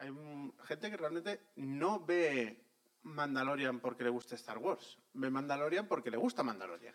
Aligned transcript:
hay 0.00 0.10
gente 0.64 0.90
que 0.90 0.96
realmente 0.96 1.40
no 1.56 2.00
ve 2.04 2.64
Mandalorian 3.02 3.80
porque 3.80 4.04
le 4.04 4.10
gusta 4.10 4.34
Star 4.34 4.58
Wars. 4.58 4.98
Ve 5.14 5.30
Mandalorian 5.30 5.86
porque 5.86 6.10
le 6.10 6.16
gusta 6.16 6.42
Mandalorian. 6.42 6.94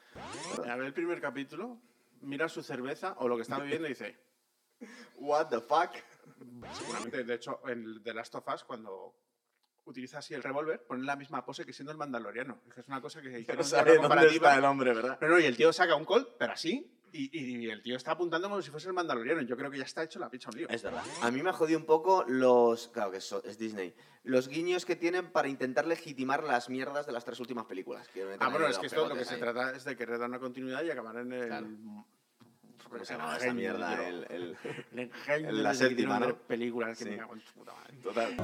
A 0.68 0.76
ver 0.76 0.88
el 0.88 0.94
primer 0.94 1.22
capítulo, 1.22 1.80
mira 2.22 2.50
su 2.50 2.62
cerveza 2.64 3.16
o 3.20 3.28
lo 3.28 3.36
que 3.36 3.44
está 3.44 3.60
bebiendo 3.60 3.86
y 3.88 3.90
dice, 3.90 4.18
What 5.18 5.48
the 5.50 5.62
fuck? 5.62 5.92
seguramente, 6.74 7.24
de 7.24 7.34
hecho, 7.36 7.62
en 7.68 8.04
The 8.04 8.14
Last 8.14 8.36
of 8.36 8.48
Us, 8.54 8.64
cuando 8.64 9.16
utiliza 9.86 10.18
así 10.18 10.34
el 10.34 10.44
revólver, 10.44 10.84
pone 10.84 11.04
la 11.04 11.16
misma 11.16 11.46
pose 11.46 11.66
que 11.66 11.72
siendo 11.74 11.92
el 11.92 11.98
mandaloriano. 11.98 12.60
Es 12.76 12.88
una 12.88 13.02
cosa 13.02 13.22
que 13.22 13.30
No 13.30 13.38
hicieron 13.38 13.64
sabe 13.64 13.98
una 14.00 14.08
dónde 14.08 14.28
está 14.36 14.58
el 14.58 14.66
hombre, 14.66 14.94
¿verdad? 14.94 15.20
No, 15.22 15.28
no, 15.30 15.40
y 15.40 15.46
el 15.46 15.56
tío 15.56 15.72
saca 15.72 15.96
un 15.96 16.06
colt, 16.06 16.30
pero 16.40 16.54
así, 16.54 16.95
y, 17.16 17.66
y 17.66 17.70
el 17.70 17.82
tío 17.82 17.96
está 17.96 18.12
apuntando 18.12 18.50
como 18.50 18.62
si 18.62 18.70
fuese 18.72 18.88
el 18.88 18.94
mandaloriano. 18.94 19.42
Yo 19.42 19.56
creo 19.58 19.72
que 19.72 19.78
ya 19.78 19.84
está 19.86 20.04
hecho 20.04 20.20
la 20.20 20.30
picha 20.30 20.50
un 20.52 20.58
lío. 20.58 20.70
Es 20.70 20.84
verdad. 20.84 21.04
A 21.22 21.32
mí 21.32 21.42
me 21.42 21.50
ha 21.50 21.54
jodido 21.54 21.80
un 21.80 21.86
poco 21.86 22.26
los. 22.28 22.90
Claro 22.90 23.12
que 23.12 23.18
eso 23.18 23.44
es 23.44 23.58
Disney. 23.58 23.94
Los 24.24 24.48
guiños 24.48 24.86
que 24.86 24.96
tienen 24.96 25.32
para 25.32 25.48
intentar 25.48 25.86
legitimar 25.86 26.44
las 26.44 26.70
mierdas 26.70 27.06
de 27.06 27.12
las 27.12 27.24
tres 27.26 27.40
últimas 27.40 27.66
películas. 27.66 28.08
que 28.10 28.24
Ah, 28.40 28.50
bueno, 28.50 28.68
es 28.68 28.78
que 28.80 28.88
esto 28.88 29.08
lo 29.08 29.16
que 29.16 29.24
se 29.26 29.36
ahí. 29.36 29.40
trata 29.40 29.76
es 29.76 29.84
de 29.86 29.96
querer 29.96 30.18
dar 30.20 30.30
una 30.30 30.40
continuidad 30.40 30.84
y 30.84 30.90
acabar 30.92 31.18
en 31.18 31.32
el... 31.34 31.48
Claro. 31.48 31.68
¿Cómo 32.90 33.04
se 33.04 33.14
llama 33.14 33.38
esa 33.38 33.54
mierda? 33.54 34.08
El, 34.08 34.26
el- 34.30 34.58
El 34.92 35.00
engenio 35.00 35.50
en 35.50 35.64
la 35.64 35.70
de 35.70 35.76
séptima, 35.76 36.20
¿no? 36.20 36.38
película 36.38 36.88
que 36.90 36.96
Sí. 36.96 37.06
me 37.10 37.18
cago 37.18 37.34
en 37.36 37.42
su 37.42 37.54
puta 37.54 37.74
madre. 37.74 37.98
Total. 37.98 38.36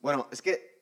Bueno, 0.00 0.28
es 0.30 0.42
que 0.42 0.77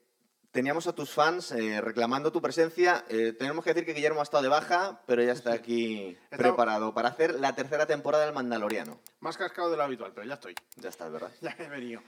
teníamos 0.56 0.87
a 0.87 0.95
tus 0.95 1.10
fans 1.10 1.52
eh, 1.52 1.83
reclamando 1.83 2.33
tu 2.33 2.41
presencia. 2.41 3.05
Eh, 3.10 3.34
tenemos 3.38 3.62
que 3.62 3.74
decir 3.74 3.84
que 3.84 3.92
Guillermo 3.92 4.20
ha 4.20 4.23
estado 4.23 4.42
de 4.42 4.48
baja, 4.48 5.02
pero 5.05 5.23
ya 5.23 5.32
está 5.32 5.52
aquí 5.52 6.16
He 6.30 6.37
preparado 6.38 6.95
para 6.95 7.10
hacer 7.10 7.38
la 7.38 7.55
tercera 7.55 7.84
temporada 7.84 8.24
del 8.24 8.34
Mandaloriano. 8.34 8.98
Más 9.20 9.37
cascado 9.37 9.70
de 9.70 9.77
lo 9.77 9.82
habitual, 9.82 10.12
pero 10.15 10.27
ya 10.27 10.32
estoy. 10.32 10.55
Ya 10.77 10.88
está, 10.88 11.09
es 11.09 11.12
¿verdad? 11.12 11.30
Ya 11.42 11.55
he 11.59 11.68
venido. 11.68 12.01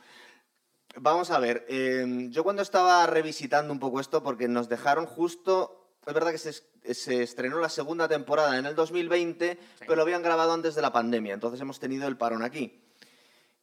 Vamos 0.97 1.31
a 1.31 1.39
ver, 1.39 1.67
eh, 1.69 2.29
yo 2.31 2.43
cuando 2.43 2.63
estaba 2.63 3.07
revisitando 3.07 3.71
un 3.71 3.79
poco 3.79 4.01
esto, 4.01 4.23
porque 4.23 4.49
nos 4.49 4.71
dejaron 4.71 5.05
justo, 5.05 5.93
es 6.07 6.15
verdad 6.15 6.31
que 6.31 6.39
se, 6.39 6.55
se 6.95 7.23
estrenó 7.23 7.61
la 7.61 7.69
segunda 7.69 8.09
temporada 8.09 8.59
en 8.59 8.65
el 8.65 8.75
2020, 8.75 9.59
pero 9.81 9.97
lo 9.97 10.03
habían 10.03 10.23
grabado 10.23 10.55
antes 10.55 10.75
de 10.75 10.81
la 10.81 10.91
pandemia, 10.91 11.35
entonces 11.35 11.61
hemos 11.61 11.79
tenido 11.79 12.09
el 12.09 12.17
parón 12.17 12.43
aquí. 12.43 12.83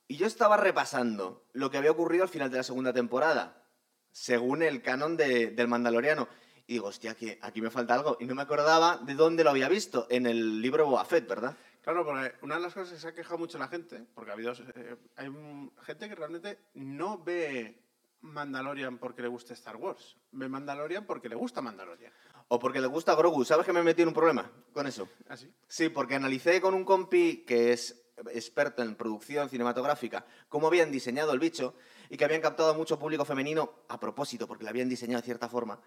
Y 0.08 0.18
yo 0.18 0.28
estaba 0.28 0.58
repasando 0.58 1.44
lo 1.54 1.72
que 1.72 1.80
había 1.80 1.90
ocurrido 1.90 2.22
al 2.22 2.30
final 2.30 2.52
de 2.52 2.58
la 2.58 2.64
segunda 2.64 2.94
temporada, 2.94 3.65
según 4.20 4.64
el 4.64 4.82
canon 4.82 5.18
de- 5.18 5.48
del 5.52 5.68
Mandaloriano. 5.68 6.30
Y 6.68 6.74
digo, 6.74 6.88
hostia, 6.88 7.16
que 7.16 7.38
aquí 7.42 7.62
me 7.62 7.70
falta 7.70 7.94
algo. 7.96 8.16
Y 8.22 8.26
no 8.26 8.34
me 8.34 8.44
acordaba 8.44 8.96
de 8.98 9.14
dónde 9.14 9.44
lo 9.44 9.50
había 9.50 9.68
visto, 9.68 10.08
en 10.10 10.26
el 10.26 10.62
libro 10.62 10.86
Boba 10.86 11.04
Fett, 11.04 11.28
¿verdad? 11.28 11.56
Claro, 11.82 12.06
porque 12.06 12.34
una 12.42 12.56
de 12.56 12.62
las 12.62 12.74
cosas 12.74 12.94
que 12.94 13.00
se 13.00 13.08
ha 13.10 13.14
quejado 13.14 13.38
mucho 13.38 13.58
la 13.60 13.68
gente, 13.68 14.06
porque 14.16 14.32
ha 14.32 14.34
habido, 14.36 14.54
eh, 14.54 14.96
hay 15.18 15.30
gente 15.84 16.08
que 16.08 16.16
realmente 16.16 16.60
no 16.76 17.22
ve 17.24 17.78
Mandalorian 18.22 18.98
porque 19.00 19.22
le 19.22 19.28
gusta 19.28 19.54
Star 19.54 19.76
Wars. 19.76 20.16
Ve 20.32 20.48
Mandalorian 20.48 21.06
porque 21.06 21.28
le 21.28 21.36
gusta 21.36 21.62
Mandalorian. 21.62 22.12
O 22.48 22.58
porque 22.58 22.80
le 22.80 22.88
gusta 22.88 23.16
Grogu. 23.16 23.44
¿Sabes 23.44 23.66
que 23.66 23.74
me 23.74 23.84
metí 23.84 24.02
en 24.04 24.08
un 24.08 24.14
problema 24.14 24.50
con 24.72 24.88
eso? 24.88 25.10
Así. 25.28 25.52
Sí, 25.68 25.90
porque 25.90 26.16
analicé 26.16 26.62
con 26.62 26.74
un 26.74 26.86
compi 26.86 27.44
que 27.46 27.74
es 27.74 28.02
experto 28.32 28.82
en 28.82 28.96
producción 28.96 29.50
cinematográfica 29.50 30.26
cómo 30.50 30.68
habían 30.68 30.92
diseñado 30.92 31.34
el 31.34 31.40
bicho 31.40 31.76
y 32.10 32.18
que 32.18 32.26
habían 32.26 32.42
captado 32.42 32.72
a 32.72 32.74
mucho 32.74 32.98
público 33.00 33.26
femenino 33.26 33.84
a 33.90 34.00
propósito, 34.00 34.48
porque 34.48 34.64
lo 34.64 34.70
habían 34.70 34.90
diseñado 34.90 35.22
de 35.22 35.26
cierta 35.26 35.50
forma. 35.50 35.80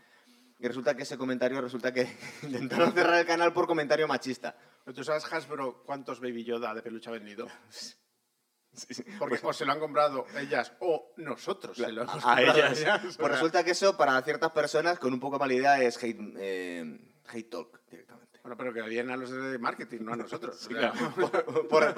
Y 0.60 0.66
resulta 0.66 0.96
que 0.96 1.04
ese 1.04 1.16
comentario, 1.16 1.60
resulta 1.60 1.92
que 1.92 2.08
intentaron 2.42 2.92
cerrar 2.92 3.20
el 3.20 3.26
canal 3.26 3.52
por 3.52 3.66
comentario 3.66 4.08
machista. 4.08 4.56
¿Tú 4.94 5.04
sabes, 5.04 5.24
Hasbro, 5.32 5.82
cuántos 5.84 6.20
Baby 6.20 6.44
Yoda 6.44 6.74
de 6.74 6.82
peluche 6.82 7.10
ha 7.10 7.12
vendido? 7.12 7.46
Porque 9.18 9.40
o 9.42 9.52
se 9.52 9.64
lo 9.64 9.72
han 9.72 9.80
comprado 9.80 10.26
ellas 10.38 10.72
o 10.80 11.12
nosotros 11.16 11.76
se 11.76 11.90
lo 11.90 12.02
hemos 12.02 12.24
a 12.24 12.36
comprado 12.36 12.58
ellas. 12.58 12.80
ellas, 12.80 13.16
Pues 13.18 13.32
resulta 13.32 13.64
que 13.64 13.72
eso 13.72 13.96
para 13.96 14.20
ciertas 14.22 14.52
personas 14.52 14.98
con 14.98 15.12
un 15.12 15.18
poco 15.18 15.38
mala 15.38 15.54
idea 15.54 15.82
es 15.82 15.96
hate, 16.02 16.20
eh, 16.36 17.00
hate 17.26 17.50
talk 17.50 17.80
directamente. 17.90 18.27
Bueno, 18.42 18.56
pero 18.56 18.72
que 18.72 18.82
vienen 18.82 19.10
a 19.12 19.16
los 19.16 19.30
de 19.30 19.58
marketing, 19.58 19.98
no 20.02 20.12
a 20.12 20.16
nosotros. 20.16 20.56
Sí, 20.68 20.68
claro. 20.74 20.94
Por, 21.16 21.68
por- 21.68 21.94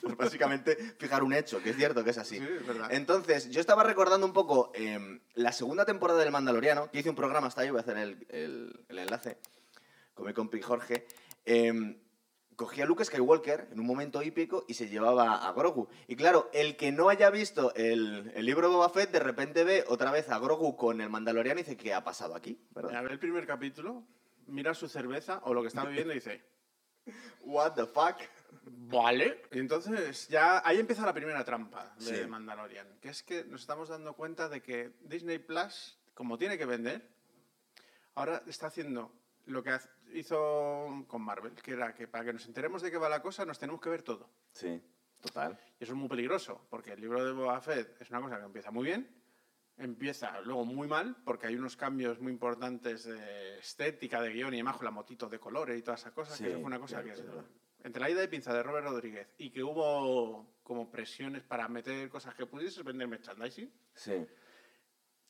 por 0.00 0.16
básicamente 0.16 0.76
fijar 0.98 1.22
un 1.22 1.32
hecho, 1.32 1.62
que 1.62 1.70
es 1.70 1.76
cierto 1.76 2.02
que 2.04 2.10
es 2.10 2.18
así. 2.18 2.38
Sí, 2.38 2.44
es. 2.44 2.90
Entonces, 2.90 3.50
yo 3.50 3.60
estaba 3.60 3.82
recordando 3.84 4.26
un 4.26 4.32
poco 4.32 4.70
em, 4.74 5.20
la 5.34 5.52
segunda 5.52 5.84
temporada 5.84 6.20
del 6.20 6.30
Mandaloriano, 6.32 6.90
que 6.90 6.98
hice 7.00 7.10
un 7.10 7.16
programa 7.16 7.46
hasta 7.48 7.62
ahí, 7.62 7.70
voy 7.70 7.78
a 7.78 7.82
hacer 7.82 7.96
el, 7.98 8.26
el- 8.30 8.84
el 8.88 8.98
enlace 8.98 9.38
con 10.14 10.26
mi 10.26 10.32
compi 10.32 10.60
Jorge. 10.60 11.06
em, 11.44 11.98
cogí 12.56 12.80
a 12.82 12.86
Luke 12.86 13.04
Skywalker 13.04 13.68
en 13.72 13.80
un 13.80 13.86
momento 13.86 14.22
hípico 14.22 14.64
y 14.68 14.74
se 14.74 14.88
llevaba 14.88 15.44
a 15.48 15.52
Grogu. 15.52 15.88
Y 16.06 16.14
claro, 16.14 16.48
el 16.52 16.76
que 16.76 16.92
no 16.92 17.08
haya 17.08 17.28
visto 17.30 17.74
el, 17.74 18.30
el 18.34 18.46
libro 18.46 18.68
de 18.68 18.74
Boba 18.76 18.88
Fett, 18.90 19.10
de 19.10 19.18
repente 19.18 19.64
ve 19.64 19.84
otra 19.88 20.12
vez 20.12 20.28
a 20.30 20.38
Grogu 20.38 20.76
con 20.76 21.00
el 21.00 21.10
Mandaloriano 21.10 21.58
y 21.58 21.64
dice, 21.64 21.76
¿qué 21.76 21.92
ha 21.92 22.04
pasado 22.04 22.36
aquí? 22.36 22.60
¿Verdad? 22.70 22.94
A 22.94 23.02
ver 23.02 23.10
el 23.10 23.18
primer 23.18 23.44
capítulo, 23.44 24.04
mira 24.46 24.74
su 24.74 24.88
cerveza 24.88 25.40
o 25.44 25.54
lo 25.54 25.62
que 25.62 25.68
está 25.68 25.84
bebiendo 25.84 26.12
y 26.12 26.16
dice, 26.16 26.42
What 27.42 27.74
the 27.74 27.86
fuck? 27.86 28.16
Vale. 28.62 29.42
Y 29.52 29.58
entonces 29.58 30.28
ya 30.28 30.62
ahí 30.66 30.78
empieza 30.78 31.04
la 31.04 31.12
primera 31.12 31.44
trampa 31.44 31.94
de 31.98 32.22
Sí. 32.22 32.26
Mandalorian, 32.26 32.98
que 33.00 33.10
es 33.10 33.22
que 33.22 33.44
nos 33.44 33.60
estamos 33.60 33.88
dando 33.88 34.14
cuenta 34.14 34.48
de 34.48 34.62
que 34.62 34.92
Disney 35.00 35.38
Plus, 35.38 35.98
como 36.14 36.38
tiene 36.38 36.56
que 36.56 36.64
vender, 36.64 37.06
ahora 38.14 38.42
está 38.46 38.68
haciendo 38.68 39.12
lo 39.46 39.62
que 39.62 39.76
hizo 40.14 41.04
con 41.06 41.20
Marvel, 41.22 41.52
que 41.54 41.72
era 41.72 41.94
que 41.94 42.08
para 42.08 42.24
que 42.24 42.32
nos 42.32 42.46
enteremos 42.46 42.80
de 42.80 42.90
qué 42.90 42.96
va 42.96 43.08
la 43.08 43.20
cosa 43.20 43.44
nos 43.44 43.58
tenemos 43.58 43.80
que 43.80 43.90
ver 43.90 44.02
todo. 44.02 44.30
Sí, 44.52 44.80
total. 45.20 45.58
Y 45.78 45.84
eso 45.84 45.92
es 45.92 45.98
muy 45.98 46.08
peligroso, 46.08 46.66
porque 46.70 46.92
el 46.92 47.00
libro 47.00 47.22
de 47.22 47.32
Boba 47.32 47.60
Fett 47.60 48.00
es 48.00 48.08
una 48.10 48.22
cosa 48.22 48.38
que 48.38 48.44
empieza 48.44 48.70
muy 48.70 48.84
bien, 48.86 49.06
empieza 49.76 50.40
luego 50.42 50.64
muy 50.64 50.86
mal, 50.88 51.16
porque 51.24 51.46
hay 51.48 51.56
unos 51.56 51.76
cambios 51.76 52.20
muy 52.20 52.32
importantes 52.32 53.04
de 53.04 53.58
estética, 53.58 54.20
de 54.22 54.32
guion 54.32 54.54
y 54.54 54.58
demás, 54.58 54.76
con 54.76 54.84
la 54.84 54.90
motito 54.90 55.28
de 55.28 55.38
colores 55.38 55.78
y 55.78 55.82
todas 55.82 56.00
esas 56.00 56.12
cosas, 56.12 56.36
Sí, 56.36 56.44
que 56.44 56.50
eso 56.50 56.58
fue 56.58 56.66
una 56.66 56.78
cosa 56.78 57.02
claro, 57.02 57.06
que... 57.06 57.20
es 57.20 57.26
verdad. 57.26 57.44
entre 57.82 58.00
la 58.00 58.10
ida 58.10 58.20
de 58.20 58.28
pinza 58.28 58.52
de 58.54 58.62
Robert 58.62 58.86
Rodríguez 58.86 59.28
y 59.38 59.50
que 59.50 59.62
hubo 59.62 60.54
como 60.62 60.90
presiones 60.90 61.42
para 61.42 61.68
meter 61.68 62.08
cosas 62.08 62.34
que 62.34 62.46
pudieses 62.46 62.82
vender 62.84 63.08
merchandising, 63.08 63.70
Sí. 63.94 64.24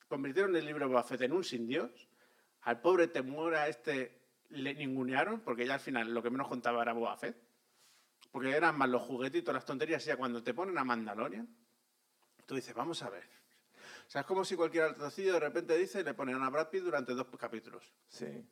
convirtieron 0.08 0.54
el 0.56 0.64
libro 0.64 0.84
de 0.86 0.92
Boba 0.92 1.02
Fett 1.02 1.22
en 1.22 1.32
un 1.32 1.42
sin 1.42 1.66
Dios. 1.66 2.08
Al 2.62 2.80
pobre 2.80 3.08
Temura 3.08 3.66
este 3.68 4.20
le 4.50 4.74
ningunearon, 4.74 5.40
porque 5.40 5.66
ya 5.66 5.74
al 5.74 5.80
final 5.80 6.12
lo 6.14 6.22
que 6.22 6.30
menos 6.30 6.48
contaba 6.48 6.82
era 6.82 6.92
Boba 6.92 7.16
Fett. 7.16 7.36
Porque 8.30 8.50
eran 8.50 8.76
más 8.78 8.88
los 8.88 9.02
juguetitos, 9.02 9.54
las 9.54 9.64
tonterías. 9.64 10.04
Y 10.04 10.08
ya 10.08 10.16
cuando 10.16 10.42
te 10.42 10.54
ponen 10.54 10.76
a 10.78 10.84
Mandalorian, 10.84 11.48
tú 12.46 12.54
dices, 12.54 12.74
vamos 12.74 13.02
a 13.02 13.10
ver. 13.10 13.28
Sea, 14.14 14.20
es 14.20 14.28
como 14.28 14.44
si 14.44 14.54
cualquier 14.54 14.84
altocillo 14.84 15.32
de 15.32 15.40
repente 15.40 15.76
dice 15.76 15.98
y 15.98 16.04
le 16.04 16.14
ponen 16.14 16.40
a 16.40 16.48
Brad 16.48 16.68
Pitt 16.68 16.84
durante 16.84 17.14
dos 17.14 17.26
capítulos. 17.36 17.92
Sí. 18.06 18.46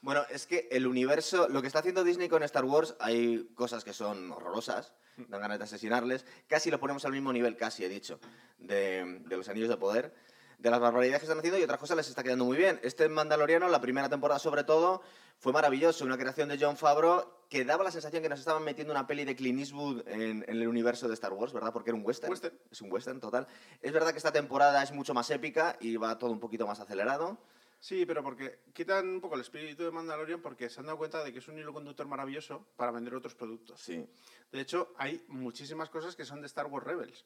Bueno, 0.00 0.22
es 0.30 0.46
que 0.46 0.68
el 0.72 0.86
universo, 0.86 1.50
lo 1.50 1.60
que 1.60 1.66
está 1.66 1.80
haciendo 1.80 2.02
Disney 2.02 2.30
con 2.30 2.42
Star 2.44 2.64
Wars, 2.64 2.96
hay 2.98 3.46
cosas 3.54 3.84
que 3.84 3.92
son 3.92 4.32
horrorosas, 4.32 4.94
dan 5.18 5.42
ganas 5.42 5.58
de 5.58 5.64
asesinarles. 5.64 6.24
Casi 6.46 6.70
lo 6.70 6.80
ponemos 6.80 7.04
al 7.04 7.12
mismo 7.12 7.30
nivel, 7.30 7.58
casi 7.58 7.84
he 7.84 7.90
dicho, 7.90 8.20
de, 8.56 9.20
de 9.26 9.36
los 9.36 9.46
anillos 9.50 9.68
de 9.68 9.76
poder, 9.76 10.14
de 10.62 10.70
las 10.70 10.78
barbaridades 10.78 11.20
que 11.20 11.24
están 11.24 11.38
haciendo 11.38 11.58
y 11.58 11.64
otras 11.64 11.80
cosas 11.80 11.96
les 11.96 12.08
está 12.08 12.22
quedando 12.22 12.44
muy 12.44 12.56
bien. 12.56 12.78
Este 12.84 13.08
Mandaloriano, 13.08 13.68
la 13.68 13.80
primera 13.80 14.08
temporada 14.08 14.38
sobre 14.38 14.62
todo, 14.62 15.02
fue 15.36 15.52
maravilloso, 15.52 16.04
una 16.04 16.16
creación 16.16 16.48
de 16.48 16.56
John 16.58 16.76
Favreau 16.76 17.26
que 17.48 17.64
daba 17.64 17.82
la 17.82 17.90
sensación 17.90 18.22
que 18.22 18.28
nos 18.28 18.38
estaban 18.38 18.62
metiendo 18.62 18.92
una 18.92 19.04
peli 19.04 19.24
de 19.24 19.34
Clint 19.34 19.58
Eastwood 19.58 20.06
en, 20.06 20.44
en 20.46 20.56
el 20.62 20.68
universo 20.68 21.08
de 21.08 21.14
Star 21.14 21.32
Wars, 21.32 21.52
¿verdad? 21.52 21.72
Porque 21.72 21.90
era 21.90 21.98
un 21.98 22.06
western. 22.06 22.30
Western. 22.30 22.56
Es 22.70 22.80
un 22.80 22.92
western 22.92 23.18
total. 23.18 23.48
Es 23.80 23.92
verdad 23.92 24.12
que 24.12 24.18
esta 24.18 24.32
temporada 24.32 24.80
es 24.84 24.92
mucho 24.92 25.12
más 25.14 25.28
épica 25.30 25.76
y 25.80 25.96
va 25.96 26.16
todo 26.16 26.30
un 26.30 26.38
poquito 26.38 26.64
más 26.64 26.78
acelerado. 26.78 27.38
Sí, 27.80 28.06
pero 28.06 28.22
porque 28.22 28.60
quitan 28.72 29.08
un 29.08 29.20
poco 29.20 29.34
el 29.34 29.40
espíritu 29.40 29.82
de 29.82 29.90
Mandalorian 29.90 30.40
porque 30.40 30.70
se 30.70 30.78
han 30.78 30.86
dado 30.86 30.96
cuenta 30.96 31.24
de 31.24 31.32
que 31.32 31.40
es 31.40 31.48
un 31.48 31.58
hilo 31.58 31.72
conductor 31.72 32.06
maravilloso 32.06 32.64
para 32.76 32.92
vender 32.92 33.16
otros 33.16 33.34
productos. 33.34 33.80
Sí. 33.80 34.08
De 34.52 34.60
hecho, 34.60 34.94
hay 34.96 35.24
muchísimas 35.26 35.90
cosas 35.90 36.14
que 36.14 36.24
son 36.24 36.40
de 36.40 36.46
Star 36.46 36.66
Wars 36.66 36.86
Rebels. 36.86 37.24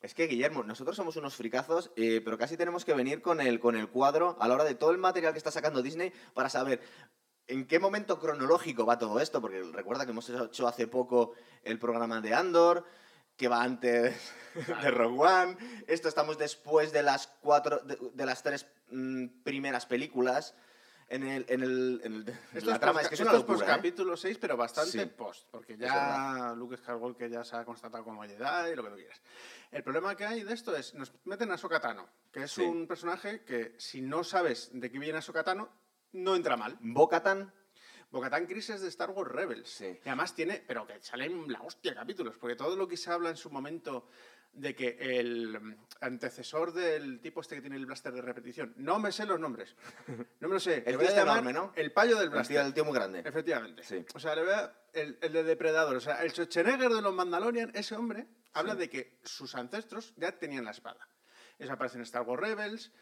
Es 0.00 0.14
que, 0.14 0.26
Guillermo, 0.26 0.62
nosotros 0.62 0.96
somos 0.96 1.16
unos 1.16 1.36
fricazos, 1.36 1.90
eh, 1.96 2.22
pero 2.24 2.38
casi 2.38 2.56
tenemos 2.56 2.84
que 2.86 2.94
venir 2.94 3.20
con 3.20 3.40
el, 3.40 3.60
con 3.60 3.76
el 3.76 3.88
cuadro 3.88 4.36
a 4.40 4.48
la 4.48 4.54
hora 4.54 4.64
de 4.64 4.74
todo 4.74 4.92
el 4.92 4.98
material 4.98 5.32
que 5.32 5.38
está 5.38 5.50
sacando 5.50 5.82
Disney 5.82 6.12
para 6.32 6.48
saber 6.48 6.80
en 7.46 7.66
qué 7.66 7.78
momento 7.78 8.18
cronológico 8.18 8.86
va 8.86 8.98
todo 8.98 9.20
esto, 9.20 9.40
porque 9.40 9.62
recuerda 9.62 10.06
que 10.06 10.12
hemos 10.12 10.30
hecho 10.30 10.66
hace 10.66 10.86
poco 10.86 11.32
el 11.64 11.78
programa 11.78 12.20
de 12.20 12.32
Andor, 12.32 12.86
que 13.36 13.48
va 13.48 13.62
antes 13.62 14.32
de 14.54 14.90
Rogue 14.90 15.18
One, 15.18 15.56
esto 15.86 16.08
estamos 16.08 16.38
después 16.38 16.92
de 16.92 17.02
las 17.02 17.26
cuatro, 17.40 17.80
de, 17.80 17.98
de 18.14 18.26
las 18.26 18.42
tres 18.42 18.66
mm, 18.90 19.42
primeras 19.42 19.84
películas. 19.84 20.54
En 21.10 21.24
el, 21.24 21.44
en 21.48 21.62
el, 21.62 22.00
en 22.04 22.12
el- 22.14 22.38
en 22.54 22.66
la 22.66 22.78
trama 22.78 23.00
es 23.02 23.08
que 23.08 23.16
es 23.16 23.20
una 23.20 23.36
es 23.36 23.42
post 23.42 23.62
¿eh? 23.62 23.66
capítulo 23.66 24.16
6, 24.16 24.38
pero 24.40 24.56
bastante 24.56 24.92
Sí. 25.02 25.06
post, 25.06 25.48
porque 25.50 25.76
ya 25.76 26.54
Luke 26.56 26.76
Skywalker 26.76 27.28
ya 27.28 27.42
se 27.42 27.56
ha 27.56 27.64
constatado 27.64 28.04
como 28.04 28.22
Jedi 28.22 28.72
y 28.72 28.76
lo 28.76 28.84
que 28.84 28.90
tú 28.90 28.94
quieras. 28.96 29.20
El 29.72 29.82
problema 29.82 30.14
que 30.14 30.24
hay 30.24 30.44
de 30.44 30.54
esto 30.54 30.74
es, 30.76 30.94
nos 30.94 31.12
meten 31.24 31.50
a 31.50 31.58
Sokatano, 31.58 32.08
que 32.30 32.44
es 32.44 32.52
Sí. 32.52 32.62
un 32.62 32.86
personaje 32.86 33.42
que 33.44 33.74
si 33.76 34.00
no 34.02 34.22
sabes 34.22 34.70
de 34.72 34.88
qué 34.88 35.00
viene 35.00 35.18
a 35.18 35.22
Sokatano, 35.22 35.68
no 36.12 36.36
entra 36.36 36.56
mal. 36.56 36.78
Bo-Katan, 36.80 37.52
Bocatán 38.12 38.46
Chris 38.46 38.70
es 38.70 38.80
de 38.80 38.88
Star 38.88 39.10
Wars 39.10 39.30
Rebels. 39.32 39.68
Sí. 39.68 39.86
Y 40.04 40.08
además 40.08 40.34
tiene, 40.34 40.64
pero 40.66 40.86
que 40.86 41.00
salen 41.02 41.50
la 41.50 41.60
hostia 41.62 41.92
capítulos, 41.94 42.36
porque 42.38 42.54
todo 42.56 42.76
lo 42.76 42.86
que 42.86 42.96
se 42.96 43.10
habla 43.10 43.30
en 43.30 43.36
su 43.36 43.50
momento 43.50 44.08
de 44.52 44.74
que 44.74 44.96
el 45.00 45.60
mm, 45.60 45.76
antecesor 46.00 46.72
del 46.72 47.20
tipo 47.20 47.40
este 47.40 47.54
que 47.56 47.60
tiene 47.60 47.76
el 47.76 47.86
blaster 47.86 48.12
de 48.12 48.22
repetición, 48.22 48.74
no 48.76 48.98
me 48.98 49.12
sé 49.12 49.26
los 49.26 49.38
nombres, 49.38 49.74
no 50.40 50.48
me 50.48 50.54
lo 50.54 50.60
sé, 50.60 50.82
El 50.86 50.98
tío 50.98 51.08
enorme, 51.10 51.52
¿no? 51.52 51.72
el 51.76 51.92
payo 51.92 52.16
del 52.16 52.24
El 52.24 52.30
tío, 52.30 52.36
blaster. 52.36 52.56
el 52.66 52.74
tío 52.74 52.84
muy 52.84 52.94
grande. 52.94 53.22
Efectivamente. 53.24 53.82
Sí. 53.84 54.04
O 54.14 54.18
sea, 54.20 54.34
le 54.34 54.42
veo 54.42 54.72
el, 54.92 55.18
el 55.20 55.32
de 55.32 55.44
Depredador. 55.44 55.96
O 55.96 56.00
sea, 56.00 56.22
el 56.22 56.30
Schwarzenegger 56.30 56.90
de 56.90 57.02
los 57.02 57.14
Mandalorian, 57.14 57.70
ese 57.74 57.94
hombre, 57.94 58.26
habla 58.52 58.74
de 58.74 58.90
que 58.90 59.18
sus 59.22 59.54
ancestros 59.54 60.14
ya 60.16 60.32
tenían 60.38 60.64
la 60.64 60.72
espada. 60.72 61.08
Eso 61.58 61.72
aparece 61.72 61.98
en 61.98 62.02
Star 62.02 62.22
Wars 62.22 62.40
Rebels. 62.42 62.92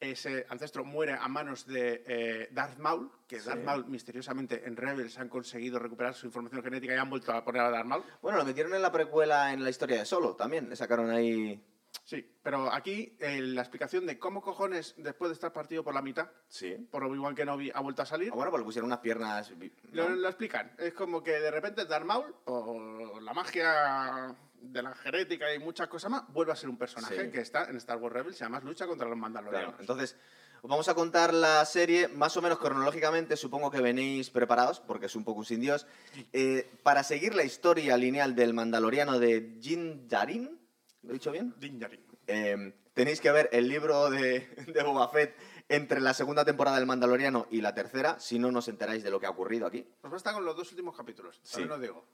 Ese 0.00 0.44
ancestro 0.50 0.84
muere 0.84 1.14
a 1.14 1.26
manos 1.26 1.66
de 1.66 2.04
eh, 2.06 2.48
Darth 2.52 2.78
Maul, 2.78 3.10
que 3.26 3.40
Sí. 3.40 3.46
Darth 3.48 3.64
Maul 3.64 3.86
misteriosamente 3.86 4.62
en 4.66 4.76
Rebels 4.76 5.18
han 5.18 5.30
conseguido 5.30 5.78
recuperar 5.78 6.12
su 6.12 6.26
información 6.26 6.62
genética 6.62 6.94
y 6.94 6.98
han 6.98 7.08
vuelto 7.08 7.32
a 7.32 7.42
poner 7.42 7.62
a 7.62 7.70
Darth 7.70 7.86
Maul. 7.86 8.04
Bueno, 8.20 8.36
lo 8.38 8.44
metieron 8.44 8.74
en 8.74 8.82
la 8.82 8.92
precuela 8.92 9.52
en 9.54 9.64
la 9.64 9.70
historia 9.70 9.98
de 9.98 10.04
Solo 10.04 10.36
también. 10.36 10.68
Le 10.68 10.76
sacaron 10.76 11.10
ahí. 11.10 11.58
Sí, 12.04 12.24
pero 12.42 12.70
aquí 12.70 13.16
eh, 13.20 13.40
la 13.40 13.62
explicación 13.62 14.04
de 14.04 14.18
cómo 14.18 14.42
cojones, 14.42 14.94
después 14.98 15.30
de 15.30 15.34
estar 15.34 15.52
partido 15.54 15.82
por 15.82 15.94
la 15.94 16.02
mitad, 16.02 16.28
Sí. 16.46 16.74
por 16.90 17.02
Obi-Wan 17.02 17.34
Kenobi 17.34 17.72
ha 17.74 17.80
vuelto 17.80 18.02
a 18.02 18.06
salir, 18.06 18.28
Ah, 18.32 18.36
bueno, 18.36 18.50
pues 18.50 18.60
le 18.60 18.64
pusieron 18.66 18.88
unas 18.88 18.98
piernas. 19.00 19.50
Lo 19.92 20.28
explican. 20.28 20.72
Es 20.78 20.92
como 20.92 21.22
que 21.22 21.32
de 21.40 21.50
repente 21.50 21.86
Darth 21.86 22.04
Maul, 22.04 22.34
o 22.44 23.18
la 23.18 23.32
magia 23.32 24.36
de 24.60 24.82
la 24.82 24.94
genética 24.94 25.52
y 25.54 25.58
muchas 25.58 25.88
cosas 25.88 26.10
más, 26.10 26.22
vuelve 26.32 26.52
a 26.52 26.56
ser 26.56 26.68
un 26.68 26.76
personaje 26.76 27.24
Sí. 27.26 27.30
que 27.30 27.40
está 27.40 27.68
en 27.70 27.76
Star 27.76 27.96
Wars 27.98 28.12
Rebels 28.14 28.40
y 28.40 28.44
además 28.44 28.64
lucha 28.64 28.86
contra 28.86 29.08
los 29.08 29.16
mandalorianos. 29.18 29.70
Claro, 29.70 29.80
entonces, 29.82 30.16
os 30.62 30.70
vamos 30.70 30.88
a 30.88 30.94
contar 30.94 31.32
la 31.34 31.64
serie 31.64 32.08
más 32.08 32.36
o 32.36 32.42
menos 32.42 32.58
cronológicamente. 32.58 33.36
Supongo 33.36 33.70
que 33.70 33.80
venís 33.80 34.30
preparados, 34.30 34.80
porque 34.80 35.06
es 35.06 35.14
un 35.16 35.24
poco 35.24 35.44
sin 35.44 35.60
Dios. 35.60 35.86
Eh, 36.32 36.70
para 36.82 37.02
seguir 37.02 37.34
la 37.34 37.44
historia 37.44 37.96
lineal 37.96 38.34
del 38.34 38.54
mandaloriano 38.54 39.18
de 39.18 39.58
Jin 39.60 40.08
Darin, 40.08 40.58
¿lo 41.02 41.10
he 41.10 41.14
dicho 41.14 41.30
bien? 41.32 41.54
Din 41.58 41.78
Djarin. 41.78 42.04
Eh, 42.26 42.74
tenéis 42.94 43.20
que 43.20 43.30
ver 43.30 43.48
el 43.52 43.68
libro 43.68 44.10
de, 44.10 44.40
de 44.66 44.82
Boba 44.82 45.08
Fett 45.08 45.36
entre 45.68 46.00
la 46.00 46.14
segunda 46.14 46.44
temporada 46.44 46.76
del 46.76 46.86
Mandaloriano 46.86 47.46
y 47.50 47.60
la 47.60 47.74
tercera, 47.74 48.18
si 48.20 48.38
no 48.38 48.50
nos 48.52 48.68
enteráis 48.68 49.02
de 49.02 49.10
lo 49.10 49.18
que 49.20 49.26
ha 49.26 49.30
ocurrido 49.30 49.66
aquí. 49.66 49.84
Os 50.02 50.10
basta 50.10 50.32
con 50.32 50.44
los 50.44 50.56
dos 50.56 50.70
últimos 50.70 50.96
capítulos, 50.96 51.40
Sí. 51.42 51.62
os 51.62 51.80
digo. 51.80 52.04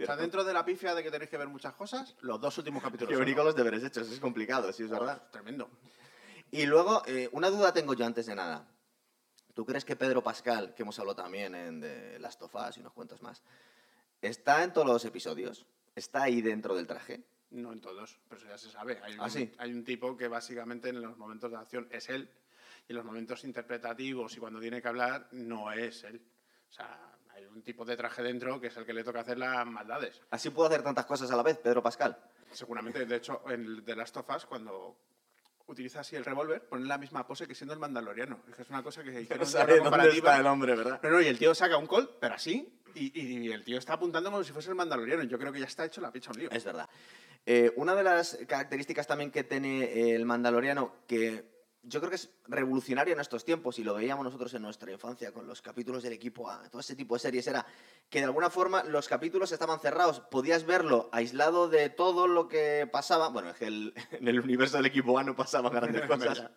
O 0.00 0.06
sea, 0.06 0.16
dentro 0.16 0.42
de 0.42 0.52
la 0.54 0.64
pifia 0.64 0.94
de 0.94 1.02
que 1.02 1.10
tenéis 1.10 1.30
que 1.30 1.36
ver 1.36 1.48
muchas 1.48 1.74
cosas, 1.74 2.16
los 2.22 2.40
dos 2.40 2.56
últimos 2.58 2.82
capítulos. 2.82 3.10
Solo. 3.10 3.20
venir 3.20 3.36
con 3.36 3.44
los 3.44 3.54
deberes 3.54 3.84
hechos, 3.84 4.10
es 4.10 4.18
complicado, 4.20 4.72
sí, 4.72 4.84
es 4.84 4.90
Oh, 4.90 4.94
verdad. 4.94 5.22
Tremendo. 5.30 5.68
Y 6.50 6.66
luego, 6.66 7.02
eh, 7.06 7.28
una 7.32 7.50
duda 7.50 7.72
tengo 7.72 7.94
yo 7.94 8.04
antes 8.06 8.26
de 8.26 8.34
nada. 8.34 8.66
¿Tú 9.54 9.66
crees 9.66 9.84
que 9.84 9.96
Pedro 9.96 10.22
Pascal, 10.22 10.74
que 10.74 10.82
hemos 10.82 10.98
hablado 10.98 11.16
también 11.22 11.54
en 11.54 11.80
de 11.80 12.18
Last 12.18 12.40
of 12.42 12.54
Us 12.54 12.76
y 12.78 12.80
unos 12.80 12.92
cuentos 12.94 13.20
más, 13.22 13.42
está 14.20 14.64
en 14.64 14.72
todos 14.72 14.86
los 14.86 15.04
episodios? 15.04 15.66
¿Está 15.94 16.22
ahí 16.22 16.40
dentro 16.40 16.74
del 16.74 16.86
traje? 16.86 17.22
No 17.50 17.70
en 17.72 17.82
todos, 17.82 18.18
pero 18.28 18.40
eso 18.40 18.48
ya 18.48 18.56
se 18.56 18.70
sabe. 18.70 18.98
Hay 19.02 19.12
un, 19.14 19.20
¿Ah, 19.20 19.28
sí? 19.28 19.52
hay 19.58 19.72
un 19.74 19.84
tipo 19.84 20.16
que 20.16 20.26
básicamente 20.26 20.88
en 20.88 21.02
los 21.02 21.18
momentos 21.18 21.50
de 21.50 21.58
acción 21.58 21.86
es 21.90 22.08
él 22.08 22.30
y 22.88 22.92
en 22.92 22.96
los 22.96 23.04
momentos 23.04 23.44
interpretativos 23.44 24.34
y 24.34 24.40
cuando 24.40 24.58
tiene 24.58 24.80
que 24.80 24.88
hablar 24.88 25.28
no 25.32 25.70
es 25.70 26.02
él. 26.04 26.22
O 26.70 26.72
sea, 26.72 27.11
hay 27.42 27.48
un 27.54 27.62
tipo 27.62 27.84
de 27.84 27.96
traje 27.96 28.22
dentro 28.22 28.60
que 28.60 28.68
es 28.68 28.76
el 28.76 28.84
que 28.84 28.92
le 28.92 29.04
toca 29.04 29.20
hacer 29.20 29.38
las 29.38 29.66
maldades. 29.66 30.20
¿Así 30.30 30.50
puedo 30.50 30.68
hacer 30.68 30.82
tantas 30.82 31.06
cosas 31.06 31.30
a 31.30 31.36
la 31.36 31.42
vez, 31.42 31.58
Pedro 31.58 31.82
Pascal? 31.82 32.16
Seguramente, 32.50 33.04
de 33.04 33.16
hecho, 33.16 33.42
en 33.48 33.84
de 33.84 33.96
Last 33.96 34.16
of 34.16 34.28
Us, 34.34 34.46
cuando 34.46 34.96
utiliza 35.66 36.00
así 36.00 36.16
el 36.16 36.24
revólver, 36.24 36.66
pone 36.68 36.84
la 36.84 36.98
misma 36.98 37.26
pose 37.26 37.46
que 37.46 37.54
siendo 37.54 37.72
el 37.72 37.80
mandaloriano. 37.80 38.40
Es 38.48 38.56
que 38.56 38.62
es 38.62 38.70
una 38.70 38.82
cosa 38.82 39.02
que 39.02 39.26
No 39.36 39.44
sabe 39.44 39.80
una 39.80 39.90
dónde 39.90 40.10
está 40.10 40.38
el 40.38 40.46
hombre, 40.46 40.76
¿verdad? 40.76 41.00
No, 41.02 41.10
no, 41.10 41.20
y 41.20 41.26
el 41.26 41.38
tío 41.38 41.54
saca 41.54 41.76
un 41.76 41.86
col, 41.86 42.16
pero 42.20 42.34
así, 42.34 42.80
y, 42.94 43.18
y 43.18 43.50
el 43.50 43.64
tío 43.64 43.78
está 43.78 43.94
apuntando 43.94 44.30
como 44.30 44.44
si 44.44 44.52
fuese 44.52 44.70
el 44.70 44.74
mandaloriano. 44.76 45.22
Yo 45.24 45.38
creo 45.38 45.52
que 45.52 45.60
ya 45.60 45.66
está 45.66 45.84
hecho 45.84 46.00
la 46.00 46.12
picha 46.12 46.30
un 46.30 46.38
lío. 46.38 46.50
Es 46.50 46.64
verdad. 46.64 46.88
Eh, 47.44 47.72
una 47.76 47.94
de 47.94 48.04
las 48.04 48.38
características 48.46 49.06
también 49.06 49.32
que 49.32 49.42
tiene 49.42 50.14
el 50.14 50.24
Mandaloriano, 50.24 50.94
que 51.08 51.51
yo 51.84 52.00
creo 52.00 52.10
que 52.10 52.16
es 52.16 52.30
revolucionario 52.46 53.12
en 53.14 53.20
estos 53.20 53.44
tiempos, 53.44 53.78
y 53.78 53.84
lo 53.84 53.94
veíamos 53.94 54.24
nosotros 54.24 54.54
en 54.54 54.62
nuestra 54.62 54.92
infancia 54.92 55.32
con 55.32 55.46
los 55.46 55.60
capítulos 55.62 56.02
del 56.02 56.12
equipo 56.12 56.48
A, 56.48 56.68
todo 56.70 56.80
ese 56.80 56.94
tipo 56.94 57.14
de 57.16 57.20
series, 57.20 57.46
era 57.46 57.66
que 58.08 58.18
de 58.20 58.26
alguna 58.26 58.50
forma 58.50 58.84
los 58.84 59.08
capítulos 59.08 59.50
estaban 59.52 59.80
cerrados. 59.80 60.20
Podías 60.20 60.64
verlo 60.64 61.08
aislado 61.12 61.68
de 61.68 61.88
todo 61.90 62.26
lo 62.28 62.46
que 62.48 62.88
pasaba. 62.90 63.28
Bueno, 63.28 63.50
es 63.50 63.56
que 63.56 63.66
el- 63.66 63.94
en 64.12 64.28
el 64.28 64.38
universo 64.40 64.76
del 64.76 64.86
equipo 64.86 65.18
A 65.18 65.24
no 65.24 65.34
pasaban 65.34 65.72
grandes 65.72 66.02
cosas. 66.06 66.50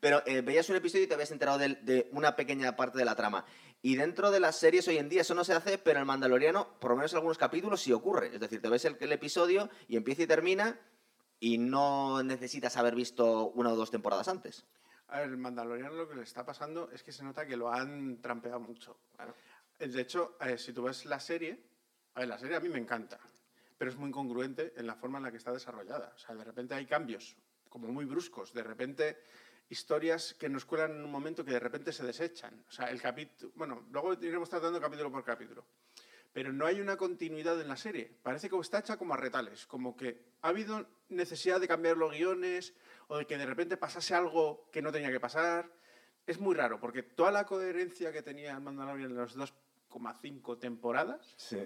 Pero 0.00 0.22
eh, 0.26 0.40
veías 0.40 0.68
un 0.70 0.76
episodio 0.76 1.04
y 1.04 1.06
te 1.08 1.14
habías 1.14 1.30
enterado 1.30 1.58
de, 1.58 1.74
de 1.82 2.08
una 2.12 2.34
pequeña 2.36 2.74
parte 2.76 2.96
de 2.98 3.04
la 3.04 3.14
trama. 3.16 3.44
Y 3.82 3.96
dentro 3.96 4.30
de 4.30 4.40
las 4.40 4.56
series 4.56 4.86
hoy 4.88 4.98
en 4.98 5.08
día 5.08 5.22
eso 5.22 5.34
no 5.34 5.42
se 5.44 5.52
hace, 5.54 5.78
pero 5.78 5.98
el 5.98 6.04
Mandaloriano, 6.06 6.78
por 6.80 6.90
lo 6.92 6.96
menos 6.96 7.12
en 7.12 7.16
algunos 7.18 7.38
capítulos, 7.38 7.80
sí 7.80 7.92
ocurre. 7.92 8.30
Es 8.34 8.40
decir, 8.40 8.60
te 8.62 8.68
ves 8.68 8.84
el, 8.84 8.96
el 9.00 9.12
episodio 9.12 9.68
y 9.88 9.96
empieza 9.96 10.22
y 10.22 10.26
termina 10.26 10.78
y 11.40 11.56
no 11.58 12.22
necesitas 12.22 12.76
haber 12.76 12.94
visto 12.94 13.48
una 13.52 13.72
o 13.72 13.76
dos 13.76 13.90
temporadas 13.90 14.28
antes. 14.28 14.66
A 15.08 15.20
ver, 15.20 15.30
el 15.30 15.38
mandaloriano 15.38 15.94
lo 15.94 16.08
que 16.08 16.14
le 16.14 16.22
está 16.22 16.44
pasando 16.44 16.90
es 16.92 17.02
que 17.02 17.10
se 17.10 17.24
nota 17.24 17.46
que 17.46 17.56
lo 17.56 17.72
han 17.72 18.20
trampeado 18.20 18.60
mucho. 18.60 18.98
Eh, 19.78 19.88
De 19.88 20.02
hecho, 20.02 20.36
eh, 20.40 20.56
si 20.58 20.72
tú 20.72 20.82
ves 20.84 21.04
la 21.06 21.18
serie, 21.18 21.58
a 22.14 22.20
ver, 22.20 22.28
la 22.28 22.38
serie 22.38 22.56
a 22.56 22.60
mí 22.60 22.68
me 22.68 22.78
encanta, 22.78 23.18
pero 23.76 23.90
es 23.90 23.96
muy 23.96 24.10
incongruente 24.10 24.74
en 24.76 24.86
la 24.86 24.94
forma 24.94 25.18
en 25.18 25.24
la 25.24 25.30
que 25.30 25.38
está 25.38 25.50
desarrollada. 25.52 26.12
O 26.14 26.18
sea, 26.18 26.34
de 26.34 26.44
repente 26.44 26.74
hay 26.74 26.86
cambios 26.86 27.36
como 27.68 27.88
muy 27.88 28.04
bruscos, 28.04 28.52
de 28.52 28.62
repente 28.62 29.18
historias 29.70 30.34
que 30.34 30.48
nos 30.48 30.64
cuelan 30.64 30.90
en 30.90 31.04
un 31.04 31.10
momento 31.10 31.44
que 31.44 31.52
de 31.52 31.60
repente 31.60 31.92
se 31.92 32.04
desechan. 32.04 32.64
O 32.68 32.70
sea, 32.70 32.90
el 32.90 33.00
capítulo, 33.00 33.52
bueno, 33.54 33.86
luego 33.90 34.12
iremos 34.14 34.50
tratando 34.50 34.80
capítulo 34.80 35.10
por 35.10 35.24
capítulo. 35.24 35.64
Pero 36.32 36.52
no 36.52 36.64
hay 36.66 36.80
una 36.80 36.96
continuidad 36.96 37.60
en 37.60 37.68
la 37.68 37.76
serie. 37.76 38.16
Parece 38.22 38.48
que 38.48 38.56
está 38.58 38.78
hecha 38.78 38.96
como 38.96 39.14
a 39.14 39.16
retales, 39.16 39.66
como 39.66 39.96
que 39.96 40.22
ha 40.42 40.48
habido 40.48 40.86
necesidad 41.08 41.60
de 41.60 41.66
cambiar 41.68 41.96
los 41.96 42.12
guiones 42.12 42.72
o 43.08 43.18
de 43.18 43.26
que 43.26 43.36
de 43.36 43.46
repente 43.46 43.76
pasase 43.76 44.14
algo 44.14 44.68
que 44.70 44.80
no 44.82 44.92
tenía 44.92 45.10
que 45.10 45.18
pasar. 45.20 45.72
Es 46.26 46.38
muy 46.38 46.54
raro, 46.54 46.78
porque 46.78 47.02
toda 47.02 47.32
la 47.32 47.46
coherencia 47.46 48.12
que 48.12 48.22
tenía 48.22 48.52
el 48.52 48.60
Mandalorian 48.60 49.10
en 49.10 49.16
las 49.16 49.34
2,5 49.36 50.58
temporadas, 50.60 51.34
Sí. 51.36 51.58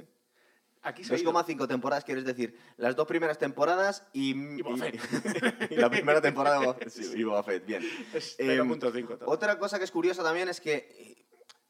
aquí 0.80 1.04
se 1.04 1.14
ha 1.14 1.18
ido. 1.18 1.30
2,5 1.32 1.68
temporadas, 1.68 2.04
quieres 2.04 2.24
decir, 2.24 2.58
las 2.78 2.96
dos 2.96 3.06
primeras 3.06 3.36
temporadas 3.38 4.06
y, 4.14 4.30
Y 4.30 4.62
Boba 4.62 4.78
Fett. 4.78 5.70
y 5.72 5.76
la 5.76 5.90
primera 5.90 6.22
temporada 6.22 6.58
de 6.60 6.64
Boba 6.66 6.78
Fett. 6.78 6.88
Sí, 6.88 7.12
y 7.14 7.22
Boba 7.24 7.42
Fett, 7.42 7.66
bien. 7.66 7.82
Es 8.14 8.36
Em, 8.38 8.66
0.5 8.66 9.18
todo. 9.18 9.28
Otra 9.28 9.58
cosa 9.58 9.76
que 9.78 9.84
es 9.84 9.90
curiosa 9.90 10.22
también 10.22 10.48
es 10.48 10.60
que, 10.62 10.74
eh, 10.74 11.13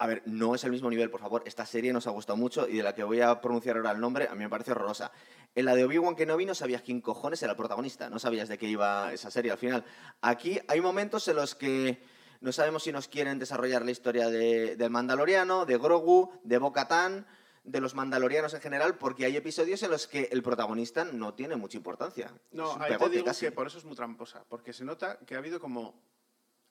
a 0.04 0.06
ver, 0.06 0.22
no 0.26 0.54
es 0.54 0.62
el 0.64 0.70
mismo 0.70 0.90
nivel, 0.90 1.10
por 1.10 1.20
favor. 1.20 1.42
Esta 1.46 1.64
serie 1.64 1.90
nos 1.90 2.06
ha 2.06 2.10
gustado 2.10 2.36
mucho 2.36 2.68
y 2.68 2.76
de 2.76 2.82
la 2.82 2.94
que 2.94 3.02
voy 3.04 3.22
a 3.22 3.40
pronunciar 3.40 3.78
ahora 3.78 3.92
el 3.92 4.00
nombre, 4.00 4.28
a 4.28 4.34
mí 4.34 4.44
me 4.44 4.50
parece 4.50 4.72
horrorosa. 4.72 5.10
En 5.54 5.64
la 5.64 5.74
de 5.74 5.82
Obi-Wan 5.84 6.14
Kenobi 6.14 6.44
no 6.44 6.54
sabías 6.54 6.82
quién 6.82 7.00
cojones 7.00 7.42
era 7.42 7.52
el 7.52 7.56
protagonista, 7.56 8.10
no 8.10 8.18
sabías 8.18 8.48
de 8.50 8.58
qué 8.58 8.66
iba 8.66 9.14
esa 9.14 9.30
serie 9.30 9.50
al 9.50 9.56
final. 9.56 9.82
Aquí 10.20 10.60
hay 10.68 10.82
momentos 10.82 11.26
en 11.28 11.36
los 11.36 11.54
que 11.54 12.02
no 12.42 12.52
sabemos 12.52 12.82
si 12.82 12.92
nos 12.92 13.08
quieren 13.08 13.38
desarrollar 13.38 13.82
la 13.82 13.92
historia 13.92 14.28
de- 14.28 14.76
del 14.76 14.90
Mandaloriano, 14.90 15.64
de 15.64 15.78
Grogu, 15.78 16.32
de 16.42 16.58
Bo-Katan, 16.58 17.26
de 17.64 17.80
los 17.80 17.94
Mandalorianos 17.94 18.52
en 18.52 18.60
general, 18.60 18.98
porque 18.98 19.24
hay 19.24 19.38
episodios 19.38 19.82
en 19.84 19.90
los 19.90 20.06
que 20.06 20.28
el 20.32 20.42
protagonista 20.42 21.06
no 21.06 21.32
tiene 21.32 21.56
mucha 21.56 21.78
importancia. 21.78 22.30
No, 22.52 22.74
un 22.74 22.82
ahí 22.82 22.94
te 22.98 23.08
digo 23.08 23.24
casi. 23.24 23.46
que 23.46 23.52
por 23.52 23.66
eso 23.68 23.78
es 23.78 23.86
muy 23.86 23.96
tramposa, 23.96 24.44
porque 24.50 24.74
se 24.74 24.84
nota 24.84 25.18
que 25.26 25.34
ha 25.34 25.38
habido 25.38 25.58
como... 25.58 25.98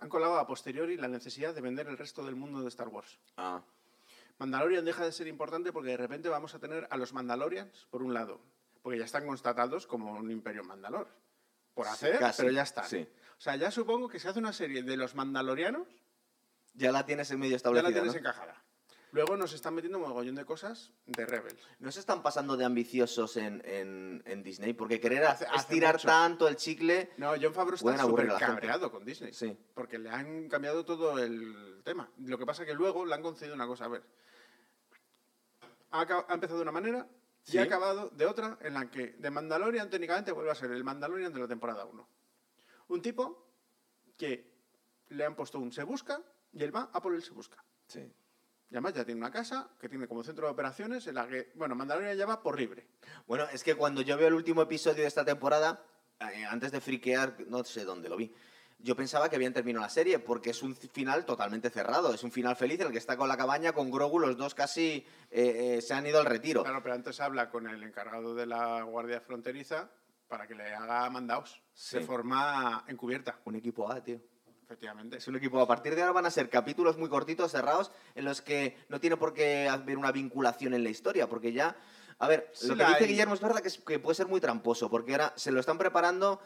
Han 0.03 0.09
colado 0.09 0.37
a 0.37 0.45
posteriori 0.45 0.97
la 0.97 1.07
necesidad 1.07 1.55
de 1.55 1.61
vender 1.61 1.87
el 1.87 1.97
resto 1.97 2.25
del 2.25 2.35
mundo 2.35 2.61
de 2.61 2.67
Star 2.67 2.89
Wars. 2.89 3.17
Ah, 3.37 3.61
Mandalorian 4.37 4.83
deja 4.83 5.05
de 5.05 5.13
ser 5.13 5.27
importante 5.27 5.71
porque 5.71 5.91
de 5.91 5.97
repente 5.97 6.27
vamos 6.27 6.53
a 6.53 6.59
tener 6.59 6.85
a 6.89 6.97
los 6.97 7.13
Mandalorians, 7.13 7.87
por 7.89 8.03
un 8.03 8.13
lado, 8.13 8.41
porque 8.81 8.99
ya 8.99 9.05
están 9.05 9.25
constatados 9.25 9.87
como 9.87 10.11
un 10.11 10.29
imperio 10.29 10.63
Mandalor. 10.65 11.07
Por 11.73 11.85
Sí, 11.85 11.91
hacer, 11.93 12.19
casi, 12.19 12.41
pero 12.41 12.53
ya 12.53 12.63
están. 12.63 12.85
sí. 12.85 13.07
O 13.37 13.41
sea, 13.43 13.55
ya 13.55 13.71
supongo 13.71 14.07
que 14.09 14.19
se 14.19 14.27
hace 14.29 14.39
una 14.39 14.51
serie 14.53 14.83
de 14.83 14.97
los 14.97 15.15
Mandalorianos, 15.15 15.87
ya 16.73 16.91
la 16.91 17.05
tienes 17.05 17.31
en 17.31 17.39
medio 17.39 17.51
ya 17.51 17.55
establecida, 17.57 17.89
la 17.89 17.93
tienes 17.93 18.13
¿no? 18.13 18.19
encajada. 18.19 18.61
Luego 19.13 19.37
nos 19.37 19.53
están 19.53 19.75
metiendo 19.75 19.99
un 19.99 20.05
mogollón 20.07 20.33
de 20.33 20.43
cosas 20.43 20.91
de 21.05 21.27
Rebels. 21.27 21.61
¿No 21.77 21.91
se 21.91 21.99
están 21.99 22.23
pasando 22.23 22.57
de 22.57 22.65
ambiciosos 22.65 23.37
en, 23.37 23.61
en- 23.63 24.23
en 24.25 24.41
Disney? 24.41 24.73
Porque 24.73 24.99
querer 24.99 25.23
Hace- 25.23 25.45
hace 25.45 25.55
estirar 25.55 25.95
mucho. 25.95 26.07
tanto 26.07 26.47
el 26.47 26.55
chicle... 26.55 27.11
No, 27.17 27.33
John 27.39 27.53
Favreau 27.53 27.75
está 27.75 27.95
súper 27.99 28.27
cabreado 28.39 28.91
con 28.91 29.05
Disney. 29.05 29.31
Sí. 29.31 29.55
Porque 29.75 29.99
le 29.99 30.09
han 30.09 30.49
cambiado 30.49 30.83
todo 30.83 31.19
el 31.19 31.81
tema. 31.85 32.09
Lo 32.25 32.39
que 32.39 32.45
pasa 32.47 32.65
que 32.65 32.73
luego 32.73 33.05
le 33.05 33.13
han 33.13 33.21
concedido 33.21 33.53
una 33.53 33.67
cosa. 33.67 33.85
A 33.85 33.89
ver, 33.89 34.01
ha, 35.91 36.25
empezado 36.33 36.57
de 36.57 36.63
una 36.63 36.71
manera 36.71 37.07
y 37.45 37.57
ha 37.59 37.63
acabado 37.63 38.09
de 38.09 38.25
otra 38.25 38.57
en 38.61 38.73
la 38.73 38.89
que 38.89 39.09
de 39.13 39.29
Mandalorian 39.29 39.91
técnicamente 39.91 40.31
vuelve 40.31 40.49
a 40.49 40.55
ser 40.55 40.71
el 40.71 40.83
Mandalorian 40.83 41.31
de 41.31 41.39
la 41.39 41.47
temporada 41.47 41.85
1. 41.85 42.07
Un 42.87 43.01
tipo 43.03 43.47
que 44.17 44.51
le 45.09 45.23
han 45.23 45.35
puesto 45.35 45.59
un 45.59 45.71
se 45.71 45.83
busca 45.83 46.19
y 46.51 46.63
él 46.63 46.75
va 46.75 46.89
a 46.91 46.99
por 46.99 47.13
el 47.13 47.21
se 47.21 47.29
busca. 47.31 47.63
Sí. 47.87 48.11
Y 48.73 48.75
además 48.75 48.93
ya 48.95 49.05
tiene 49.05 49.19
una 49.21 49.29
casa 49.29 49.69
que 49.79 49.87
tiene 49.87 50.07
como 50.07 50.23
centro 50.23 50.47
de 50.47 50.51
operaciones 50.51 51.05
en 51.05 51.13
la 51.13 51.27
que, 51.27 51.51
bueno, 51.53 51.75
Mandalorian 51.75 52.17
ya 52.17 52.25
va 52.25 52.41
por 52.41 52.57
libre. 52.59 52.87
Bueno, 53.27 53.45
es 53.53 53.63
que 53.63 53.75
cuando 53.75 54.01
yo 54.01 54.17
veo 54.17 54.29
el 54.29 54.33
último 54.33 54.63
episodio 54.63 55.03
de 55.03 55.07
esta 55.07 55.23
temporada, 55.23 55.85
eh, 56.19 56.43
antes 56.45 56.71
de 56.71 56.81
friquear, 56.81 57.35
no 57.49 57.63
sé 57.63 57.85
dónde 57.85 58.09
lo 58.09 58.17
vi, 58.17 58.33
yo 58.79 58.95
pensaba 58.95 59.29
que 59.29 59.35
habían 59.35 59.53
terminado 59.53 59.83
la 59.85 59.89
serie, 59.91 60.17
porque 60.17 60.49
es 60.49 60.63
un 60.63 60.75
final 60.75 61.23
totalmente 61.23 61.69
cerrado. 61.69 62.15
Es 62.15 62.23
un 62.23 62.31
final 62.31 62.55
feliz 62.55 62.79
en 62.79 62.87
el 62.87 62.91
que 62.91 62.97
está 62.97 63.15
con 63.15 63.27
la 63.27 63.37
cabaña, 63.37 63.73
con 63.73 63.91
Grogu, 63.91 64.17
los 64.17 64.35
dos 64.37 64.55
casi 64.55 65.05
eh, 65.29 65.75
eh, 65.77 65.81
se 65.83 65.93
han 65.93 66.07
ido 66.07 66.19
al 66.19 66.25
retiro. 66.25 66.63
Claro, 66.63 66.81
pero 66.81 66.95
antes 66.95 67.19
habla 67.19 67.51
con 67.51 67.69
el 67.69 67.83
encargado 67.83 68.33
de 68.33 68.47
la 68.47 68.81
Guardia 68.81 69.21
Fronteriza 69.21 69.91
para 70.27 70.47
que 70.47 70.55
le 70.55 70.73
haga 70.73 71.07
mandados 71.11 71.61
Sí. 71.73 71.99
de 71.99 72.03
forma 72.05 72.85
encubierta. 72.87 73.39
Un 73.45 73.55
equipo 73.55 73.91
A, 73.91 74.03
tío. 74.03 74.19
Efectivamente. 74.73 75.17
Es 75.17 75.27
un 75.27 75.35
equipo. 75.35 75.59
A 75.61 75.67
partir 75.67 75.93
de 75.93 76.01
ahora 76.01 76.13
van 76.13 76.25
a 76.25 76.31
ser 76.31 76.49
capítulos 76.49 76.97
muy 76.97 77.07
cortitos, 77.07 77.51
cerrados, 77.51 77.91
en 78.15 78.25
los 78.25 78.41
que 78.41 78.75
no 78.89 78.99
tiene 78.99 79.17
por 79.17 79.33
qué 79.33 79.69
haber 79.69 79.97
una 79.99 80.11
vinculación 80.11 80.73
en 80.73 80.83
la 80.83 80.89
historia, 80.89 81.29
porque 81.29 81.53
ya. 81.53 81.75
A 82.17 82.27
ver, 82.27 82.49
Sí 82.53 82.67
lo 82.67 82.75
que 82.75 82.83
dice 82.85 83.03
hay. 83.03 83.07
Guillermo 83.07 83.35
es 83.35 83.41
verdad 83.41 83.59
que, 83.61 83.67
es- 83.67 83.77
que 83.79 83.99
puede 83.99 84.15
ser 84.15 84.27
muy 84.27 84.41
tramposo, 84.41 84.89
porque 84.89 85.11
ahora 85.11 85.33
se 85.35 85.51
lo 85.51 85.59
están 85.59 85.77
preparando 85.77 86.39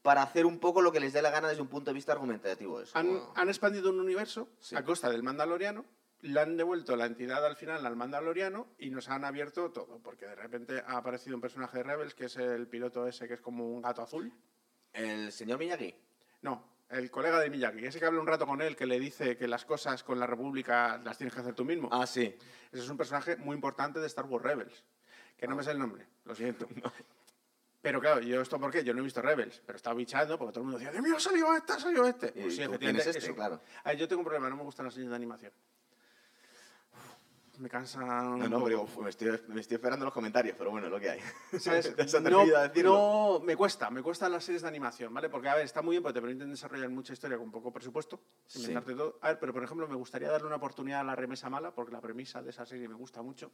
para 0.00 0.22
hacer 0.22 0.46
un 0.46 0.58
poco 0.60 0.80
lo 0.80 0.92
que 0.92 1.00
les 1.00 1.12
dé 1.12 1.20
la 1.20 1.30
gana 1.30 1.48
desde 1.48 1.60
un 1.62 1.68
punto 1.68 1.90
de 1.90 1.94
vista 1.94 2.12
argumentativo. 2.12 2.80
Han, 2.94 3.48
expandido 3.48 3.90
un 3.90 4.00
universo 4.00 4.48
Sí. 4.60 4.76
a 4.76 4.82
costa 4.84 5.10
del 5.10 5.22
Mandaloriano, 5.22 5.84
le 6.20 6.40
han 6.40 6.56
devuelto 6.56 6.96
la 6.96 7.04
entidad 7.06 7.44
al 7.44 7.56
final 7.56 7.84
al 7.84 7.96
Mandaloriano 7.96 8.66
y 8.78 8.88
nos 8.90 9.08
han 9.10 9.24
abierto 9.26 9.70
todo, 9.72 9.98
porque 10.02 10.26
de 10.26 10.34
repente 10.36 10.82
ha 10.86 10.96
aparecido 10.98 11.36
un 11.36 11.42
personaje 11.42 11.78
de 11.78 11.84
Rebels 11.84 12.14
que 12.14 12.26
es 12.26 12.36
el 12.36 12.66
piloto 12.66 13.06
ese 13.06 13.28
que 13.28 13.34
es 13.34 13.40
como 13.42 13.66
un 13.68 13.82
gato 13.82 14.00
azul. 14.02 14.32
El 14.92 15.32
señor 15.32 15.58
Miyagi. 15.58 15.94
No, 16.42 16.62
el 16.90 17.10
colega 17.10 17.40
de 17.40 17.50
Miyagi, 17.50 17.86
ese 17.86 17.98
que 17.98 18.06
habla 18.06 18.20
un 18.20 18.26
rato 18.26 18.46
con 18.46 18.60
él, 18.60 18.76
que 18.76 18.86
le 18.86 18.98
dice 19.00 19.36
que 19.36 19.48
las 19.48 19.64
cosas 19.64 20.02
con 20.04 20.18
la 20.20 20.26
República 20.26 20.98
las 20.98 21.18
tienes 21.18 21.34
que 21.34 21.40
hacer 21.40 21.54
tú 21.54 21.64
mismo. 21.64 21.88
Ah, 21.90 22.06
sí. 22.06 22.36
Ese 22.72 22.82
es 22.82 22.88
un 22.88 22.96
personaje 22.96 23.36
muy 23.36 23.54
importante 23.54 24.00
de 24.00 24.06
Star 24.06 24.26
Wars 24.26 24.44
Rebels, 24.44 24.84
que 25.36 25.46
no 25.46 25.56
me 25.56 25.62
sé 25.62 25.72
el 25.72 25.78
nombre, 25.78 26.06
lo 26.24 26.34
siento. 26.34 26.68
Pero 27.84 28.00
claro, 28.00 28.20
yo 28.22 28.40
esto 28.40 28.58
por 28.58 28.70
qué, 28.70 28.82
yo 28.82 28.94
no 28.94 29.00
he 29.00 29.04
visto 29.04 29.20
Rebels, 29.20 29.60
pero 29.66 29.76
estaba 29.76 29.94
bichando 29.94 30.38
porque 30.38 30.54
todo 30.54 30.60
el 30.60 30.64
mundo 30.64 30.78
decía, 30.78 30.90
Dios 30.90 31.04
mío, 31.04 31.16
ha 31.18 31.20
salido 31.20 31.54
este, 31.54 31.72
ha 31.74 31.78
salido 31.78 32.06
este. 32.06 32.28
Pues 32.32 32.56
sí, 32.56 32.62
efectivamente. 32.62 33.10
este, 33.10 33.18
eso. 33.18 33.34
claro. 33.34 33.60
A 33.82 33.90
ver, 33.90 33.98
yo 33.98 34.08
tengo 34.08 34.20
un 34.20 34.24
problema, 34.24 34.48
no 34.48 34.56
me 34.56 34.62
gustan 34.62 34.86
las 34.86 34.94
series 34.94 35.10
de 35.10 35.16
animación. 35.16 35.52
Me 37.58 37.68
cansan. 37.68 38.38
No, 38.38 38.48
no, 38.48 38.64
pero 38.64 38.86
me, 39.02 39.10
estoy, 39.10 39.28
me 39.48 39.60
estoy 39.60 39.76
esperando 39.76 40.04
los 40.04 40.12
comentarios, 40.14 40.56
pero 40.58 40.70
bueno, 40.70 40.88
lo 40.88 40.98
que 40.98 41.10
hay. 41.10 41.20
¿Sabes? 41.60 41.94
No, 42.82 43.40
me 43.40 43.56
cuesta, 43.56 43.90
me 43.90 44.02
cuestan 44.02 44.32
las 44.32 44.44
series 44.44 44.62
de 44.62 44.68
animación, 44.68 45.14
¿vale? 45.14 45.28
Porque, 45.28 45.48
a 45.48 45.54
ver, 45.54 45.64
está 45.64 45.82
muy 45.82 45.92
bien 45.94 46.02
porque 46.02 46.14
te 46.14 46.20
permiten 46.20 46.50
desarrollar 46.50 46.88
mucha 46.90 47.12
historia 47.12 47.38
con 47.38 47.50
poco 47.50 47.72
presupuesto, 47.72 48.20
Sí. 48.46 48.60
inventarte 48.60 48.94
todo. 48.94 49.18
A 49.22 49.28
ver, 49.28 49.38
pero 49.38 49.52
por 49.52 49.62
ejemplo, 49.62 49.86
me 49.86 49.94
gustaría 49.94 50.30
darle 50.30 50.46
una 50.48 50.56
oportunidad 50.56 51.00
a 51.00 51.04
la 51.04 51.14
remesa 51.16 51.48
mala, 51.48 51.70
porque 51.72 51.92
la 51.92 52.00
premisa 52.00 52.42
de 52.42 52.50
esa 52.50 52.66
serie 52.66 52.88
me 52.88 52.94
gusta 52.94 53.22
mucho, 53.22 53.52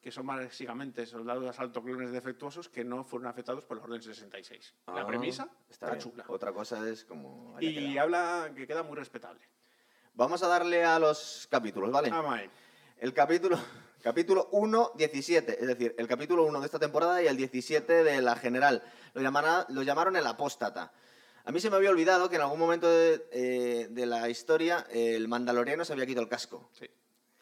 que 0.00 0.10
son 0.10 0.26
básicamente 0.26 1.06
soldados 1.06 1.42
de 1.42 1.48
asalto 1.48 1.82
clones 1.82 2.12
defectuosos 2.12 2.68
que 2.68 2.84
no 2.84 3.04
fueron 3.04 3.28
afectados 3.28 3.64
por 3.64 3.78
la 3.78 3.84
Orden 3.84 4.02
66. 4.02 4.74
la 4.88 5.00
Ah, 5.02 5.06
premisa 5.06 5.48
está, 5.70 5.96
chula. 5.96 6.24
Otra 6.28 6.52
cosa 6.52 6.86
es 6.88 7.04
como... 7.04 7.56
Y 7.60 7.74
quedado. 7.74 8.00
habla 8.02 8.52
que 8.54 8.66
queda 8.66 8.82
muy 8.82 8.96
respetable. 8.96 9.40
Vamos 10.14 10.42
a 10.42 10.48
darle 10.48 10.84
a 10.84 10.98
los 10.98 11.48
capítulos, 11.50 11.90
¿vale? 11.90 12.10
Ah, 12.12 12.20
mae. 12.20 12.50
El 13.02 13.12
capítulo, 13.12 13.58
capítulo 14.02 14.48
1, 14.52 14.92
17, 14.94 15.60
es 15.60 15.66
decir, 15.66 15.92
el 15.98 16.06
capítulo 16.06 16.44
1 16.44 16.60
de 16.60 16.66
esta 16.66 16.78
temporada 16.78 17.20
y 17.20 17.26
el 17.26 17.36
17 17.36 18.04
de 18.04 18.22
la 18.22 18.36
general. 18.36 18.80
Lo, 19.14 19.20
llamará- 19.22 19.66
lo 19.70 19.82
llamaron 19.82 20.14
el 20.16 20.24
apóstata. 20.24 20.92
A 21.44 21.50
mí 21.50 21.58
se 21.60 21.68
me 21.68 21.74
había 21.76 21.90
olvidado 21.90 22.30
que 22.30 22.36
en 22.36 22.42
algún 22.42 22.60
momento 22.60 22.88
de, 22.88 23.26
eh, 23.32 23.88
de 23.90 24.06
la 24.06 24.28
historia 24.28 24.86
el 24.90 25.26
mandaloriano 25.26 25.84
se 25.84 25.92
había 25.92 26.06
quitado 26.06 26.22
el 26.22 26.28
casco, 26.28 26.70
Sí. 26.78 26.86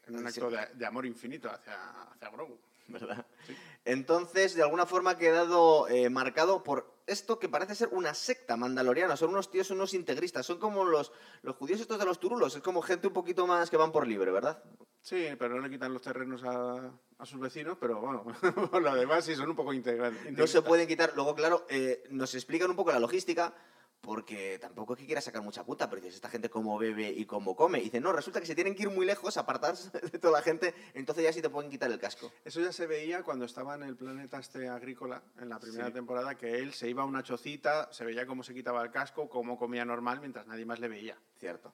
En 0.07 0.17
un 0.17 0.26
acto 0.26 0.50
de, 0.50 0.67
de 0.75 0.87
amor 0.87 1.05
infinito 1.05 1.50
hacia, 1.50 1.75
hacia 2.11 2.31
Grogu. 2.31 2.59
¿Verdad? 2.91 3.27
Sí. 3.47 3.57
Entonces, 3.85 4.55
de 4.55 4.63
alguna 4.63 4.87
forma 4.87 5.11
ha 5.11 5.19
quedado 5.19 5.89
eh, 5.89 6.11
marcado 6.11 6.63
por 6.63 7.01
esto 7.07 7.39
que 7.39 7.49
parece 7.49 7.75
ser 7.75 7.89
una 7.93 8.15
secta 8.15 8.57
mandaloriana. 8.57 9.17
Son 9.17 9.31
unos 9.31 9.51
tíos, 9.51 9.71
unos 9.71 9.95
integristas. 9.95 10.47
Son 10.47 10.59
como 10.59 10.85
los, 10.85 11.13
los 11.43 11.57
judíos 11.57 11.81
estos 11.81 11.99
de 11.99 12.05
los 12.05 12.21
turulos. 12.21 12.55
Es 12.55 12.63
como 12.63 12.83
gente 12.83 13.07
un 13.09 13.13
poquito 13.13 13.47
más 13.47 13.71
que 13.71 13.77
van 13.77 13.93
por 13.93 14.07
libre, 14.07 14.31
¿verdad? 14.31 14.63
Sí, 15.03 15.29
pero 15.39 15.55
no 15.57 15.63
le 15.63 15.71
quitan 15.71 15.93
los 15.93 16.03
terrenos 16.03 16.45
a, 16.45 16.93
a 17.19 17.27
sus 17.27 17.41
vecinos, 17.41 17.79
pero 17.81 18.01
bueno, 18.01 18.25
por 18.71 18.83
lo 18.83 18.95
demás 18.95 19.25
sí 19.25 19.35
son 19.35 19.51
un 19.51 19.57
poco 19.57 19.73
integrantes. 19.73 20.37
No 20.37 20.47
se 20.47 20.63
pueden 20.63 20.87
quitar. 20.87 21.13
Luego, 21.15 21.35
claro, 21.35 21.67
eh, 21.71 22.05
nos 22.11 22.35
explican 22.35 22.71
un 22.71 22.77
poco 22.77 22.93
la 22.93 23.01
logística, 23.01 23.55
porque 24.00 24.59
tampoco 24.59 24.95
es 24.95 25.00
que 25.00 25.07
quiera 25.07 25.21
sacar 25.21 25.42
mucha 25.42 25.64
puta, 25.64 25.88
pero 25.90 26.00
dices, 26.00 26.16
esta 26.16 26.30
gente 26.30 26.49
cómo 26.49 26.78
bebe 26.78 27.11
y 27.11 27.26
cómo 27.26 27.54
come. 27.54 27.78
Y 27.80 27.85
dicen, 27.85 28.02
no, 28.02 28.12
resulta 28.12 28.40
que 28.40 28.47
se 28.47 28.54
tienen 28.54 28.75
que 28.75 28.85
ir 28.85 28.90
muy 28.90 29.04
lejos, 29.04 29.37
apartarse 29.37 29.90
de 30.12 30.19
toda 30.19 30.38
la 30.38 30.42
gente, 30.42 30.75
entonces 30.95 31.25
ya 31.25 31.33
sí 31.33 31.42
te 31.42 31.50
pueden 31.50 31.71
quitar 31.71 31.90
el 31.90 31.99
casco. 31.99 32.33
Eso 32.45 32.61
ya 32.61 32.73
se 32.73 32.87
veía 32.87 33.23
cuando 33.23 33.45
estaba 33.45 33.75
en 33.75 33.83
el 33.83 33.97
planeta 33.97 34.38
este 34.38 34.69
agrícola, 34.69 35.23
en 35.38 35.49
la 35.49 35.59
primera 35.59 35.87
Sí. 35.88 35.92
temporada, 35.92 36.35
que 36.37 36.59
él 36.59 36.73
se 36.73 36.88
iba 36.88 37.02
a 37.02 37.07
una 37.07 37.23
chocita, 37.23 37.92
se 37.92 38.04
veía 38.04 38.26
cómo 38.26 38.42
se 38.42 38.54
quitaba 38.54 38.83
el 38.83 38.90
casco, 38.90 39.28
cómo 39.28 39.59
comía 39.59 39.85
normal, 39.85 40.21
mientras 40.21 40.47
nadie 40.47 40.64
más 40.64 40.80
le 40.80 40.88
veía. 40.88 41.19
Cierto. 41.38 41.73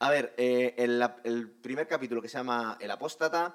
A 0.00 0.10
ver, 0.10 0.32
eh, 0.36 0.74
el, 0.78 1.04
el 1.24 1.50
primer 1.50 1.88
capítulo 1.88 2.22
que 2.22 2.28
se 2.28 2.38
llama 2.38 2.76
El 2.80 2.90
Apóstata, 2.90 3.54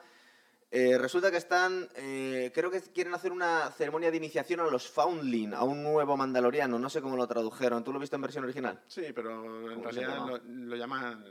eh, 0.75 0.97
resulta 0.97 1.29
que 1.29 1.37
están, 1.37 1.87
eh, 1.95 2.51
creo 2.53 2.71
que 2.71 2.81
quieren 2.81 3.13
hacer 3.13 3.31
una 3.31 3.69
ceremonia 3.71 4.09
de 4.09 4.17
iniciación 4.17 4.59
a 4.59 4.63
los 4.65 4.89
Foundling, 4.89 5.53
a 5.53 5.63
un 5.63 5.83
nuevo 5.83 6.17
mandaloriano, 6.17 6.79
no 6.79 6.89
sé 6.89 6.99
cómo 6.99 7.15
lo 7.15 7.27
tradujeron, 7.27 7.83
¿tú 7.83 7.93
lo 7.93 7.99
viste 7.99 8.15
en 8.15 8.23
versión 8.23 8.43
original? 8.43 8.81
Sí, 8.87 9.03
pero 9.13 9.31
en 9.71 9.75
¿Cómo 9.77 9.91
se 9.91 10.01
realidad 10.01 10.25
lo, 10.27 10.37
lo 10.39 10.75
llaman... 10.75 11.23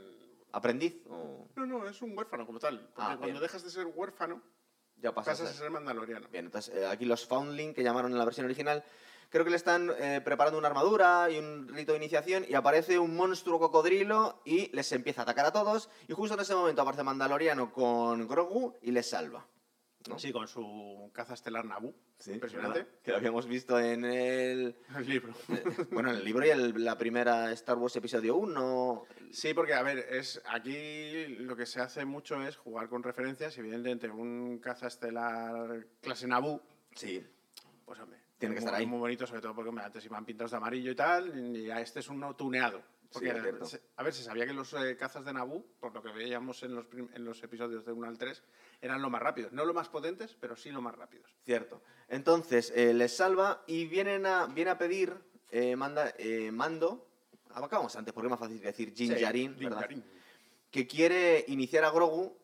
¿Aprendiz? 0.53 0.95
o 1.09 1.47
No, 1.57 1.65
no, 1.65 1.87
es 1.89 2.01
un 2.01 2.17
huérfano 2.17 2.45
como 2.45 2.59
tal. 2.59 2.79
Porque 2.79 2.93
Ah, 2.97 3.17
cuando 3.19 3.39
dejas 3.39 3.63
de 3.63 3.69
ser 3.71 3.85
huérfano, 3.87 4.41
Ya 4.97 5.11
pasas 5.13 5.41
a 5.41 5.47
ser- 5.47 5.55
ser 5.55 5.71
mandaloriano. 5.71 6.27
Bien, 6.29 6.45
entonces 6.45 6.73
eh, 6.75 6.85
aquí 6.85 7.05
los 7.05 7.25
Foundling 7.25 7.73
que 7.73 7.83
llamaron 7.83 8.11
en 8.11 8.17
la 8.19 8.23
versión 8.25 8.45
original, 8.45 8.83
creo 9.29 9.43
que 9.43 9.49
le 9.51 9.57
están 9.57 9.91
eh, 9.99 10.21
preparando 10.23 10.57
una 10.59 10.67
armadura 10.67 11.29
y 11.29 11.37
un 11.37 11.67
rito 11.67 11.91
de 11.93 11.97
iniciación 11.99 12.45
y 12.47 12.53
aparece 12.53 12.99
un 12.99 13.15
monstruo 13.15 13.59
cocodrilo 13.59 14.41
y 14.45 14.73
les 14.75 14.91
empieza 14.91 15.21
a 15.21 15.23
atacar 15.23 15.45
a 15.45 15.51
todos 15.53 15.89
y 16.07 16.13
justo 16.13 16.35
en 16.35 16.41
ese 16.41 16.55
momento 16.55 16.81
aparece 16.81 17.03
Mandaloriano 17.03 17.71
con 17.71 18.27
Grogu 18.27 18.75
y 18.81 18.91
les 18.91 19.09
salva. 19.09 19.47
¿no? 20.09 20.19
Sí, 20.19 20.33
con 20.33 20.49
su 20.49 21.09
caza 21.13 21.33
estelar 21.33 21.63
Naboo. 21.63 21.93
Sí, 22.19 22.33
Impresionante. 22.33 22.79
¿verdad? 22.79 22.93
Que 23.03 23.11
lo 23.11 23.17
habíamos 23.17 23.45
visto 23.47 23.79
en 23.79 24.03
el... 24.03 24.75
El 24.97 25.07
libro. 25.09 25.33
Bueno, 25.91 26.09
en 26.11 26.17
el 26.17 26.25
libro 26.25 26.45
y 26.45 26.49
el- 26.49 26.83
la 26.83 26.97
primera 26.97 27.51
Star 27.53 27.77
Wars 27.77 27.95
episodio 27.95 28.35
1. 28.35 29.05
Sí, 29.31 29.53
porque, 29.53 29.73
a 29.73 29.81
ver, 29.81 29.99
es 29.99 30.41
aquí 30.49 31.27
lo 31.39 31.55
que 31.55 31.65
se 31.65 31.79
hace 31.79 32.03
mucho 32.03 32.41
es 32.43 32.57
jugar 32.57 32.89
con 32.89 33.01
referencias. 33.01 33.57
Evidentemente, 33.57 34.09
un 34.09 34.59
caza 34.59 34.87
estelar 34.87 35.87
clase 36.01 36.27
Naboo, 36.27 36.61
Sí. 36.95 37.25
pues 37.85 37.97
hombre, 38.01 38.19
Tiene 38.43 38.55
que 38.55 38.59
estar 38.59 38.75
ahí. 38.75 38.85
Muy 38.85 38.99
bonito, 38.99 39.25
sobre 39.25 39.41
todo 39.41 39.55
porque 39.55 39.69
hombre, 39.69 39.85
antes 39.85 40.05
iban 40.05 40.25
pintados 40.25 40.51
de 40.51 40.57
amarillo 40.57 40.91
y 40.91 40.95
tal, 40.95 41.55
y 41.55 41.71
a 41.71 41.79
este 41.79 41.99
es 41.99 42.09
uno 42.09 42.35
tuneado. 42.35 42.81
Porque, 43.11 43.31
Sí, 43.63 43.77
a 43.95 44.03
ver, 44.03 44.13
se 44.13 44.23
sabía 44.23 44.45
que 44.45 44.53
los 44.53 44.73
eh, 44.73 44.97
cazas 44.97 45.23
de 45.23 45.33
Naboo, 45.33 45.63
por 45.79 45.93
lo 45.93 46.01
que 46.01 46.11
veíamos 46.11 46.63
en 46.63 46.75
los, 46.75 46.87
en 46.91 47.23
los 47.23 47.41
episodios 47.43 47.85
de 47.85 47.91
1 47.91 48.07
al 48.07 48.17
3, 48.17 48.41
eran 48.81 49.01
lo 49.01 49.09
más 49.09 49.21
rápidos. 49.21 49.53
No 49.53 49.65
lo 49.65 49.73
más 49.73 49.87
potentes, 49.87 50.35
pero 50.39 50.55
sí 50.55 50.71
lo 50.71 50.81
más 50.81 50.95
rápidos. 50.95 51.31
Cierto. 51.45 51.83
Entonces, 52.09 52.73
eh, 52.75 52.93
les 52.93 53.15
salva 53.15 53.63
y 53.67 53.85
vienen 53.85 54.25
a, 54.25 54.47
viene 54.47 54.71
a 54.71 54.77
pedir 54.77 55.13
eh, 55.51 55.75
manda, 55.75 56.11
eh, 56.17 56.51
mando. 56.51 57.07
Acabamos 57.53 57.95
antes, 57.95 58.11
porque 58.13 58.25
es 58.25 58.31
más 58.31 58.39
fácil 58.39 58.59
decir 58.59 58.91
Jin 58.95 59.15
Sí. 59.15 60.03
Que 60.71 60.87
quiere 60.87 61.45
iniciar 61.49 61.83
a 61.85 61.91
Grogu 61.91 62.35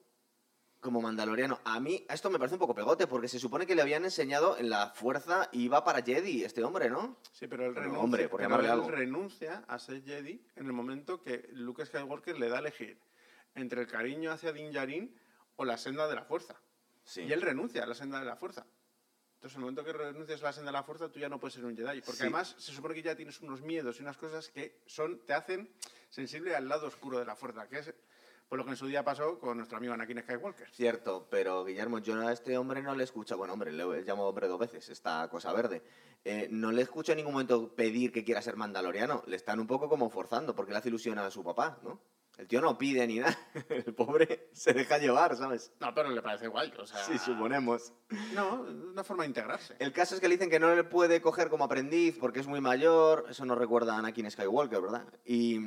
como 0.79 1.01
mandaloriano. 1.01 1.59
A 1.65 1.79
mí 1.79 2.05
esto 2.09 2.29
me 2.29 2.37
parece 2.39 2.55
un 2.55 2.59
poco 2.59 2.73
pegote, 2.75 3.05
porque 3.07 3.27
se 3.27 3.39
supone 3.39 3.65
que 3.67 3.75
le 3.75 3.81
habían 3.81 4.03
enseñado 4.05 4.57
en 4.57 4.69
la 4.69 4.89
fuerza 4.91 5.49
y 5.51 5.63
iba 5.63 5.83
para 5.83 6.01
Jedi 6.01 6.43
este 6.43 6.63
hombre, 6.63 6.89
¿no? 6.89 7.17
Sí, 7.33 7.47
pero 7.47 7.65
él 7.65 7.75
renuncia, 7.75 7.99
hombre, 8.03 8.29
por 8.29 8.39
pero 8.39 8.49
llamarle 8.49 8.67
él 8.67 8.73
algo. 8.73 8.91
renuncia 8.91 9.63
a 9.67 9.77
ser 9.79 10.01
Jedi 10.03 10.41
en 10.55 10.65
el 10.65 10.73
momento 10.73 11.21
que 11.21 11.49
Luke 11.53 11.85
Skywalker 11.85 12.37
le 12.39 12.49
da 12.49 12.57
a 12.57 12.59
elegir 12.59 12.99
entre 13.55 13.81
el 13.81 13.87
cariño 13.87 14.31
hacia 14.31 14.53
Din 14.53 14.71
Djarin 14.71 15.13
o 15.57 15.65
la 15.65 15.77
senda 15.77 16.07
de 16.07 16.15
la 16.15 16.23
fuerza. 16.23 16.55
Sí. 17.03 17.21
Y 17.23 17.33
él 17.33 17.41
renuncia 17.41 17.83
a 17.83 17.87
la 17.87 17.95
senda 17.95 18.19
de 18.19 18.25
la 18.25 18.35
fuerza. 18.37 18.65
Entonces, 19.35 19.55
en 19.55 19.61
el 19.61 19.71
momento 19.71 19.83
que 19.85 19.93
renuncias 19.93 20.41
a 20.41 20.45
la 20.45 20.53
senda 20.53 20.71
de 20.71 20.77
la 20.77 20.83
fuerza, 20.83 21.09
tú 21.09 21.19
ya 21.19 21.29
no 21.29 21.39
puedes 21.39 21.53
ser 21.55 21.65
un 21.65 21.75
Jedi. 21.75 22.01
Porque 22.01 22.17
Sí. 22.17 22.23
además 22.23 22.55
se 22.57 22.71
supone 22.73 22.93
que 22.93 23.01
ya 23.01 23.15
tienes 23.15 23.39
unos 23.41 23.61
miedos 23.61 23.97
y 23.99 24.01
unas 24.03 24.17
cosas 24.17 24.49
que 24.49 24.81
son, 24.85 25.25
te 25.25 25.33
hacen 25.33 25.73
sensible 26.09 26.55
al 26.55 26.67
lado 26.69 26.87
oscuro 26.87 27.19
de 27.19 27.25
la 27.25 27.35
fuerza, 27.35 27.67
que 27.67 27.79
es 27.79 27.93
por 28.49 28.57
lo 28.57 28.65
que 28.65 28.71
en 28.71 28.77
su 28.77 28.87
día 28.87 29.03
pasó 29.03 29.39
con 29.39 29.57
nuestro 29.57 29.77
amigo 29.77 29.93
Anakin 29.93 30.21
Skywalker. 30.23 30.67
Cierto, 30.71 31.27
pero 31.29 31.63
Guillermo, 31.63 31.99
yo 31.99 32.27
a 32.27 32.33
este 32.33 32.57
hombre 32.57 32.81
no 32.81 32.95
le 32.95 33.03
escucho, 33.03 33.37
bueno, 33.37 33.53
hombre, 33.53 33.71
le 33.71 34.01
llamo 34.01 34.27
hombre 34.27 34.47
dos 34.47 34.59
veces, 34.59 34.89
esta 34.89 35.29
cosa 35.29 35.53
verde. 35.53 35.83
Eh, 36.25 36.47
no 36.49 36.71
le 36.71 36.81
escucho 36.81 37.11
en 37.11 37.17
ningún 37.17 37.33
momento 37.33 37.75
pedir 37.75 38.11
que 38.11 38.23
quiera 38.23 38.41
ser 38.41 38.55
mandaloriano. 38.55 39.23
Le 39.27 39.35
están 39.35 39.59
un 39.59 39.67
poco 39.67 39.87
como 39.87 40.09
forzando, 40.09 40.55
porque 40.55 40.71
le 40.71 40.79
hace 40.79 40.89
ilusión 40.89 41.19
a 41.19 41.29
su 41.29 41.43
papá, 41.43 41.79
¿no? 41.83 42.01
El 42.39 42.47
tío 42.47 42.61
no 42.61 42.77
pide 42.77 43.05
ni 43.05 43.19
nada. 43.19 43.37
El 43.69 43.93
pobre 43.93 44.49
se 44.53 44.73
deja 44.73 44.97
llevar, 44.97 45.35
¿sabes? 45.35 45.73
No, 45.79 45.93
pero 45.93 46.09
le 46.09 46.21
parece 46.21 46.47
guay. 46.47 46.73
O 46.79 46.87
sea, 46.87 47.03
Sí, 47.03 47.17
suponemos. 47.17 47.93
No, 48.33 48.61
una 48.61 49.03
forma 49.03 49.23
de 49.23 49.27
integrarse. 49.27 49.75
El 49.77 49.91
caso 49.91 50.15
es 50.15 50.21
que 50.21 50.29
le 50.29 50.35
dicen 50.35 50.49
que 50.49 50.59
no 50.59 50.73
le 50.73 50.85
puede 50.85 51.21
coger 51.21 51.49
como 51.49 51.65
aprendiz 51.65 52.17
porque 52.17 52.39
es 52.39 52.47
muy 52.47 52.61
mayor. 52.61 53.25
Eso 53.29 53.43
nos 53.45 53.57
recuerda 53.57 53.93
a 53.93 53.99
Anakin 53.99 54.31
Skywalker, 54.31 54.81
¿verdad? 54.81 55.05
Y 55.25 55.59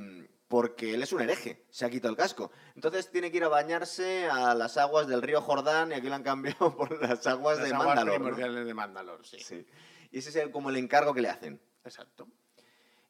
porque 0.53 0.93
él 0.93 1.03
es 1.03 1.15
un 1.15 1.23
hereje, 1.23 1.65
se 1.71 1.87
ha 1.87 1.89
quitado 1.89 2.11
el 2.11 2.17
casco. 2.19 2.51
Entonces 2.75 3.11
tiene 3.11 3.31
que 3.31 3.39
ir 3.39 3.45
a 3.45 3.49
bañarse 3.49 4.27
a 4.27 4.55
las 4.55 4.77
aguas 4.77 5.07
del 5.09 5.23
río 5.23 5.41
Jordán 5.41 5.93
y 5.93 5.95
aquí 5.95 6.09
lo 6.11 6.15
han 6.15 6.23
cambiado 6.23 6.77
por 6.77 7.01
las 7.01 7.27
aguas 7.27 7.57
Las 7.57 7.69
de 7.71 7.75
aguas 7.75 7.87
Mandalor. 7.97 8.39
¿no? 8.39 8.65
de 8.67 8.75
Mandalor, 8.75 9.27
sí. 9.27 9.39
Sí. 9.41 9.67
Y 10.11 10.19
ese 10.19 10.29
es 10.29 10.37
el- 10.37 10.51
como 10.51 10.69
el 10.69 10.77
encargo 10.77 11.15
que 11.15 11.23
le 11.23 11.31
hacen. 11.31 11.59
Exacto. 11.87 12.29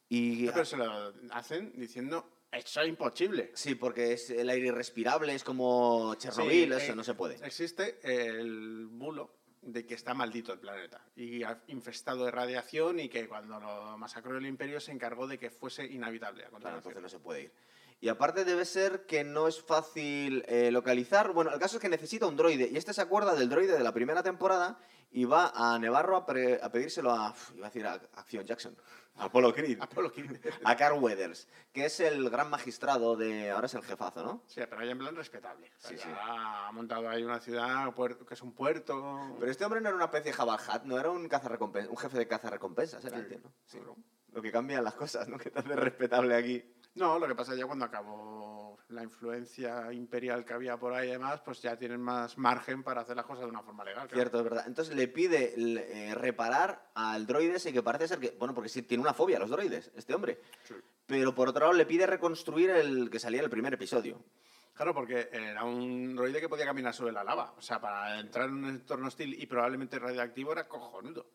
Y, 0.07 0.47
Pero 0.47 0.63
se 0.63 0.77
lo 0.77 1.13
hacen 1.31 1.73
diciendo, 1.75 2.45
eso 2.49 2.79
es 2.79 2.87
imposible. 2.87 3.51
sí, 3.55 3.75
porque 3.75 4.13
es 4.13 4.29
el 4.29 4.49
aire 4.49 4.67
irrespirable, 4.67 5.35
es 5.35 5.43
como 5.43 6.15
Chernobyl, 6.15 6.69
Sí, 6.75 6.81
eso 6.81 6.93
eh, 6.93 6.95
no 6.95 7.03
se 7.03 7.13
puede. 7.13 7.45
Existe 7.45 7.99
el 8.03 8.87
bulo 8.87 9.35
de 9.65 9.85
que 9.85 9.93
está 9.95 10.13
maldito 10.13 10.53
el 10.53 10.59
planeta 10.59 11.01
y 11.15 11.41
infestado 11.67 12.25
de 12.25 12.31
radiación 12.31 12.99
y 12.99 13.09
que 13.09 13.27
cuando 13.27 13.59
lo 13.59 13.97
masacró 13.97 14.37
el 14.37 14.45
imperio 14.45 14.79
se 14.79 14.91
encargó 14.91 15.27
de 15.27 15.37
que 15.37 15.49
fuese 15.49 15.85
inhabitable 15.85 16.45
a 16.45 16.49
Claro, 16.49 16.77
entonces 16.77 17.01
no 17.01 17.09
se 17.09 17.19
puede 17.19 17.43
ir. 17.43 17.51
Y 18.01 18.09
aparte 18.09 18.43
debe 18.43 18.65
ser 18.65 19.05
que 19.05 19.23
no 19.23 19.47
es 19.47 19.61
fácil 19.61 20.43
eh, 20.47 20.71
localizar. 20.71 21.31
Bueno, 21.31 21.53
el 21.53 21.59
caso 21.59 21.77
es 21.77 21.81
que 21.81 21.87
necesita 21.87 22.27
un 22.27 22.35
droide. 22.35 22.69
Y 22.69 22.75
este 22.75 22.93
se 22.93 23.01
acuerda 23.01 23.33
del 23.33 23.47
droide 23.47 23.77
de 23.77 23.83
la 23.83 23.93
primera 23.93 24.21
temporada 24.21 24.77
y 25.13 25.25
va 25.25 25.51
a 25.55 25.77
Nevarro 25.79 26.17
a, 26.17 26.25
pre- 26.25 26.59
a 26.61 26.69
pedírselo 26.69 27.11
a. 27.11 27.33
iba 27.55 27.67
a 27.67 27.69
decir 27.69 27.85
a 27.87 27.93
Acción 28.15 28.45
Jackson. 28.45 28.75
A 29.15 29.25
Apollo 29.25 29.53
Creed. 29.53 29.77
Apolo 29.81 30.11
15. 30.11 30.41
A 30.63 30.75
Carl 30.75 30.97
Weathers, 30.99 31.47
que 31.71 31.85
es 31.85 31.99
el 31.99 32.29
gran 32.31 32.49
magistrado 32.49 33.15
de. 33.15 33.51
Ahora 33.51 33.67
es 33.67 33.73
el 33.75 33.83
jefazo, 33.83 34.23
¿no? 34.23 34.41
Sí, 34.47 34.59
pero 34.67 34.83
ya 34.83 34.91
en 34.91 34.97
plan 34.97 35.15
respetable. 35.15 35.67
O 35.77 35.79
sea, 35.79 35.89
Sí, 35.91 35.97
sí. 36.03 36.09
Ha 36.19 36.71
montado 36.73 37.07
ahí 37.07 37.23
una 37.23 37.39
ciudad 37.39 37.93
que 38.27 38.33
es 38.33 38.41
un 38.41 38.53
puerto. 38.53 39.35
Pero 39.39 39.51
este 39.51 39.63
hombre 39.65 39.81
no 39.81 39.89
era 39.89 39.95
una 39.95 40.05
especie 40.05 40.31
de 40.31 40.37
Jabal 40.37 40.59
Hat, 40.67 40.83
no 40.85 40.99
era 40.99 41.11
un, 41.11 41.29
un 41.29 41.97
jefe 41.97 42.17
de 42.17 42.27
cazarrecompensas, 42.27 43.05
era, 43.05 43.17
Sí, 43.17 43.21
entiendo. 43.23 43.51
Sí. 43.65 43.77
claro. 43.77 43.95
Lo 44.31 44.41
que 44.41 44.51
cambian 44.51 44.83
las 44.83 44.95
cosas, 44.95 45.27
¿no? 45.27 45.37
Que 45.39 45.51
te 45.51 45.59
hace 45.59 45.75
respetable 45.75 46.35
aquí. 46.35 46.63
No, 46.95 47.19
lo 47.19 47.27
que 47.27 47.35
pasa 47.35 47.53
ya 47.55 47.67
cuando 47.67 47.85
acabó 47.85 48.42
la 48.93 49.03
influencia 49.03 49.91
imperial 49.91 50.45
que 50.45 50.53
había 50.53 50.77
por 50.77 50.93
ahí 50.93 51.09
y 51.09 51.11
demás, 51.11 51.41
pues 51.43 51.61
ya 51.61 51.77
tienen 51.77 52.01
más 52.01 52.37
margen 52.37 52.83
para 52.83 53.01
hacer 53.01 53.15
las 53.15 53.25
cosas 53.25 53.43
de 53.45 53.49
una 53.49 53.61
forma 53.61 53.83
legal. 53.83 54.07
claro. 54.07 54.15
Cierto, 54.15 54.37
es 54.37 54.43
verdad. 54.43 54.63
Entonces 54.67 54.95
le 54.95 55.07
pide 55.07 55.53
eh, 55.57 56.15
reparar 56.15 56.89
al 56.95 57.25
droide 57.25 57.55
ese 57.57 57.73
que 57.73 57.83
parece 57.83 58.07
ser 58.07 58.19
que. 58.19 58.31
Bueno, 58.37 58.53
porque 58.53 58.69
sí 58.69 58.83
tiene 58.83 59.01
una 59.01 59.13
fobia 59.13 59.37
a 59.37 59.39
los 59.39 59.49
droides, 59.49 59.91
este 59.95 60.13
hombre. 60.13 60.39
Sí. 60.63 60.75
Pero 61.05 61.35
por 61.35 61.49
otro 61.49 61.61
lado 61.65 61.73
le 61.73 61.85
pide 61.85 62.05
reconstruir 62.05 62.69
el 62.69 63.09
que 63.09 63.19
salía 63.19 63.39
en 63.39 63.45
el 63.45 63.51
primer 63.51 63.73
episodio. 63.73 64.23
Claro, 64.73 64.93
porque 64.93 65.29
era 65.31 65.63
un 65.63 66.15
droide 66.15 66.39
que 66.41 66.49
podía 66.49 66.65
caminar 66.65 66.93
sobre 66.93 67.11
la 67.11 67.23
lava. 67.23 67.53
O 67.57 67.61
sea, 67.61 67.79
para 67.79 68.19
entrar 68.19 68.47
en 68.49 68.55
un 68.55 68.65
entorno 68.65 69.07
hostil 69.07 69.33
y 69.39 69.45
probablemente 69.45 69.99
radioactivo 69.99 70.51
era 70.51 70.67
cojonudo. 70.67 71.27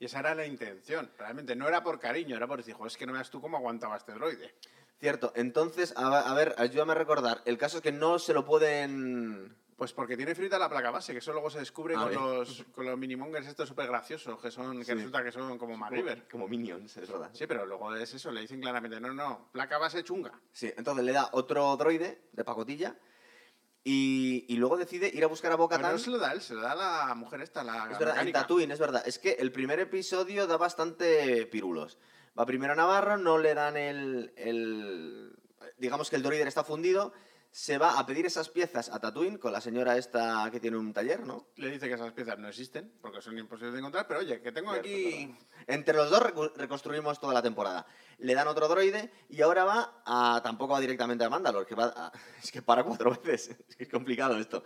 Y 0.00 0.06
esa 0.06 0.20
era 0.20 0.34
la 0.34 0.46
intención. 0.46 1.12
Realmente 1.18 1.54
no 1.54 1.68
era 1.68 1.82
por 1.82 2.00
cariño, 2.00 2.34
era 2.34 2.46
por 2.46 2.56
decir, 2.56 2.74
"Jo, 2.74 2.86
es 2.86 2.96
que 2.96 3.06
no 3.06 3.12
veas 3.12 3.30
tú 3.30 3.40
cómo 3.40 3.58
aguantaba 3.58 3.98
este 3.98 4.12
droide. 4.12 4.54
Cierto, 5.00 5.32
entonces, 5.34 5.94
a, 5.96 6.30
a 6.30 6.34
ver, 6.34 6.54
ayúdame 6.58 6.92
a 6.92 6.94
recordar. 6.94 7.40
El 7.46 7.56
caso 7.56 7.78
es 7.78 7.82
que 7.82 7.90
no 7.92 8.18
se 8.18 8.34
lo 8.34 8.44
pueden. 8.44 9.56
Pues 9.76 9.94
porque 9.94 10.14
tiene 10.14 10.34
frita 10.34 10.58
la 10.58 10.68
placa 10.68 10.90
base, 10.90 11.12
que 11.14 11.20
eso 11.20 11.32
luego 11.32 11.48
se 11.48 11.58
descubre 11.58 11.94
Ah, 11.96 12.00
con 12.02 12.10
bien. 12.10 12.22
los, 12.22 12.64
con 12.70 12.84
los 12.84 12.98
minimongers 12.98 13.46
estos 13.46 13.66
súper 13.66 13.86
graciosos, 13.86 14.38
que, 14.38 14.50
son, 14.50 14.76
que 14.80 14.84
Sí. 14.84 14.92
resulta 14.92 15.24
que 15.24 15.32
son 15.32 15.56
como 15.56 15.74
MacGyver. 15.74 16.28
Como 16.28 16.46
minions, 16.48 16.94
es 16.98 17.10
verdad. 17.10 17.30
Sí, 17.32 17.46
pero 17.46 17.64
luego 17.64 17.96
es 17.96 18.12
eso, 18.12 18.30
le 18.30 18.42
dicen 18.42 18.60
claramente, 18.60 19.00
no, 19.00 19.14
no, 19.14 19.48
placa 19.52 19.78
base 19.78 20.04
chunga. 20.04 20.38
Sí, 20.52 20.70
entonces 20.76 21.02
le 21.02 21.12
da 21.12 21.30
otro 21.32 21.74
droide 21.78 22.20
de 22.32 22.44
pacotilla 22.44 22.94
y, 23.82 24.44
y 24.50 24.56
luego 24.58 24.76
decide 24.76 25.10
ir 25.14 25.24
a 25.24 25.28
buscar 25.28 25.50
a 25.50 25.54
Pero 25.54 25.62
Bo-Katan. 25.62 25.92
no 25.92 25.98
se 25.98 26.10
lo 26.10 26.18
da 26.18 26.32
él, 26.32 26.42
se 26.42 26.52
lo 26.52 26.60
da 26.60 26.72
a 26.72 27.06
la 27.08 27.14
mujer 27.14 27.40
esta, 27.40 27.64
la 27.64 27.84
Es 27.90 27.98
verdad, 27.98 28.08
en 28.10 28.26
mecánica. 28.26 28.40
Tatooine, 28.42 28.72
es 28.72 28.78
verdad. 28.78 29.02
Es 29.06 29.18
que 29.18 29.30
el 29.32 29.50
primer 29.50 29.80
episodio 29.80 30.46
da 30.46 30.58
bastante 30.58 31.46
pirulos. 31.46 31.96
Va 32.38 32.46
primero 32.46 32.72
a 32.72 32.76
Navarro, 32.76 33.16
no 33.16 33.38
le 33.38 33.54
dan 33.54 33.76
el, 33.76 34.32
el- 34.36 35.32
Digamos 35.78 36.10
que 36.10 36.16
el 36.16 36.22
droider 36.22 36.46
está 36.48 36.64
fundido. 36.64 37.12
Se 37.52 37.78
va 37.78 37.98
a 37.98 38.06
pedir 38.06 38.26
esas 38.26 38.48
piezas 38.48 38.88
a 38.90 39.00
Tatooine 39.00 39.36
con 39.38 39.52
la 39.52 39.60
señora 39.60 39.96
esta 39.96 40.48
que 40.52 40.60
tiene 40.60 40.76
un 40.76 40.92
taller, 40.92 41.26
¿no? 41.26 41.48
Le 41.56 41.68
dice 41.68 41.88
que 41.88 41.94
esas 41.94 42.12
piezas 42.12 42.38
no 42.38 42.46
existen, 42.48 42.96
porque 43.02 43.20
son 43.20 43.36
imposibles 43.36 43.72
de 43.72 43.80
encontrar, 43.80 44.06
pero 44.06 44.20
oye, 44.20 44.40
que 44.40 44.52
tengo 44.52 44.70
Cierto, 44.70 44.88
aquí... 44.88 45.36
Entre 45.66 45.94
los 45.96 46.10
dos 46.10 46.22
reconstruimos 46.56 47.18
toda 47.18 47.34
la 47.34 47.42
temporada. 47.42 47.86
Le 48.18 48.34
dan 48.36 48.46
otro 48.46 48.68
droide 48.68 49.10
y 49.28 49.42
ahora 49.42 49.64
va 49.64 50.00
a. 50.06 50.40
Tampoco 50.44 50.74
va 50.74 50.80
directamente 50.80 51.24
a 51.24 51.28
Mandalore, 51.28 51.66
que 51.66 51.74
va 51.74 51.86
a- 51.86 52.12
es 52.42 52.52
que 52.52 52.62
para 52.62 52.84
cuatro 52.84 53.10
veces. 53.24 53.56
Es 53.68 53.74
que 53.76 53.82
es 53.84 53.90
complicado 53.90 54.38
esto. 54.38 54.62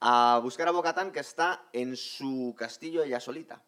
A 0.00 0.38
buscar 0.42 0.68
a 0.68 0.72
Bocatán 0.72 1.12
que 1.12 1.20
está 1.20 1.66
en 1.72 1.96
su 1.96 2.54
castillo 2.58 3.02
ella 3.02 3.18
solita. 3.18 3.64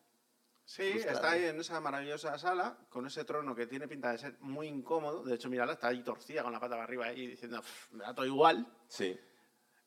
Sí, 0.69 0.83
Frustrada. 0.91 1.17
está 1.17 1.31
ahí 1.31 1.45
en 1.47 1.59
esa 1.61 1.81
maravillosa 1.81 2.39
sala, 2.39 2.77
con 2.91 3.07
ese 3.07 3.25
trono 3.25 3.55
que 3.55 3.67
tiene 3.67 3.89
pinta 3.89 4.13
de 4.13 4.19
ser 4.19 4.37
muy 4.41 4.67
incómodo. 4.67 5.23
De 5.25 5.37
hecho, 5.37 5.49
mírala, 5.49 5.73
está 5.73 5.89
ahí 5.89 6.03
torcida 6.03 6.43
con 6.43 6.53
la 6.53 6.61
pata 6.61 6.75
para 6.75 6.85
arriba 6.85 7.07
ahí 7.07 7.27
diciendo, 7.27 7.63
"Pff, 7.63 7.93
me 7.93 8.05
da 8.05 8.15
todo 8.15 8.27
igual. 8.27 8.67
Sí. 8.87 9.19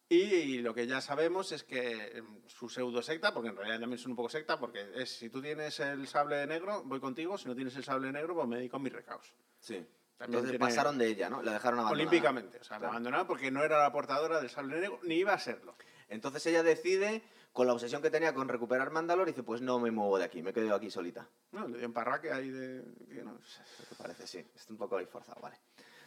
Y, 0.09 0.57
lo 0.57 0.73
que 0.73 0.87
ya 0.87 0.99
sabemos 0.99 1.51
es 1.51 1.63
que 1.63 2.17
em, 2.17 2.41
su 2.47 2.67
pseudo 2.67 3.03
secta, 3.03 3.31
porque 3.31 3.49
en 3.49 3.55
realidad 3.57 3.79
también 3.79 3.99
son 3.99 4.13
un 4.13 4.15
poco 4.17 4.29
secta, 4.29 4.59
porque 4.59 4.89
es 4.95 5.09
si 5.19 5.29
tú 5.29 5.39
tienes 5.39 5.79
el 5.81 6.07
sable 6.07 6.47
negro, 6.47 6.81
voy 6.83 6.99
contigo, 6.99 7.37
si 7.37 7.47
no 7.47 7.53
tienes 7.55 7.75
el 7.75 7.83
sable 7.83 8.11
negro, 8.11 8.33
pues 8.33 8.47
me 8.47 8.57
dedico 8.57 8.77
a 8.77 8.79
mis 8.79 8.91
recaos. 8.91 9.33
Sí. 9.59 9.85
También 10.17 10.39
Entonces 10.39 10.59
pasaron 10.59 10.97
de 10.97 11.07
ella, 11.07 11.29
¿no? 11.29 11.43
La 11.43 11.53
dejaron 11.53 11.79
abandonada. 11.79 11.93
Olímpicamente, 12.09 12.57
o 12.59 12.63
sea, 12.63 12.77
la 12.77 12.79
Claro. 12.79 12.91
abandonaron 12.93 13.27
porque 13.27 13.51
no 13.51 13.63
era 13.63 13.77
la 13.83 13.91
portadora 13.91 14.41
del 14.41 14.49
sable 14.49 14.79
negro, 14.79 14.99
ni 15.03 15.15
iba 15.15 15.33
a 15.33 15.39
serlo. 15.39 15.75
Entonces 16.09 16.43
ella 16.47 16.63
decide, 16.63 17.23
con 17.51 17.67
la 17.67 17.73
obsesión 17.73 18.01
que 18.01 18.09
tenía 18.09 18.33
con 18.33 18.47
recuperar 18.47 18.91
Mandalore, 18.91 19.31
dice, 19.31 19.43
pues 19.43 19.61
no 19.61 19.79
me 19.79 19.91
muevo 19.91 20.17
de 20.17 20.25
aquí, 20.25 20.41
me 20.41 20.53
quedo 20.53 20.73
aquí 20.73 20.89
solita. 20.89 21.27
No, 21.51 21.67
le 21.67 21.77
dio 21.77 21.87
un 21.87 21.93
parraque 21.93 22.31
ahí 22.31 22.49
de... 22.49 22.83
que 23.07 23.23
no, 23.23 23.37
¿Qué 23.77 23.85
te 23.89 23.95
parece? 23.95 24.27
Sí, 24.27 24.45
está 24.55 24.71
un 24.71 24.77
poco 24.77 24.97
ahí 24.97 25.05
forzado, 25.05 25.41
vale. 25.41 25.57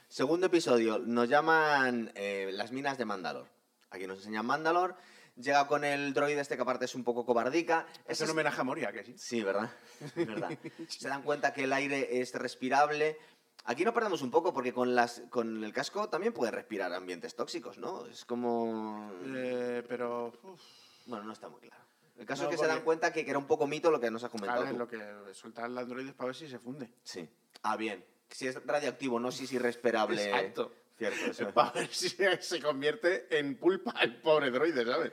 Segundo 0.08 0.46
episodio, 0.46 0.98
nos 0.98 1.28
llaman 1.28 2.12
eh, 2.14 2.50
las 2.52 2.72
minas 2.72 2.96
de 2.96 3.04
Mandalor. 3.04 3.46
Aquí 3.90 4.06
nos 4.06 4.18
enseñan 4.18 4.46
Mandalor. 4.46 4.96
Llega 5.36 5.66
con 5.66 5.84
el 5.84 6.14
droide 6.14 6.40
este 6.40 6.56
que 6.56 6.62
aparte 6.62 6.84
es 6.84 6.94
un 6.94 7.02
poco 7.02 7.26
cobardica. 7.26 7.86
Es 8.06 8.20
un 8.20 8.30
homenaje 8.30 8.60
a 8.60 8.64
Moria, 8.64 8.92
que 8.92 9.02
sí. 9.02 9.14
Sí, 9.18 9.42
¿verdad? 9.42 9.70
Verdad. 10.14 10.56
Se 10.88 11.08
dan 11.08 11.22
cuenta 11.22 11.52
que 11.52 11.64
el 11.64 11.72
aire 11.72 12.20
es 12.20 12.32
respirable. 12.34 13.18
Aquí 13.64 13.84
no 13.84 13.92
perdemos 13.92 14.22
un 14.22 14.30
poco 14.30 14.52
porque 14.52 14.72
con, 14.72 14.94
las, 14.94 15.22
con 15.30 15.64
el 15.64 15.72
casco 15.72 16.08
también 16.08 16.32
puede 16.32 16.52
respirar 16.52 16.92
ambientes 16.92 17.34
tóxicos, 17.34 17.78
¿no? 17.78 18.06
Es 18.06 18.24
como... 18.24 19.10
Eh, 19.24 19.82
pero... 19.88 20.32
uf, 20.42 20.60
Bueno, 21.06 21.24
no 21.24 21.32
está 21.32 21.48
muy 21.48 21.60
claro. 21.60 21.82
El 22.16 22.26
caso 22.26 22.44
No, 22.44 22.50
es 22.50 22.56
que 22.56 22.62
se 22.62 22.68
dan 22.68 22.82
cuenta 22.82 23.12
que, 23.12 23.24
que 23.24 23.30
era 23.30 23.38
un 23.38 23.46
poco 23.46 23.66
mito 23.66 23.90
lo 23.90 24.00
que 24.00 24.10
nos 24.10 24.22
has 24.22 24.30
comentado. 24.30 24.64
tú. 24.64 24.76
lo 24.76 24.88
que 24.88 25.02
sueltan 25.32 25.74
los 25.74 25.82
androides 25.82 26.14
para 26.14 26.26
ver 26.26 26.36
si 26.36 26.48
se 26.48 26.58
funde. 26.58 26.90
Sí. 27.02 27.28
Ah, 27.62 27.76
bien. 27.76 28.04
Si 28.30 28.46
es 28.46 28.64
radioactivo, 28.64 29.18
no 29.18 29.32
si 29.32 29.44
es 29.44 29.52
irrespirable. 29.52 30.24
Exacto. 30.24 30.72
Cierto, 30.96 31.26
eso. 31.26 31.52
Para 31.52 31.72
ver 31.72 31.88
si 31.88 32.08
se 32.08 32.62
convierte 32.62 33.26
en 33.36 33.56
pulpa 33.56 33.94
el 34.02 34.16
pobre 34.20 34.50
droide, 34.50 34.84
¿sabes? 34.84 35.12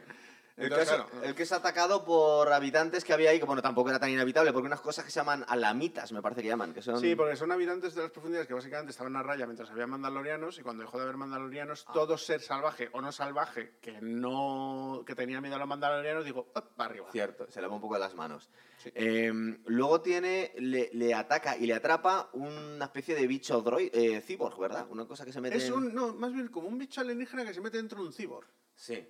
El, 0.62 0.68
Entonces, 0.72 0.90
caso- 0.90 1.08
claro, 1.10 1.26
el 1.26 1.36
que 1.36 1.44
es 1.44 1.52
atacado 1.52 2.06
por 2.06 2.52
habitantes 2.54 3.04
que 3.04 3.14
había 3.14 3.32
ahí, 3.32 3.40
que 3.40 3.46
bueno, 3.46 3.62
tampoco 3.62 3.90
era 3.90 4.00
tan 4.00 4.10
inhabitable, 4.10 4.54
porque 4.54 4.68
unas 4.68 4.82
cosas 4.82 5.04
que 5.06 5.12
se 5.12 5.20
llaman 5.20 5.44
alamitas, 5.48 6.12
me 6.12 6.22
parece 6.22 6.42
que 6.42 6.48
llaman, 6.50 6.74
que 6.74 6.82
son... 6.82 7.00
Sí, 7.00 7.16
porque 7.16 7.36
son 7.36 7.52
habitantes 7.52 7.96
de 7.96 8.04
las 8.04 8.12
profundidades 8.12 8.48
que 8.48 8.54
básicamente 8.54 8.92
estaban 8.92 9.16
a 9.16 9.24
raya 9.24 9.46
mientras 9.46 9.70
había 9.72 9.88
mandalorianos 9.88 10.60
y 10.60 10.62
cuando 10.62 10.84
dejó 10.84 10.98
de 10.98 11.04
haber 11.04 11.18
mandalorianos, 11.18 11.86
Ah. 11.88 11.94
todo 11.94 12.18
ser 12.18 12.42
salvaje 12.42 12.90
o 12.94 13.02
no 13.02 13.12
salvaje 13.12 13.78
que 13.82 14.00
no 14.02 15.04
que 15.06 15.16
tenía 15.16 15.42
miedo 15.42 15.56
a 15.56 15.60
los 15.60 15.68
mandalorianos, 15.68 16.24
digo, 16.26 16.52
¡op! 16.54 16.76
para 16.76 16.90
arriba. 16.92 17.08
Cierto, 17.12 17.48
se 17.50 17.62
le 17.62 17.68
va 17.68 17.76
un 17.76 17.82
poco 17.82 17.96
de 17.96 18.00
las 18.02 18.14
manos. 18.16 18.50
Sí. 18.78 18.92
Eh, 18.96 19.32
luego 19.66 20.02
tiene, 20.02 20.54
le, 20.58 20.90
le 20.94 21.14
ataca 21.14 21.58
y 21.58 21.66
le 21.66 21.74
atrapa 21.74 22.30
una 22.34 22.86
especie 22.86 23.16
de 23.16 23.28
bicho 23.28 23.62
droid, 23.62 23.90
eh, 23.94 24.22
cyborg, 24.22 24.60
¿verdad? 24.60 24.88
Una 24.90 25.06
cosa 25.06 25.26
que 25.26 25.32
se 25.34 25.42
mete 25.42 25.58
Es 25.58 25.70
un, 25.70 25.94
no, 25.94 26.14
más 26.14 26.34
bien 26.34 26.48
como 26.50 26.68
un 26.68 26.78
bicho 26.78 27.02
alienígena 27.02 27.46
que 27.46 27.54
se 27.54 27.62
mete 27.62 27.78
dentro 27.78 28.02
de 28.02 28.08
un 28.08 28.14
cibor. 28.14 28.46
Sí, 28.76 29.08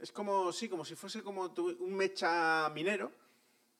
Es 0.00 0.12
como, 0.12 0.52
sí, 0.52 0.68
como 0.68 0.84
si 0.84 0.94
fuese 0.94 1.22
como 1.22 1.52
tu- 1.52 1.76
un 1.80 1.94
mecha 1.94 2.68
minero 2.70 3.12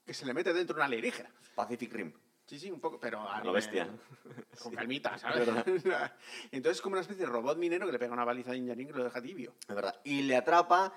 que 0.04 0.14
se 0.14 0.26
le 0.26 0.34
mete 0.34 0.52
dentro 0.52 0.74
de 0.74 0.78
una 0.80 0.86
alienígena. 0.86 1.30
Pacific 1.54 1.92
Rim. 1.92 2.12
Sí, 2.46 2.58
sí, 2.58 2.70
un 2.70 2.80
poco, 2.80 3.00
pero 3.00 3.26
a 3.28 3.42
Lo 3.42 3.52
bestia. 3.52 3.88
Con 4.62 4.74
calmita, 4.74 5.16
¿sabes? 5.18 5.48
Entonces 6.52 6.76
es 6.76 6.80
como 6.82 6.94
una 6.94 7.00
especie 7.00 7.24
de 7.24 7.32
robot 7.32 7.56
minero 7.56 7.86
que 7.86 7.92
le 7.92 7.98
pega 7.98 8.12
una 8.12 8.24
baliza 8.24 8.50
a 8.50 8.54
Ninjarin 8.54 8.88
que 8.88 8.92
lo 8.92 9.04
deja 9.04 9.22
tibio. 9.22 9.54
Es 9.66 9.74
verdad. 9.74 9.98
Y 10.04 10.22
le 10.22 10.36
atrapa 10.36 10.92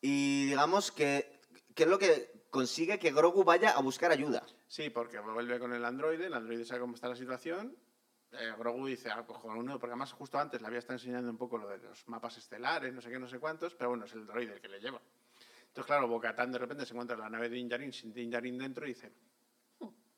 y 0.00 0.46
digamos 0.46 0.92
que, 0.92 1.40
que 1.74 1.82
es 1.84 1.88
lo 1.88 1.98
que 1.98 2.44
consigue 2.50 2.98
que 2.98 3.10
Grogu 3.12 3.42
vaya 3.44 3.70
a 3.70 3.80
buscar 3.80 4.12
ayuda. 4.12 4.44
Sí, 4.68 4.90
porque 4.90 5.18
vuelve 5.18 5.58
con 5.58 5.72
el 5.72 5.84
androide, 5.84 6.26
el 6.26 6.34
androide 6.34 6.64
sabe 6.64 6.80
cómo 6.80 6.94
está 6.94 7.08
la 7.08 7.16
situación. 7.16 7.76
Eh, 8.32 8.52
Grogu 8.58 8.86
dice, 8.86 9.10
ah, 9.10 9.24
pues 9.26 9.38
cojonudo, 9.38 9.78
porque 9.78 9.92
además 9.92 10.12
justo 10.12 10.38
antes 10.38 10.60
le 10.60 10.66
había 10.66 10.78
estado 10.78 10.94
enseñando 10.94 11.30
un 11.30 11.36
poco 11.38 11.58
lo 11.58 11.68
de 11.68 11.78
los 11.78 12.06
mapas 12.08 12.36
estelares, 12.38 12.92
no 12.92 13.00
sé 13.00 13.10
qué, 13.10 13.18
no 13.18 13.28
sé 13.28 13.38
cuántos, 13.38 13.74
pero 13.74 13.90
bueno, 13.90 14.04
es 14.06 14.12
el 14.14 14.26
droide 14.26 14.54
el 14.54 14.60
que 14.60 14.68
le 14.68 14.80
lleva. 14.80 15.00
Entonces, 15.68 15.86
claro, 15.86 16.06
Bocatán 16.08 16.52
de 16.52 16.58
repente 16.58 16.84
se 16.84 16.92
encuentra 16.92 17.16
en 17.16 17.22
la 17.22 17.30
nave 17.30 17.48
de 17.48 17.56
Dinjarin 17.56 17.92
sin 17.92 18.12
Dinjarin 18.12 18.58
dentro 18.58 18.84
y 18.86 18.90
dice, 18.90 19.12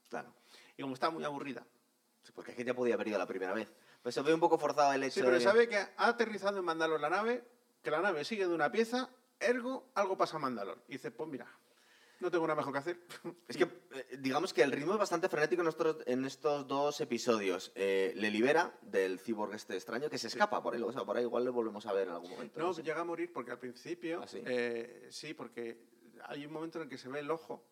Claro. 0.08 0.32
y 0.76 0.82
como 0.82 0.94
está 0.94 1.10
muy 1.10 1.24
aburrida. 1.24 1.64
Sí, 2.22 2.32
Porque 2.32 2.52
es 2.52 2.56
que 2.56 2.64
ya 2.64 2.74
podía 2.74 2.94
haber 2.94 3.08
ido 3.08 3.18
la 3.18 3.26
primera 3.26 3.52
vez. 3.52 3.72
Pues 4.02 4.14
se 4.14 4.22
ve 4.22 4.32
un 4.34 4.40
poco 4.40 4.58
forzado 4.58 4.92
el 4.92 5.02
hecho 5.02 5.14
Sí, 5.14 5.20
pero 5.22 5.34
de... 5.34 5.40
sabe 5.40 5.68
que 5.68 5.76
ha 5.76 5.92
aterrizado 5.96 6.58
en 6.58 6.64
Mandalor 6.64 7.00
la 7.00 7.10
nave, 7.10 7.44
que 7.82 7.90
la 7.90 8.00
nave 8.00 8.24
sigue 8.24 8.46
de 8.46 8.54
una 8.54 8.70
pieza, 8.70 9.08
ergo, 9.40 9.90
algo 9.94 10.16
pasa 10.16 10.36
a 10.36 10.40
Mandalor. 10.40 10.82
Y 10.88 10.92
dice, 10.92 11.10
pues 11.10 11.28
mira, 11.28 11.46
no 12.24 12.30
tengo 12.30 12.46
nada 12.46 12.56
mejor 12.56 12.72
que 12.72 12.78
hacer. 12.78 12.98
Es 13.48 13.56
que 13.56 13.64
eh, 13.64 14.18
digamos 14.18 14.52
que 14.52 14.62
el 14.62 14.72
ritmo 14.72 14.94
es 14.94 14.98
bastante 14.98 15.28
frenético 15.28 15.62
en 15.62 15.68
estos, 15.68 15.96
en 16.06 16.24
estos 16.24 16.66
dos 16.66 17.00
episodios. 17.00 17.70
Eh, 17.74 18.12
le 18.16 18.30
libera 18.30 18.72
del 18.82 19.20
cyborg 19.20 19.54
este 19.54 19.74
extraño 19.74 20.08
que 20.08 20.18
se 20.18 20.28
escapa 20.28 20.62
por 20.62 20.74
ahí. 20.74 20.82
O 20.82 20.92
sea, 20.92 21.04
por 21.04 21.16
ahí 21.16 21.24
igual 21.24 21.44
le 21.44 21.50
volvemos 21.50 21.86
a 21.86 21.92
ver 21.92 22.08
en 22.08 22.14
algún 22.14 22.30
momento. 22.30 22.58
No, 22.58 22.72
sé. 22.72 22.82
llega 22.82 23.02
a 23.02 23.04
morir 23.04 23.32
porque 23.32 23.52
al 23.52 23.58
principio. 23.58 24.22
¿Ah, 24.22 24.26
sí? 24.26 24.42
eh, 24.44 25.08
sí, 25.10 25.34
porque 25.34 25.78
hay 26.24 26.46
un 26.46 26.52
momento 26.52 26.78
en 26.78 26.84
el 26.84 26.88
que 26.88 26.98
se 26.98 27.08
ve 27.08 27.20
el 27.20 27.30
ojo 27.30 27.64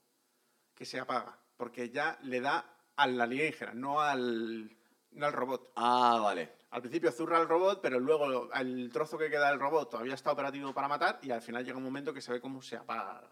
que 0.74 0.84
se 0.84 1.00
apaga. 1.00 1.38
Porque 1.56 1.90
ya 1.90 2.18
le 2.22 2.40
da 2.40 2.76
al 2.96 3.20
alienígena, 3.20 3.72
no 3.72 4.00
al. 4.00 4.76
no 5.12 5.26
al 5.26 5.32
robot. 5.32 5.72
Ah, 5.76 6.20
vale. 6.22 6.52
Al 6.70 6.80
principio 6.80 7.12
zurra 7.12 7.38
al 7.38 7.48
robot, 7.48 7.80
pero 7.82 8.00
luego 8.00 8.50
el 8.54 8.90
trozo 8.92 9.18
que 9.18 9.28
queda 9.28 9.50
del 9.50 9.60
robot 9.60 9.90
todavía 9.90 10.14
está 10.14 10.32
operativo 10.32 10.72
para 10.72 10.88
matar 10.88 11.18
y 11.22 11.30
al 11.30 11.42
final 11.42 11.64
llega 11.64 11.76
un 11.76 11.84
momento 11.84 12.14
que 12.14 12.22
se 12.22 12.32
ve 12.32 12.40
cómo 12.40 12.62
se 12.62 12.76
apaga. 12.76 13.22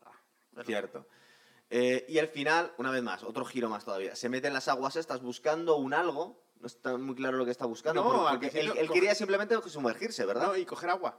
Cierto. 0.66 1.06
Eh, 1.70 2.04
y 2.08 2.18
al 2.18 2.28
final, 2.28 2.72
una 2.78 2.90
vez 2.90 3.02
más, 3.02 3.22
otro 3.22 3.44
giro 3.44 3.68
más 3.68 3.84
todavía. 3.84 4.16
Se 4.16 4.28
mete 4.28 4.48
en 4.48 4.54
las 4.54 4.68
aguas 4.68 4.96
estas 4.96 5.22
buscando 5.22 5.76
un 5.76 5.94
algo. 5.94 6.42
No 6.58 6.66
está 6.66 6.96
muy 6.96 7.14
claro 7.14 7.38
lo 7.38 7.44
que 7.44 7.52
está 7.52 7.64
buscando. 7.66 8.02
No, 8.02 8.26
al 8.28 8.38
porque 8.38 8.58
él, 8.58 8.72
él 8.76 8.90
quería 8.90 9.14
simplemente 9.14 9.56
sumergirse, 9.68 10.26
¿verdad? 10.26 10.48
No, 10.48 10.56
y 10.56 10.66
coger 10.66 10.90
agua. 10.90 11.18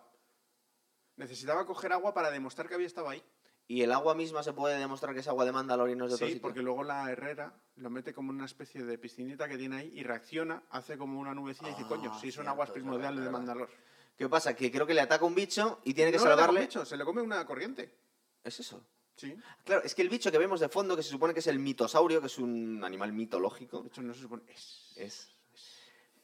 Necesitaba 1.16 1.66
coger 1.66 1.94
agua 1.94 2.14
para 2.14 2.32
demostrar 2.32 2.68
que 2.68 2.76
había 2.76 2.88
estado 2.88 3.10
ahí. 3.10 3.24
Y 3.68 3.84
el 3.84 3.92
agua 3.92 4.16
misma 4.16 4.44
se 4.44 4.52
puede 4.54 4.78
demostrar 4.78 5.14
que 5.14 5.22
es 5.22 5.28
agua 5.28 5.46
de 5.46 5.52
Mandalorian, 5.54 5.98
no 5.98 6.06
es 6.06 6.12
de 6.12 6.16
otro 6.16 6.28
Sí, 6.28 6.36
porque 6.42 6.62
luego 6.62 6.84
la 6.84 7.10
herrera 7.10 7.54
lo 7.76 7.90
mete 7.90 8.14
como 8.14 8.32
una 8.32 8.46
especie 8.46 8.84
de 8.84 8.98
piscinita 8.98 9.48
que 9.48 9.58
tiene 9.58 9.78
ahí 9.78 9.92
y 9.96 10.04
reacciona, 10.04 10.64
hace 10.72 10.98
como 10.98 11.20
una 11.20 11.34
nubecilla 11.34 11.70
y 11.70 11.72
dice, 11.72 11.84
Ah, 11.86 11.90
coño, 11.90 12.20
si 12.20 12.32
son 12.32 12.48
aguas 12.50 12.70
es 12.70 12.74
primordiales 12.74 13.24
de. 13.24 13.30
Mandalor. 13.30 13.70
¿Qué 14.18 14.28
pasa? 14.28 14.56
Que 14.56 14.72
creo 14.72 14.86
que 14.86 14.94
le 14.94 15.02
ataca 15.02 15.24
un 15.24 15.36
bicho 15.36 15.80
y 15.86 15.94
tiene 15.94 16.12
que 16.12 16.18
No 16.18 16.24
le 16.26 16.30
con 16.32 16.38
salvarle. 16.38 16.62
bicho, 16.62 16.86
se 16.86 16.98
le 16.98 17.06
come 17.06 17.22
una 17.22 17.46
corriente. 17.46 17.98
¿Es 18.44 18.60
eso? 18.60 18.84
Sí. 19.22 19.36
Claro, 19.64 19.84
es 19.84 19.94
que 19.94 20.02
el 20.02 20.10
bicho 20.10 20.32
que 20.32 20.40
vemos 20.40 20.60
de 20.60 20.68
fondo, 20.68 20.96
que 20.96 21.04
se 21.04 21.10
supone 21.12 21.34
que 21.34 21.42
es 21.42 21.48
el 21.48 21.60
mitosaurio, 21.60 22.20
que 22.22 22.26
es 22.28 22.40
un 22.40 22.84
animal 22.84 23.14
mitológico, 23.14 23.84
De 23.84 23.90
hecho, 23.90 24.02
no 24.02 24.14
se 24.16 24.22
supone. 24.22 24.42
Es. 24.48 24.94
es. 24.96 25.36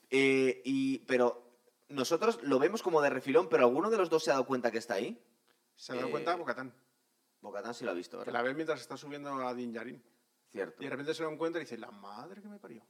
Eh, 0.10 0.62
y, 0.66 1.00
pero 1.00 1.44
nosotros 1.90 2.40
lo 2.42 2.58
vemos 2.58 2.82
como 2.82 3.00
de 3.02 3.10
refilón, 3.12 3.50
pero 3.50 3.66
¿alguno 3.66 3.92
de 3.92 3.98
los 3.98 4.10
dos 4.10 4.24
se 4.24 4.32
ha 4.32 4.34
dado 4.34 4.48
cuenta 4.48 4.72
que 4.72 4.80
está 4.80 4.96
ahí? 4.96 5.22
Se 5.76 5.92
ha 5.92 5.96
dado 5.96 6.08
Eh, 6.08 6.12
cuenta 6.12 6.36
Bocatán. 6.36 6.74
Bocatán 7.42 7.74
sí 7.76 7.86
lo 7.86 7.92
ha 7.92 7.94
visto, 7.94 8.18
Que 8.18 8.26
¿verdad? 8.26 8.34
la 8.34 8.42
ve 8.42 8.56
mientras 8.56 8.82
está 8.82 8.98
subiendo 8.98 9.30
a 9.48 9.54
Din 9.54 9.72
Djarin. 9.72 10.04
Cierto. 10.52 10.82
Y 10.82 10.86
de 10.86 10.90
repente 10.90 11.14
se 11.14 11.22
lo 11.22 11.30
encuentra 11.30 11.62
y 11.62 11.66
dice, 11.66 11.78
la 11.78 11.92
madre 11.92 12.42
que 12.42 12.48
me 12.48 12.58
parió. 12.58 12.84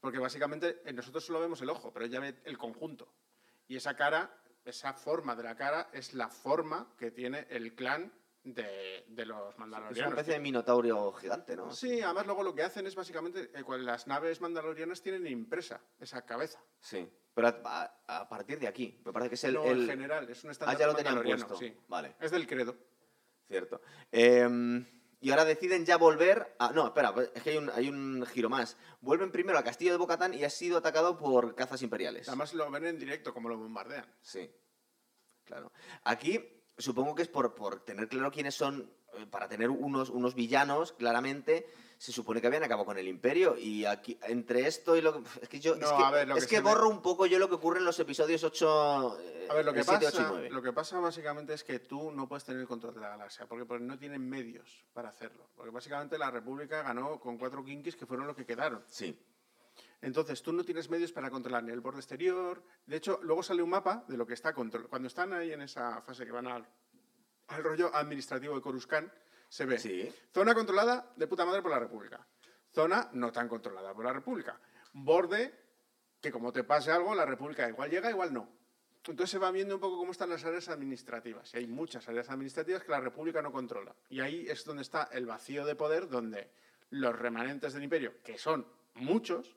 Porque 0.00 0.18
básicamente 0.18 0.80
eh, 0.86 0.94
nosotros 0.94 1.22
solo 1.26 1.40
vemos 1.40 1.60
el 1.60 1.68
ojo, 1.68 1.92
pero 1.92 2.06
ella 2.06 2.20
ve 2.20 2.40
el 2.44 2.56
conjunto. 2.56 3.12
Y 3.68 3.76
esa 3.76 3.94
cara, 3.96 4.34
esa 4.64 4.94
forma 4.94 5.36
de 5.36 5.42
la 5.42 5.56
cara, 5.56 5.90
es 5.92 6.14
la 6.14 6.30
forma 6.30 6.94
que 6.96 7.10
tiene 7.10 7.46
el 7.50 7.74
clan 7.74 8.10
de, 8.42 9.04
de 9.08 9.26
los 9.26 9.38
Es 9.50 9.56
una 9.56 9.66
mandalorianos. 9.66 10.12
especie 10.12 10.32
de 10.34 10.40
minotaurio 10.40 11.12
gigante, 11.12 11.56
¿no? 11.56 11.70
Sí, 11.72 12.00
además 12.00 12.26
luego 12.26 12.42
lo 12.42 12.54
que 12.54 12.62
hacen 12.62 12.86
es 12.86 12.94
básicamente, 12.94 13.50
eh, 13.54 13.62
cuando 13.64 13.84
las 13.86 14.06
naves 14.06 14.40
mandalorianas 14.40 15.02
tienen 15.02 15.26
impresa 15.26 15.80
esa 15.98 16.24
cabeza. 16.24 16.62
Sí. 16.78 17.08
Pero 17.34 17.48
a, 17.48 17.60
a- 18.06 18.16
a 18.20 18.28
partir 18.28 18.58
de 18.58 18.66
aquí, 18.66 19.00
me 19.04 19.12
parece 19.12 19.28
que 19.30 19.34
es 19.36 19.44
el... 19.44 19.54
no, 19.54 19.64
el- 19.66 19.82
en 19.82 19.88
general, 19.88 20.28
es 20.30 20.42
un 20.44 20.50
Ah, 20.50 20.52
estándar 20.52 20.78
ya 20.78 20.86
lo 20.86 20.94
tenían 20.94 21.22
puesto. 21.22 21.56
sí. 21.56 21.76
Vale, 21.88 22.16
Es 22.20 22.30
del 22.30 22.46
credo. 22.46 22.76
cierto. 23.46 23.80
Em, 24.10 24.84
y 25.20 25.30
ahora 25.30 25.44
deciden 25.44 25.84
ya 25.84 25.96
volver 25.98 26.56
a... 26.58 26.72
No, 26.72 26.86
espera, 26.86 27.14
es 27.34 27.42
que 27.42 27.50
hay 27.50 27.56
un, 27.58 27.68
hay 27.70 27.88
un 27.90 28.24
giro 28.26 28.48
más. 28.48 28.76
Vuelven 29.02 29.30
primero 29.30 29.58
al 29.58 29.64
castillo 29.64 29.92
de 29.92 29.98
Bocatán 29.98 30.32
y 30.34 30.44
ha 30.44 30.50
sido 30.50 30.78
atacado 30.78 31.18
por 31.18 31.54
cazas 31.54 31.82
imperiales. 31.82 32.26
Además 32.28 32.54
lo 32.54 32.70
ven 32.70 32.86
en 32.86 32.98
directo, 32.98 33.34
como 33.34 33.48
lo 33.50 33.58
bombardean. 33.58 34.06
Sí, 34.22 34.50
claro. 35.44 35.72
Aquí 36.04 36.59
supongo 36.80 37.14
que 37.14 37.22
es 37.22 37.28
por, 37.28 37.54
por 37.54 37.80
tener 37.84 38.08
claro 38.08 38.30
quiénes 38.30 38.54
son, 38.54 38.90
eh, 39.14 39.26
para 39.30 39.48
tener 39.48 39.70
unos, 39.70 40.10
unos 40.10 40.34
villanos, 40.34 40.92
claramente, 40.92 41.66
se 41.98 42.12
supone 42.12 42.40
que 42.40 42.46
habían 42.46 42.62
acabado 42.64 42.86
con 42.86 42.96
el 42.98 43.06
imperio. 43.08 43.56
Y 43.58 43.84
aquí, 43.84 44.18
entre 44.22 44.66
esto 44.66 44.96
y 44.96 45.02
lo 45.02 45.12
que... 45.12 45.28
Es 45.42 45.48
que 45.48 45.60
yo... 45.60 45.74
es 45.74 45.80
que, 45.80 46.10
ver, 46.12 46.30
es 46.30 46.46
que 46.46 46.56
que 46.56 46.60
borro 46.62 46.88
un 46.88 47.02
poco 47.02 47.26
yo 47.26 47.38
lo 47.38 47.48
que 47.48 47.56
ocurre 47.56 47.78
en 47.78 47.84
los 47.84 47.98
episodios 48.00 48.42
8... 48.42 49.18
eh, 49.20 49.48
A 49.50 49.54
ver, 49.54 49.64
lo 49.66 49.74
que, 49.74 49.84
7, 49.84 50.06
8 50.06 50.16
y 50.16 50.18
pasa, 50.18 50.28
9. 50.30 50.50
lo 50.50 50.62
que 50.62 50.72
pasa 50.72 50.98
básicamente 50.98 51.52
es 51.52 51.62
que 51.62 51.78
tú 51.80 52.10
no 52.10 52.26
puedes 52.26 52.44
tener 52.44 52.60
el 52.62 52.66
control 52.66 52.94
de 52.94 53.00
la 53.00 53.10
galaxia, 53.10 53.46
porque, 53.46 53.66
porque 53.66 53.84
no 53.84 53.98
tienen 53.98 54.26
medios 54.26 54.84
para 54.94 55.10
hacerlo. 55.10 55.50
Porque 55.54 55.70
básicamente 55.70 56.16
la 56.16 56.30
República 56.30 56.82
ganó 56.82 57.20
con 57.20 57.36
cuatro 57.36 57.62
kinkis 57.62 57.96
que 57.96 58.06
fueron 58.06 58.26
los 58.26 58.34
que 58.36 58.46
quedaron. 58.46 58.82
Sí. 58.86 59.18
Entonces 60.02 60.42
tú 60.42 60.52
no 60.52 60.64
tienes 60.64 60.88
medios 60.88 61.12
para 61.12 61.30
controlar 61.30 61.62
ni 61.62 61.72
el 61.72 61.80
borde 61.80 61.98
exterior. 61.98 62.62
De 62.86 62.96
hecho, 62.96 63.20
luego 63.22 63.42
sale 63.42 63.62
un 63.62 63.70
mapa 63.70 64.04
de 64.08 64.16
lo 64.16 64.26
que 64.26 64.34
está 64.34 64.52
controlado. 64.54 64.88
Cuando 64.88 65.08
están 65.08 65.32
ahí 65.32 65.52
en 65.52 65.62
esa 65.62 66.00
fase 66.02 66.24
que 66.24 66.32
van 66.32 66.46
al, 66.46 66.66
al 67.48 67.62
rollo 67.62 67.94
administrativo 67.94 68.54
de 68.54 68.62
Coruscant, 68.62 69.12
se 69.48 69.66
ve 69.66 69.78
Sí. 69.78 70.10
zona 70.32 70.54
controlada 70.54 71.12
de 71.16 71.26
puta 71.26 71.44
madre 71.44 71.60
por 71.60 71.70
la 71.70 71.78
República. 71.78 72.26
Zona 72.72 73.10
no 73.12 73.30
tan 73.32 73.48
controlada 73.48 73.92
por 73.92 74.04
la 74.04 74.12
República. 74.12 74.58
Borde 74.92 75.54
que 76.20 76.30
como 76.30 76.52
te 76.52 76.64
pase 76.64 76.90
algo, 76.92 77.14
la 77.14 77.24
República 77.26 77.68
igual 77.68 77.90
llega, 77.90 78.10
igual 78.10 78.32
no. 78.32 78.48
Entonces 79.06 79.30
se 79.30 79.38
va 79.38 79.50
viendo 79.50 79.74
un 79.74 79.80
poco 79.80 79.96
cómo 79.96 80.12
están 80.12 80.28
las 80.28 80.44
áreas 80.44 80.68
administrativas. 80.68 81.52
Y 81.54 81.58
hay 81.58 81.66
muchas 81.66 82.06
áreas 82.08 82.28
administrativas 82.28 82.84
que 82.84 82.90
la 82.92 83.00
República 83.00 83.40
no 83.42 83.50
controla. 83.50 83.94
Y 84.10 84.20
ahí 84.20 84.46
es 84.48 84.64
donde 84.64 84.82
está 84.82 85.04
el 85.12 85.24
vacío 85.26 85.64
de 85.64 85.74
poder, 85.74 86.08
donde 86.08 86.50
los 86.90 87.18
remanentes 87.18 87.72
del 87.72 87.82
imperio, 87.82 88.20
que 88.22 88.36
son 88.36 88.66
muchos, 88.94 89.56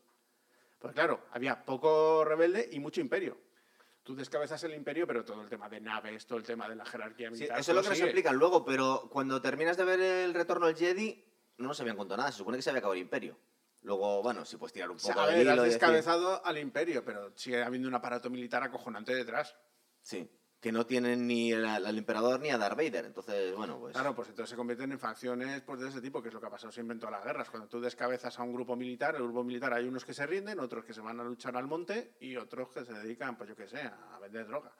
pues 0.83 0.93
claro, 0.93 1.21
había 1.31 1.63
poco 1.63 2.25
rebelde 2.25 2.67
y 2.73 2.77
mucho 2.79 2.99
imperio. 2.99 3.37
Tú 4.03 4.15
descabezas 4.17 4.61
el 4.65 4.73
imperio, 4.73 5.07
pero 5.07 5.23
todo 5.23 5.41
el 5.41 5.47
tema 5.47 5.69
de 5.69 5.79
naves, 5.79 6.25
todo 6.27 6.37
el 6.37 6.43
tema 6.43 6.67
de 6.67 6.75
la 6.75 6.83
jerarquía 6.85 7.29
Sí, 7.29 7.35
militar. 7.35 7.57
eso 7.57 7.71
es 7.71 7.75
lo 7.77 7.81
que 7.83 7.87
nos 7.87 7.97
sigue. 7.97 8.09
explican 8.09 8.35
luego, 8.35 8.65
pero 8.65 9.07
cuando 9.09 9.41
terminas 9.41 9.77
de 9.77 9.85
ver 9.85 10.01
el 10.01 10.33
retorno 10.33 10.65
al 10.65 10.75
Jedi, 10.75 11.23
no 11.59 11.69
nos 11.69 11.79
habían 11.79 11.95
contado 11.95 12.17
nada. 12.17 12.33
Se 12.33 12.39
supone 12.39 12.57
que 12.57 12.61
se 12.63 12.69
había 12.69 12.79
acabado 12.79 12.95
el 12.95 12.99
imperio. 13.01 13.37
Luego, 13.83 14.21
bueno, 14.21 14.43
si 14.43 14.57
puedes 14.57 14.73
tirar 14.73 14.89
un 14.89 14.97
O 14.97 14.99
sea, 14.99 15.13
poco 15.13 15.25
a 15.25 15.29
de 15.29 15.37
ver, 15.37 15.47
has 15.47 15.53
hilo 15.53 15.63
decir- 15.63 15.79
descabezado 15.79 16.45
al 16.45 16.57
imperio, 16.57 17.05
pero 17.05 17.31
sigue 17.37 17.63
habiendo 17.63 17.87
un 17.87 17.95
aparato 17.95 18.29
militar 18.29 18.61
acojonante 18.61 19.15
detrás. 19.15 19.55
Sí. 20.01 20.29
Que 20.63 20.71
no 20.71 20.85
tienen 20.85 21.27
ni 21.27 21.51
el- 21.51 21.65
al 21.65 21.97
emperador 21.97 22.39
ni 22.39 22.49
a 22.49 22.57
Darth 22.57 22.77
Vader. 22.77 23.03
Entonces, 23.05 23.53
bueno, 23.53 23.77
pues... 23.79 23.91
Claro, 23.93 24.15
pues 24.15 24.29
entonces 24.29 24.49
se 24.49 24.55
convierten 24.55 24.93
en 24.93 24.97
facciones 24.99 25.61
pues, 25.61 25.81
de 25.81 25.89
ese 25.89 25.99
tipo, 25.99 26.21
que 26.21 26.29
es 26.29 26.33
lo 26.33 26.39
que 26.39 26.47
ha 26.47 26.49
pasado 26.49 26.71
siempre 26.71 26.93
en 26.93 26.99
todas 27.01 27.11
las 27.17 27.25
guerras. 27.25 27.49
Cuando 27.49 27.67
tú 27.67 27.81
descabezas 27.81 28.39
a 28.39 28.43
un 28.43 28.53
grupo 28.53 28.75
militar, 28.77 29.13
el 29.15 29.23
grupo 29.23 29.43
militar 29.43 29.73
hay 29.73 29.85
unos 29.85 30.05
que 30.05 30.13
se 30.13 30.25
rinden, 30.25 30.59
otros 30.61 30.85
que 30.85 30.93
se 30.93 31.01
van 31.01 31.19
a 31.19 31.23
luchar 31.25 31.57
al 31.57 31.67
monte 31.67 32.13
y 32.21 32.37
otros 32.37 32.69
que 32.69 32.85
se 32.85 32.93
dedican, 32.93 33.35
pues 33.37 33.49
yo 33.49 33.55
qué 33.57 33.67
sé, 33.67 33.81
a 33.81 34.17
vender 34.21 34.47
droga. 34.47 34.71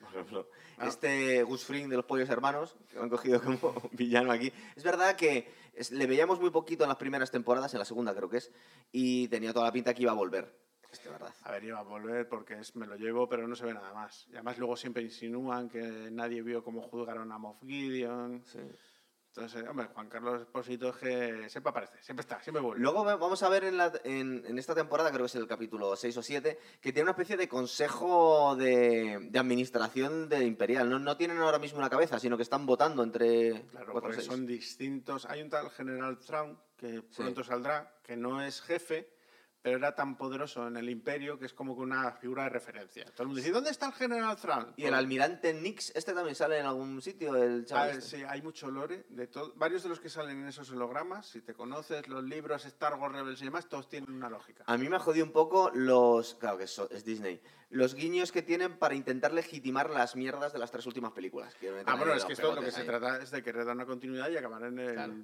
Por 0.00 0.10
ejemplo, 0.10 0.48
Ah. 0.76 0.86
este 0.86 1.42
Gus 1.44 1.64
Fring 1.64 1.88
de 1.88 1.96
los 1.96 2.04
Pollos 2.04 2.28
Hermanos, 2.28 2.76
que 2.90 2.96
lo 2.96 3.04
han 3.04 3.08
cogido 3.08 3.40
como 3.42 3.72
villano 3.92 4.30
aquí. 4.32 4.52
Es 4.76 4.84
verdad 4.84 5.16
que 5.16 5.50
le 5.92 6.06
veíamos 6.06 6.40
muy 6.40 6.50
poquito 6.50 6.84
en 6.84 6.88
las 6.88 6.98
primeras 6.98 7.30
temporadas, 7.30 7.72
en 7.72 7.78
la 7.78 7.86
segunda 7.86 8.14
creo 8.14 8.28
que 8.28 8.36
es, 8.36 8.52
y 8.92 9.28
tenía 9.28 9.54
toda 9.54 9.64
la 9.64 9.72
pinta 9.72 9.94
que 9.94 10.02
iba 10.02 10.12
a 10.12 10.14
volver. 10.14 10.54
Verdad. 11.10 11.34
A 11.44 11.52
ver, 11.52 11.64
iba 11.64 11.78
a 11.78 11.82
volver 11.82 12.28
porque 12.28 12.54
es, 12.58 12.76
me 12.76 12.86
lo 12.86 12.96
llevo, 12.96 13.28
pero 13.28 13.46
no 13.48 13.56
se 13.56 13.64
ve 13.64 13.74
nada 13.74 13.92
más. 13.94 14.26
Y 14.28 14.34
además 14.34 14.58
luego 14.58 14.76
siempre 14.76 15.02
insinúan 15.02 15.68
que 15.68 15.80
nadie 16.10 16.42
vio 16.42 16.62
cómo 16.62 16.82
juzgaron 16.82 17.32
a 17.32 17.38
Moff 17.38 17.62
Gideon. 17.64 18.42
Sí. 18.44 18.58
Entonces, 19.34 19.66
hombre, 19.66 19.86
Juan 19.94 20.10
Carlos 20.10 20.42
Esposito 20.42 20.90
es 20.90 20.96
que 20.96 21.48
siempre 21.48 21.70
aparece, 21.70 22.02
siempre 22.02 22.20
está, 22.20 22.42
siempre 22.42 22.62
vuelve. 22.62 22.82
Luego 22.82 23.02
va- 23.02 23.16
vamos 23.16 23.42
a 23.42 23.48
ver 23.48 23.64
en, 23.64 23.78
la- 23.78 23.90
en- 24.04 24.44
en 24.46 24.58
esta 24.58 24.74
temporada, 24.74 25.08
creo 25.08 25.22
que 25.22 25.28
es 25.28 25.34
el 25.36 25.46
capítulo 25.46 25.96
6 25.96 26.14
o 26.18 26.22
7, 26.22 26.58
que 26.82 26.92
tiene 26.92 27.04
una 27.04 27.12
especie 27.12 27.38
de 27.38 27.48
consejo 27.48 28.54
de, 28.56 29.28
de 29.30 29.38
administración 29.38 30.28
de 30.28 30.44
Imperial. 30.44 30.90
No, 30.90 30.98
no 30.98 31.16
tienen 31.16 31.38
ahora 31.38 31.58
mismo 31.58 31.78
una 31.78 31.88
cabeza, 31.88 32.18
sino 32.18 32.36
que 32.36 32.42
están 32.42 32.66
votando 32.66 33.02
entre 33.02 33.62
Claro, 33.70 33.94
porque 33.94 34.20
son 34.20 34.46
distintos. 34.46 35.24
Hay 35.24 35.40
un 35.40 35.48
tal 35.48 35.70
general 35.70 36.18
Traun 36.18 36.58
que 36.76 37.00
pronto 37.16 37.42
saldrá, 37.42 37.96
que 38.02 38.16
no 38.18 38.42
es 38.42 38.60
jefe, 38.60 39.08
pero 39.62 39.76
era 39.78 39.94
tan 39.94 40.16
poderoso 40.16 40.66
en 40.66 40.76
el 40.76 40.90
imperio 40.90 41.38
que 41.38 41.46
es 41.46 41.54
como 41.54 41.76
que 41.76 41.82
una 41.82 42.10
figura 42.12 42.42
de 42.44 42.48
referencia. 42.48 43.04
Todo 43.06 43.22
el 43.22 43.26
mundo 43.28 43.38
dice, 43.40 43.52
¿dónde 43.52 43.70
está 43.70 43.86
el 43.86 43.92
general 43.92 44.36
Traun? 44.36 44.72
Y 44.76 44.84
el 44.86 44.94
almirante 44.94 45.54
Nix, 45.54 45.92
este 45.94 46.12
también 46.12 46.34
sale 46.34 46.58
en 46.58 46.66
algún 46.66 47.00
sitio, 47.00 47.36
el 47.36 47.62
Ah, 47.62 47.66
chaval. 47.66 47.90
este? 47.90 48.16
sí, 48.18 48.24
hay 48.28 48.42
mucho 48.42 48.70
lore. 48.70 49.06
De 49.08 49.28
varios 49.54 49.84
de 49.84 49.88
los 49.88 50.00
que 50.00 50.08
salen 50.08 50.40
en 50.40 50.48
esos 50.48 50.70
hologramas, 50.72 51.26
si 51.28 51.40
te 51.42 51.54
conoces 51.54 52.08
los 52.08 52.24
libros 52.24 52.64
Star 52.64 52.94
Wars 52.96 53.14
Rebels 53.14 53.40
y 53.40 53.44
demás, 53.44 53.68
todos 53.68 53.88
tienen 53.88 54.10
una 54.12 54.28
lógica. 54.28 54.64
A 54.66 54.76
mí 54.76 54.88
me 54.88 54.96
ha 54.96 55.00
jodido 55.00 55.24
un 55.24 55.32
poco 55.32 55.70
los. 55.72 56.34
Claro 56.34 56.58
que 56.58 56.64
eso 56.64 56.90
es 56.90 57.04
Disney. 57.04 57.40
Los 57.70 57.94
guiños 57.94 58.32
que 58.32 58.42
tienen 58.42 58.78
para 58.78 58.94
intentar 58.96 59.32
legitimar 59.32 59.88
las 59.90 60.16
mierdas 60.16 60.52
de 60.52 60.58
las 60.58 60.70
tres 60.70 60.84
últimas 60.86 61.12
películas. 61.12 61.54
Ah, 61.86 61.94
bueno, 61.94 62.12
es 62.14 62.24
que 62.24 62.32
esto 62.34 62.54
lo 62.54 62.60
que 62.60 62.70
se 62.72 62.84
trata 62.84 63.22
es 63.22 63.30
de 63.30 63.42
querer 63.42 63.64
dar 63.64 63.76
una 63.76 63.86
continuidad 63.86 64.28
y 64.28 64.36
acabar 64.36 64.64
en 64.64 64.78
el... 64.78 64.92
Claro. 64.92 65.14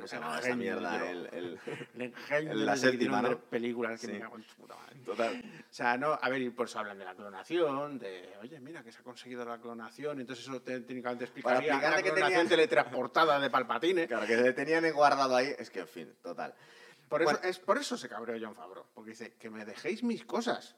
¿Cómo 0.00 0.08
se 0.08 0.16
llama 0.16 0.36
ingenio, 0.38 0.56
mierda? 0.56 1.10
El, 1.10 1.60
la 2.66 2.72
de 2.72 2.78
séptima, 2.78 3.22
¿no? 3.22 3.38
películas 3.38 4.00
que 4.00 4.06
Sí. 4.06 4.12
me 4.12 4.20
cago 4.20 4.36
en 4.36 4.42
su 4.44 4.54
puta 4.56 4.76
madre. 4.76 5.00
Total. 5.04 5.42
O 5.70 5.72
sea, 5.72 5.96
no, 5.96 6.18
a 6.20 6.28
ver, 6.28 6.42
y 6.42 6.50
por 6.50 6.66
eso 6.66 6.78
hablan 6.78 6.98
de 6.98 7.04
la 7.04 7.14
clonación, 7.14 7.98
de, 7.98 8.34
oye, 8.40 8.60
mira, 8.60 8.82
que 8.82 8.92
se 8.92 9.00
ha 9.00 9.02
conseguido 9.02 9.44
la 9.44 9.58
clonación, 9.58 10.20
entonces 10.20 10.46
eso 10.46 10.60
te- 10.62 10.80
técnicamente 10.80 11.24
explicaría 11.24 11.58
explicarte 11.58 11.90
la 11.96 12.02
que 12.02 12.10
clonación 12.10 12.30
tenían- 12.30 12.48
teletransportada 12.48 13.38
de 13.40 13.50
Palpatine. 13.50 14.06
Claro, 14.08 14.26
que 14.26 14.36
le 14.36 14.52
tenían 14.52 14.90
guardado 14.92 15.36
ahí. 15.36 15.54
Es 15.58 15.70
que, 15.70 15.80
en 15.80 15.88
fin, 15.88 16.14
total. 16.22 16.54
Por 17.08 17.22
eso, 17.22 17.40
es, 17.42 17.58
por 17.58 17.78
eso 17.78 17.96
se 17.96 18.08
cabreó 18.08 18.36
John 18.40 18.54
Favreau, 18.54 18.84
porque 18.94 19.10
dice, 19.10 19.34
que 19.38 19.48
me 19.48 19.64
dejéis 19.64 20.02
mis 20.02 20.24
cosas. 20.24 20.76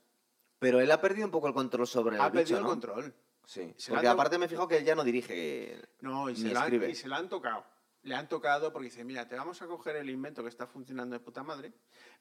Pero 0.61 0.81
él 0.81 0.91
ha 0.93 1.01
perdido 1.01 1.25
un 1.27 1.33
poco 1.33 1.49
el 1.49 1.55
control 1.55 1.87
sobre 1.87 2.17
el 2.17 2.23
ha 2.23 2.31
perdido 2.31 2.61
¿no? 2.61 2.67
el 2.67 2.71
control. 2.71 3.15
Sí. 3.47 3.75
Porque 3.89 4.07
ha 4.07 4.13
aparte 4.13 4.39
me 4.39 4.47
fijo 4.47 4.69
que 4.69 4.77
él 4.77 4.85
ya 4.85 4.95
no 4.95 5.03
dirige. 5.03 5.81
No, 6.03 6.29
y 6.31 6.35
Ni 6.35 6.39
se, 6.41 6.53
la 6.55 6.61
han, 6.61 6.65
escribe. 6.67 6.91
y 6.91 6.95
se 6.95 7.09
la 7.09 7.17
han 7.17 7.29
tocado. 7.29 7.65
Le 8.03 8.15
han 8.15 8.29
tocado 8.29 8.73
porque 8.73 8.87
dice, 8.87 9.05
mira, 9.05 9.29
te 9.29 9.37
vamos 9.37 9.61
a 9.61 9.67
coger 9.67 9.97
el 9.97 10.09
invento 10.09 10.43
que 10.43 10.49
está 10.49 10.67
funcionando 10.67 11.15
de 11.15 11.21
puta 11.21 11.43
madre. 11.43 11.73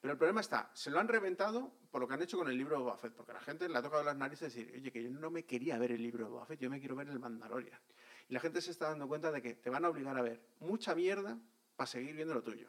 Pero 0.02 0.12
el 0.12 0.18
problema 0.18 0.42
está, 0.42 0.70
se 0.74 0.90
lo 0.90 1.00
han 1.00 1.08
reventado 1.08 1.72
por 1.90 2.02
lo 2.02 2.08
que 2.08 2.16
han 2.16 2.22
hecho 2.22 2.38
con 2.38 2.50
el 2.50 2.58
libro 2.58 2.76
de 2.78 2.84
Boba 2.84 2.98
Fett, 2.98 3.14
porque 3.14 3.34
la 3.34 3.40
gente 3.40 3.70
le 3.70 3.78
ha 3.78 3.82
tocado 3.82 4.04
las 4.04 4.16
narices 4.16 4.54
decir, 4.54 4.74
oye, 4.76 4.92
que 4.92 5.04
yo 5.04 5.10
no 5.10 5.32
me 5.32 5.46
quería 5.46 5.78
ver 5.78 5.92
el 5.92 6.04
libro 6.04 6.26
de 6.26 6.32
Boba 6.32 6.46
Fett, 6.46 6.60
yo 6.60 6.70
me 6.70 6.80
quiero 6.80 6.96
ver 6.96 7.08
el 7.08 7.20
Mandalorian. 7.20 7.80
Y 8.28 8.34
la 8.34 8.40
gente 8.42 8.62
se 8.62 8.72
está 8.72 8.90
dando 8.90 9.08
cuenta 9.08 9.32
de 9.32 9.42
que 9.42 9.56
te 9.56 9.70
van 9.70 9.86
a 9.86 9.90
obligar 9.90 10.18
a 10.18 10.22
ver 10.22 10.42
mucha 10.60 10.94
mierda 10.96 11.38
para 11.76 11.88
seguir 11.88 12.14
viendo 12.16 12.34
lo 12.34 12.44
tuyo. 12.44 12.68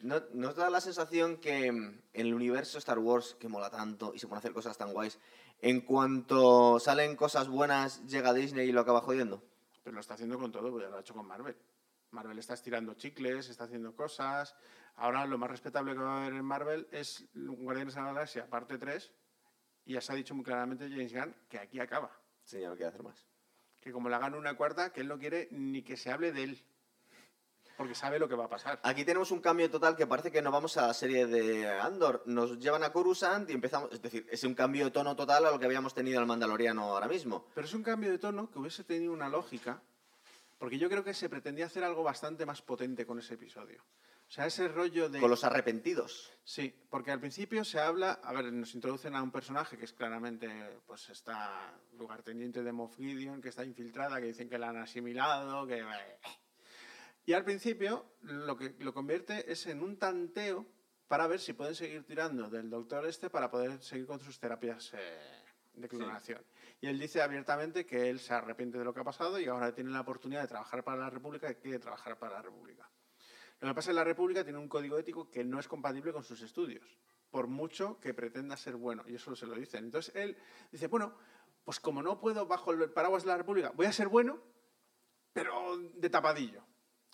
¿No, 0.00 0.22
¿No 0.32 0.52
da 0.52 0.70
la 0.70 0.80
sensación 0.80 1.36
que 1.38 1.66
en 1.66 2.02
el 2.12 2.34
universo 2.34 2.78
Star 2.78 2.98
Wars, 2.98 3.36
que 3.38 3.48
mola 3.48 3.70
tanto 3.70 4.12
y 4.14 4.18
se 4.18 4.26
pueden 4.26 4.38
hacer 4.38 4.52
cosas 4.52 4.76
tan 4.76 4.92
guays, 4.92 5.18
en 5.60 5.80
cuanto 5.80 6.78
salen 6.80 7.16
cosas 7.16 7.48
buenas, 7.48 8.06
llega 8.06 8.34
Disney 8.34 8.68
y 8.68 8.72
lo 8.72 8.80
acaba 8.80 9.00
jodiendo? 9.00 9.42
Pero 9.82 9.94
lo 9.94 10.00
está 10.00 10.14
haciendo 10.14 10.38
con 10.38 10.52
todo, 10.52 10.70
pues 10.70 10.84
ya 10.84 10.90
lo 10.90 10.96
ha 10.96 11.00
hecho 11.00 11.14
con 11.14 11.26
Marvel. 11.26 11.56
Marvel 12.10 12.38
está 12.38 12.54
estirando 12.54 12.94
chicles, 12.94 13.48
está 13.48 13.64
haciendo 13.64 13.94
cosas. 13.94 14.54
Ahora 14.96 15.26
lo 15.26 15.38
más 15.38 15.50
respetable 15.50 15.92
que 15.92 15.98
va 15.98 16.14
a 16.14 16.20
haber 16.22 16.34
en 16.34 16.44
Marvel 16.44 16.88
es 16.90 17.28
Guardianes 17.34 17.94
de 17.94 18.00
la 18.00 18.06
Galaxia, 18.08 18.48
parte 18.48 18.78
3. 18.78 19.12
Y 19.84 19.94
ya 19.94 20.00
se 20.00 20.12
ha 20.12 20.16
dicho 20.16 20.34
muy 20.34 20.44
claramente 20.44 20.88
James 20.88 21.12
Gunn 21.12 21.34
que 21.48 21.58
aquí 21.58 21.80
acaba. 21.80 22.10
Sí, 22.42 22.60
ya 22.60 22.68
no 22.68 22.74
quiere 22.74 22.88
hacer 22.88 23.02
más. 23.02 23.26
Que 23.80 23.92
como 23.92 24.08
le 24.08 24.16
hagan 24.16 24.34
una 24.34 24.56
cuarta, 24.56 24.92
que 24.92 25.00
él 25.00 25.08
no 25.08 25.18
quiere 25.18 25.48
ni 25.50 25.82
que 25.82 25.96
se 25.96 26.10
hable 26.10 26.32
de 26.32 26.42
él. 26.42 26.64
Porque 27.76 27.94
sabe 27.94 28.18
lo 28.18 28.26
que 28.26 28.34
va 28.34 28.46
a 28.46 28.48
pasar. 28.48 28.80
Aquí 28.82 29.04
tenemos 29.04 29.30
un 29.30 29.40
cambio 29.40 29.70
total 29.70 29.96
que 29.96 30.06
parece 30.06 30.32
que 30.32 30.40
no 30.40 30.50
vamos 30.50 30.78
a 30.78 30.86
la 30.86 30.94
serie 30.94 31.26
de 31.26 31.68
Andor. 31.68 32.22
Nos 32.24 32.58
llevan 32.58 32.82
a 32.82 32.90
Coruscant 32.90 33.50
y 33.50 33.52
empezamos. 33.52 33.92
Es 33.92 34.00
decir, 34.00 34.26
es 34.30 34.42
un 34.44 34.54
cambio 34.54 34.86
de 34.86 34.90
tono 34.90 35.14
total 35.14 35.44
a 35.44 35.50
lo 35.50 35.58
que 35.58 35.66
habíamos 35.66 35.92
tenido 35.92 36.18
al 36.18 36.26
Mandaloriano 36.26 36.84
ahora 36.84 37.06
mismo. 37.06 37.46
Pero 37.54 37.66
es 37.66 37.74
un 37.74 37.82
cambio 37.82 38.10
de 38.10 38.18
tono 38.18 38.50
que 38.50 38.58
hubiese 38.58 38.82
tenido 38.82 39.12
una 39.12 39.28
lógica. 39.28 39.82
Porque 40.58 40.78
yo 40.78 40.88
creo 40.88 41.04
que 41.04 41.14
se 41.14 41.28
pretendía 41.28 41.66
hacer 41.66 41.84
algo 41.84 42.02
bastante 42.02 42.46
más 42.46 42.62
potente 42.62 43.04
con 43.04 43.18
ese 43.18 43.34
episodio. 43.34 43.84
O 44.26 44.30
sea, 44.30 44.46
ese 44.46 44.66
rollo 44.68 45.08
de... 45.08 45.20
Con 45.20 45.30
los 45.30 45.44
arrepentidos. 45.44 46.32
Sí, 46.42 46.74
porque 46.90 47.12
al 47.12 47.20
principio 47.20 47.64
se 47.64 47.78
habla, 47.78 48.12
a 48.12 48.32
ver, 48.32 48.52
nos 48.52 48.74
introducen 48.74 49.14
a 49.14 49.22
un 49.22 49.30
personaje 49.30 49.76
que 49.76 49.84
es 49.84 49.92
claramente, 49.92 50.48
pues 50.84 51.08
está 51.10 51.78
lugarteniente 51.92 52.62
de 52.62 52.72
Moff 52.72 52.96
Gideon, 52.96 53.40
que 53.40 53.50
está 53.50 53.64
infiltrada, 53.64 54.20
que 54.20 54.26
dicen 54.26 54.48
que 54.48 54.58
la 54.58 54.70
han 54.70 54.78
asimilado, 54.78 55.66
que... 55.66 55.84
Y 57.26 57.32
al 57.34 57.44
principio 57.44 58.06
lo 58.22 58.56
que 58.56 58.74
lo 58.78 58.94
convierte 58.94 59.50
es 59.50 59.66
en 59.66 59.82
un 59.82 59.98
tanteo 59.98 60.66
para 61.08 61.26
ver 61.26 61.40
si 61.40 61.52
pueden 61.52 61.74
seguir 61.74 62.04
tirando 62.04 62.48
del 62.48 62.70
doctor 62.70 63.06
este 63.06 63.30
para 63.30 63.50
poder 63.50 63.82
seguir 63.82 64.06
con 64.06 64.20
sus 64.20 64.38
terapias 64.38 64.92
eh, 64.94 65.44
de 65.74 65.88
clonación. 65.88 66.42
Y 66.80 66.88
él 66.88 66.98
dice 66.98 67.22
abiertamente 67.22 67.86
que 67.86 68.10
él 68.10 68.20
se 68.20 68.34
arrepiente 68.34 68.78
de 68.78 68.84
lo 68.84 68.92
que 68.92 69.00
ha 69.00 69.04
pasado 69.04 69.38
y 69.40 69.46
ahora 69.46 69.74
tiene 69.74 69.90
la 69.90 70.00
oportunidad 70.00 70.42
de 70.42 70.48
trabajar 70.48 70.84
para 70.84 70.98
la 70.98 71.10
República 71.10 71.50
y 71.50 71.54
quiere 71.54 71.78
trabajar 71.78 72.18
para 72.18 72.34
la 72.34 72.42
República. 72.42 72.90
Lo 73.60 73.68
que 73.68 73.74
pasa 73.74 73.90
es 73.90 73.94
que 73.94 73.98
la 74.00 74.04
República 74.04 74.44
tiene 74.44 74.58
un 74.58 74.68
código 74.68 74.98
ético 74.98 75.30
que 75.30 75.42
no 75.42 75.58
es 75.58 75.66
compatible 75.66 76.12
con 76.12 76.22
sus 76.22 76.42
estudios, 76.42 76.84
por 77.30 77.46
mucho 77.46 77.98
que 78.00 78.12
pretenda 78.12 78.56
ser 78.56 78.76
bueno, 78.76 79.02
y 79.06 79.14
eso 79.14 79.34
se 79.34 79.46
lo 79.46 79.54
dicen. 79.54 79.84
Entonces 79.84 80.14
él 80.14 80.36
dice, 80.70 80.88
bueno, 80.88 81.16
pues 81.64 81.80
como 81.80 82.02
no 82.02 82.20
puedo 82.20 82.46
bajo 82.46 82.72
el 82.72 82.90
paraguas 82.90 83.22
de 83.22 83.30
la 83.30 83.38
República, 83.38 83.72
voy 83.74 83.86
a 83.86 83.92
ser 83.92 84.08
bueno, 84.08 84.38
pero 85.32 85.78
de 85.78 86.10
tapadillo. 86.10 86.62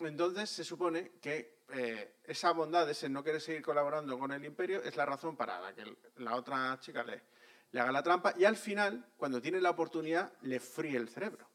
Entonces 0.00 0.50
se 0.50 0.64
supone 0.64 1.12
que 1.20 1.62
eh, 1.74 2.16
esa 2.24 2.52
bondad, 2.52 2.90
ese 2.90 3.08
no 3.08 3.22
querer 3.22 3.40
seguir 3.40 3.62
colaborando 3.62 4.18
con 4.18 4.32
el 4.32 4.44
imperio, 4.44 4.82
es 4.82 4.96
la 4.96 5.06
razón 5.06 5.36
para 5.36 5.60
la 5.60 5.74
que 5.74 5.96
la 6.16 6.34
otra 6.34 6.78
chica 6.80 7.04
le, 7.04 7.22
le 7.72 7.80
haga 7.80 7.92
la 7.92 8.02
trampa 8.02 8.34
y 8.36 8.44
al 8.44 8.56
final, 8.56 9.04
cuando 9.16 9.40
tiene 9.40 9.60
la 9.60 9.70
oportunidad, 9.70 10.32
le 10.42 10.60
fríe 10.60 10.96
el 10.96 11.08
cerebro. 11.08 11.48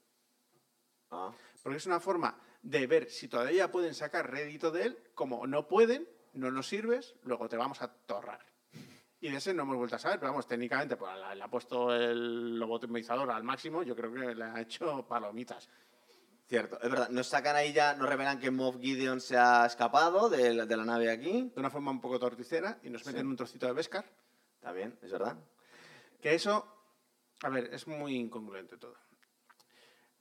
Ah. 1.12 1.32
Porque 1.64 1.78
es 1.78 1.86
una 1.86 2.00
forma 2.00 2.38
de 2.62 2.86
ver 2.88 3.10
si 3.10 3.28
todavía 3.28 3.72
pueden 3.72 3.94
sacar 3.94 4.30
rédito 4.30 4.72
de 4.72 4.84
él, 4.84 4.98
como 5.14 5.48
no 5.48 5.68
pueden, 5.68 6.08
no 6.34 6.52
nos 6.52 6.68
sirves, 6.68 7.16
luego 7.24 7.48
te 7.48 7.56
vamos 7.56 7.82
a 7.82 7.94
torrar. 7.94 8.46
Y 9.20 9.30
de 9.30 9.38
ese 9.38 9.54
no 9.54 9.64
hemos 9.64 9.78
vuelto 9.78 9.96
a 9.96 10.00
saber, 10.00 10.20
pero 10.20 10.32
vamos, 10.32 10.48
técnicamente 10.48 10.96
pues, 10.96 11.12
le, 11.36 11.42
ha 11.42 11.48
puesto 11.48 11.94
el 11.94 12.60
lobotomizador 12.60 13.32
al 13.32 13.44
máximo, 13.44 13.84
yo 13.84 13.96
creo 13.96 14.14
que 14.14 14.36
le 14.36 14.44
ha 14.44 14.62
hecho 14.62 15.08
palomitas. 15.08 15.70
Cierto, 16.48 16.80
es 16.82 16.90
verdad. 16.90 17.10
Nos 17.10 17.28
sacan 17.28 17.56
ahí 17.56 17.74
ya, 17.74 17.94
nos 17.96 18.08
revelan 18.08 18.40
que 18.40 18.52
Moff 18.52 18.78
Gideon 18.80 19.20
se 19.20 19.36
ha 19.38 19.66
escapado 19.66 20.30
de 20.30 20.54
la, 20.54 20.66
de 20.66 20.78
la 20.78 20.86
nave 20.86 21.12
aquí. 21.12 21.52
De 21.54 21.60
una 21.60 21.70
forma 21.70 21.92
un 21.92 22.00
poco 22.00 22.20
torticera 22.20 22.80
y 22.84 22.90
nos 22.90 23.06
meten 23.06 23.22
Sí. 23.24 23.28
un 23.28 23.36
trocito 23.36 23.66
de 23.66 23.74
Beskar. 23.74 24.06
Está 24.56 24.72
bien, 24.72 24.98
es 25.02 25.12
verdad. 25.12 25.38
Que 26.28 26.36
eso, 26.36 26.68
a 27.42 27.48
ver, 27.48 27.74
es 27.74 27.88
muy 27.88 28.18
incongruente 28.18 28.78
todo. 28.78 28.98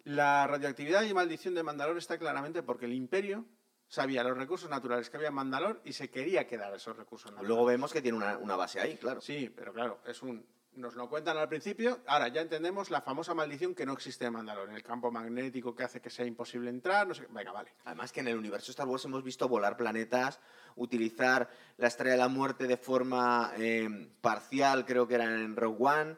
La 0.05 0.47
radioactividad 0.47 1.03
y 1.03 1.13
maldición 1.13 1.57
de 1.57 1.65
Mandalor 1.65 1.99
está 1.99 2.17
claramente 2.17 2.63
porque 2.63 2.85
el 2.85 2.93
Imperio 2.93 3.45
sabía 3.89 4.23
los 4.23 4.39
recursos 4.39 4.71
naturales 4.71 5.11
que 5.11 5.17
había 5.17 5.31
en 5.31 5.35
Mandalor 5.35 5.83
y 5.85 5.95
se 5.95 6.09
quería 6.09 6.47
quedar 6.47 6.73
esos 6.73 6.97
recursos 6.97 7.33
naturales. 7.33 7.49
Luego 7.49 7.65
vemos 7.65 7.93
que 7.93 8.03
tiene 8.03 8.19
una, 8.19 8.39
una 8.39 8.55
base 8.55 8.79
ahí, 8.79 8.97
claro. 8.99 9.21
Sí, 9.21 9.53
pero 9.53 9.73
claro, 9.73 9.99
es 10.07 10.23
un. 10.23 10.47
Nos 10.77 10.95
lo 10.95 11.09
cuentan 11.09 11.39
al 11.39 11.49
principio. 11.49 12.01
Ahora 12.07 12.29
ya 12.29 12.43
entendemos 12.43 12.91
la 12.91 13.01
famosa 13.01 13.35
maldición 13.35 13.75
que 13.75 13.87
no 13.87 13.95
existe 13.95 14.27
en 14.27 14.35
Mandalor. 14.35 14.71
El 14.71 14.83
campo 14.83 15.11
magnético 15.11 15.75
que 15.75 15.85
hace 15.85 16.01
que 16.03 16.11
sea 16.11 16.27
imposible 16.27 16.69
entrar. 16.69 17.07
No 17.09 17.15
sé. 17.15 17.27
Venga, 17.31 17.51
vale. 17.53 17.73
Además 17.87 18.13
que 18.13 18.21
en 18.21 18.29
el 18.29 18.37
universo 18.37 18.71
Star 18.73 18.87
Wars 18.87 19.05
hemos 19.07 19.23
visto 19.25 19.49
volar 19.49 19.77
planetas, 19.77 20.39
utilizar 20.77 21.49
la 21.79 21.89
Estrella 21.89 22.13
de 22.13 22.19
la 22.19 22.29
Muerte 22.29 22.67
de 22.67 22.77
forma 22.77 23.53
eh, 23.57 24.11
parcial, 24.21 24.85
creo 24.85 25.09
que 25.09 25.15
era 25.15 25.25
en 25.25 25.57
Rogue 25.57 25.79
One, 25.81 26.17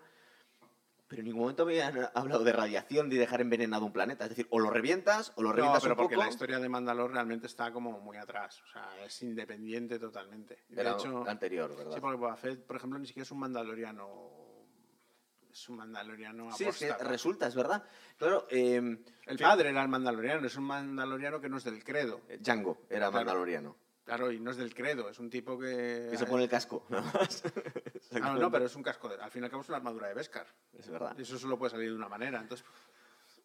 pero 1.07 1.21
en 1.21 1.27
ningún 1.27 1.43
momento 1.43 1.63
habían 1.63 2.11
hablado 2.15 2.43
de 2.45 2.53
radiación, 2.53 3.09
de 3.09 3.17
dejar 3.17 3.41
envenenado 3.41 3.87
un 3.87 3.93
planeta. 3.93 4.25
Es 4.25 4.31
decir, 4.31 4.47
o 4.51 4.59
lo 4.59 4.71
revientas 4.71 5.33
o 5.37 5.43
lo 5.43 5.51
No, 5.51 5.55
revientas 5.55 5.83
pero 5.83 5.95
un 5.95 5.99
porque 5.99 6.17
poco. 6.17 6.25
la 6.27 6.31
historia 6.31 6.59
de 6.59 6.69
Mandalor 6.69 7.13
realmente 7.13 7.47
está 7.47 7.73
como 7.73 7.99
muy 8.01 8.17
atrás. 8.17 8.61
O 8.63 8.73
sea, 8.73 9.05
es 9.07 9.23
independiente 9.23 9.99
totalmente. 10.01 10.65
De 10.69 10.83
hecho, 10.83 11.25
anterior, 11.29 11.75
¿verdad? 11.77 11.95
sí, 11.95 12.01
porque 12.01 12.17
Boba 12.17 12.37
Fett, 12.37 12.67
por 12.67 12.77
ejemplo, 12.77 12.99
ni 12.99 13.07
siquiera 13.07 13.23
es 13.23 13.31
un 13.31 13.39
mandaloriano. 13.39 14.37
Es 15.51 15.69
un 15.69 15.77
mandaloriano 15.77 16.53
Sí, 16.53 16.65
es 16.65 16.79
que 16.79 16.93
resulta, 16.99 17.47
es 17.47 17.55
verdad. 17.55 17.83
Claro, 18.17 18.47
eh, 18.51 18.99
El 19.27 19.39
padre 19.39 19.71
era 19.71 19.83
el 19.83 19.89
mandaloriano, 19.89 20.47
es 20.47 20.57
un 20.57 20.65
mandaloriano 20.65 21.41
que 21.41 21.49
no 21.49 21.57
es 21.57 21.65
del 21.65 21.83
credo. 21.83 22.21
Django 22.41 22.79
era 22.89 23.09
Claro. 23.09 23.13
mandaloriano. 23.13 23.77
Claro, 24.05 24.33
y 24.33 24.41
no 24.41 24.51
es 24.51 24.57
del 24.57 24.75
credo, 24.75 25.11
es 25.11 25.19
un 25.19 25.29
tipo 25.29 25.59
que... 25.59 26.09
Que 26.11 26.17
se 26.17 26.25
pone 26.25 26.45
el 26.45 26.49
casco. 26.49 26.87
nada 26.89 27.03
más. 27.13 27.43
Ah, 28.23 28.35
no, 28.39 28.51
pero 28.51 28.65
es 28.65 28.75
un 28.75 28.83
casco. 28.83 29.09
De... 29.09 29.17
Al 29.17 29.31
fin 29.31 29.43
y 29.43 29.45
al 29.45 29.51
cabo 29.51 29.63
es 29.63 29.69
una 29.69 29.77
armadura 29.79 30.09
de 30.09 30.15
Beskar. 30.15 30.47
Es 30.73 30.89
verdad. 30.89 31.15
Y 31.19 31.23
eso 31.23 31.39
solo 31.39 31.59
puede 31.59 31.71
salir 31.71 31.91
de 31.91 31.95
una 31.97 32.09
manera. 32.09 32.41
Entonces, 32.41 32.67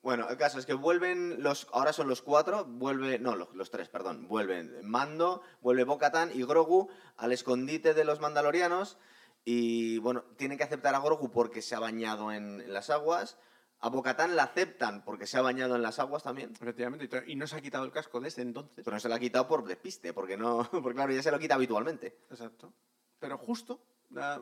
Bueno, 0.02 0.30
el 0.30 0.38
caso 0.38 0.60
es 0.60 0.66
que 0.66 0.74
vuelven 0.74 1.44
los. 1.44 1.68
Ahora 1.74 1.92
son 1.92 2.08
los 2.08 2.22
cuatro, 2.22 2.64
vuelve. 2.66 3.20
No, 3.20 3.36
los, 3.36 3.54
los 3.56 3.72
tres, 3.72 3.90
perdón. 3.90 4.28
Vuelven 4.30 4.80
Mando, 4.84 5.42
vuelve 5.62 5.84
Bo-Katan 5.84 6.32
y 6.34 6.44
Grogu 6.46 6.90
al 7.18 7.34
escondite 7.34 7.94
de 7.94 8.06
los 8.06 8.22
Mandalorianos. 8.22 8.98
Y 9.46 9.98
bueno, 10.00 10.24
tienen 10.38 10.58
que 10.58 10.64
aceptar 10.64 10.96
a 10.96 11.00
Grogu 11.00 11.30
porque 11.32 11.62
se 11.62 11.76
ha 11.76 11.80
bañado 11.80 12.32
en, 12.32 12.62
en 12.62 12.74
las 12.74 12.90
aguas. 12.90 13.38
A 13.80 13.90
Bo-Katan 13.90 14.38
la 14.38 14.44
aceptan 14.44 15.04
porque 15.04 15.28
se 15.28 15.38
ha 15.38 15.42
bañado 15.42 15.76
en 15.76 15.82
las 15.82 16.00
aguas 16.00 16.24
también. 16.24 16.54
efectivamente, 16.54 17.24
y 17.28 17.36
no 17.36 17.46
se 17.48 17.58
ha 17.58 17.62
quitado 17.62 17.84
el 17.84 17.92
casco 17.92 18.22
desde 18.22 18.42
entonces. 18.42 18.84
Pero 18.86 18.96
no 18.96 19.00
se 19.02 19.10
lo 19.10 19.16
ha 19.16 19.20
quitado 19.20 19.46
por 19.48 19.66
despiste, 19.66 20.14
porque 20.14 20.38
no. 20.38 20.64
Porque 20.72 20.94
claro, 20.96 21.12
ya 21.14 21.22
se 21.22 21.32
lo 21.32 21.40
quita 21.40 21.56
habitualmente. 21.56 22.20
Exacto. 22.30 22.74
Pero 23.20 23.38
justo, 23.38 23.82
la- 24.12 24.42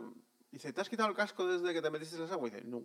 dice, 0.51 0.71
¿te 0.73 0.81
has 0.81 0.89
quitado 0.89 1.09
el 1.09 1.15
casco 1.15 1.47
desde 1.47 1.73
que 1.73 1.81
te 1.81 1.89
metiste 1.89 2.15
en 2.17 2.21
las 2.23 2.31
aguas? 2.31 2.51
Y 2.51 2.55
dice, 2.57 2.67
no. 2.67 2.79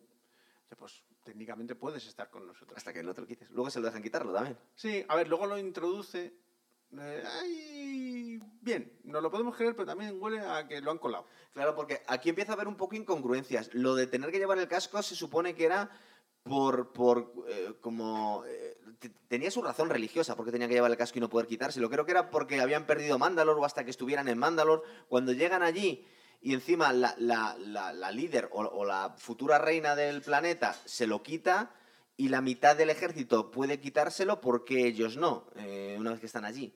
Dice, 0.63 0.77
pues 0.79 1.05
técnicamente 1.23 1.75
puedes 1.75 2.07
estar 2.07 2.31
con 2.31 2.47
nosotros. 2.47 2.79
Hasta 2.79 2.93
que 2.95 3.03
no 3.03 3.13
te 3.13 3.21
lo 3.21 3.27
quites. 3.27 3.51
Luego 3.51 3.69
se 3.69 3.79
lo 3.81 3.87
dejan 3.87 4.03
quitarlo 4.03 4.33
también. 4.33 4.57
Sí, 4.75 5.05
a 5.07 5.15
ver, 5.15 5.29
luego 5.29 5.47
lo 5.47 5.59
introduce. 5.59 6.33
Eh, 6.99 7.23
ay, 7.41 8.41
bien, 8.61 8.93
nos 9.05 9.23
lo 9.23 9.31
podemos 9.31 9.57
creer, 9.57 9.75
pero 9.75 9.87
también 9.87 10.17
huele 10.21 10.41
a 10.41 10.67
que 10.67 10.81
lo 10.81 10.91
han 10.91 10.99
colado. 10.99 11.27
Claro, 11.53 11.75
porque 11.75 12.03
aquí 12.07 12.29
empieza 12.29 12.53
a 12.53 12.55
haber 12.55 12.69
un 12.69 12.77
poco 12.77 12.95
incongruencias. 12.97 13.71
Lo 13.75 13.95
de 13.95 14.07
tener 14.07 14.31
que 14.31 14.39
llevar 14.39 14.59
el 14.59 14.69
casco 14.69 15.03
se 15.03 15.15
supone 15.15 15.55
que 15.55 15.65
era 15.65 15.91
por, 16.43 16.93
por 16.93 17.33
eh, 17.49 17.75
como... 17.81 18.45
eh, 18.47 18.79
te- 18.99 19.11
tenía 19.29 19.51
su 19.51 19.63
razón 19.63 19.91
religiosa 19.91 20.37
porque 20.37 20.53
tenía 20.53 20.69
que 20.69 20.75
llevar 20.75 20.91
el 20.91 20.97
casco 20.97 21.19
y 21.19 21.21
no 21.21 21.29
poder 21.29 21.47
quitárselo. 21.47 21.91
Creo 21.91 22.05
que 22.05 22.13
era 22.13 22.31
porque 22.31 22.61
habían 22.61 22.87
perdido 22.87 23.19
Mandalor 23.19 23.59
o 23.59 23.65
hasta 23.65 23.85
que 23.85 23.91
estuvieran 23.91 24.29
en 24.29 24.39
Mandalor. 24.39 24.83
Cuando 25.09 25.33
llegan 25.33 25.63
allí 25.63 26.07
y 26.41 26.55
encima 26.55 26.93
la, 26.93 27.15
la- 27.19 27.57
la- 27.59 28.11
líder 28.13 28.49
o 28.53 28.85
la 28.85 29.15
futura 29.19 29.59
reina 29.59 29.97
del 29.97 30.23
planeta 30.23 30.73
se 30.85 31.07
lo 31.07 31.23
quita 31.23 31.73
y 32.17 32.29
la 32.29 32.41
mitad 32.41 32.77
del 32.77 32.91
ejército 32.91 33.51
puede 33.51 33.81
quitárselo 33.81 34.41
porque 34.41 34.87
ellos 34.87 35.17
no, 35.17 35.47
eh, 35.57 35.97
una 35.99 36.13
vez 36.13 36.21
que 36.21 36.27
están 36.27 36.45
allí. 36.45 36.75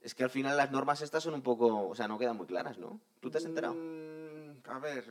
Es 0.00 0.14
que 0.14 0.24
al 0.24 0.30
final 0.30 0.56
las 0.56 0.70
normas 0.70 1.02
estas 1.02 1.22
son 1.22 1.34
un 1.34 1.42
poco... 1.42 1.88
O 1.88 1.94
sea, 1.94 2.08
no 2.08 2.18
quedan 2.18 2.36
muy 2.36 2.46
claras, 2.46 2.78
¿no? 2.78 3.00
¿Tú 3.20 3.30
te 3.30 3.36
has 3.36 3.44
enterado? 3.44 3.74
Mm, 3.74 4.62
a 4.64 4.78
ver, 4.78 5.04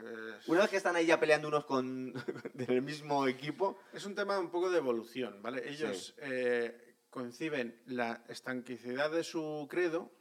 Una 0.48 0.62
vez 0.62 0.70
que 0.72 0.78
están 0.78 0.96
ahí 0.96 1.06
ya 1.06 1.20
peleando 1.20 1.48
unos 1.48 1.66
con 1.66 2.14
del 2.56 2.82
mismo 2.82 3.28
equipo, 3.28 3.78
es 3.94 4.06
un 4.06 4.16
tema 4.16 4.40
un 4.40 4.50
poco 4.50 4.72
de 4.72 4.80
evolución, 4.80 5.44
¿vale? 5.44 5.70
Ellos 5.70 6.16
eh, 6.18 6.96
conciben 7.12 7.80
la 7.86 8.24
estanquicidad 8.28 9.12
de 9.12 9.24
su 9.24 9.68
credo 9.70 10.12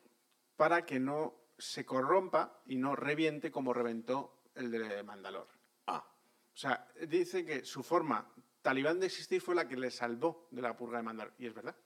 para 0.56 0.84
que 0.84 1.00
no 1.00 1.34
se 1.56 1.86
corrompa 1.86 2.60
y 2.66 2.76
no 2.76 2.94
reviente 2.94 3.50
como 3.50 3.72
reventó 3.72 4.42
el 4.54 4.70
de 4.70 5.02
Mandalor. 5.02 5.48
ah, 5.86 6.04
O 6.52 6.56
sea, 6.56 6.86
dice 7.06 7.44
que 7.46 7.64
su 7.64 7.82
forma 7.82 8.30
talibán 8.62 9.00
de 9.00 9.06
existir 9.06 9.40
fue 9.40 9.54
la 9.54 9.68
que 9.68 9.76
le 9.76 9.90
salvó 9.90 10.48
de 10.50 10.62
la 10.62 10.76
purga 10.76 10.98
de 10.98 11.04
Mandalor. 11.04 11.34
Y 11.38 11.46
es 11.46 11.54
verdad. 11.54 11.76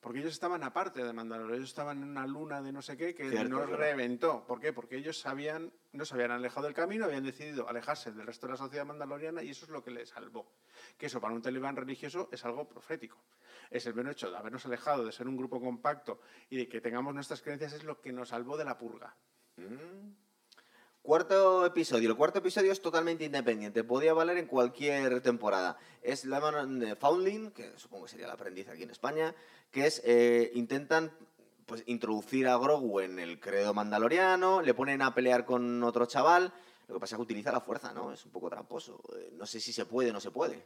Porque 0.00 0.20
ellos 0.20 0.32
estaban 0.32 0.62
aparte 0.62 1.04
de 1.04 1.12
Mandalore, 1.12 1.56
ellos 1.56 1.68
estaban 1.68 2.02
en 2.02 2.08
una 2.08 2.26
luna 2.26 2.62
de 2.62 2.72
no 2.72 2.80
sé 2.80 2.96
qué 2.96 3.14
que 3.14 3.28
Cierto, 3.28 3.50
no 3.50 3.66
reventó. 3.66 4.46
¿Por 4.46 4.58
qué? 4.58 4.72
Porque 4.72 4.96
ellos 4.96 5.18
sabían, 5.18 5.70
no 5.92 6.06
se 6.06 6.14
habían 6.14 6.30
alejado 6.30 6.64
del 6.64 6.74
camino, 6.74 7.04
habían 7.04 7.22
decidido 7.22 7.68
alejarse 7.68 8.10
del 8.10 8.26
resto 8.26 8.46
de 8.46 8.52
la 8.52 8.56
sociedad 8.56 8.86
mandaloriana 8.86 9.42
y 9.42 9.50
eso 9.50 9.66
es 9.66 9.70
lo 9.70 9.84
que 9.84 9.90
les 9.90 10.08
salvó. 10.08 10.54
Que 10.96 11.06
eso 11.06 11.20
para 11.20 11.34
un 11.34 11.42
talibán 11.42 11.76
religioso 11.76 12.30
es 12.32 12.42
algo 12.46 12.66
profético. 12.66 13.22
Es 13.68 13.84
el 13.86 13.94
mero 13.94 14.10
hecho 14.10 14.30
de 14.30 14.38
habernos 14.38 14.64
alejado, 14.64 15.04
de 15.04 15.12
ser 15.12 15.28
un 15.28 15.36
grupo 15.36 15.60
compacto 15.60 16.22
y 16.48 16.56
de 16.56 16.66
que 16.66 16.80
tengamos 16.80 17.14
nuestras 17.14 17.42
creencias 17.42 17.74
es 17.74 17.84
lo 17.84 18.00
que 18.00 18.10
nos 18.10 18.30
salvó 18.30 18.56
de 18.56 18.64
la 18.64 18.78
purga. 18.78 19.14
Mm. 19.56 20.29
Cuarto 21.02 21.64
episodio. 21.64 22.10
El 22.10 22.16
cuarto 22.16 22.38
episodio 22.40 22.70
es 22.72 22.82
totalmente 22.82 23.24
independiente. 23.24 23.82
Podía 23.84 24.12
valer 24.12 24.36
en 24.36 24.46
cualquier 24.46 25.20
temporada. 25.22 25.78
Es 26.02 26.24
la 26.26 26.40
mano 26.40 26.64
de 26.66 26.94
Foundling, 26.94 27.52
que 27.52 27.72
supongo 27.78 28.04
que 28.04 28.10
sería 28.10 28.26
el 28.26 28.32
aprendiz 28.32 28.68
aquí 28.68 28.82
en 28.82 28.90
España, 28.90 29.34
que 29.70 29.86
es 29.86 30.02
eh, 30.04 30.50
intentan 30.54 31.10
pues 31.64 31.82
introducir 31.86 32.46
a 32.48 32.56
Grogu 32.58 33.00
en 33.00 33.18
el 33.18 33.40
credo 33.40 33.72
mandaloriano, 33.72 34.60
le 34.60 34.74
ponen 34.74 35.00
a 35.02 35.14
pelear 35.14 35.44
con 35.46 35.82
otro 35.82 36.04
chaval. 36.06 36.52
Lo 36.86 36.94
que 36.94 37.00
pasa 37.00 37.14
es 37.14 37.18
que 37.18 37.22
utiliza 37.22 37.50
la 37.52 37.60
fuerza, 37.60 37.92
¿no? 37.94 38.12
Es 38.12 38.24
un 38.26 38.32
poco 38.32 38.50
tramposo. 38.50 39.00
Eh, 39.16 39.30
No 39.32 39.46
sé 39.46 39.58
si 39.60 39.72
se 39.72 39.86
puede 39.86 40.10
o 40.10 40.12
no 40.12 40.20
se 40.20 40.30
puede. 40.32 40.64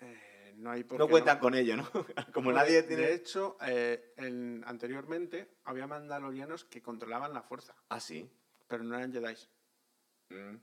Eh, 0.00 0.54
no 0.58 0.70
hay 0.70 0.84
por 0.84 0.98
No 0.98 1.08
cuentan 1.08 1.38
con 1.38 1.54
ello, 1.54 1.76
¿no? 1.76 1.88
Como 2.32 2.50
No, 2.52 2.58
nadie 2.58 2.82
tiene... 2.84 3.02
de 3.02 3.14
hecho, 3.14 3.56
eh, 3.66 4.12
en- 4.16 4.62
anteriormente 4.66 5.56
había 5.64 5.86
mandalorianos 5.88 6.64
que 6.66 6.80
controlaban 6.82 7.32
la 7.34 7.42
fuerza, 7.42 7.74
Ah, 7.88 7.98
sí. 7.98 8.30
pero 8.68 8.84
no 8.84 8.94
eran 8.96 9.12
Jedi. 9.12 9.34
Mm. 10.32 10.60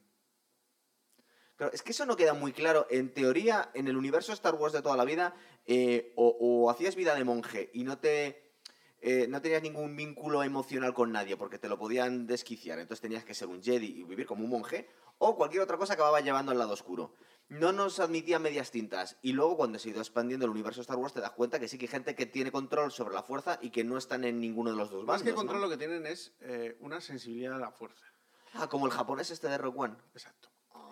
Pero 1.57 1.71
es 1.73 1.81
que 1.83 1.91
eso 1.91 2.05
no 2.05 2.15
queda 2.15 2.33
muy 2.33 2.53
claro. 2.53 2.87
En 2.89 3.13
teoría, 3.13 3.69
en 3.73 3.87
el 3.87 3.97
universo 3.97 4.31
Star 4.33 4.55
Wars 4.55 4.73
de 4.73 4.81
toda 4.81 4.95
la 4.95 5.03
vida, 5.05 5.35
eh, 5.65 6.13
o, 6.15 6.37
o 6.39 6.69
hacías 6.69 6.95
vida 6.95 7.15
de 7.15 7.23
monje 7.25 7.69
y 7.73 7.83
no 7.83 7.97
te. 7.97 8.53
eh, 9.01 9.27
no 9.29 9.41
tenías 9.41 9.61
ningún 9.61 9.95
vínculo 9.95 10.41
emocional 10.43 10.93
con 10.93 11.11
nadie 11.11 11.35
porque 11.37 11.57
te 11.59 11.67
lo 11.69 11.77
podían 11.77 12.27
desquiciar. 12.27 12.79
Entonces 12.79 13.01
tenías 13.01 13.25
que 13.25 13.33
ser 13.33 13.49
un 13.49 13.61
Jedi 13.61 13.87
y 13.99 14.03
vivir 14.03 14.25
como 14.25 14.43
un 14.45 14.49
monje. 14.49 14.87
O 15.17 15.35
cualquier 15.35 15.61
otra 15.61 15.77
cosa 15.77 15.93
acababa 15.95 16.21
llevando 16.21 16.53
al 16.53 16.57
lado 16.57 16.71
oscuro. 16.73 17.13
No 17.49 17.73
nos 17.73 17.99
admitía 17.99 18.39
medias 18.39 18.71
tintas. 18.71 19.17
Y 19.21 19.33
luego, 19.33 19.57
cuando 19.57 19.79
se 19.79 19.89
ha 19.89 19.91
ido 19.91 19.99
expandiendo 19.99 20.45
el 20.45 20.51
universo 20.51 20.79
Star 20.79 20.95
Wars, 20.97 21.13
te 21.13 21.19
das 21.19 21.31
cuenta 21.31 21.59
que 21.59 21.67
sí 21.67 21.77
que 21.77 21.85
hay 21.85 21.89
gente 21.91 22.15
que 22.15 22.25
tiene 22.25 22.53
control 22.53 22.89
sobre 22.93 23.13
la 23.15 23.23
fuerza 23.23 23.59
y 23.61 23.69
que 23.71 23.83
no 23.83 23.97
están 23.97 24.23
en 24.23 24.39
ninguno 24.39 24.69
de 24.71 24.77
los 24.77 24.89
dos 24.91 25.03
Más 25.03 25.19
bandos. 25.19 25.23
que 25.23 25.31
¿no? 25.31 25.35
control, 25.35 25.61
lo 25.61 25.69
que 25.69 25.75
tienen 25.77 26.05
es 26.05 26.31
eh, 26.39 26.77
una 26.79 27.01
sensibilidad 27.01 27.55
a 27.55 27.59
la 27.59 27.71
fuerza. 27.71 28.05
Ah, 28.53 28.67
como 28.67 28.85
el 28.85 28.91
japonés 28.91 29.31
este 29.31 29.47
de 29.47 29.57
Rogue 29.57 29.79
One. 29.79 29.95
Exacto. 30.13 30.49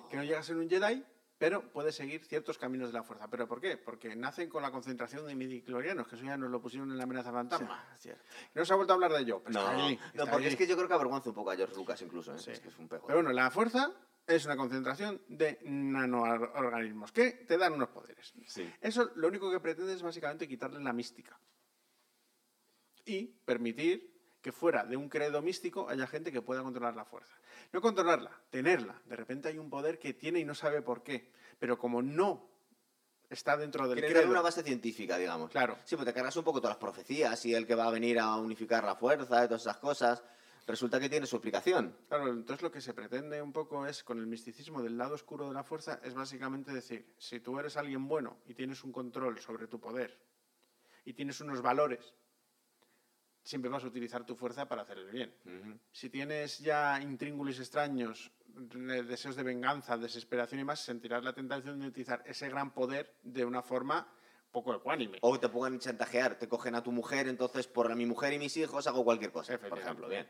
Que 0.09 0.17
no 0.17 0.23
llega 0.23 0.39
a 0.39 0.43
ser 0.43 0.57
un 0.57 0.69
Jedi, 0.69 1.03
pero 1.37 1.71
puede 1.71 1.91
seguir 1.91 2.23
ciertos 2.25 2.57
caminos 2.57 2.89
de 2.89 2.93
la 2.93 3.03
fuerza. 3.03 3.29
¿Pero 3.29 3.47
por 3.47 3.61
qué? 3.61 3.77
Porque 3.77 4.15
nacen 4.15 4.49
con 4.49 4.61
la 4.61 4.71
concentración 4.71 5.27
de 5.27 5.35
midiclorianos, 5.35 6.07
que 6.07 6.15
eso 6.15 6.25
ya 6.25 6.37
nos 6.37 6.49
lo 6.49 6.61
pusieron 6.61 6.89
en 6.91 6.97
la 6.97 7.03
amenaza 7.03 7.31
fantasma. 7.31 7.85
No 8.53 8.65
se 8.65 8.73
ha 8.73 8.75
vuelto 8.75 8.93
a 8.93 8.95
hablar 8.95 9.11
de 9.13 9.21
ello. 9.21 9.41
pero 9.43 9.59
No, 9.59 9.89
está 9.89 10.25
no, 10.25 10.31
porque 10.31 10.47
es 10.47 10.55
que 10.55 10.67
yo 10.67 10.75
creo 10.75 10.87
que 10.87 10.93
avergüenza 10.93 11.29
un 11.29 11.35
poco 11.35 11.51
a 11.51 11.55
George 11.55 11.75
Lucas 11.75 12.01
incluso, 12.01 12.33
¿eh? 12.33 12.39
Sí. 12.39 12.51
Es 12.51 12.59
que 12.59 12.69
es 12.69 12.77
un 12.79 12.87
pego. 12.87 13.05
Pero 13.05 13.19
bueno, 13.19 13.31
la 13.33 13.51
fuerza 13.51 13.93
es 14.25 14.45
una 14.45 14.57
concentración 14.57 15.21
de 15.27 15.59
nanoorganismos 15.63 17.11
que 17.11 17.31
te 17.31 17.57
dan 17.57 17.73
unos 17.73 17.89
poderes. 17.89 18.33
Sí. 18.47 18.69
Eso 18.81 19.11
lo 19.15 19.27
único 19.27 19.51
que 19.51 19.59
pretende 19.59 19.93
es 19.93 20.01
básicamente 20.01 20.47
quitarle 20.47 20.81
la 20.81 20.91
mística 20.93 21.39
y 23.05 23.25
permitir 23.45 24.16
que 24.47 24.53
fuera 24.53 24.85
de 24.85 24.95
un 24.95 25.09
credo 25.09 25.41
místico 25.41 25.89
haya 25.89 26.07
gente 26.07 26.31
que 26.31 26.41
pueda 26.41 26.63
controlar 26.63 26.95
la 26.95 27.03
fuerza. 27.03 27.35
No 27.73 27.81
controlarla, 27.81 28.31
tenerla. 28.49 28.95
De 29.03 29.17
repente 29.17 29.49
hay 29.49 29.57
un 29.57 29.69
poder 29.69 29.99
que 29.99 30.13
tiene 30.13 30.39
y 30.39 30.45
no 30.45 30.55
sabe 30.55 30.81
por 30.81 31.03
qué. 31.03 31.33
Pero 31.59 31.77
como 31.77 32.01
no 32.01 32.47
está 33.29 33.57
dentro 33.57 33.89
del 33.89 33.99
credo, 33.99 34.31
una 34.31 34.39
base 34.39 34.63
científica, 34.63 35.17
digamos. 35.17 35.51
Claro. 35.51 35.77
Sí, 35.83 35.97
pues 35.97 36.05
te 36.05 36.13
cargas 36.13 36.37
un 36.37 36.45
poco 36.45 36.61
todas 36.61 36.77
las 36.77 36.79
profecías 36.79 37.45
y 37.45 37.53
el 37.53 37.67
que 37.67 37.75
va 37.75 37.87
a 37.87 37.91
venir 37.91 38.19
a 38.19 38.37
unificar 38.37 38.85
la 38.85 38.95
fuerza 38.95 39.43
y 39.43 39.47
todas 39.47 39.63
esas 39.63 39.79
cosas. 39.79 40.23
Resulta 40.65 40.97
que 40.97 41.09
tiene 41.09 41.25
su 41.25 41.35
explicación. 41.35 41.93
Claro, 42.07 42.29
entonces 42.29 42.61
lo 42.61 42.71
que 42.71 42.79
se 42.79 42.93
pretende 42.93 43.41
un 43.41 43.51
poco 43.51 43.85
es, 43.85 44.01
con 44.01 44.17
el 44.17 44.27
misticismo 44.27 44.81
del 44.81 44.97
lado 44.97 45.15
oscuro 45.15 45.49
de 45.49 45.55
la 45.55 45.65
fuerza, 45.65 45.99
es 46.05 46.13
básicamente 46.13 46.71
decir, 46.71 47.15
si 47.17 47.41
tú 47.41 47.59
eres 47.59 47.75
alguien 47.75 48.07
bueno 48.07 48.37
y 48.45 48.53
tienes 48.53 48.81
un 48.85 48.93
control 48.93 49.41
sobre 49.41 49.67
tu 49.67 49.77
poder 49.77 50.17
y 51.03 51.11
tienes 51.11 51.41
unos 51.41 51.61
valores, 51.61 52.13
siempre 53.47 53.69
vas 53.71 53.83
a 53.83 53.87
utilizar 53.87 54.25
tu 54.25 54.35
fuerza 54.35 54.67
para 54.67 54.81
hacer 54.83 54.97
el 54.99 55.09
bien. 55.09 55.33
Si 55.91 56.09
tienes 56.09 56.59
ya 56.59 56.99
intríngulis 57.01 57.59
extraños, 57.59 58.31
de- 58.47 59.03
deseos 59.03 59.35
de 59.35 59.43
venganza, 59.43 59.97
desesperación 59.97 60.59
y 60.59 60.63
más, 60.63 60.79
sentirás 60.81 61.23
la 61.23 61.33
tentación 61.33 61.79
de 61.79 61.87
utilizar 61.87 62.21
ese 62.25 62.49
gran 62.49 62.73
poder 62.73 63.15
de 63.23 63.45
una 63.45 63.61
forma 63.61 64.11
poco 64.51 64.73
ecuánime. 64.73 65.19
O 65.21 65.39
te 65.39 65.49
pongan 65.49 65.75
a 65.75 65.79
chantajear, 65.79 66.39
te 66.39 66.47
cogen 66.47 66.73
a 66.75 66.81
tu 66.83 66.91
mujer, 66.91 67.27
entonces 67.27 67.67
por 67.67 67.93
mi 67.95 68.05
mujer 68.05 68.33
y 68.33 68.39
mis 68.39 68.55
hijos 68.57 68.87
hago 68.87 69.03
cualquier 69.03 69.31
cosa, 69.31 69.57
por 69.59 69.77
ejemplo. 69.77 70.07
Bien. 70.07 70.25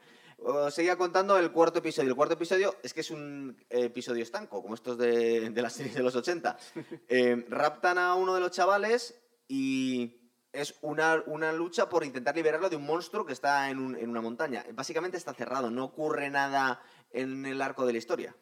Seguía 0.69 0.95
contando 0.97 1.37
el 1.37 1.51
cuarto 1.51 1.79
episodio. 1.79 2.09
El 2.09 2.15
cuarto 2.15 2.33
episodio 2.35 2.75
es 2.83 2.93
que 2.93 3.01
es 3.01 3.09
un 3.11 3.57
episodio 3.69 4.21
estanco, 4.23 4.61
como 4.61 4.75
estos 4.75 4.97
de, 4.97 5.49
de 5.49 5.61
las 5.61 5.73
series 5.73 5.95
de 5.95 6.03
los 6.03 6.15
80. 6.15 6.57
Eh, 7.09 7.45
raptan 7.49 7.97
a 7.97 8.15
uno 8.15 8.35
de 8.35 8.41
los 8.41 8.51
chavales 8.51 9.19
y 9.47 10.26
es 10.53 10.75
una, 10.81 11.21
una 11.27 11.51
lucha 11.53 11.89
por 11.89 12.03
intentar 12.03 12.35
liberarlo 12.35 12.69
de 12.69 12.75
un 12.75 12.85
monstruo 12.85 13.25
que 13.25 13.33
está 13.33 13.69
en, 13.69 13.79
un- 13.79 13.95
en 13.95 14.09
una 14.09 14.21
montaña. 14.21 14.63
Básicamente 14.73 15.17
está 15.17 15.33
cerrado, 15.33 15.69
no 15.69 15.85
ocurre 15.85 16.29
nada 16.29 16.81
en 17.11 17.45
el 17.45 17.61
arco 17.61 17.85
de 17.85 17.91
la 17.93 17.97
historia. 17.99 18.35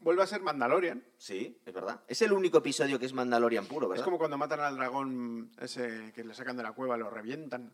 Vuelve 0.00 0.22
a 0.22 0.26
ser 0.26 0.40
Mandalorian. 0.42 1.04
Sí, 1.16 1.60
es 1.66 1.74
verdad. 1.74 2.00
Es 2.06 2.22
el 2.22 2.32
único 2.32 2.58
episodio 2.58 2.98
que 3.00 3.06
es 3.06 3.12
Mandalorian 3.12 3.66
puro, 3.66 3.88
¿verdad? 3.88 4.02
Es 4.02 4.04
como 4.04 4.18
cuando 4.18 4.38
matan 4.38 4.60
al 4.60 4.76
dragón 4.76 5.50
ese 5.60 6.12
que 6.14 6.22
le 6.24 6.34
sacan 6.34 6.56
de 6.56 6.62
la 6.62 6.72
cueva, 6.72 6.96
lo 6.96 7.10
revientan. 7.10 7.72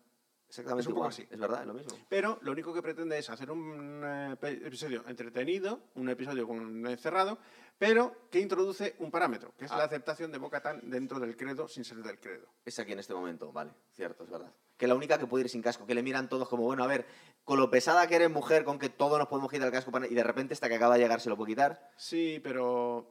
Exactamente 0.61 0.81
es 0.83 0.87
un 0.89 0.95
poco 0.95 1.07
así. 1.09 1.27
Es 1.31 1.39
verdad, 1.39 1.61
es 1.63 1.67
lo 1.67 1.75
mismo. 1.75 1.97
Pero 2.09 2.39
lo 2.43 2.53
único 2.53 2.73
que 2.73 2.83
pretende 2.83 3.19
es 3.19 3.29
hacer 3.31 3.51
un 3.51 4.03
eh, 4.05 4.37
episodio 4.43 5.05
entretenido, 5.07 5.81
un 5.95 6.09
episodio 6.09 6.47
con 6.47 6.87
encerrado, 6.87 7.39
pero 7.79 8.29
que 8.31 8.39
introduce 8.41 8.95
un 9.01 9.11
parámetro, 9.11 9.53
que 9.59 9.65
es 9.65 9.73
Ah. 9.73 9.79
la 9.79 9.85
aceptación 9.85 10.31
de 10.31 10.39
Bo-Katan 10.39 10.89
dentro 10.91 11.19
del 11.19 11.37
credo 11.37 11.67
sin 11.69 11.85
ser 11.85 11.99
del 11.99 12.21
credo. 12.21 12.47
Es 12.65 12.79
aquí 12.79 12.93
en 12.93 13.01
este 13.01 13.15
momento, 13.15 13.53
vale, 13.53 13.73
cierto, 13.93 14.25
es 14.25 14.31
verdad. 14.31 14.53
Que 14.77 14.87
la 14.87 14.95
única 14.95 15.19
que 15.19 15.27
puede 15.27 15.45
ir 15.45 15.51
sin 15.51 15.63
casco, 15.63 15.87
que 15.87 15.95
le 15.95 16.03
miran 16.03 16.29
todos 16.29 16.49
como, 16.49 16.63
bueno, 16.65 16.85
a 16.85 16.87
ver, 16.87 17.07
con 17.45 17.59
lo 17.59 17.71
pesada 17.71 18.07
que 18.07 18.17
eres 18.17 18.31
mujer, 18.31 18.65
con 18.65 18.79
que 18.79 18.89
todos 18.89 19.19
nos 19.19 19.29
podemos 19.29 19.51
quitar 19.51 19.67
el 19.67 19.73
casco 19.73 19.91
para- 19.91 20.07
y 20.07 20.15
de 20.15 20.23
repente 20.23 20.55
esta 20.55 20.69
que 20.69 20.77
acaba 20.77 20.95
de 20.95 21.01
llegar 21.01 21.21
se 21.21 21.29
lo 21.31 21.37
puede 21.37 21.53
quitar. 21.53 21.91
Sí, 21.97 22.41
pero 22.43 23.11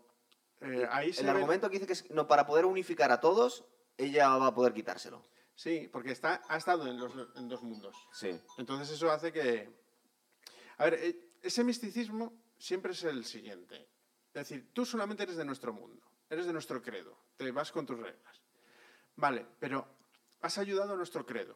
eh, 0.61 0.87
ahí 0.91 1.11
se 1.13 1.21
el 1.23 1.29
argumento 1.29 1.69
que 1.69 1.73
dice 1.75 1.87
que 1.87 1.93
es, 1.93 2.09
no, 2.11 2.27
para 2.27 2.45
poder 2.45 2.65
unificar 2.65 3.11
a 3.11 3.19
todos, 3.19 3.65
ella 3.97 4.29
va 4.37 4.47
a 4.47 4.55
poder 4.55 4.73
quitárselo. 4.73 5.21
Sí, 5.55 5.89
porque 5.91 6.11
está, 6.11 6.41
ha 6.47 6.57
estado 6.57 6.87
en, 6.87 6.99
los, 6.99 7.13
en 7.35 7.47
dos 7.47 7.61
mundos. 7.61 7.95
Sí. 8.11 8.39
Entonces 8.57 8.89
eso 8.89 9.11
hace 9.11 9.31
que... 9.31 9.69
A 10.77 10.85
ver, 10.85 10.95
eh, 10.95 11.33
ese 11.41 11.63
misticismo 11.63 12.33
siempre 12.57 12.93
es 12.93 13.03
el 13.03 13.25
siguiente. 13.25 13.87
Es 14.33 14.49
decir, 14.49 14.73
tú 14.73 14.85
solamente 14.85 15.23
eres 15.23 15.35
de 15.35 15.45
nuestro 15.45 15.73
mundo, 15.73 16.03
eres 16.29 16.47
de 16.47 16.53
nuestro 16.53 16.81
credo, 16.81 17.15
te 17.37 17.51
vas 17.51 17.71
con 17.71 17.85
tus 17.85 17.99
reglas. 17.99 18.41
Vale, 19.15 19.45
pero 19.59 19.87
has 20.41 20.57
ayudado 20.57 20.93
a 20.93 20.97
nuestro 20.97 21.25
credo. 21.25 21.55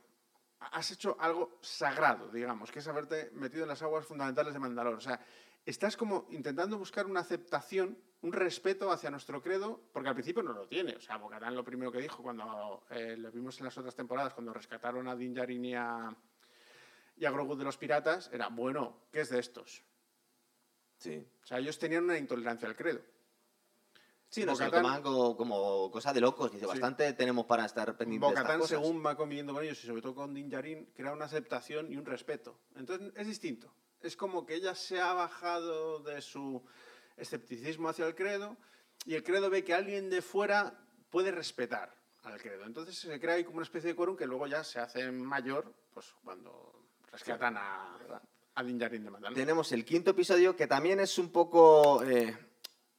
Has 0.59 0.91
hecho 0.91 1.17
algo 1.19 1.57
sagrado, 1.61 2.29
digamos, 2.29 2.71
que 2.71 2.79
es 2.79 2.87
haberte 2.87 3.31
metido 3.33 3.63
en 3.63 3.69
las 3.69 3.81
aguas 3.81 4.05
fundamentales 4.05 4.53
de 4.53 4.59
Mandalor. 4.59 4.95
O 4.95 5.01
sea, 5.01 5.19
estás 5.65 5.97
como 5.97 6.27
intentando 6.31 6.77
buscar 6.77 7.05
una 7.05 7.21
aceptación, 7.21 7.97
un 8.21 8.33
respeto 8.33 8.91
hacia 8.91 9.09
nuestro 9.11 9.41
credo, 9.41 9.79
porque 9.93 10.09
al 10.09 10.15
principio 10.15 10.41
no 10.41 10.53
lo 10.53 10.67
tiene. 10.67 10.95
O 10.95 11.01
sea, 11.01 11.17
Bocatán 11.17 11.55
lo 11.55 11.63
primero 11.63 11.91
que 11.91 11.99
dijo 11.99 12.23
cuando 12.23 12.83
eh, 12.89 13.15
lo 13.17 13.31
vimos 13.31 13.57
en 13.59 13.65
las 13.65 13.77
otras 13.77 13.95
temporadas, 13.95 14.33
cuando 14.33 14.53
rescataron 14.53 15.07
a 15.07 15.15
Din 15.15 15.33
Djarin 15.33 15.65
y 15.65 15.75
a, 15.75 16.15
y 17.17 17.25
a 17.25 17.31
Grogu 17.31 17.55
de 17.55 17.63
los 17.63 17.77
piratas, 17.77 18.29
era, 18.33 18.47
bueno, 18.47 19.03
¿qué 19.11 19.21
es 19.21 19.29
de 19.29 19.39
estos? 19.39 19.83
Sí. 20.97 21.27
O 21.43 21.45
sea, 21.45 21.59
ellos 21.59 21.77
tenían 21.77 22.05
una 22.05 22.17
intolerancia 22.17 22.67
al 22.67 22.75
credo. 22.75 23.01
Sí, 24.29 24.45
no 24.45 24.55
se 24.55 24.65
lo 24.69 25.03
como, 25.03 25.37
como 25.37 25.89
cosa 25.89 26.11
de 26.11 26.19
locos. 26.19 26.51
Dice, 26.51 26.65
Sí. 26.65 26.69
bastante 26.69 27.13
tenemos 27.13 27.45
para 27.45 27.65
estar 27.65 27.95
pendientes 27.95 28.29
de 28.29 28.35
estas 28.35 28.57
cosas. 28.57 28.69
según 28.69 29.05
va 29.05 29.15
conviviendo 29.15 29.53
con 29.53 29.63
ellos 29.63 29.81
y 29.83 29.87
sobre 29.87 30.01
todo 30.01 30.15
con 30.15 30.33
Din 30.33 30.49
Djarin, 30.49 30.91
crea 30.93 31.13
una 31.13 31.25
aceptación 31.25 31.91
y 31.91 31.95
un 31.95 32.05
respeto. 32.05 32.59
Entonces 32.75 33.13
es 33.15 33.27
distinto. 33.27 33.73
Es 34.01 34.17
como 34.17 34.45
que 34.45 34.55
ella 34.55 34.75
se 34.75 34.99
ha 34.99 35.13
bajado 35.13 35.99
de 35.99 36.21
su 36.21 36.61
escepticismo 37.17 37.89
hacia 37.89 38.05
el 38.07 38.15
credo 38.15 38.57
y 39.05 39.15
el 39.15 39.23
credo 39.23 39.49
ve 39.49 39.63
que 39.63 39.73
alguien 39.73 40.09
de 40.09 40.21
fuera 40.21 40.79
puede 41.09 41.31
respetar 41.31 41.95
al 42.23 42.41
credo. 42.41 42.65
Entonces 42.65 42.97
se 42.97 43.19
crea 43.19 43.35
ahí 43.35 43.43
como 43.43 43.57
una 43.57 43.63
especie 43.65 43.89
de 43.89 43.95
quórum 43.95 44.15
que 44.15 44.25
luego 44.25 44.47
ya 44.47 44.63
se 44.63 44.79
hace 44.79 45.11
mayor 45.11 45.73
pues 45.93 46.13
cuando 46.23 46.83
rescatan 47.11 47.57
a, 47.57 47.97
a 48.55 48.63
Din 48.63 48.77
Djarin 48.77 49.03
de 49.03 49.09
Mandalore. 49.11 49.39
Tenemos 49.41 49.71
el 49.71 49.85
quinto 49.85 50.11
episodio 50.11 50.55
que 50.55 50.67
también 50.67 50.99
es 50.99 51.17
un 51.17 51.31
poco... 51.31 52.03
eh, 52.03 52.37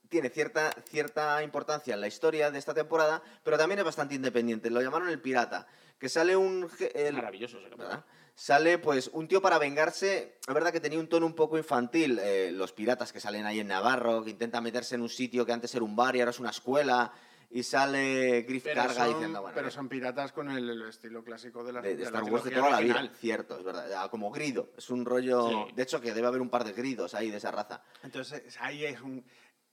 tiene 0.08 0.30
cierta, 0.30 0.72
cierta 0.88 1.42
importancia 1.42 1.92
en 1.92 2.00
la 2.00 2.06
historia 2.08 2.50
de 2.50 2.58
esta 2.58 2.72
temporada, 2.72 3.22
pero 3.44 3.58
también 3.58 3.78
es 3.80 3.84
bastante 3.84 4.14
independiente. 4.14 4.70
Lo 4.70 4.80
llamaron 4.80 5.10
el 5.10 5.20
pirata, 5.20 5.66
que 5.98 6.08
sale 6.08 6.34
un... 6.34 6.66
el- 6.94 7.14
Maravilloso. 7.14 7.60
¿verdad? 7.60 8.06
Sale 8.40 8.78
pues 8.78 9.10
un 9.14 9.26
tío 9.26 9.42
para 9.42 9.58
vengarse, 9.58 10.38
es 10.46 10.54
verdad 10.54 10.70
que 10.70 10.78
tenía 10.78 11.00
un 11.00 11.08
tono 11.08 11.26
un 11.26 11.34
poco 11.34 11.58
infantil, 11.58 12.20
eh, 12.22 12.52
los 12.52 12.72
piratas 12.72 13.12
que 13.12 13.18
salen 13.18 13.44
ahí 13.46 13.58
en 13.58 13.66
Navarro, 13.66 14.22
que 14.22 14.30
intentan 14.30 14.62
meterse 14.62 14.94
en 14.94 15.00
un 15.02 15.08
sitio 15.08 15.44
que 15.44 15.50
antes 15.52 15.74
era 15.74 15.84
un 15.84 15.96
bar 15.96 16.14
y 16.14 16.20
ahora 16.20 16.30
es 16.30 16.38
una 16.38 16.50
escuela, 16.50 17.12
y 17.50 17.64
sale 17.64 18.42
Griff 18.42 18.62
Pero, 18.62 18.76
Carga 18.82 18.94
son, 18.94 19.12
diciendo, 19.14 19.40
bueno, 19.40 19.54
pero 19.56 19.70
son 19.72 19.88
piratas 19.88 20.30
con 20.30 20.50
el, 20.52 20.70
el 20.70 20.82
estilo 20.88 21.24
clásico 21.24 21.64
de 21.64 21.72
la, 21.72 21.80
de, 21.80 21.88
de 21.88 21.96
de 21.96 22.02
la 22.12 22.18
Star 22.18 22.32
Wars 22.32 22.44
de 22.44 22.50
toda 22.52 22.70
la 22.70 22.78
vida, 22.80 22.94
original. 22.94 23.16
cierto, 23.18 23.58
es 23.58 23.64
verdad, 23.64 23.88
ya, 23.90 24.08
como 24.08 24.30
grido, 24.30 24.70
es 24.78 24.88
un 24.88 25.04
rollo, 25.04 25.48
Sí. 25.48 25.74
de 25.74 25.82
hecho 25.82 26.00
que 26.00 26.14
debe 26.14 26.28
haber 26.28 26.40
un 26.40 26.48
par 26.48 26.62
de 26.62 26.74
gridos 26.74 27.14
ahí 27.14 27.32
de 27.32 27.38
esa 27.38 27.50
raza. 27.50 27.82
Entonces, 28.04 28.56
ahí 28.60 28.84
es 28.84 29.00
un. 29.00 29.26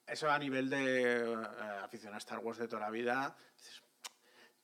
Eso 0.07 0.29
a 0.29 0.39
nivel 0.39 0.69
de 0.71 1.21
eh, 1.21 1.35
afición 1.83 2.15
a 2.15 2.17
Star 2.17 2.39
Wars 2.39 2.57
de 2.57 2.67
toda 2.67 2.81
la 2.81 2.89
vida. 2.91 3.35
dices, 3.57 3.83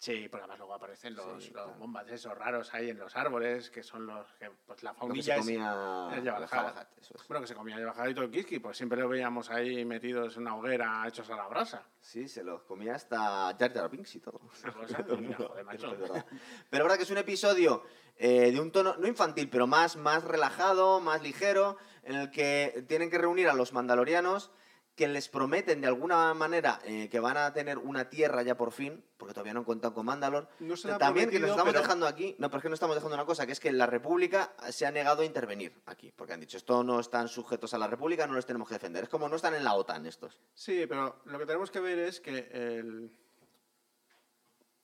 Sí, 0.01 0.27
porque 0.29 0.41
además 0.45 0.57
luego 0.57 0.73
aparecen 0.73 1.13
los, 1.13 1.43
Sí, 1.43 1.51
los 1.51 1.63
claro. 1.63 1.75
bombas 1.77 2.09
esos 2.09 2.35
raros 2.35 2.73
ahí 2.73 2.89
en 2.89 2.97
los 2.97 3.15
árboles, 3.15 3.69
que 3.69 3.83
son 3.83 4.07
los 4.07 4.33
que. 4.39 4.49
Pues 4.65 4.81
la 4.81 4.89
Lo 4.89 4.95
que 4.95 4.99
faunilla 4.99 5.35
se 5.35 5.39
comía 5.41 6.09
es 6.11 6.17
el. 6.17 6.27
Hutt, 6.27 6.87
eso 6.99 7.13
es. 7.15 7.27
Bueno, 7.27 7.41
que 7.41 7.47
se 7.47 7.53
comía 7.53 7.77
Jabba 7.93 8.09
y 8.09 8.15
todo 8.15 8.25
el 8.25 8.31
Kiski, 8.31 8.57
pues 8.57 8.77
siempre 8.77 8.99
lo 8.99 9.07
veíamos 9.07 9.51
ahí 9.51 9.85
metidos 9.85 10.37
en 10.37 10.41
una 10.41 10.55
hoguera, 10.55 11.07
hechos 11.07 11.29
a 11.29 11.35
la 11.35 11.47
brasa. 11.47 11.83
Sí, 11.99 12.27
se 12.27 12.43
los 12.43 12.63
comía 12.63 12.95
hasta 12.95 13.55
Jar 13.59 13.73
Jar 13.75 13.91
Binks 13.91 14.15
y 14.15 14.19
todo. 14.21 14.41
Una 14.63 14.73
cosa 14.73 15.03
de 15.03 15.17
mira, 15.17 15.37
joder, 15.37 15.65
macho. 15.65 15.91
Es 15.91 15.99
verdad. 15.99 16.25
Pero 16.71 16.83
verdad 16.85 16.97
que 16.97 17.03
es 17.03 17.11
un 17.11 17.19
episodio 17.19 17.83
eh, 18.17 18.51
de 18.51 18.59
un 18.59 18.71
tono, 18.71 18.95
no 18.97 19.05
infantil, 19.05 19.51
pero 19.51 19.67
más, 19.67 19.97
más 19.97 20.23
relajado, 20.23 20.99
más 20.99 21.21
ligero, 21.21 21.77
en 22.01 22.15
el 22.15 22.31
que 22.31 22.85
tienen 22.87 23.11
que 23.11 23.19
reunir 23.19 23.49
a 23.49 23.53
los 23.53 23.71
mandalorianos 23.71 24.51
que 24.95 25.07
les 25.07 25.29
prometen 25.29 25.79
de 25.81 25.87
alguna 25.87 26.33
manera 26.33 26.79
eh, 26.83 27.07
que 27.09 27.19
van 27.19 27.37
a 27.37 27.53
tener 27.53 27.77
una 27.77 28.09
tierra 28.09 28.43
ya 28.43 28.55
por 28.57 28.71
fin, 28.71 29.03
porque 29.17 29.33
todavía 29.33 29.53
no 29.53 29.59
han 29.61 29.65
contado 29.65 29.93
con 29.93 30.05
Mandalor. 30.05 30.49
No 30.59 30.75
También 30.99 31.29
que 31.29 31.39
nos 31.39 31.51
estamos 31.51 31.71
pero- 31.71 31.81
dejando 31.83 32.07
aquí, 32.07 32.35
no, 32.39 32.49
pero 32.49 32.57
es 32.57 32.63
que 32.63 32.69
no 32.69 32.75
estamos 32.75 32.95
dejando 32.95 33.15
una 33.15 33.25
cosa, 33.25 33.45
que 33.45 33.53
es 33.53 33.59
que 33.59 33.71
la 33.71 33.85
República 33.87 34.53
se 34.69 34.85
ha 34.85 34.91
negado 34.91 35.21
a 35.21 35.25
intervenir 35.25 35.81
aquí, 35.85 36.11
porque 36.15 36.33
han 36.33 36.39
dicho, 36.41 36.57
esto 36.57 36.83
no 36.83 36.99
están 36.99 37.29
sujetos 37.29 37.73
a 37.73 37.77
la 37.77 37.87
República, 37.87 38.27
no 38.27 38.33
los 38.33 38.45
tenemos 38.45 38.67
que 38.67 38.75
defender. 38.75 39.03
Es 39.05 39.09
como 39.09 39.29
no 39.29 39.37
están 39.37 39.55
en 39.55 39.63
la 39.63 39.73
OTAN 39.75 40.05
estos. 40.05 40.37
Sí, 40.53 40.85
pero 40.87 41.21
lo 41.25 41.39
que 41.39 41.45
tenemos 41.45 41.71
que 41.71 41.79
ver 41.79 41.97
es 41.99 42.19
que 42.19 42.49
el, 42.51 43.11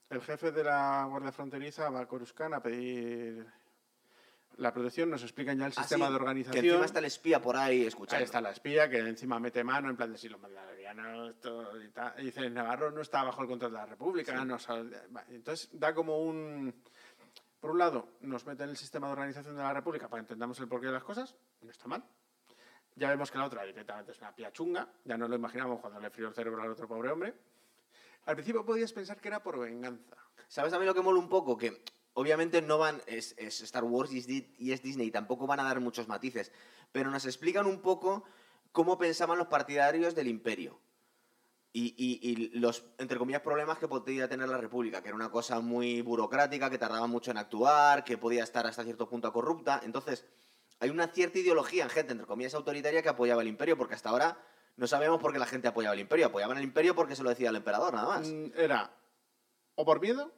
el 0.09 0.21
jefe 0.21 0.51
de 0.51 0.63
la 0.63 1.05
Guardia 1.09 1.31
Fronteriza 1.33 1.89
va 1.89 2.01
a 2.01 2.07
Coruscant 2.07 2.53
a 2.53 2.61
pedir 2.63 3.45
la 4.57 4.73
protección. 4.73 5.09
Nos 5.09 5.23
explican 5.23 5.57
ya 5.57 5.65
el 5.67 5.73
Ah, 5.75 5.81
sistema 5.81 6.05
sí, 6.07 6.11
de 6.11 6.15
organización. 6.15 6.61
Que 6.61 6.67
encima 6.69 6.85
está 6.85 6.99
el 6.99 7.05
espía 7.05 7.41
por 7.41 7.55
ahí 7.57 7.85
escuchando. 7.85 8.17
Ahí 8.17 8.23
está 8.23 8.41
la 8.41 8.51
espía 8.51 8.89
que 8.89 8.99
encima 8.99 9.39
mete 9.39 9.63
mano 9.63 9.89
en 9.89 9.95
plan 9.97 10.11
de 10.11 10.17
si 10.17 10.29
los 10.29 10.39
mandalorianos 10.41 11.29
esto 11.31 11.81
y 11.81 11.89
tal. 11.89 12.13
Y 12.19 12.25
dice, 12.25 12.49
Navarro 12.49 12.91
no 12.91 13.01
está 13.01 13.23
bajo 13.23 13.41
el 13.41 13.47
control 13.47 13.71
de 13.71 13.77
la 13.77 13.85
República. 13.85 14.43
no 14.45 14.59
sabe- 14.59 15.07
va, 15.15 15.23
Entonces 15.29 15.69
da 15.73 15.93
como 15.93 16.17
un... 16.19 16.73
Por 17.59 17.71
un 17.71 17.79
lado, 17.79 18.09
nos 18.21 18.45
mete 18.45 18.63
en 18.63 18.69
el 18.69 18.77
sistema 18.77 19.07
de 19.07 19.13
organización 19.13 19.55
de 19.55 19.63
la 19.63 19.73
República 19.73 20.07
para 20.07 20.19
entendamos 20.21 20.59
el 20.59 20.67
porqué 20.67 20.85
de 20.87 20.91
las 20.93 21.03
cosas. 21.03 21.35
No 21.61 21.71
está 21.71 21.87
mal. 21.87 22.03
Ya 22.95 23.09
vemos 23.09 23.31
que 23.31 23.37
la 23.39 23.45
otra 23.45 23.63
directamente 23.63 24.11
es 24.11 24.19
una 24.19 24.33
pía 24.35 24.51
chunga. 24.51 24.87
Ya 25.05 25.17
no 25.17 25.27
lo 25.27 25.35
imaginamos 25.35 25.79
cuando 25.79 25.99
le 25.99 26.09
frío 26.11 26.27
el 26.27 26.33
cerebro 26.35 26.61
al 26.61 26.71
otro 26.71 26.87
pobre 26.87 27.09
hombre. 27.11 27.33
Al 28.25 28.35
principio 28.35 28.63
podías 28.65 28.91
pensar 28.93 29.19
que 29.19 29.27
era 29.27 29.41
por 29.41 29.59
venganza. 29.59 30.15
¿Sabes 30.47 30.71
a 30.73 30.79
mí 30.79 30.85
lo 30.85 30.93
que 30.93 31.01
mola 31.01 31.19
un 31.19 31.29
poco? 31.29 31.57
Que 31.57 31.83
obviamente 32.17 32.63
no 32.63 32.79
van, 32.79 32.99
es, 33.05 33.35
Star 33.37 33.83
Wars 33.83 34.11
y 34.11 34.71
es, 34.71 34.81
Disney, 34.81 35.11
tampoco 35.11 35.45
van 35.45 35.59
a 35.59 35.63
dar 35.63 35.79
muchos 35.79 36.07
matices, 36.07 36.51
pero 36.91 37.11
nos 37.11 37.25
explican 37.25 37.67
un 37.67 37.79
poco 37.79 38.23
cómo 38.71 38.97
pensaban 38.97 39.37
los 39.37 39.47
partidarios 39.47 40.15
del 40.15 40.27
imperio. 40.27 40.79
Y, 41.73 41.93
y- 41.95 42.19
y 42.31 42.35
los, 42.59 42.85
entre 42.97 43.19
comillas, 43.19 43.41
problemas 43.41 43.77
que 43.77 43.87
podía 43.87 44.27
tener 44.27 44.49
la 44.49 44.57
República, 44.57 45.03
que 45.03 45.09
era 45.09 45.15
una 45.15 45.29
cosa 45.29 45.59
muy 45.59 46.01
burocrática, 46.01 46.71
que 46.71 46.79
tardaba 46.79 47.05
mucho 47.05 47.29
en 47.29 47.37
actuar, 47.37 48.03
que 48.03 48.17
podía 48.17 48.43
estar 48.43 48.65
hasta 48.65 48.83
cierto 48.83 49.07
punto 49.07 49.31
corrupta. 49.31 49.79
Entonces, 49.83 50.25
hay 50.79 50.89
una 50.89 51.07
cierta 51.09 51.37
ideología 51.37 51.83
en 51.83 51.91
gente, 51.91 52.13
entre 52.13 52.25
comillas, 52.25 52.55
autoritaria 52.55 53.03
que 53.03 53.09
apoyaba 53.09 53.43
el 53.43 53.47
imperio, 53.47 53.77
porque 53.77 53.93
hasta 53.93 54.09
ahora 54.09 54.43
no 54.75 54.87
sabemos 54.87 55.19
por 55.21 55.33
qué 55.33 55.37
la 55.39 55.45
gente 55.45 55.67
apoyaba 55.67 55.93
el 55.93 55.99
imperio. 55.99 56.25
Apoyaban 56.25 56.57
el 56.57 56.63
imperio 56.63 56.95
porque 56.95 57.15
se 57.15 57.21
lo 57.21 57.29
decía 57.29 57.49
el 57.51 57.55
emperador, 57.57 57.93
nada 57.93 58.07
más. 58.07 58.27
Mm, 58.27 58.45
Era 58.55 58.91
o 59.75 59.85
por 59.85 60.01
miedo 60.01 60.33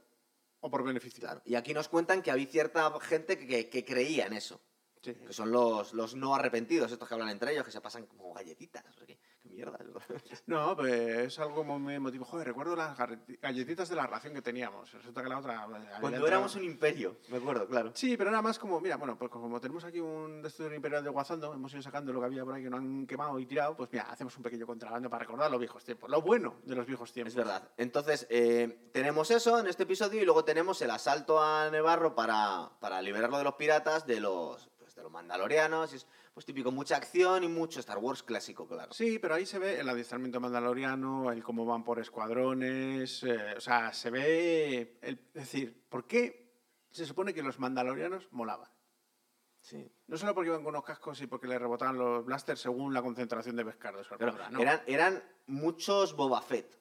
o 0.61 0.69
por 0.69 0.83
beneficio. 0.83 1.19
Claro. 1.21 1.41
Y 1.45 1.55
aquí 1.55 1.73
nos 1.73 1.87
cuentan 1.89 2.21
que 2.21 2.31
había 2.31 2.47
cierta 2.47 2.91
gente 3.01 3.37
que, 3.37 3.69
que- 3.69 3.85
creía 3.85 4.25
en 4.25 4.33
eso. 4.33 4.61
Sí. 5.01 5.13
Que 5.13 5.31
son 5.31 5.49
los, 5.51 5.93
los 5.93 6.15
no 6.15 6.35
arrepentidos, 6.35 6.91
estos 6.91 7.07
que 7.07 7.13
hablan 7.13 7.29
entre 7.29 7.53
ellos, 7.53 7.63
que 7.63 7.71
se 7.71 7.79
pasan 7.79 8.05
como 8.05 8.33
galletitas. 8.33 8.83
no 8.83 8.91
sé 8.91 9.05
¿Qué, 9.05 9.15
qué 9.15 9.19
mierda? 9.59 9.77
No, 10.47 10.75
pues 10.75 10.91
es 10.91 11.39
algo 11.39 11.63
muy 11.63 11.95
emotivo. 11.95 12.25
Joder, 12.25 12.47
recuerdo 12.47 12.75
las 12.75 12.97
galletitas 13.41 13.89
de 13.89 13.95
la 13.95 14.07
ración 14.07 14.33
que 14.33 14.41
teníamos. 14.41 14.91
Resulta 14.91 15.21
que 15.21 15.29
la 15.29 15.37
otra... 15.37 15.61
había 15.61 15.99
Cuando 15.99 16.25
éramos 16.25 16.55
un 16.55 16.63
imperio, 16.63 17.17
me 17.29 17.37
acuerdo, 17.37 17.67
claro. 17.67 17.91
Sí, 17.93 18.17
pero 18.17 18.29
era 18.29 18.41
más 18.41 18.57
como, 18.57 18.79
mira, 18.79 18.97
bueno, 18.97 19.17
pues 19.17 19.29
como 19.29 19.59
tenemos 19.59 19.83
aquí 19.83 19.99
un 19.99 20.41
destructor 20.41 20.75
imperial 20.75 21.03
de 21.03 21.09
Guazando, 21.09 21.53
hemos 21.53 21.71
ido 21.73 21.81
sacando 21.81 22.13
lo 22.13 22.19
que 22.19 22.25
había 22.27 22.43
por 22.43 22.55
ahí 22.55 22.63
que 22.63 22.69
no 22.69 22.77
han 22.77 23.05
quemado 23.05 23.37
y 23.39 23.45
tirado, 23.45 23.75
pues 23.75 23.89
mira, 23.91 24.05
hacemos 24.09 24.35
un 24.37 24.43
pequeño 24.43 24.65
contrabando 24.65 25.09
para 25.09 25.21
recordar 25.21 25.51
los 25.51 25.59
viejos 25.59 25.83
tiempos. 25.83 26.09
Lo 26.09 26.21
bueno 26.21 26.55
de 26.63 26.75
los 26.75 26.85
viejos 26.85 27.11
tiempos. 27.11 27.33
Es 27.33 27.37
verdad. 27.37 27.69
Entonces, 27.77 28.25
eh, 28.29 28.89
tenemos 28.91 29.29
eso 29.31 29.59
en 29.59 29.67
este 29.67 29.83
episodio 29.83 30.21
y 30.21 30.25
luego 30.25 30.43
tenemos 30.43 30.81
el 30.81 30.91
asalto 30.91 31.41
a 31.41 31.69
Nevarro 31.69 32.15
para, 32.15 32.71
para 32.79 33.01
liberarlo 33.01 33.37
de 33.37 33.43
los 33.43 33.55
piratas, 33.55 34.05
de 34.07 34.19
los, 34.19 34.69
pues, 34.77 34.95
de 34.95 35.03
los 35.03 35.11
mandalorianos. 35.11 35.93
y 35.93 35.97
Es 35.97 36.07
pues 36.39 36.45
típico, 36.45 36.71
mucha 36.71 36.95
acción 36.95 37.43
y 37.43 37.49
mucho 37.49 37.81
Star 37.81 37.97
Wars 37.97 38.23
clásico, 38.23 38.65
claro. 38.65 38.93
Sí, 38.93 39.19
pero 39.19 39.35
ahí 39.35 39.45
se 39.45 39.59
ve 39.59 39.77
el 39.81 39.89
adiestramiento 39.89 40.39
mandaloriano, 40.39 41.33
el 41.33 41.43
cómo 41.43 41.65
van 41.65 41.83
por 41.83 41.99
escuadrones, 41.99 43.23
eh, 43.25 43.55
o 43.57 43.59
sea, 43.59 43.91
se 43.91 44.09
ve, 44.09 44.97
el- 45.01 45.19
es 45.33 45.33
decir, 45.33 45.85
¿por 45.89 46.07
qué 46.07 46.55
se 46.91 47.05
supone 47.05 47.33
que 47.33 47.43
los 47.43 47.59
mandalorianos 47.59 48.31
molaban? 48.31 48.69
Sí. 49.59 49.91
No 50.07 50.15
solo 50.15 50.33
porque 50.33 50.47
iban 50.47 50.63
con 50.63 50.69
unos 50.73 50.85
cascos 50.85 51.19
y 51.19 51.27
porque 51.27 51.45
le 51.45 51.59
rebotaban 51.59 51.97
los 51.97 52.23
blasters 52.23 52.61
según 52.61 52.93
la 52.93 53.01
concentración 53.01 53.57
de 53.57 53.63
su 54.05 54.15
Claro, 54.15 54.49
no. 54.49 54.61
eran, 54.61 54.81
eran 54.87 55.21
muchos 55.47 56.15
Boba 56.15 56.41
Fett. 56.41 56.78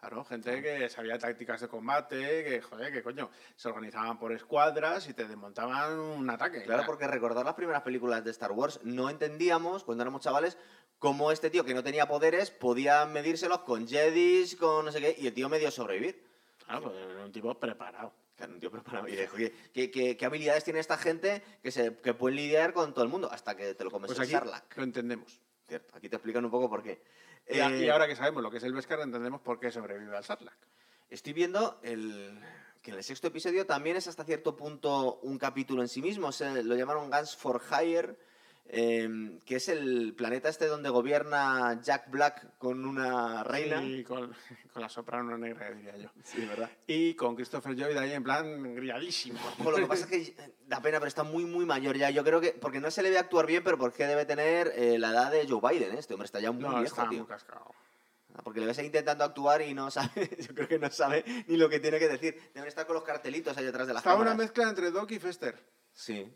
Claro, 0.00 0.24
gente 0.24 0.62
que 0.62 0.88
sabía 0.88 1.18
tácticas 1.18 1.60
de 1.60 1.68
combate, 1.68 2.44
que, 2.44 2.62
joder, 2.62 2.92
que 2.92 3.02
coño, 3.02 3.30
se 3.56 3.68
organizaban 3.68 4.16
por 4.18 4.32
escuadras 4.32 5.08
y 5.08 5.14
te 5.14 5.26
desmontaban 5.26 5.98
un 5.98 6.30
ataque. 6.30 6.62
Claro, 6.62 6.84
porque 6.86 7.08
recordar 7.08 7.44
las 7.44 7.54
primeras 7.54 7.82
películas 7.82 8.22
de 8.24 8.30
Star 8.30 8.52
Wars, 8.52 8.78
no 8.84 9.10
entendíamos, 9.10 9.82
cuando 9.82 10.02
éramos 10.02 10.22
chavales, 10.22 10.56
cómo 11.00 11.32
este 11.32 11.50
tío 11.50 11.64
que 11.64 11.74
no 11.74 11.82
tenía 11.82 12.06
poderes 12.06 12.52
podía 12.52 13.06
medírselos 13.06 13.60
con 13.60 13.88
Jedis, 13.88 14.54
con 14.54 14.84
no 14.84 14.92
sé 14.92 15.00
qué, 15.00 15.16
y 15.18 15.26
el 15.26 15.34
tío 15.34 15.48
medio 15.48 15.70
sobrevivir. 15.72 16.24
Claro, 16.64 16.82
pues 16.82 16.96
era 16.96 17.24
un 17.24 17.32
tipo 17.32 17.52
preparado. 17.58 18.12
Claro, 18.36 18.52
un 18.52 18.60
tío 18.60 18.70
preparado. 18.70 19.08
Y 19.08 19.16
dijo, 19.16 19.36
¿qué, 19.36 19.90
qué, 19.90 20.16
qué 20.16 20.26
habilidades 20.26 20.62
tiene 20.62 20.78
esta 20.78 20.96
gente 20.96 21.42
que, 21.60 21.72
se, 21.72 21.96
que 21.96 22.14
pueden 22.14 22.36
lidiar 22.36 22.72
con 22.72 22.94
todo 22.94 23.02
el 23.02 23.10
mundo? 23.10 23.28
Hasta 23.32 23.56
que 23.56 23.74
te 23.74 23.82
lo 23.82 23.90
comes 23.90 24.06
Pues 24.06 24.20
aquí 24.20 24.30
Sarlacc. 24.30 24.76
lo 24.76 24.84
entendemos. 24.84 25.40
Cierto, 25.66 25.96
aquí 25.96 26.08
te 26.08 26.16
explican 26.16 26.44
un 26.44 26.50
poco 26.52 26.70
por 26.70 26.82
qué. 26.84 27.02
Y 27.48 27.58
Eh, 27.58 27.84
y 27.86 27.88
ahora 27.88 28.06
que 28.06 28.16
sabemos 28.16 28.42
lo 28.42 28.50
que 28.50 28.58
es 28.58 28.64
el 28.64 28.74
Beskar, 28.74 29.00
entendemos 29.00 29.40
por 29.40 29.58
qué 29.58 29.70
sobrevive 29.70 30.16
al 30.16 30.24
Sarlacc. 30.24 30.58
Estoy 31.08 31.32
viendo 31.32 31.80
el, 31.82 32.38
que 32.82 32.90
el 32.90 33.02
sexto 33.02 33.28
episodio 33.28 33.64
también 33.64 33.96
es 33.96 34.06
hasta 34.08 34.24
cierto 34.24 34.54
punto 34.54 35.18
un 35.22 35.38
capítulo 35.38 35.82
en 35.82 35.88
sí 35.88 36.02
mismo. 36.02 36.30
Lo 36.64 36.76
llamaron 36.76 37.10
Guns 37.10 37.36
for 37.36 37.62
Hire, 37.70 38.16
eh, 38.70 39.38
que 39.46 39.56
es 39.56 39.68
el 39.68 40.14
planeta 40.14 40.48
este 40.48 40.66
donde 40.66 40.90
gobierna 40.90 41.80
Jack 41.82 42.10
Black 42.10 42.58
con 42.58 42.84
una 42.84 43.42
reina. 43.44 43.82
Y 43.82 44.04
con, 44.04 44.34
con 44.72 44.82
la 44.82 44.88
soprano 44.88 45.36
negra, 45.38 45.70
diría 45.70 45.96
yo. 45.96 46.10
Sí, 46.22 46.44
¿verdad? 46.44 46.70
Y 46.86 47.14
con 47.14 47.34
Christopher 47.34 47.74
Lloyd 47.74 47.96
ahí 47.96 48.12
en 48.12 48.22
plan 48.22 48.74
grilladísimo. 48.74 49.38
Ojo, 49.60 49.70
lo 49.70 49.76
que 49.78 49.86
pasa 49.86 50.04
es 50.04 50.10
que 50.10 50.36
da 50.66 50.80
pena, 50.82 50.98
pero 50.98 51.08
está 51.08 51.22
muy, 51.22 51.44
muy 51.44 51.64
mayor 51.64 51.96
ya. 51.96 52.10
Yo 52.10 52.22
creo 52.24 52.40
que, 52.40 52.52
porque 52.52 52.80
no 52.80 52.90
se 52.90 53.02
le 53.02 53.10
ve 53.10 53.18
actuar 53.18 53.46
bien, 53.46 53.64
pero 53.64 53.78
porque 53.78 54.06
debe 54.06 54.24
tener 54.26 54.70
eh, 54.76 54.98
la 54.98 55.10
edad 55.10 55.30
de 55.32 55.46
Joe 55.48 55.60
Biden. 55.70 55.96
Este 55.96 56.14
hombre 56.14 56.26
está 56.26 56.40
ya 56.40 56.52
muy 56.52 56.62
No, 56.62 56.70
viejo, 56.70 56.84
está 56.84 57.08
tío. 57.08 57.18
muy 57.20 57.26
cascado. 57.26 57.74
Ah, 58.34 58.40
Porque 58.44 58.60
le 58.60 58.66
ves 58.66 58.78
ahí 58.78 58.86
intentando 58.86 59.24
actuar 59.24 59.62
y 59.62 59.72
no 59.74 59.90
sabe, 59.90 60.28
yo 60.46 60.54
creo 60.54 60.68
que 60.68 60.78
no 60.78 60.90
sabe 60.90 61.24
ni 61.48 61.56
lo 61.56 61.68
que 61.68 61.80
tiene 61.80 61.98
que 61.98 62.08
decir. 62.08 62.38
Deben 62.54 62.68
estar 62.68 62.86
con 62.86 62.94
los 62.94 63.02
cartelitos 63.02 63.56
ahí 63.56 63.64
detrás 63.64 63.86
de 63.86 63.94
las 63.94 64.02
Está 64.02 64.10
una 64.14 64.26
cámaras. 64.26 64.36
mezcla 64.38 64.68
entre 64.68 64.90
Doc 64.90 65.10
y 65.10 65.18
Fester. 65.18 65.58
Sí. 65.92 66.30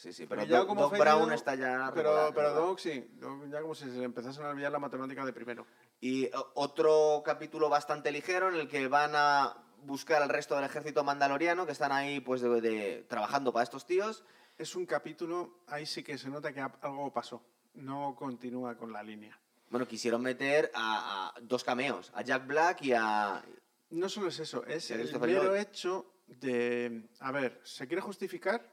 Sí, 0.00 0.14
sí, 0.14 0.24
pero 0.26 0.42
Y 0.42 0.46
ya 0.46 0.58
Doc, 0.60 0.68
como 0.68 0.80
Doc 0.80 0.96
Brown 0.96 1.30
está 1.30 1.54
ya... 1.56 1.90
Pero, 1.94 2.08
regular, 2.10 2.32
pero 2.34 2.46
regular. 2.48 2.68
Doc 2.68 2.78
sí. 2.78 3.06
Doc 3.18 3.48
ya 3.50 3.60
como 3.60 3.74
si 3.74 3.84
se 3.84 3.98
le 3.98 4.04
empezase 4.04 4.42
a 4.42 4.48
olvidar 4.48 4.72
la 4.72 4.78
matemática 4.78 5.26
de 5.26 5.32
primero. 5.34 5.66
Y 6.00 6.24
o- 6.34 6.52
otro 6.54 7.22
capítulo 7.22 7.68
bastante 7.68 8.10
ligero 8.10 8.48
en 8.48 8.54
el 8.54 8.66
que 8.66 8.88
van 8.88 9.10
a 9.14 9.58
buscar 9.82 10.22
al 10.22 10.30
resto 10.30 10.54
del 10.54 10.64
ejército 10.64 11.04
mandaloriano 11.04 11.66
que 11.66 11.72
están 11.72 11.92
ahí 11.92 12.20
pues 12.20 12.40
de, 12.40 12.62
de- 12.62 13.04
trabajando 13.10 13.52
para 13.52 13.64
estos 13.64 13.84
tíos. 13.84 14.24
Es 14.56 14.74
un 14.74 14.86
capítulo, 14.86 15.58
ahí 15.66 15.84
sí 15.84 16.02
que 16.02 16.16
se 16.16 16.30
nota 16.30 16.50
que 16.54 16.60
algo 16.62 17.12
pasó. 17.12 17.42
No 17.74 18.16
continúa 18.18 18.76
con 18.78 18.94
la 18.94 19.02
línea. 19.02 19.38
Bueno, 19.68 19.86
quisieron 19.86 20.22
meter 20.22 20.70
a, 20.74 21.28
a 21.36 21.40
dos 21.42 21.62
cameos, 21.62 22.10
a 22.14 22.22
Jack 22.22 22.46
Black 22.46 22.82
y 22.84 22.94
a... 22.94 23.44
No 23.90 24.08
solo 24.08 24.28
es 24.28 24.38
eso, 24.40 24.64
es 24.64 24.90
el 24.92 25.20
mero 25.20 25.54
hecho 25.56 26.06
de... 26.26 27.06
A 27.20 27.32
ver, 27.32 27.60
se 27.64 27.86
quiere 27.86 28.00
justificar 28.00 28.66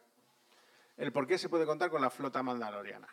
el 0.98 1.12
por 1.12 1.26
qué 1.28 1.38
se 1.38 1.50
puede 1.50 1.66
contar 1.66 1.90
con 1.90 2.02
la 2.02 2.10
flota 2.10 2.44
mandaloriana. 2.44 3.08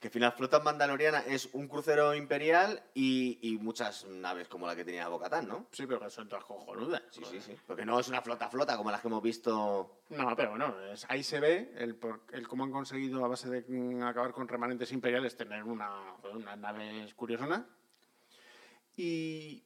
Que 0.00 0.08
al 0.08 0.12
final 0.14 0.32
Flota 0.32 0.58
Mandaloriana 0.58 1.20
es 1.20 1.48
un 1.52 1.68
crucero 1.68 2.12
imperial 2.12 2.82
y, 2.92 3.38
y 3.40 3.56
muchas 3.58 4.04
naves 4.06 4.48
como 4.48 4.66
la 4.66 4.74
que 4.74 4.84
tenía 4.84 5.06
Bocatán, 5.06 5.46
¿no? 5.46 5.68
Sí, 5.70 5.86
pero 5.86 6.00
que 6.00 6.10
son 6.10 6.28
todas 6.28 6.44
cojonudas. 6.44 7.02
Sí, 7.12 7.22
sí, 7.24 7.40
sí. 7.40 7.56
Porque 7.68 7.84
no 7.86 8.00
es 8.00 8.08
una 8.08 8.20
flota 8.20 8.48
flota 8.48 8.76
como 8.76 8.90
las 8.90 9.00
que 9.00 9.06
hemos 9.06 9.22
visto. 9.22 10.00
No, 10.10 10.34
pero 10.34 10.50
bueno, 10.50 10.74
es- 10.90 11.06
ahí 11.08 11.22
se 11.22 11.38
ve 11.38 11.72
el, 11.76 11.94
por- 11.94 12.22
el 12.32 12.48
cómo 12.48 12.64
han 12.64 12.72
conseguido 12.72 13.24
a 13.24 13.28
base 13.28 13.48
de 13.48 13.64
mm, 13.68 14.02
acabar 14.02 14.32
con 14.32 14.48
remanentes 14.48 14.90
imperiales 14.90 15.36
tener 15.36 15.62
una, 15.62 16.16
unas 16.32 16.58
naves 16.58 17.14
curiosonas. 17.14 17.62
y 18.96 19.62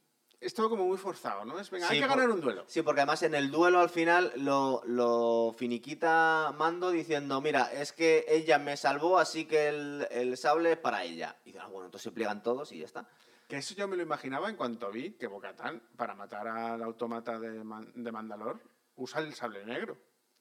es 0.47 0.55
todo 0.55 0.69
como 0.71 0.87
muy 0.87 0.97
forzado, 0.99 1.45
¿no? 1.45 1.59
Es, 1.59 1.71
venga, 1.71 1.89
Sí, 1.89 1.95
hay 1.95 2.01
que 2.01 2.07
por- 2.07 2.17
ganar 2.17 2.31
un 2.31 2.41
duelo. 2.41 2.65
Sí, 2.67 2.83
porque 2.83 3.01
además 3.01 3.23
en 3.23 3.35
el 3.35 3.51
duelo 3.51 3.81
al 3.81 3.91
final 3.91 4.33
lo, 4.37 4.83
lo 4.87 5.55
finiquita 5.57 6.55
Mando 6.57 6.91
diciendo, 6.91 7.41
mira, 7.41 7.73
es 7.73 7.93
que 7.93 8.25
ella 8.29 8.59
me 8.59 8.77
salvó, 8.77 9.19
así 9.19 9.45
que 9.47 9.69
el, 9.69 10.07
el 10.11 10.37
sable 10.37 10.73
es 10.73 10.79
para 10.79 11.05
ella. 11.05 11.37
Y 11.45 11.51
dice, 11.51 11.59
ah, 11.61 11.67
bueno, 11.67 11.87
entonces 11.87 12.05
se 12.05 12.13
pliegan 12.13 12.43
todos 12.43 12.73
y 12.73 12.79
ya 12.79 12.87
está. 12.87 13.09
Que 13.49 13.59
eso 13.59 13.75
yo 13.75 13.87
me 13.87 13.97
lo 13.97 14.03
imaginaba 14.03 14.49
en 14.49 14.57
cuanto 14.57 14.91
vi 14.91 15.13
que 15.13 15.27
Bocatán, 15.27 15.81
para 15.97 16.15
matar 16.15 16.49
al 16.49 16.83
autómata 16.83 17.39
de, 17.39 17.63
Man- 17.63 17.93
de 17.95 18.13
Mandalor, 18.13 18.61
usa 18.97 19.21
el 19.21 19.35
sable 19.35 19.65
negro. 19.65 19.97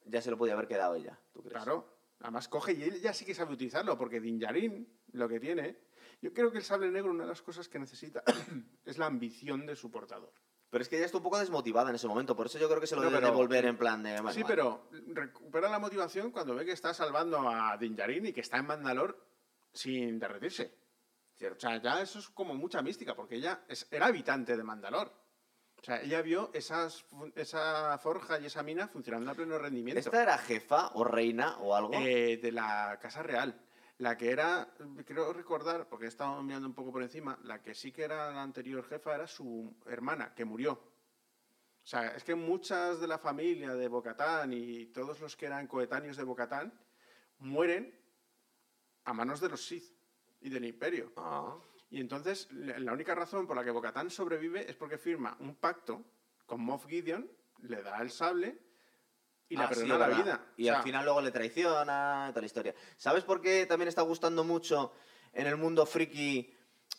Ya 0.06 0.22
se 0.22 0.32
lo 0.32 0.38
podía 0.38 0.54
haber 0.54 0.68
quedado 0.68 0.96
ella, 0.96 1.18
¿tú 1.34 1.42
crees? 1.42 1.54
Claro. 1.64 1.88
Además 2.22 2.48
coge 2.48 2.74
y 2.74 2.84
él 2.84 3.02
ya 3.02 3.14
sí 3.14 3.26
que 3.26 3.36
sabe 3.36 3.54
utilizarlo, 3.54 3.98
porque 3.98 4.20
Din 4.20 4.40
Djarin 4.40 4.88
lo 5.14 5.28
que 5.28 5.40
tiene... 5.40 5.78
Yo 6.26 6.34
creo 6.34 6.52
que 6.52 6.58
el 6.58 6.64
sable 6.64 6.90
negro, 6.90 7.12
una 7.12 7.22
de 7.24 7.30
las 7.30 7.44
cosas 7.44 7.70
que 7.70 7.78
necesita 7.78 8.24
es 8.84 8.98
la 8.98 9.06
ambición 9.06 9.68
de 9.68 9.76
su 9.76 9.92
portador. 9.92 10.34
Pero 10.72 10.82
es 10.82 10.90
que 10.90 10.96
ella 10.98 11.06
está 11.06 11.18
un 11.18 11.24
poco 11.24 11.38
desmotivada 11.38 11.90
en 11.92 11.96
ese 11.98 12.08
momento, 12.08 12.36
por 12.36 12.48
eso 12.48 12.58
yo 12.58 12.68
creo 12.68 12.82
que 12.82 12.88
se 12.88 12.96
lo 12.96 13.04
No, 13.04 13.10
debe 13.10 13.20
pero- 13.22 13.32
devolver 13.32 13.66
en 13.66 13.78
plan 13.78 14.02
de... 14.02 14.18
sí, 14.34 14.44
pero 14.44 14.90
recupera 15.14 15.70
la 15.70 15.78
motivación 15.78 16.32
cuando 16.32 16.56
ve 16.56 16.66
que 16.66 16.72
está 16.72 16.96
salvando 16.96 17.48
a 17.48 17.78
Din 17.78 17.96
Djarin 17.96 18.26
y 18.26 18.34
que 18.34 18.42
está 18.42 18.58
en 18.58 18.66
Mandalor 18.66 19.24
sin 19.72 20.18
derretirse. 20.18 20.74
O 21.56 21.60
sea, 21.60 21.80
ya 21.80 22.02
eso 22.02 22.18
es 22.18 22.30
como 22.30 22.56
mucha 22.56 22.82
mística, 22.82 23.14
porque 23.16 23.36
ella 23.36 23.64
es- 23.68 23.88
era 23.92 24.08
habitante 24.08 24.58
de 24.58 24.64
Mandalor. 24.64 25.14
O 25.80 25.84
sea, 25.86 26.02
ella 26.02 26.24
vio 26.24 26.50
esas, 26.54 27.06
esa 27.36 27.96
forja 28.00 28.40
y 28.40 28.48
esa 28.48 28.64
mina 28.64 28.88
funcionando 28.88 29.30
a 29.30 29.36
pleno 29.36 29.60
rendimiento. 29.60 30.00
¿Esta 30.00 30.24
era 30.24 30.38
jefa 30.40 30.88
o 30.96 31.04
reina 31.04 31.58
o 31.60 31.76
algo? 31.76 31.94
Eh, 31.94 32.38
de 32.42 32.52
la 32.52 32.98
Casa 33.00 33.22
Real. 33.22 33.62
La 33.98 34.18
que 34.18 34.30
era, 34.30 34.74
creo 35.06 35.32
recordar, 35.32 35.88
porque 35.88 36.06
he 36.06 36.10
estado 36.10 36.42
mirando 36.44 36.68
un 36.68 36.74
poco 36.74 36.92
por 36.92 37.02
encima, 37.02 37.40
la 37.44 37.62
que 37.62 37.74
sí 37.74 37.92
que 37.92 38.04
era 38.04 38.32
la 38.32 38.44
anterior 38.44 38.84
jefa 38.84 39.16
era 39.16 39.26
su 39.26 39.74
hermana, 39.86 40.34
que 40.34 40.44
murió. 40.44 40.74
O 40.74 41.88
sea, 41.88 42.08
es 42.10 42.24
que 42.24 42.36
muchas 42.36 43.00
de 43.00 43.08
la 43.08 43.20
familia 43.20 43.74
de 43.74 43.88
Bocatán 43.88 44.52
y 44.52 44.88
todos 44.88 45.22
los 45.22 45.36
que 45.38 45.46
eran 45.46 45.68
coetáneos 45.68 46.18
de 46.18 46.24
Bocatán 46.24 46.74
mueren 47.38 47.98
a 49.06 49.14
manos 49.14 49.40
de 49.40 49.50
los 49.50 49.64
Sith 49.64 49.94
y 50.42 50.50
del 50.50 50.66
Imperio. 50.66 51.14
Ah. 51.16 51.58
Y 51.90 52.02
entonces, 52.02 52.52
la 52.52 52.92
única 52.92 53.16
razón 53.16 53.48
por 53.48 53.56
la 53.56 53.64
que 53.64 53.72
Bocatán 53.72 54.10
sobrevive 54.10 54.70
es 54.70 54.76
porque 54.76 54.98
firma 54.98 55.38
un 55.40 55.56
pacto 55.56 56.04
con 56.46 56.60
Moff 56.62 56.88
Gideon, 56.88 57.30
le 57.60 57.82
da 57.82 58.02
el 58.02 58.10
sable 58.10 58.65
y 59.50 59.56
le 59.58 59.64
Ah, 59.64 59.70
sí, 59.74 59.86
la 59.88 59.98
¿verdad? 59.98 60.18
vida. 60.24 60.46
Y 60.58 60.64
O 60.64 60.66
sea, 60.68 60.78
al 60.78 60.84
final 60.84 61.06
luego 61.06 61.22
le 61.22 61.32
traiciona 61.32 62.28
y 62.30 62.34
tal 62.34 62.44
historia. 62.46 62.74
¿Sabes 62.98 63.24
por 63.24 63.42
qué 63.42 63.66
también 63.66 63.88
está 63.88 64.02
gustando 64.02 64.44
mucho 64.44 64.94
en 65.34 65.48
el 65.48 65.58
mundo 65.58 65.86
friki 65.86 66.54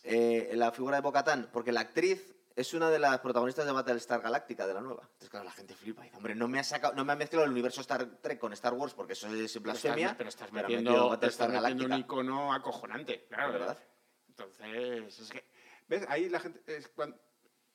eh, 0.04 0.50
la 0.54 0.70
figura 0.72 0.96
de 0.96 1.02
Bocatán? 1.02 1.50
Porque 1.52 1.72
la 1.72 1.80
actriz 1.80 2.34
es 2.54 2.72
una 2.72 2.88
de 2.88 2.98
las 2.98 3.18
protagonistas 3.20 3.66
de 3.66 3.72
Battlestar 3.72 4.22
Galáctica 4.22 4.66
de 4.66 4.72
la 4.74 4.80
nueva. 4.80 5.02
Entonces, 5.02 5.28
claro, 5.28 5.44
la 5.44 5.52
gente 5.52 5.74
flipa. 5.74 6.02
Y 6.02 6.04
dice, 6.04 6.16
hombre, 6.16 6.34
no 6.34 6.48
me 6.48 6.58
ha 6.58 6.64
sacado, 6.64 6.94
no 6.94 7.04
me 7.04 7.12
ha 7.12 7.16
mezclado 7.16 7.44
el 7.44 7.50
universo 7.50 7.80
Star 7.82 8.06
Trek 8.22 8.38
con 8.38 8.52
Star 8.54 8.72
Wars 8.74 8.94
porque 8.94 9.12
eso 9.12 9.26
es 9.28 9.34
estás- 9.56 9.62
blasfemia. 9.62 10.14
Pero 10.16 10.28
estás 10.30 10.48
pero 10.50 10.60
ha 10.66 10.68
metiendo, 10.68 10.92
te 11.18 11.26
estás 11.26 11.48
Battlestar 11.48 11.50
metiendo 11.72 11.94
un 11.94 12.00
icono 12.00 12.52
acojonante, 12.54 13.26
claro, 13.28 13.52
¿Verdad? 13.52 13.78
Entonces, 14.28 15.18
es 15.20 15.30
que, 15.30 15.44
¿ves? 15.88 16.04
Ahí 16.08 16.28
la 16.28 16.40
gente, 16.40 16.62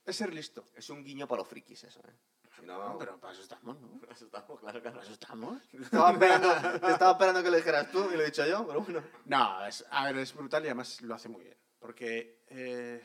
es 0.06 0.16
ser 0.16 0.34
listo. 0.34 0.66
Es 0.76 0.90
un 0.90 1.04
guiño 1.04 1.28
para 1.28 1.40
los 1.42 1.48
frikis 1.48 1.84
eso, 1.84 2.00
¿eh? 2.08 2.14
Si 2.56 2.62
no, 2.66 2.90
No, 2.90 2.98
pero 2.98 3.18
para 3.20 3.34
eso 3.34 3.42
estamos, 3.44 3.80
¿no? 3.80 4.00
Para 4.00 4.14
eso 4.14 4.26
estamos, 4.26 4.60
claro, 4.60 4.82
claro. 4.82 4.98
Para 4.98 5.04
eso 5.04 5.14
estamos. 5.14 5.62
Te 5.72 5.78
estaba, 5.78 6.12
esperando, 6.12 6.50
te 6.80 6.92
estaba 6.92 7.12
esperando 7.12 7.44
que 7.44 7.52
lo 7.52 7.58
dijeras 7.58 7.92
tú 7.92 8.10
y 8.12 8.16
lo 8.18 8.22
he 8.22 8.26
dicho 8.26 8.46
yo, 8.46 8.66
pero 8.68 8.82
bueno. 8.82 9.02
No, 9.26 9.66
es, 9.66 9.86
a 9.90 10.06
ver, 10.06 10.18
es 10.18 10.34
brutal 10.34 10.64
y 10.64 10.68
además 10.68 11.02
lo 11.02 11.16
hace 11.16 11.30
muy 11.30 11.44
bien. 11.44 11.58
Porque 11.80 12.44
eh, 12.50 13.02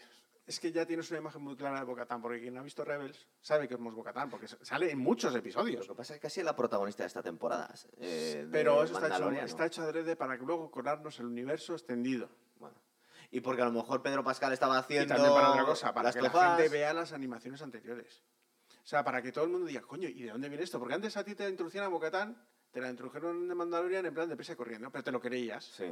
es 0.47 0.61
que 0.61 0.71
ya 0.71 0.85
tienes 0.85 1.11
una 1.11 1.21
imagen 1.21 1.43
muy 1.43 1.57
clara 1.57 1.79
de 1.81 1.85
Bocatán, 1.87 2.21
porque 2.21 2.41
quien 2.41 2.57
ha 2.59 2.63
visto 2.63 2.85
Rebels 2.85 3.27
sabe 3.41 3.67
que 3.67 3.75
es 3.75 3.81
Bocatán, 3.81 4.29
porque 4.29 4.47
sale 4.49 4.91
en 4.91 4.99
muchos 4.99 5.35
episodios. 5.35 5.89
Lo 5.89 5.95
que 5.95 5.99
pasa 5.99 6.15
es 6.15 6.21
que 6.21 6.27
casi 6.27 6.41
es 6.41 6.47
la 6.47 6.55
protagonista 6.55 7.03
de 7.03 7.07
esta 7.09 7.23
temporada. 7.23 7.73
eh, 7.99 8.45
de 8.47 8.49
Pero 8.53 8.83
eso 8.85 8.95
está 8.95 9.17
hecho, 9.17 9.31
está 9.31 9.67
hecho 9.67 9.83
adrede 9.83 10.15
para 10.15 10.37
que 10.39 10.45
luego 10.45 10.71
colarnos 10.71 11.19
el 11.21 11.27
universo 11.27 11.73
extendido. 11.73 12.29
Bueno. 12.57 12.77
Y 13.31 13.41
porque 13.41 13.63
a 13.63 13.65
lo 13.65 13.73
mejor 13.73 14.03
Pedro 14.03 14.23
Pascal 14.23 14.53
estaba 14.53 14.77
Y 14.77 14.79
haciendo. 14.81 15.15
también 15.15 15.35
para 15.35 15.51
otra 15.51 15.65
cosa, 15.65 15.93
para 15.93 16.09
las 16.09 16.15
que 16.17 16.23
la 16.23 16.31
gente 16.31 16.69
vea 16.69 16.93
las 16.93 17.13
animaciones 17.13 17.61
anteriores. 17.63 18.23
O 18.87 18.89
sea, 18.89 19.03
para 19.03 19.21
que 19.21 19.33
todo 19.33 19.43
el 19.43 19.51
mundo 19.51 19.67
diga, 19.67 19.81
coño, 19.81 20.09
¿y 20.09 20.23
de 20.23 20.31
dónde 20.31 20.49
viene 20.49 20.63
esto? 20.63 20.79
Porque 20.79 20.95
antes 20.95 21.17
a 21.17 21.25
ti 21.25 21.35
te 21.35 21.49
introducían 21.49 21.83
a 21.83 21.89
Bocatán, 21.89 22.41
te 22.71 22.81
la 22.81 22.89
introdujeron 22.89 23.49
de 23.49 23.53
Mandalorian 23.57 24.07
en 24.07 24.15
plan 24.15 24.29
de 24.29 24.37
prisa 24.37 24.53
y 24.53 24.55
corriendo, 24.55 24.93
pero 24.93 25.03
te 25.03 25.11
lo 25.11 25.21
creías, 25.21 25.65
Sí. 25.65 25.87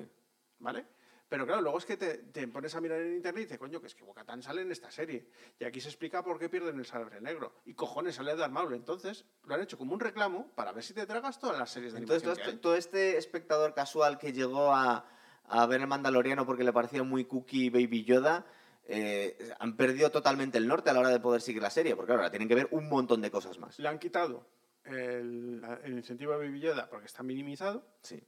¿vale? 0.61 0.87
Pero 1.29 1.45
claro, 1.45 1.61
luego 1.61 1.79
es 1.79 1.87
que 1.87 1.97
te, 1.97 2.19
te 2.19 2.47
pones 2.47 2.73
a 2.77 2.81
mirar 2.81 3.01
en 3.01 3.15
internet 3.17 3.41
y 3.41 3.45
dices, 3.47 3.59
coño, 3.59 3.81
que 3.81 3.89
es 3.89 3.97
que 3.97 4.05
Bocatán 4.05 4.45
sale 4.45 4.63
en 4.63 4.71
esta 4.71 4.93
serie. 4.93 5.27
Y 5.59 5.65
aquí 5.65 5.81
se 5.81 5.89
explica 5.89 6.23
por 6.23 6.39
qué 6.39 6.49
pierden 6.49 6.79
el 6.79 6.87
sable 6.87 7.21
negro. 7.21 7.63
Y 7.65 7.75
cojones, 7.75 8.15
sale 8.15 8.37
Darth 8.37 8.53
Maul. 8.53 8.75
Entonces, 8.75 9.25
lo 9.43 9.57
han 9.57 9.63
hecho 9.63 9.77
como 9.77 9.93
un 9.93 9.99
reclamo 9.99 10.53
para 10.55 10.71
ver 10.71 10.85
si 10.85 10.95
te 10.95 11.05
tragas 11.05 11.41
todas 11.41 11.59
las 11.59 11.71
series 11.73 11.95
de 11.95 11.99
Entonces, 11.99 12.23
todo, 12.23 12.33
animación 12.35 12.49
este- 12.55 12.59
que 12.59 12.63
todo 12.63 12.77
este 12.77 13.17
espectador 13.17 13.75
casual 13.75 14.19
que 14.19 14.33
llegó 14.33 14.73
a, 14.73 15.05
a 15.47 15.67
ver 15.67 15.81
el 15.81 15.89
Mandaloriano 15.89 16.47
porque 16.47 16.63
le 16.63 16.73
parecía 16.73 17.03
muy 17.03 17.25
cookie 17.25 17.71
Baby 17.71 18.05
Yoda, 18.05 18.47
eh, 18.87 19.37
han 19.59 19.76
perdido 19.76 20.11
totalmente 20.11 20.59
el 20.59 20.66
norte 20.68 20.91
a 20.91 20.93
la 20.93 21.01
hora 21.01 21.09
de 21.11 21.20
poder 21.20 21.41
seguir 21.41 21.62
la 21.62 21.70
serie, 21.70 21.97
porque 21.97 22.12
ahora 22.12 22.30
tienen 22.30 22.49
que 22.49 22.55
ver 22.55 22.68
un 22.70 22.89
montón 22.89 23.20
de 23.22 23.30
cosas 23.30 23.59
más. 23.59 23.78
Le 23.78 23.89
han 23.89 23.99
quitado 23.99 24.47
el, 24.85 25.62
el 25.85 25.93
incentivo 25.95 26.35
a 26.35 26.45
Yoda 26.45 26.89
porque 26.89 27.07
está 27.07 27.22
minimizado. 27.22 27.87
Sí. 28.03 28.22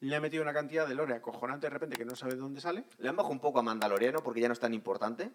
Le 0.00 0.16
han 0.16 0.22
metido 0.22 0.42
una 0.42 0.54
cantidad 0.54 0.88
de 0.88 0.94
lore 0.94 1.14
acojonante 1.14 1.66
de 1.66 1.70
repente 1.70 1.96
que 1.96 2.06
no 2.06 2.16
sabe 2.16 2.32
de 2.32 2.38
dónde 2.40 2.60
sale. 2.60 2.84
Le 2.98 3.08
han 3.10 3.16
bajado 3.16 3.32
un 3.34 3.40
poco 3.40 3.58
a 3.58 3.62
Mandaloriano 3.62 4.22
porque 4.22 4.40
ya 4.40 4.48
no 4.48 4.54
es 4.54 4.60
tan 4.60 4.72
importante. 4.72 5.30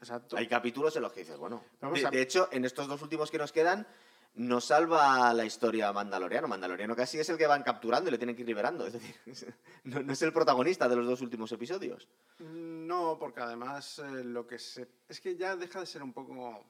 Exacto. 0.00 0.36
Hay 0.36 0.46
capítulos 0.48 0.94
en 0.96 1.02
los 1.02 1.12
que 1.12 1.20
dices, 1.20 1.36
bueno. 1.38 1.62
Vamos 1.80 2.00
De, 2.00 2.06
a- 2.06 2.10
de 2.10 2.20
hecho, 2.22 2.48
en 2.50 2.64
estos 2.64 2.88
dos 2.88 3.00
últimos 3.02 3.30
que 3.30 3.38
nos 3.38 3.52
quedan, 3.52 3.86
nos 4.34 4.66
salva 4.66 5.32
la 5.34 5.44
historia 5.44 5.92
Mandaloriano. 5.92 6.46
Mandaloriano 6.48 6.94
casi 6.94 7.18
es 7.18 7.28
el 7.28 7.36
que 7.38 7.46
van 7.46 7.62
capturando 7.62 8.08
y 8.08 8.12
le 8.12 8.18
tienen 8.18 8.36
que 8.36 8.42
ir 8.42 8.48
liberando. 8.48 8.86
Es 8.86 8.92
decir, 8.92 9.14
no, 9.84 10.00
no 10.02 10.12
es 10.12 10.22
el 10.22 10.32
protagonista 10.32 10.88
de 10.88 10.96
los 10.96 11.06
dos 11.06 11.20
últimos 11.20 11.50
episodios. 11.52 12.08
No, 12.38 13.18
porque 13.18 13.40
además 13.40 13.98
eh, 13.98 14.22
lo 14.24 14.46
que 14.46 14.58
se... 14.58 14.88
Es 15.08 15.20
que 15.20 15.36
ya 15.36 15.56
deja 15.56 15.80
de 15.80 15.86
ser 15.86 16.02
un 16.02 16.12
poco... 16.12 16.66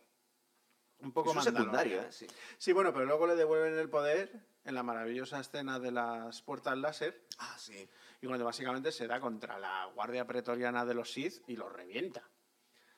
Un 1.01 1.13
poco 1.13 1.33
Mandalorian. 1.33 1.65
secundario, 1.65 2.01
¿eh? 2.01 2.09
Sí. 2.11 2.27
Sí, 2.57 2.73
bueno, 2.73 2.93
pero 2.93 3.05
luego 3.05 3.27
le 3.27 3.37
devuelven 3.37 3.79
el 3.79 3.89
poder 3.89 4.33
en 4.65 4.75
la 4.75 4.83
maravillosa 4.83 5.39
escena 5.39 5.79
de 5.79 5.93
las 5.93 6.43
puertas 6.43 6.77
láser 6.77 7.25
Ah, 7.39 7.55
sí. 7.57 7.89
y 8.21 8.27
cuando 8.27 8.45
básicamente 8.45 8.91
se 8.91 9.07
da 9.07 9.21
contra 9.21 9.59
la 9.61 9.87
guardia 9.95 10.27
pretoriana 10.27 10.85
de 10.85 10.95
los 10.95 11.13
Sith 11.13 11.43
y 11.47 11.55
los 11.55 11.73
revienta. 11.73 12.29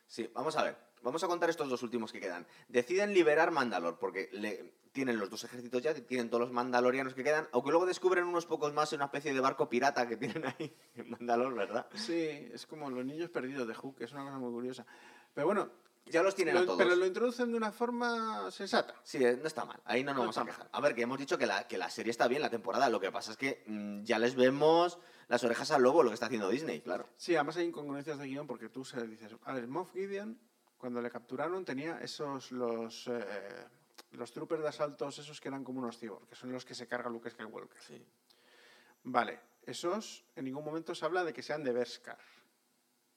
Sí, 0.07 0.31
vamos 0.33 0.57
a 0.57 0.63
ver. 0.63 0.90
Vamos 1.03 1.23
a 1.25 1.29
contar 1.29 1.49
estos 1.51 1.69
dos 1.69 1.83
últimos 1.83 2.13
que 2.13 2.21
quedan. 2.21 2.47
Deciden 2.69 3.13
liberar 3.15 3.51
Mandalor 3.51 3.99
porque 3.99 4.29
le, 4.33 4.75
tienen 4.93 5.19
los 5.19 5.31
dos 5.31 5.45
ejércitos 5.45 5.83
ya, 5.83 5.95
tienen 5.95 6.29
todos 6.29 6.43
los 6.43 6.53
mandalorianos 6.53 7.15
que 7.15 7.25
quedan, 7.25 7.49
aunque 7.53 7.71
luego 7.71 7.87
descubren 7.87 8.25
unos 8.25 8.47
pocos 8.47 8.73
más 8.75 8.93
en 8.93 8.99
una 8.99 9.07
especie 9.07 9.33
de 9.33 9.41
barco 9.41 9.69
pirata 9.69 10.07
que 10.09 10.17
tienen 10.17 10.45
ahí 10.47 10.75
en 10.97 11.11
Mandalor, 11.11 11.55
¿verdad? 11.55 11.87
Sí, 11.95 12.49
es 12.53 12.67
como 12.67 12.91
los 12.91 13.05
niños 13.05 13.31
perdidos 13.31 13.67
de 13.67 13.75
Hook, 13.75 13.97
es 14.01 14.13
una 14.13 14.25
cosa 14.25 14.39
muy 14.39 14.51
curiosa. 14.53 14.85
Pero 15.33 15.47
bueno, 15.47 15.71
Ya 16.07 16.23
los 16.23 16.35
tienen 16.35 16.55
lo- 16.55 16.61
a 16.61 16.65
todos. 16.67 16.79
pero 16.79 16.97
lo 16.97 17.07
introducen 17.07 17.51
de 17.53 17.57
una 17.57 17.71
forma 17.73 18.51
sensata. 18.51 18.95
Sí, 19.05 19.25
eh, 19.25 19.39
no 19.41 19.47
está 19.47 19.65
mal. 19.65 19.81
Ahí 19.85 20.03
no 20.03 20.11
nos 20.13 20.17
No 20.17 20.21
vamos 20.23 20.39
a 20.39 20.45
quejar. 20.45 20.69
A 20.73 20.81
ver, 20.81 20.95
que 20.95 21.03
hemos 21.03 21.19
dicho 21.19 21.39
que 21.39 21.47
la, 21.47 21.69
que 21.69 21.79
la 21.79 21.89
serie 21.89 22.11
está 22.11 22.27
bien, 22.27 22.43
la 22.43 22.51
temporada. 22.51 22.89
Lo 22.91 22.99
que 23.01 23.13
pasa 23.13 23.31
es 23.31 23.37
que 23.37 23.63
mm, 23.67 24.03
ya 24.03 24.19
les 24.19 24.35
vemos 24.35 24.99
las 25.29 25.45
orejas 25.45 25.71
al 25.71 25.83
lobo, 25.83 26.03
lo 26.03 26.11
que 26.11 26.15
está 26.15 26.27
haciendo 26.27 26.49
Disney, 26.49 26.81
claro. 26.81 27.09
Sí, 27.17 27.37
además 27.37 27.57
hay 27.59 27.67
incongruencias 27.67 28.19
de 28.19 28.27
guion 28.27 28.49
porque 28.49 28.69
tú 28.69 28.85
se 28.85 29.07
dices, 29.07 29.37
a 29.45 29.53
ver, 29.53 29.69
Moff 29.69 29.93
Gideon, 29.93 30.37
cuando 30.81 31.03
le 31.03 31.11
capturaron, 31.11 31.63
tenía 31.63 31.99
esos, 32.01 32.51
los, 32.53 33.07
eh, 33.07 33.67
los 34.13 34.33
troopers 34.33 34.63
de 34.63 34.69
asaltos, 34.69 35.19
esos 35.19 35.39
que 35.39 35.49
eran 35.49 35.63
como 35.63 35.81
unos 35.81 35.99
cyborg, 35.99 36.27
que 36.27 36.35
son 36.35 36.51
los 36.51 36.65
que 36.65 36.75
se 36.75 36.87
carga 36.89 37.11
Luke 37.11 37.29
Skywalker. 37.31 37.81
Sí. 37.83 38.03
Vale, 39.05 39.39
esos 39.67 40.25
en 40.35 40.47
ningún 40.47 40.65
momento 40.65 40.95
se 40.95 41.05
habla 41.05 41.23
de 41.23 41.35
que 41.35 41.43
sean 41.43 41.63
de 41.63 41.73
Beskar. 41.73 42.19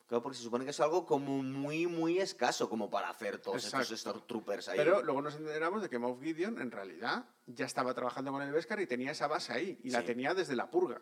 Claro, 0.07 0.22
porque 0.22 0.38
se 0.38 0.43
supone 0.43 0.66
que 0.66 0.72
es 0.72 0.80
algo 0.82 1.05
como 1.05 1.41
muy, 1.41 1.88
muy 1.88 2.20
escaso 2.20 2.70
como 2.70 2.89
para 2.89 3.09
hacer 3.09 3.39
todos 3.39 3.64
estos 3.64 3.80
Exacto. 3.80 3.97
Stormtroopers 3.97 4.68
ahí. 4.68 4.78
Pero 4.78 5.01
luego 5.01 5.22
nos 5.22 5.36
enteramos 5.36 5.82
de 5.82 5.89
que 5.89 5.97
Moff 5.97 6.22
Gideon 6.22 6.59
en 6.59 6.70
realidad 6.70 7.26
ya 7.47 7.66
estaba 7.66 7.93
trabajando 7.93 8.34
con 8.34 8.41
el 8.41 8.51
Beskar 8.51 8.82
y 8.82 8.88
tenía 8.88 9.11
esa 9.11 9.28
base 9.28 9.53
ahí, 9.53 9.80
y 9.84 9.89
la 9.89 10.03
tenía 10.03 10.34
desde 10.34 10.57
la 10.57 10.70
purga. 10.70 11.01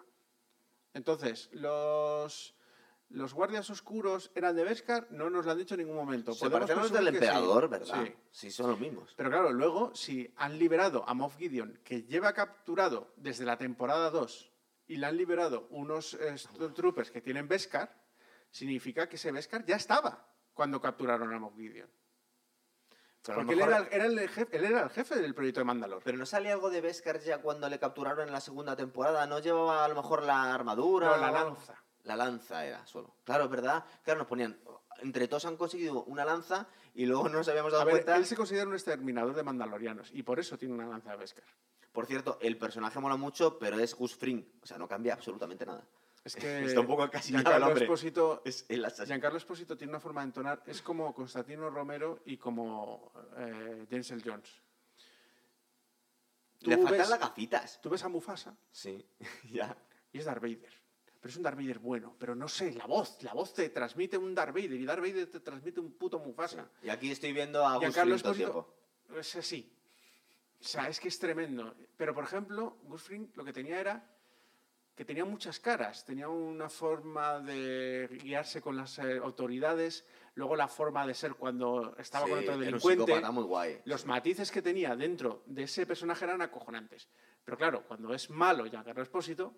Entonces, 0.93 1.49
los, 1.53 2.53
los 3.14 3.34
guardias 3.34 3.70
oscuros 3.70 4.32
eran 4.36 4.55
de 4.55 4.64
Beskar, 4.64 5.07
no 5.12 5.30
nos 5.30 5.45
lo 5.45 5.51
han 5.51 5.57
dicho 5.57 5.76
en 5.76 5.82
ningún 5.82 5.95
momento. 5.95 6.34
se 6.34 6.49
parecen 6.49 6.78
los 6.78 6.91
del 6.91 7.07
sí. 7.07 7.14
emperador, 7.16 7.70
¿verdad? 7.70 8.03
Sí. 8.03 8.14
Sí. 8.32 8.51
son 8.51 8.72
los 8.72 8.80
mismos. 8.80 9.14
Pero 9.16 9.30
claro, 9.30 9.51
luego, 9.51 9.93
si 9.93 10.34
han 10.38 10.57
liberado 10.57 11.07
a 11.07 11.14
Moff 11.14 11.38
Gideon, 11.38 11.80
que 11.84 12.03
lleva 12.03 12.34
capturado 12.34 13.14
desde 13.18 13.45
la 13.45 13.57
temporada 13.57 14.09
2, 14.09 14.51
y 14.88 14.97
le 14.97 15.05
han 15.05 15.18
liberado 15.18 15.68
unos 15.70 16.16
eh, 16.16 16.38
Stormtroopers 16.38 17.12
que 17.12 17.22
tienen 17.22 17.47
Beskar, 17.47 17.95
significa 18.49 19.07
que 19.07 19.16
ese 19.16 19.32
Beskar 19.32 19.66
ya 19.66 19.76
estaba 19.76 20.28
cuando 20.53 20.82
capturaron 20.82 21.34
a 21.34 21.39
Moff 21.39 21.55
Gideon. 21.55 21.89
Pero 23.24 23.38
Porque 23.38 23.53
él 23.53 23.62
era, 23.62 23.88
era 23.91 24.05
el 24.05 24.30
jefe, 24.30 24.57
él 24.57 24.66
era 24.66 24.82
el 24.82 24.89
jefe 24.89 25.16
del 25.16 25.36
proyecto 25.36 25.59
de 25.59 25.66
Mandalor. 25.66 26.01
Pero 26.03 26.18
no 26.18 26.26
sale 26.26 26.51
algo 26.51 26.70
de 26.72 26.82
Beskar 26.82 27.20
ya 27.20 27.38
cuando 27.38 27.70
le 27.70 27.80
capturaron 27.80 28.28
en 28.28 28.34
la 28.34 28.41
segunda 28.41 28.76
temporada. 28.76 29.28
¿No 29.28 29.39
llevaba 29.39 29.86
a 29.86 29.88
lo 29.88 29.95
mejor 29.95 30.24
la 30.24 30.53
armadura? 30.53 31.07
No, 31.07 31.18
la 31.18 31.32
lanza. 31.32 31.82
La 32.04 32.16
lanza 32.16 32.66
era 32.66 32.86
solo. 32.86 33.16
Claro, 33.24 33.45
es 33.45 33.49
verdad. 33.49 33.84
Claro, 34.04 34.20
nos 34.20 34.28
ponían. 34.28 34.60
Entre 34.99 35.28
todos 35.28 35.45
han 35.45 35.58
conseguido 35.58 36.04
una 36.04 36.26
lanza 36.26 36.68
y 36.93 37.06
luego 37.06 37.28
no 37.30 37.38
nos 37.38 37.47
habíamos 37.47 37.72
dado 37.72 37.82
A 37.84 37.86
ver, 37.86 37.95
cuenta. 37.95 38.18
él 38.18 38.26
se 38.26 38.36
considera 38.36 38.68
un 38.68 38.74
exterminador 38.74 39.34
de 39.36 39.43
mandalorianos 39.43 40.12
y 40.14 40.24
por 40.24 40.39
eso 40.39 40.58
tiene 40.58 40.74
una 40.74 40.88
lanza 40.88 41.12
de 41.12 41.18
Beskar. 41.18 41.43
Por 41.91 42.06
cierto, 42.06 42.38
el 42.41 42.58
personaje 42.58 42.99
mola 42.99 43.16
mucho, 43.18 43.58
pero 43.60 43.80
es 43.80 43.93
Gus 43.95 44.16
Fring. 44.16 44.43
O 44.62 44.66
sea, 44.66 44.78
no 44.78 44.88
cambia 44.88 45.14
absolutamente 45.14 45.66
nada. 45.66 45.84
Es 46.24 46.36
que 46.36 46.66
Está 46.66 46.82
un 46.82 46.88
poco 46.88 47.04
el 47.04 47.10
Giancarlo 47.12 47.68
hombre. 47.68 47.84
Esposito, 47.84 48.41
Es 48.45 48.66
el. 48.70 48.86
Giancarlo 49.06 49.38
Esposito 49.38 49.76
tiene 49.78 49.91
una 49.91 49.99
forma 49.99 50.22
de 50.22 50.26
entonar, 50.28 50.62
es 50.68 50.82
como 50.82 51.14
Constantino 51.14 51.70
Romero 51.70 52.20
y 52.26 52.38
como 52.38 53.12
eh, 53.38 53.86
James 53.89 54.12
L. 54.12 54.22
Jones. 54.24 54.62
Le 56.62 56.78
faltan 56.78 56.97
ves- 56.99 57.10
las 57.10 57.20
gafitas. 57.20 57.82
Tú 57.82 57.89
ves 57.89 58.04
a 58.04 58.08
Mufasa 58.10 58.56
Sí, 58.72 59.04
ya. 59.52 59.76
y 60.14 60.20
es 60.20 60.26
Darth 60.26 60.41
Vader. 60.41 60.80
Pero 61.22 61.30
es 61.30 61.38
un 61.38 61.43
Darth 61.43 61.57
Vader 61.57 61.78
bueno, 61.78 62.15
pero 62.17 62.34
no 62.36 62.47
sé, 62.47 62.74
la 62.74 62.88
voz, 62.88 63.22
la 63.22 63.34
voz 63.34 63.53
te 63.53 63.69
transmite 63.69 64.17
un 64.17 64.34
Darth 64.34 64.55
Vader 64.55 64.74
y 64.74 64.86
Darth 64.86 65.01
Vader 65.01 65.30
te 65.30 65.39
transmite 65.39 65.80
un 65.80 65.91
puto 65.93 66.17
Mufasa. 66.17 66.67
Y 66.82 66.89
aquí 66.89 67.11
estoy 67.11 67.32
viendo 67.32 67.65
a 67.65 67.76
todo 67.76 67.84
el 67.86 68.13
Esposito 68.13 68.34
tiempo. 68.34 68.74
es 69.19 69.36
así. 69.36 69.72
O 70.59 70.63
sea, 70.63 70.89
es 70.89 70.99
que 70.99 71.09
es 71.09 71.19
tremendo. 71.19 71.76
Pero, 71.95 72.15
por 72.15 72.24
ejemplo, 72.24 72.78
Gus 72.84 73.03
Fring 73.03 73.30
lo 73.36 73.45
que 73.45 73.53
tenía 73.53 73.80
era 73.80 74.03
que 74.95 75.05
tenía 75.05 75.24
muchas 75.24 75.59
caras. 75.59 76.03
Tenía 76.05 76.28
una 76.28 76.69
forma 76.69 77.39
de 77.39 78.07
guiarse 78.24 78.59
con 78.61 78.76
las 78.76 78.97
eh, 78.99 79.17
autoridades, 79.17 80.05
luego 80.36 80.55
la 80.55 80.67
forma 80.67 81.05
de 81.05 81.13
ser 81.13 81.36
cuando 81.36 81.95
estaba 81.97 82.28
con 82.28 82.39
Sí, 82.39 82.45
otro 82.45 82.53
era 82.53 82.57
un 82.57 82.65
delincuente. 82.65 83.05
psicópata 83.05 83.32
muy 83.32 83.43
guay. 83.43 83.82
Los 83.86 84.07
matices 84.07 84.51
que 84.51 84.61
tenía 84.63 84.95
dentro 84.95 85.43
de 85.45 85.63
ese 85.63 85.86
personaje 85.86 86.26
eran 86.26 86.41
acojonantes. 86.41 87.07
Pero 87.43 87.57
claro, 87.57 87.84
cuando 87.88 88.11
es 88.13 88.30
malo 88.32 88.65
Giancarlo 88.65 89.03
Espósito, 89.03 89.53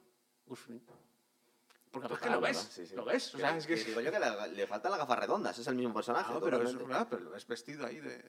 Gus 0.46 0.60
Fring. 0.60 0.82
Porque 1.94 2.08
además 2.08 2.20
que 2.20 2.26
Total, 2.26 2.32
lo 2.34 2.42
ves. 2.42 2.58
Sí, 2.58 2.86
sí. 2.88 2.96
lo 2.96 3.06
ves. 3.06 3.36
O 3.36 3.38
sea, 3.38 3.56
es 3.56 3.66
que 3.68 3.74
es- 3.76 3.86
digo 3.86 4.02
yo 4.02 4.12
que 4.12 4.20
le, 4.20 4.48
le 4.54 4.68
faltan 4.68 4.92
las 4.92 5.00
gafas 5.00 5.20
redondas, 5.20 5.58
es 5.60 5.68
el 5.68 5.76
mismo 5.76 5.94
personaje. 5.94 6.34
Ah, 6.36 6.40
pero, 6.44 6.62
es, 6.62 6.76
verdad, 6.76 7.08
pero 7.10 7.22
lo 7.24 7.30
ves 7.30 7.46
vestido 7.48 7.86
ahí 7.86 8.00
de, 8.00 8.22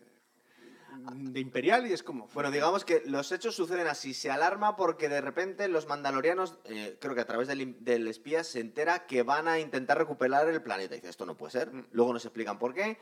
de 1.14 1.40
imperial 1.40 1.86
y 1.86 1.92
es 1.92 2.02
como... 2.02 2.28
Bueno, 2.28 2.50
digamos 2.50 2.84
que 2.84 3.02
los 3.06 3.32
hechos 3.32 3.56
suceden 3.56 3.86
así. 3.86 4.12
Se 4.14 4.30
alarma 4.30 4.76
porque 4.76 5.08
de 5.08 5.20
repente 5.20 5.66
los 5.68 5.88
mandalorianos, 5.88 6.58
eh, 6.64 6.98
creo 7.00 7.14
que 7.14 7.22
a 7.22 7.26
través 7.26 7.48
del, 7.48 7.82
del 7.82 8.06
espía, 8.06 8.44
se 8.44 8.60
entera 8.60 9.06
que 9.06 9.22
van 9.22 9.48
a 9.48 9.58
intentar 9.58 9.96
recuperar 9.98 10.46
el 10.48 10.62
planeta. 10.62 10.94
Y 10.94 10.98
dice, 10.98 11.08
esto 11.08 11.24
no 11.26 11.36
puede 11.36 11.52
ser. 11.52 11.72
Mm. 11.72 11.86
Luego 11.92 12.12
nos 12.12 12.24
explican 12.24 12.58
por 12.58 12.74
qué. 12.74 12.98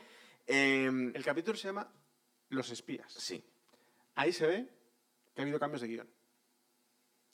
Em, 0.47 1.11
El 1.15 1.23
capítulo 1.25 1.57
se 1.57 1.67
llama 1.67 1.91
Los 2.49 2.69
espías. 2.71 3.11
sí, 3.13 3.43
Ahí 4.15 4.31
se 4.31 4.45
ve 4.47 4.67
que 5.35 5.41
ha 5.41 5.43
habido 5.43 5.59
cambios 5.59 5.81
de 5.81 5.87
guion. 5.87 6.09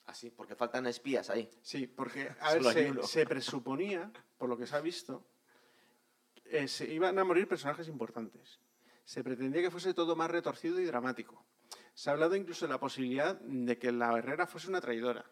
Así, 0.10 0.30
porque 0.30 0.56
faltan 0.56 0.88
espías 0.88 1.30
ahí. 1.30 1.50
Sí, 1.62 1.88
porque 1.88 2.30
a 2.40 2.56
ver, 2.56 3.04
se, 3.06 3.26
presuponía, 3.26 4.12
por 4.38 4.50
lo 4.50 4.58
que 4.58 4.68
se 4.68 4.76
ha 4.76 4.82
visto, 4.82 5.26
eh, 6.46 6.68
se 6.68 6.92
iban 6.92 7.18
a 7.18 7.24
morir 7.24 7.48
personajes 7.48 7.88
importantes. 7.88 8.60
Se 9.06 9.24
pretendía 9.24 9.62
que 9.62 9.72
fuese 9.72 9.94
todo 9.94 10.16
más 10.16 10.30
retorcido 10.30 10.80
y 10.80 10.86
dramático. 10.86 11.46
Se 11.94 12.10
ha 12.10 12.14
hablado 12.14 12.36
incluso 12.36 12.66
de 12.66 12.72
la 12.72 12.80
posibilidad 12.80 13.40
de 13.40 13.78
que 13.78 13.92
la 13.92 14.18
Herrera 14.18 14.48
fuese 14.48 14.70
una 14.70 14.82
traidora. 14.82 15.26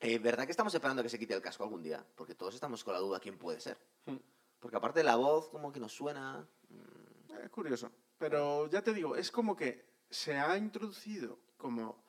Eh, 0.00 0.18
¿Verdad 0.18 0.44
que 0.44 0.52
estamos 0.52 0.74
esperando 0.74 1.02
que 1.02 1.08
se 1.08 1.18
quite 1.18 1.34
el 1.34 1.42
casco 1.42 1.64
algún 1.64 1.82
día? 1.82 2.04
Porque 2.14 2.34
todos 2.34 2.54
estamos 2.54 2.84
con 2.84 2.94
la 2.94 3.00
duda 3.00 3.20
quién 3.20 3.38
puede 3.38 3.60
ser. 3.60 3.78
Hmm. 4.06 4.16
Porque 4.58 4.76
aparte 4.76 5.00
de 5.00 5.04
la 5.04 5.16
voz, 5.16 5.48
como 5.48 5.72
que 5.72 5.80
nos 5.80 5.92
suena... 5.92 6.46
Eh, 6.70 7.44
Es 7.44 7.50
curioso. 7.50 7.90
Pero 8.18 8.68
ya 8.68 8.82
te 8.82 8.92
digo, 8.92 9.16
es 9.16 9.30
como 9.30 9.56
que 9.56 9.86
se 10.10 10.36
ha 10.36 10.56
introducido 10.56 11.38
como 11.56 12.07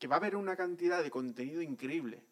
que 0.00 0.08
va 0.08 0.16
a 0.16 0.18
haber 0.18 0.34
una 0.34 0.56
cantidad 0.56 1.02
de 1.02 1.10
contenido 1.10 1.60
increíble, 1.60 2.24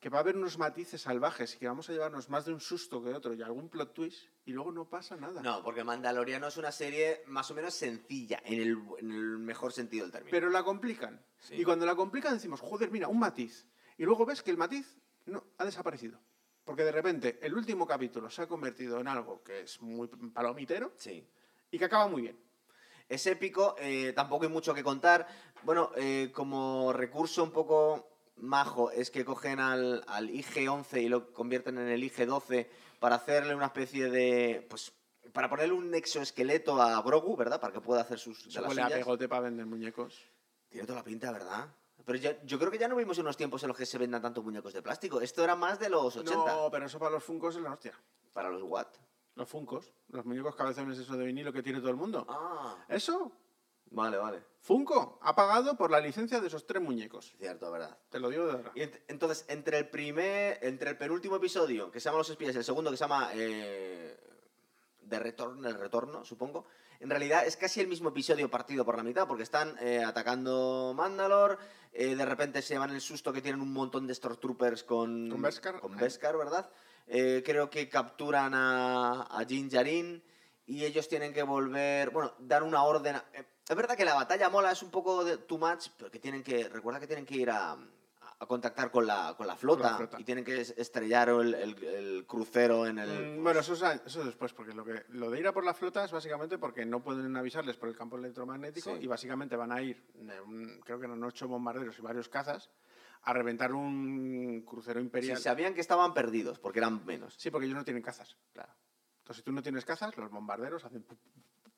que 0.00 0.08
va 0.08 0.18
a 0.18 0.20
haber 0.22 0.38
unos 0.38 0.56
matices 0.56 1.02
salvajes 1.02 1.54
y 1.54 1.58
que 1.58 1.68
vamos 1.68 1.88
a 1.88 1.92
llevarnos 1.92 2.30
más 2.30 2.46
de 2.46 2.54
un 2.54 2.60
susto 2.60 3.04
que 3.04 3.10
otro 3.10 3.34
y 3.34 3.42
algún 3.42 3.68
plot 3.68 3.92
twist 3.92 4.28
y 4.46 4.52
luego 4.52 4.72
no 4.72 4.88
pasa 4.88 5.16
nada. 5.16 5.42
No, 5.42 5.62
porque 5.62 5.84
Mandaloriano 5.84 6.48
es 6.48 6.56
una 6.56 6.72
serie 6.72 7.22
más 7.26 7.50
o 7.50 7.54
menos 7.54 7.74
sencilla, 7.74 8.40
en 8.42 8.54
el, 8.54 8.78
en 8.98 9.12
el 9.12 9.38
mejor 9.38 9.72
sentido 9.74 10.06
del 10.06 10.12
término. 10.12 10.30
Pero 10.30 10.48
la 10.48 10.64
complican. 10.64 11.22
Sí. 11.38 11.56
Y 11.56 11.64
cuando 11.64 11.84
la 11.84 11.94
complican 11.94 12.32
decimos, 12.32 12.60
joder, 12.60 12.90
mira, 12.90 13.08
un 13.08 13.18
matiz. 13.18 13.66
Y 13.98 14.04
luego 14.04 14.24
ves 14.24 14.42
que 14.42 14.50
el 14.50 14.56
matiz 14.56 14.96
no, 15.26 15.44
ha 15.58 15.66
desaparecido. 15.66 16.18
Porque 16.64 16.84
de 16.84 16.92
repente 16.92 17.38
el 17.42 17.52
último 17.52 17.86
capítulo 17.86 18.30
se 18.30 18.40
ha 18.40 18.46
convertido 18.46 18.98
en 18.98 19.08
algo 19.08 19.42
que 19.42 19.60
es 19.60 19.82
muy 19.82 20.08
palomitero 20.08 20.94
Sí. 20.96 21.28
y 21.70 21.78
que 21.78 21.84
acaba 21.84 22.08
muy 22.08 22.22
bien. 22.22 22.50
Es 23.10 23.26
épico, 23.26 23.74
eh, 23.80 24.12
tampoco 24.14 24.44
hay 24.44 24.50
mucho 24.50 24.72
que 24.72 24.84
contar. 24.84 25.26
Bueno, 25.62 25.90
eh, 25.96 26.30
como 26.34 26.92
recurso 26.92 27.42
un 27.42 27.50
poco 27.50 28.08
majo 28.36 28.90
es 28.90 29.10
que 29.10 29.24
cogen 29.24 29.60
al, 29.60 30.02
al 30.06 30.30
IG-11 30.30 31.02
y 31.02 31.08
lo 31.08 31.32
convierten 31.32 31.78
en 31.78 31.88
el 31.88 32.02
IG-12 32.02 32.66
para 32.98 33.16
hacerle 33.16 33.54
una 33.54 33.66
especie 33.66 34.08
de... 34.10 34.66
pues 34.68 34.92
para 35.32 35.48
ponerle 35.48 35.74
un 35.74 35.94
exoesqueleto 35.94 36.80
a 36.80 37.00
Grogu, 37.02 37.36
¿verdad? 37.36 37.60
Para 37.60 37.72
que 37.72 37.80
pueda 37.80 38.00
hacer 38.00 38.18
sus... 38.18 38.42
Se 38.44 38.60
huele 38.60 38.82
a 38.82 38.86
pegote 38.98 39.28
para 39.28 39.42
vender 39.42 39.66
muñecos. 39.66 40.18
Tiene 40.68 40.86
toda 40.86 40.98
la 41.00 41.04
pinta, 41.04 41.30
¿verdad? 41.30 41.68
Pero 42.04 42.18
ya- 42.18 42.42
yo 42.44 42.58
creo 42.58 42.70
que 42.70 42.78
ya 42.78 42.88
no 42.88 42.96
vimos 42.96 43.18
unos 43.18 43.36
tiempos 43.36 43.62
en 43.62 43.68
los 43.68 43.76
que 43.76 43.86
se 43.86 43.98
vendan 43.98 44.22
tantos 44.22 44.42
muñecos 44.42 44.72
de 44.72 44.82
plástico. 44.82 45.20
Esto 45.20 45.44
era 45.44 45.54
más 45.54 45.78
de 45.78 45.88
los 45.90 46.16
80. 46.16 46.34
No, 46.34 46.68
pero 46.70 46.86
eso 46.86 46.98
para 46.98 47.12
los 47.12 47.22
funcos 47.22 47.54
es 47.54 47.62
la 47.62 47.72
hostia. 47.72 47.92
Para 48.32 48.48
los 48.50 48.62
Watt. 48.62 48.96
Los 49.36 49.48
funcos, 49.48 49.92
los 50.08 50.24
muñecos 50.24 50.56
cabezones 50.56 50.98
eso 50.98 51.16
de 51.16 51.24
vinilo 51.24 51.52
que 51.52 51.62
tiene 51.62 51.78
todo 51.78 51.90
el 51.90 51.96
mundo. 51.96 52.26
Ah, 52.28 52.76
Eso, 52.88 53.30
vale, 53.90 54.16
vale. 54.16 54.42
Funko 54.62 55.18
ha 55.22 55.34
pagado 55.34 55.76
por 55.76 55.90
la 55.90 56.00
licencia 56.00 56.38
de 56.40 56.46
esos 56.48 56.66
tres 56.66 56.82
muñecos. 56.82 57.34
Cierto, 57.38 57.70
¿verdad? 57.72 57.96
Te 58.10 58.20
lo 58.20 58.28
digo 58.28 58.46
de 58.46 58.52
verdad. 58.56 58.72
Y 58.74 58.80
ent- 58.80 59.00
entonces, 59.08 59.44
entre 59.48 59.78
el 59.78 59.88
primer, 59.88 60.58
entre 60.62 60.90
el 60.90 60.98
penúltimo 60.98 61.36
episodio, 61.36 61.90
que 61.90 61.98
se 62.00 62.04
llama 62.04 62.18
Los 62.18 62.30
Espías, 62.30 62.54
y 62.54 62.58
el 62.58 62.64
segundo, 62.64 62.90
que 62.90 62.96
se 62.98 63.04
llama 63.04 63.30
eh, 63.34 64.18
De 65.02 65.18
Retorno, 65.18 65.66
el 65.66 65.78
Retorno, 65.78 66.24
supongo, 66.24 66.66
en 67.00 67.08
realidad 67.08 67.46
es 67.46 67.56
casi 67.56 67.80
el 67.80 67.88
mismo 67.88 68.10
episodio 68.10 68.50
partido 68.50 68.84
por 68.84 68.96
la 68.98 69.02
mitad, 69.02 69.26
porque 69.26 69.42
están 69.44 69.74
eh, 69.80 70.04
atacando 70.04 70.92
Mandalore, 70.94 71.56
eh, 71.92 72.14
de 72.14 72.24
repente 72.26 72.60
se 72.60 72.74
llevan 72.74 72.90
el 72.90 73.00
susto 73.00 73.32
que 73.32 73.40
tienen 73.40 73.62
un 73.62 73.72
montón 73.72 74.06
de 74.06 74.14
Stormtroopers 74.14 74.84
con... 74.84 75.30
Con 75.30 75.40
Beskar. 75.40 75.80
Con 75.80 75.96
Beskar, 75.96 76.36
¿verdad? 76.36 76.68
Eh, 77.06 77.42
creo 77.44 77.70
que 77.70 77.88
capturan 77.88 78.52
a, 78.54 79.26
a 79.30 79.44
Din 79.46 79.70
Djarin 79.70 80.22
y 80.66 80.84
ellos 80.84 81.08
tienen 81.08 81.32
que 81.32 81.42
volver, 81.42 82.10
bueno, 82.10 82.34
dar 82.38 82.62
una 82.62 82.84
orden. 82.84 83.16
a- 83.16 83.24
eh, 83.32 83.44
es 83.70 83.76
verdad 83.76 83.96
que 83.96 84.04
la 84.04 84.14
batalla 84.14 84.48
mola, 84.50 84.72
es 84.72 84.82
un 84.82 84.90
poco 84.90 85.24
de 85.24 85.38
too 85.38 85.58
much, 85.58 85.88
pero 85.96 86.10
que 86.10 86.18
tienen 86.18 86.42
que, 86.42 86.68
recuerda 86.68 86.98
que 87.00 87.06
tienen 87.06 87.24
que 87.24 87.36
ir 87.36 87.50
a, 87.50 87.72
a 87.72 88.46
contactar 88.46 88.90
con 88.90 89.06
la, 89.06 89.34
con 89.36 89.46
la, 89.46 89.54
flota, 89.56 89.82
Con 89.82 89.90
la 89.92 89.96
flota. 89.98 90.20
y 90.20 90.24
tienen 90.24 90.44
que 90.44 90.60
es- 90.60 90.74
estrellar 90.76 91.28
el, 91.28 91.54
el- 91.54 91.84
el 91.84 92.26
crucero 92.26 92.86
en 92.86 92.98
el... 92.98 93.38
Mm, 93.38 93.42
bueno, 93.44 93.60
eso 93.60 93.74
es, 93.74 93.82
eso 94.04 94.24
después, 94.24 94.52
porque 94.54 94.72
lo, 94.74 94.84
que, 94.84 95.04
lo 95.10 95.30
de 95.30 95.38
ir 95.40 95.46
a 95.46 95.52
por 95.52 95.64
la 95.64 95.74
flota 95.74 96.04
es 96.04 96.10
básicamente 96.10 96.58
porque 96.58 96.84
no 96.84 97.00
pueden 97.02 97.36
avisarles 97.36 97.76
por 97.76 97.88
el 97.88 97.96
campo 97.96 98.16
electromagnético 98.16 98.90
Sí. 98.96 99.02
y 99.02 99.06
básicamente 99.06 99.56
van 99.56 99.72
a 99.72 99.80
ir, 99.82 100.04
un- 100.44 100.80
creo 100.84 100.98
que 100.98 101.06
eran 101.06 101.22
ocho 101.22 101.46
bombarderos 101.48 101.98
y 101.98 102.02
varios 102.02 102.28
cazas, 102.28 102.70
a 103.22 103.32
reventar 103.34 103.72
un 103.74 104.62
crucero 104.66 104.98
Sí, 104.98 105.04
imperial. 105.04 105.36
sabían 105.38 105.74
que 105.74 105.82
estaban 105.82 106.14
perdidos, 106.14 106.58
porque 106.58 106.78
eran 106.78 107.04
menos. 107.04 107.34
Sí, 107.36 107.50
porque 107.50 107.66
ellos 107.66 107.76
no 107.76 107.84
tienen 107.84 108.02
cazas. 108.02 108.36
Claro. 108.54 108.72
Entonces, 109.18 109.36
si 109.36 109.42
tú 109.44 109.52
no 109.52 109.62
tienes 109.62 109.84
cazas, 109.84 110.16
los 110.16 110.30
bombarderos 110.30 110.82
hacen... 110.86 111.06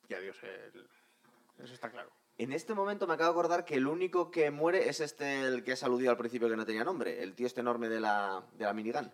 Y 0.07 0.13
adiós. 0.13 0.37
el- 0.43 0.89
Eso 1.59 1.73
está 1.73 1.89
claro. 1.89 2.11
En 2.37 2.51
este 2.51 2.73
momento 2.73 3.05
me 3.05 3.13
acabo 3.13 3.33
de 3.33 3.39
acordar 3.39 3.65
que 3.65 3.75
el 3.75 3.87
único 3.87 4.31
que 4.31 4.49
muere 4.49 4.89
es 4.89 4.99
este, 4.99 5.41
el 5.41 5.63
que 5.63 5.73
has 5.73 5.83
aludido 5.83 6.09
al 6.11 6.17
principio 6.17 6.49
que 6.49 6.55
no 6.55 6.65
tenía 6.65 6.83
nombre, 6.83 7.21
el 7.21 7.35
tío 7.35 7.45
este 7.45 7.61
enorme 7.61 7.89
de 7.89 7.99
la, 7.99 8.43
de 8.53 8.65
la 8.65 8.73
minigun. 8.73 9.11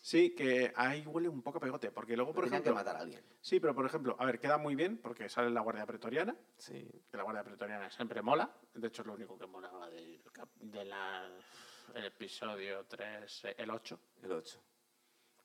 Sí, 0.00 0.34
que 0.34 0.72
ahí 0.74 1.06
huele 1.06 1.28
un 1.28 1.42
poco 1.42 1.58
a 1.58 1.60
pegote, 1.60 1.92
porque 1.92 2.16
luego, 2.16 2.32
por 2.32 2.44
ejemplo... 2.46 2.72
que 2.72 2.74
matar 2.74 2.96
a 2.96 3.00
alguien. 3.00 3.22
Sí, 3.40 3.60
pero 3.60 3.72
por 3.72 3.86
ejemplo, 3.86 4.16
a 4.18 4.24
ver, 4.24 4.40
queda 4.40 4.58
muy 4.58 4.74
bien 4.74 4.96
porque 4.98 5.28
sale 5.28 5.48
la 5.50 5.60
Guardia 5.60 5.86
Pretoriana, 5.86 6.34
Sí. 6.56 6.90
que 7.08 7.16
la 7.16 7.22
Guardia 7.22 7.44
Pretoriana 7.44 7.88
siempre 7.88 8.20
mola, 8.20 8.50
de 8.74 8.88
hecho 8.88 9.02
es 9.02 9.06
lo 9.06 9.14
único 9.14 9.38
que 9.38 9.46
molaba 9.46 9.88
del 9.90 10.20
de 10.60 10.84
la, 10.86 11.30
el 11.94 12.04
episodio 12.06 12.84
3, 12.86 13.44
eh, 13.44 13.54
el 13.58 13.70
8. 13.70 14.00
El 14.24 14.32
8. 14.32 14.60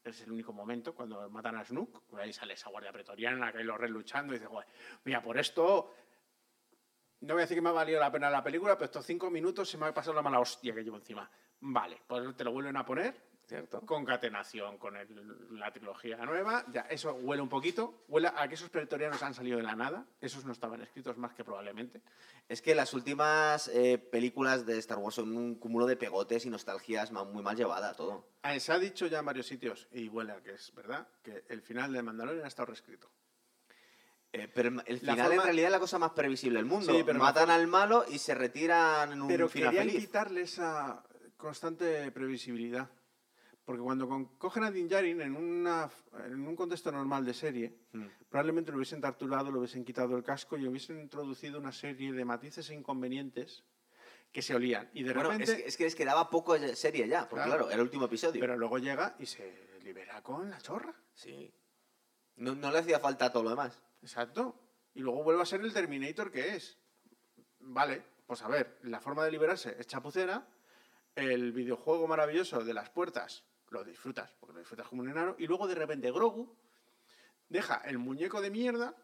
Es 0.05 0.21
el 0.21 0.31
único 0.31 0.53
momento 0.53 0.95
cuando 0.95 1.29
matan 1.29 1.57
a 1.57 1.63
Snook, 1.65 2.01
ahí 2.17 2.31
sale 2.33 2.53
esa 2.53 2.69
Guardia 2.69 2.91
Pretoriana, 2.93 3.51
que 3.51 3.59
hay 3.59 3.63
los 3.63 3.77
reyes 3.77 3.93
luchando 3.93 4.33
y 4.33 4.37
dice, 4.37 4.47
"Joder, 4.47 4.67
mira, 5.03 5.21
por 5.21 5.37
esto... 5.37 5.93
No 7.21 7.33
voy 7.33 7.41
a 7.41 7.45
decir 7.45 7.57
que 7.57 7.61
me 7.61 7.69
ha 7.69 7.73
valido 7.73 7.99
la 7.99 8.11
pena 8.11 8.29
la 8.29 8.43
película, 8.43 8.75
pero 8.75 8.85
estos 8.85 9.05
cinco 9.05 9.31
minutos 9.31 9.69
se 9.69 9.77
me 9.77 9.87
ha 9.87 9.93
pasado 9.93 10.13
la 10.15 10.21
mala 10.21 10.39
hostia 10.39 10.73
que 10.75 10.83
llevo 10.83 10.97
encima. 10.97 11.29
Vale, 11.61 12.01
pues 12.07 12.35
te 12.37 12.43
lo 12.43 12.51
vuelven 12.51 12.77
a 12.77 12.85
poner, 12.85 13.15
¿Cierto? 13.47 13.81
concatenación 13.81 14.77
con 14.77 14.95
el- 14.97 15.57
la 15.57 15.71
trilogía 15.71 16.17
nueva, 16.17 16.63
ya 16.71 16.81
eso 16.81 17.13
huele 17.15 17.41
un 17.41 17.49
poquito, 17.49 18.03
huele 18.07 18.27
a 18.35 18.47
que 18.47 18.53
esos 18.55 18.69
pretorianos 18.69 19.23
han 19.23 19.33
salido 19.33 19.57
de 19.57 19.63
la 19.63 19.75
nada, 19.75 20.05
esos 20.21 20.45
no 20.45 20.51
estaban 20.51 20.81
escritos 20.81 21.17
más 21.17 21.33
que 21.33 21.43
probablemente. 21.43 22.01
Es 22.47 22.61
que 22.61 22.75
las 22.75 22.93
últimas 22.93 23.67
eh, 23.69 23.97
películas 23.97 24.65
de 24.67 24.77
Star 24.77 24.99
Wars 24.99 25.15
son 25.15 25.35
un 25.35 25.55
cúmulo 25.55 25.87
de 25.87 25.95
pegotes 25.97 26.45
y 26.45 26.49
nostalgias 26.51 27.11
muy 27.11 27.41
mal 27.41 27.55
llevada 27.55 27.93
todo. 27.95 28.27
Ah, 28.43 28.59
Se 28.59 28.71
ha 28.71 28.77
dicho 28.77 29.07
ya 29.07 29.19
en 29.19 29.25
varios 29.25 29.47
sitios, 29.47 29.87
y 29.91 30.07
huele 30.09 30.33
a 30.33 30.43
que 30.43 30.51
es 30.51 30.71
verdad, 30.75 31.07
que 31.23 31.45
el 31.49 31.61
final 31.63 31.91
de 31.93 32.03
Mandalorian 32.03 32.45
ha 32.45 32.49
estado 32.49 32.67
reescrito. 32.67 33.09
Eh, 34.33 34.47
pero 34.53 34.69
el- 34.85 34.99
final 34.99 35.19
en 35.19 35.25
forma- 35.25 35.43
realidad 35.43 35.67
es 35.67 35.71
la 35.71 35.79
cosa 35.79 35.99
más 35.99 36.11
previsible 36.11 36.59
del 36.59 36.65
mundo. 36.65 36.93
Sí, 36.93 37.01
pero 37.05 37.17
Matan 37.19 37.49
al 37.49 37.67
malo 37.67 38.05
y 38.09 38.17
se 38.19 38.35
retiran 38.35 39.11
en 39.13 39.21
un 39.21 39.27
Pero 39.27 39.47
final 39.47 39.69
querían 39.71 39.87
feliz. 39.87 40.05
quitarle 40.05 40.41
esa 40.41 41.03
constante 41.37 42.11
previsibilidad. 42.11 42.89
Porque 43.63 43.81
cuando 43.81 44.07
cogen 44.37 44.63
a 44.63 44.71
Din 44.71 44.87
Djarin 44.87 45.19
en, 45.21 45.35
una, 45.35 45.89
en 46.25 46.47
un 46.47 46.55
contexto 46.55 46.89
normal 46.91 47.25
de 47.25 47.33
serie, 47.33 47.73
Mm. 47.91 48.05
probablemente 48.29 48.71
lo 48.71 48.77
hubiesen 48.77 49.01
torturado, 49.01 49.51
le 49.51 49.57
hubiesen 49.57 49.83
quitado 49.83 50.15
el 50.15 50.23
casco 50.23 50.57
y 50.57 50.65
hubiesen 50.67 50.99
introducido 51.01 51.59
una 51.59 51.71
serie 51.73 52.13
de 52.13 52.23
matices 52.23 52.69
e 52.69 52.73
inconvenientes 52.75 53.63
que 54.31 54.41
se 54.41 54.55
olían. 54.55 54.89
Y 54.93 55.03
de 55.03 55.13
Bueno, 55.13 55.31
es, 55.33 55.39
repente... 55.39 55.63
que- 55.63 55.67
es 55.69 55.75
que 55.77 55.83
les 55.85 55.95
quedaba 55.95 56.29
poco 56.29 56.57
de 56.57 56.75
serie 56.77 57.07
ya, 57.09 57.27
porque 57.27 57.43
Claro. 57.45 57.65
claro, 57.65 57.71
el 57.73 57.81
último 57.81 58.05
episodio. 58.05 58.39
Pero 58.39 58.55
luego 58.57 58.77
llega 58.77 59.15
y 59.19 59.25
se 59.25 59.77
libera 59.83 60.21
con 60.21 60.49
la 60.49 60.59
chorra. 60.61 60.93
Sí. 61.13 61.53
No, 62.37 62.55
no 62.55 62.71
le 62.71 62.79
hacía 62.79 62.99
falta 62.99 63.31
todo 63.33 63.43
lo 63.43 63.49
demás. 63.49 63.81
Exacto. 64.01 64.55
Y 64.93 65.01
luego 65.01 65.23
vuelve 65.23 65.41
a 65.41 65.45
ser 65.45 65.61
el 65.61 65.73
Terminator 65.73 66.31
que 66.31 66.55
es. 66.55 66.77
Vale, 67.59 68.03
pues 68.25 68.41
a 68.41 68.47
ver, 68.47 68.79
la 68.83 68.99
forma 68.99 69.23
de 69.25 69.31
liberarse 69.31 69.75
es 69.79 69.87
chapucera. 69.87 70.47
El 71.15 71.51
videojuego 71.51 72.07
maravilloso 72.07 72.63
de 72.63 72.73
las 72.73 72.89
puertas 72.89 73.43
lo 73.69 73.83
disfrutas, 73.83 74.33
porque 74.39 74.53
lo 74.53 74.59
disfrutas 74.59 74.87
como 74.87 75.01
un 75.01 75.09
enano. 75.09 75.35
Y 75.37 75.47
luego 75.47 75.67
de 75.67 75.75
repente 75.75 76.11
Grogu 76.11 76.55
deja 77.49 77.77
el 77.85 77.97
muñeco 77.97 78.41
de 78.41 78.49
mierda 78.51 78.95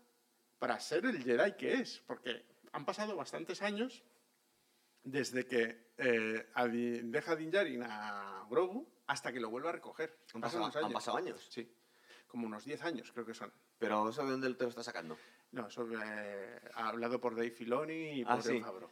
para 0.60 0.80
ser 0.80 1.06
el 1.06 1.22
Jedi 1.24 1.54
que 1.54 1.74
es. 1.74 2.04
Porque 2.06 2.46
han 2.72 2.86
pasado 2.86 3.16
bastantes 3.16 3.62
años 3.62 4.04
desde 5.04 5.46
que 5.46 5.92
eh, 5.98 6.48
deja 7.04 7.36
Din 7.36 7.52
Djarin 7.52 7.84
a 7.84 8.46
Grogu 8.50 8.88
hasta 9.08 9.32
que 9.32 9.40
lo 9.40 9.50
vuelve 9.50 9.70
a 9.70 9.74
recoger. 9.74 10.18
Han 10.34 10.42
pasado, 10.42 10.64
unos 10.64 10.76
han 10.76 10.84
años. 10.86 10.94
pasado 10.94 11.18
años. 11.18 11.48
Sí, 11.50 11.70
como 12.34 12.48
unos 12.48 12.66
10 12.66 12.82
años 12.84 13.12
creo 13.12 13.28
que 13.28 13.36
son. 13.36 13.54
Pero 13.78 14.10
¿eso 14.10 14.26
de 14.26 14.32
dónde 14.32 14.52
te 14.56 14.64
lo 14.64 14.70
estás 14.70 14.86
sacando? 14.86 15.16
No, 15.52 15.68
eso 15.68 15.88
eh, 16.04 16.60
hablado 16.74 17.22
por 17.22 17.36
Dave 17.36 17.52
Filoni 17.52 18.22
y 18.22 18.24
por 18.26 18.34
Ah, 18.34 18.42
sí. 18.42 18.60
Favreau. 18.60 18.90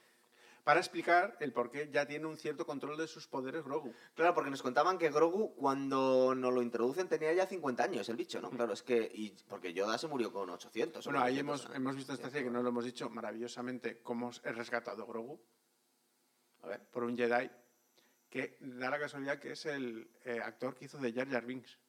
Para 0.63 0.79
explicar 0.79 1.37
el 1.39 1.51
por 1.51 1.71
qué 1.71 1.89
ya 1.91 2.05
tiene 2.05 2.27
un 2.27 2.37
cierto 2.37 2.67
control 2.67 2.95
de 2.99 3.07
sus 3.07 3.27
poderes 3.27 3.63
Grogu. 3.63 3.95
Claro, 4.13 4.35
porque 4.35 4.51
nos 4.51 4.61
contaban 4.61 4.99
que 4.99 5.09
Grogu, 5.09 5.55
cuando 5.55 6.35
nos 6.35 6.53
lo 6.53 6.61
introducen, 6.61 7.07
tenía 7.09 7.33
ya 7.33 7.47
50 7.47 7.83
años, 7.83 8.07
el 8.09 8.15
bicho, 8.15 8.39
¿no? 8.39 8.51
Claro, 8.51 8.73
es 8.73 8.83
que... 8.83 9.09
Y, 9.11 9.31
porque 9.49 9.73
Yoda 9.73 9.97
se 9.97 10.07
murió 10.07 10.31
con 10.31 10.47
800. 10.51 11.07
o 11.07 11.09
Bueno, 11.09 11.25
ahí 11.25 11.41
900, 11.41 11.41
hemos, 11.65 11.69
¿no? 11.69 11.75
hemos 11.77 11.95
visto 11.95 12.13
esta 12.13 12.29
serie 12.29 12.43
que 12.45 12.51
no 12.51 12.61
lo 12.61 12.69
hemos 12.69 12.85
dicho 12.85 13.09
maravillosamente 13.09 14.03
cómo 14.03 14.29
es 14.29 14.43
rescatado 14.55 15.07
Grogu 15.07 15.41
A 16.61 16.67
ver. 16.67 16.85
por 16.91 17.05
un 17.05 17.17
Jedi 17.17 17.49
que 18.29 18.57
da 18.59 18.91
la 18.91 18.99
casualidad 18.99 19.39
que 19.39 19.53
es 19.53 19.65
el 19.65 20.11
eh, 20.25 20.39
actor 20.43 20.75
que 20.75 20.85
hizo 20.85 20.99
de 20.99 21.11
Jar 21.11 21.27
Jar 21.27 21.43
Binks. 21.43 21.79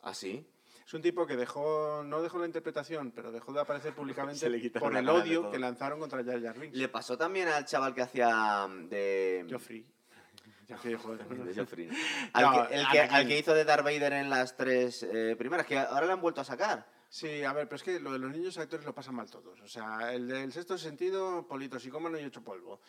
¿Ah, 0.00 0.14
sí? 0.14 0.48
Es 0.86 0.94
un 0.94 1.02
tipo 1.02 1.24
que 1.26 1.36
dejó, 1.36 2.02
no 2.04 2.20
dejó 2.20 2.38
la 2.38 2.46
interpretación, 2.46 3.12
pero 3.12 3.30
dejó 3.30 3.52
de 3.52 3.60
aparecer 3.60 3.94
públicamente 3.94 4.70
por 4.80 4.96
el 4.96 5.08
odio 5.08 5.50
que 5.50 5.58
lanzaron 5.58 6.00
contra 6.00 6.24
Jar 6.24 6.42
Jar 6.42 6.58
Binks. 6.58 6.76
Le 6.76 6.88
pasó 6.88 7.16
también 7.16 7.48
al 7.48 7.64
chaval 7.64 7.94
que 7.94 8.02
hacía 8.02 8.66
de... 8.88 9.46
Joffrey. 9.48 9.86
Joffrey, 10.68 10.94
joder. 10.94 11.28
de 11.28 11.54
Joffrey. 11.54 11.88
Al, 12.32 12.44
No, 12.44 12.68
que, 12.68 12.74
el 12.74 12.88
que, 12.88 13.00
Anakin. 13.00 13.16
al 13.16 13.28
que 13.28 13.38
hizo 13.38 13.54
de 13.54 13.64
Darth 13.64 13.84
Vader 13.84 14.14
en 14.14 14.30
las 14.30 14.56
tres 14.56 15.02
eh, 15.04 15.36
primeras, 15.38 15.66
que 15.66 15.78
ahora 15.78 16.06
le 16.06 16.12
han 16.12 16.20
vuelto 16.20 16.40
a 16.40 16.44
sacar. 16.44 16.86
Sí, 17.08 17.42
a 17.42 17.52
ver, 17.52 17.66
pero 17.66 17.76
es 17.76 17.82
que 17.82 17.98
lo 17.98 18.12
de 18.12 18.18
los 18.18 18.30
niños 18.30 18.56
actores 18.58 18.86
lo 18.86 18.94
pasan 18.94 19.16
mal 19.16 19.28
todos. 19.28 19.60
O 19.60 19.68
sea, 19.68 20.12
el 20.12 20.28
del 20.28 20.52
sexto 20.52 20.78
sentido, 20.78 21.46
polito 21.46 21.78
psicómano 21.78 22.18
y 22.18 22.24
ocho 22.24 22.42
polvo. 22.42 22.80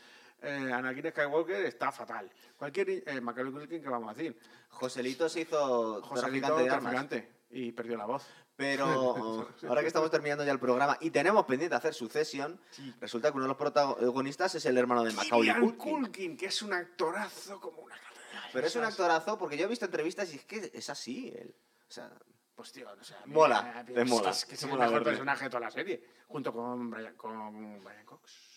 Eh, 0.41 0.71
Anakin 0.73 1.11
Skywalker 1.11 1.65
está 1.65 1.91
fatal. 1.91 2.31
Cualquier... 2.57 2.89
Eh, 3.07 3.21
Macaulay 3.21 3.51
Culkin, 3.51 3.81
¿qué 3.81 3.89
vamos 3.89 4.09
a 4.09 4.13
decir? 4.13 4.35
Joselito 4.69 5.27
se 5.29 5.41
hizo 5.41 6.01
José 6.01 6.21
traficante 6.21 6.63
de 6.63 6.69
armas. 6.69 6.81
traficante 6.81 7.40
y 7.51 7.71
perdió 7.71 7.97
la 7.97 8.05
voz. 8.05 8.25
Pero 8.55 9.47
ahora 9.67 9.81
que 9.81 9.87
estamos 9.87 10.11
terminando 10.11 10.43
ya 10.45 10.51
el 10.51 10.59
programa 10.59 10.97
y 11.01 11.09
tenemos 11.09 11.45
pendiente 11.45 11.75
hacer 11.75 11.93
Succession, 11.93 12.59
resulta 12.99 13.29
que 13.31 13.35
uno 13.35 13.45
de 13.45 13.49
los 13.49 13.57
protagonistas 13.57 14.55
es 14.55 14.65
el 14.65 14.77
hermano 14.77 15.03
de 15.03 15.13
Macaulay 15.13 15.59
Culkin. 15.59 15.77
Culkin, 15.77 16.37
que 16.37 16.45
es 16.47 16.61
un 16.61 16.73
actorazo 16.73 17.59
como 17.59 17.81
una 17.81 17.95
catedral. 17.95 18.49
Pero 18.53 18.67
es 18.67 18.75
un 18.75 18.83
actorazo 18.83 19.37
porque 19.37 19.57
yo 19.57 19.65
he 19.65 19.69
visto 19.69 19.85
entrevistas 19.85 20.31
y 20.33 20.37
es 20.37 20.45
que 20.45 20.71
es 20.73 20.89
así. 20.89 21.33
Él. 21.35 21.55
O 21.87 21.91
sea, 21.91 22.11
Pues 22.55 22.71
tío, 22.71 22.87
o 22.89 23.03
sea, 23.03 23.21
Mola, 23.25 23.63
mira, 23.63 23.85
te 23.85 24.05
mola, 24.05 24.29
Es 24.29 24.45
que 24.45 24.55
es 24.55 24.63
el 24.63 24.77
mejor 24.77 25.03
personaje 25.03 25.45
de 25.45 25.49
toda 25.49 25.61
la 25.61 25.71
serie, 25.71 26.03
junto 26.27 26.53
con 26.53 26.89
Brian, 26.91 27.15
con 27.15 27.83
Brian 27.83 28.05
Cox. 28.05 28.50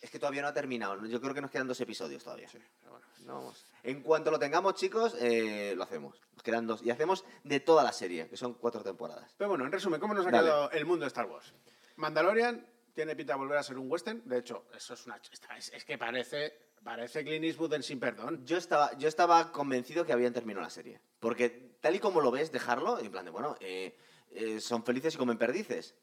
Es 0.00 0.10
que 0.10 0.18
todavía 0.18 0.42
no 0.42 0.48
ha 0.48 0.52
terminado. 0.52 1.04
Yo 1.06 1.20
creo 1.20 1.34
que 1.34 1.40
nos 1.40 1.50
quedan 1.50 1.66
dos 1.66 1.80
episodios 1.80 2.22
todavía. 2.22 2.48
Sí, 2.48 2.58
pero 2.80 2.92
bueno. 2.92 3.06
No, 3.24 3.34
vamos. 3.34 3.66
En 3.82 4.02
cuanto 4.02 4.30
lo 4.30 4.38
tengamos, 4.38 4.74
chicos, 4.74 5.16
eh, 5.20 5.74
lo 5.76 5.82
hacemos. 5.82 6.20
Nos 6.32 6.42
quedan 6.42 6.66
dos. 6.66 6.82
Y 6.82 6.90
hacemos 6.90 7.24
de 7.44 7.60
toda 7.60 7.82
la 7.82 7.92
serie, 7.92 8.28
que 8.28 8.36
son 8.36 8.54
cuatro 8.54 8.82
temporadas. 8.82 9.34
Pero 9.36 9.50
bueno, 9.50 9.64
en 9.64 9.72
resumen, 9.72 10.00
¿cómo 10.00 10.14
nos 10.14 10.26
ha 10.26 10.30
Dale. 10.30 10.44
quedado 10.44 10.70
el 10.70 10.86
mundo 10.86 11.04
de 11.04 11.08
Star 11.08 11.26
Wars? 11.26 11.52
Mandalorian 11.96 12.66
tiene 12.94 13.14
pinta 13.14 13.34
de 13.34 13.38
volver 13.38 13.58
a 13.58 13.62
ser 13.62 13.78
un 13.78 13.90
western. 13.90 14.22
De 14.24 14.38
hecho, 14.38 14.66
eso 14.74 14.94
es 14.94 15.06
una 15.06 15.20
es 15.56 15.84
que 15.84 15.98
parece, 15.98 16.52
parece 16.82 17.22
Clint 17.24 17.44
Eastwood 17.44 17.74
en 17.74 17.82
Sin 17.82 18.00
Perdón. 18.00 18.44
Yo 18.44 18.56
estaba, 18.56 18.96
yo 18.98 19.08
estaba 19.08 19.52
convencido 19.52 20.04
que 20.04 20.12
habían 20.12 20.32
terminado 20.32 20.64
la 20.64 20.70
serie. 20.70 21.00
Porque 21.20 21.76
tal 21.80 21.94
y 21.94 21.98
como 21.98 22.20
lo 22.20 22.30
ves, 22.30 22.50
dejarlo, 22.50 22.98
en 22.98 23.10
plan 23.10 23.24
de, 23.24 23.30
bueno, 23.30 23.56
eh, 23.60 23.96
eh, 24.30 24.60
son 24.60 24.84
felices 24.84 25.14
y 25.14 25.18
comen 25.18 25.38
perdices. 25.38 25.94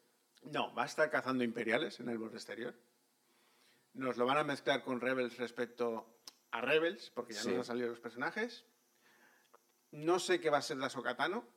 No, 0.44 0.74
va 0.74 0.84
a 0.84 0.86
estar 0.86 1.10
cazando 1.10 1.44
imperiales 1.44 2.00
en 2.00 2.10
el 2.10 2.18
borde 2.18 2.36
exterior. 2.36 2.76
Nos 3.96 4.18
lo 4.18 4.26
van 4.26 4.38
a 4.38 4.44
mezclar 4.44 4.84
con 4.84 5.00
Rebels 5.02 5.38
respecto 5.38 6.20
a 6.52 6.62
Rebels, 6.62 7.12
porque 7.12 7.34
ya 7.34 7.42
Sí. 7.42 7.50
nos 7.50 7.58
han 7.60 7.66
salido 7.66 7.90
los 7.90 8.00
personajes. 8.00 8.66
No 9.92 10.20
sé 10.20 10.40
qué 10.40 10.50
va 10.50 10.58
a 10.58 10.62
ser 10.62 10.78
de 10.78 10.86
Ahsoka 10.86 11.16
Tano. 11.16 11.48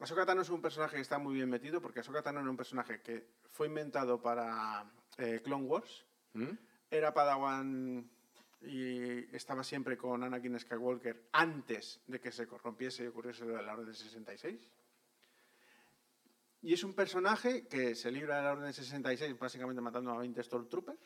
Ahsoka 0.00 0.26
Tano 0.26 0.42
es 0.42 0.50
un 0.50 0.60
personaje 0.60 0.96
que 0.96 1.02
está 1.02 1.18
muy 1.18 1.34
bien 1.34 1.48
metido, 1.48 1.80
porque 1.80 2.00
Ahsoka 2.00 2.22
Tano 2.22 2.40
era 2.40 2.50
un 2.50 2.56
personaje 2.56 3.00
que 3.00 3.26
fue 3.50 3.66
inventado 3.68 4.20
para 4.20 4.84
eh, 5.16 5.40
Clone 5.42 5.64
Wars. 5.64 6.04
¿Mm? 6.34 6.50
Era 6.90 7.14
Padawan 7.14 8.10
y 8.60 9.34
estaba 9.34 9.64
siempre 9.64 9.96
con 9.96 10.22
Anakin 10.22 10.58
Skywalker 10.58 11.28
antes 11.32 12.00
de 12.06 12.20
que 12.20 12.30
se 12.32 12.46
corrompiese 12.46 13.04
y 13.04 13.06
ocurriese 13.06 13.46
la 13.46 13.72
Orden 13.72 13.94
66. 13.94 14.68
Y 16.62 16.72
es 16.74 16.84
un 16.84 16.94
personaje 16.94 17.66
que 17.66 17.94
se 17.94 18.10
libra 18.10 18.36
de 18.38 18.42
la 18.42 18.52
Orden 18.52 18.72
66 18.72 19.38
básicamente 19.38 19.80
matando 19.80 20.10
a 20.12 20.18
20 20.18 20.42
Stormtroopers. 20.42 20.98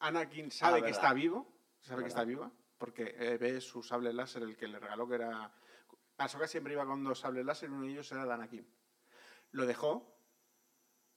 Anakin 0.00 0.50
sabe 0.50 0.80
que 0.82 0.88
Ah, 0.88 0.90
está 0.90 1.12
vivo, 1.12 1.46
sabe 1.80 2.02
que 2.02 2.08
está 2.08 2.24
viva, 2.24 2.50
porque 2.76 3.14
eh, 3.18 3.38
ve 3.38 3.60
su 3.60 3.82
sable 3.82 4.12
láser, 4.12 4.42
el 4.42 4.56
que 4.56 4.68
le 4.68 4.78
regaló 4.78 5.08
que 5.08 5.16
era... 5.16 5.52
Ahsoka 6.18 6.46
siempre 6.48 6.72
iba 6.72 6.84
con 6.84 7.02
dos 7.04 7.20
sables 7.20 7.44
láser, 7.44 7.70
uno 7.70 7.84
de 7.84 7.90
ellos 7.92 8.10
era 8.12 8.24
de 8.24 8.32
Anakin. 8.32 8.66
Lo 9.52 9.66
dejó 9.66 10.14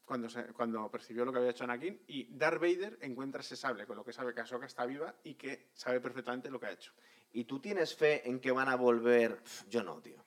cuando, 0.06 0.30
se- 0.30 0.54
cuando 0.54 0.90
percibió 0.92 1.26
lo 1.26 1.32
que 1.32 1.40
había 1.40 1.52
hecho 1.52 1.64
Anakin 1.64 2.04
y 2.08 2.36
Darth 2.38 2.60
Vader 2.62 2.98
encuentra 3.02 3.42
ese 3.42 3.56
sable, 3.56 3.86
con 3.86 3.96
lo 3.98 4.04
que 4.04 4.14
sabe 4.14 4.34
que 4.34 4.42
Ahsoka 4.42 4.66
está 4.66 4.86
viva 4.86 5.16
y 5.24 5.36
que 5.36 5.70
sabe 5.74 6.00
perfectamente 6.02 6.50
lo 6.52 6.60
que 6.60 6.68
ha 6.68 6.72
hecho. 6.72 6.94
¿Y 7.34 7.46
tú 7.46 7.60
tienes 7.60 7.96
fe 7.96 8.28
en 8.30 8.40
que 8.40 8.52
van 8.52 8.68
a 8.70 8.76
volver? 8.76 9.42
Yo 9.70 9.84
no, 9.84 10.02
tío. 10.02 10.24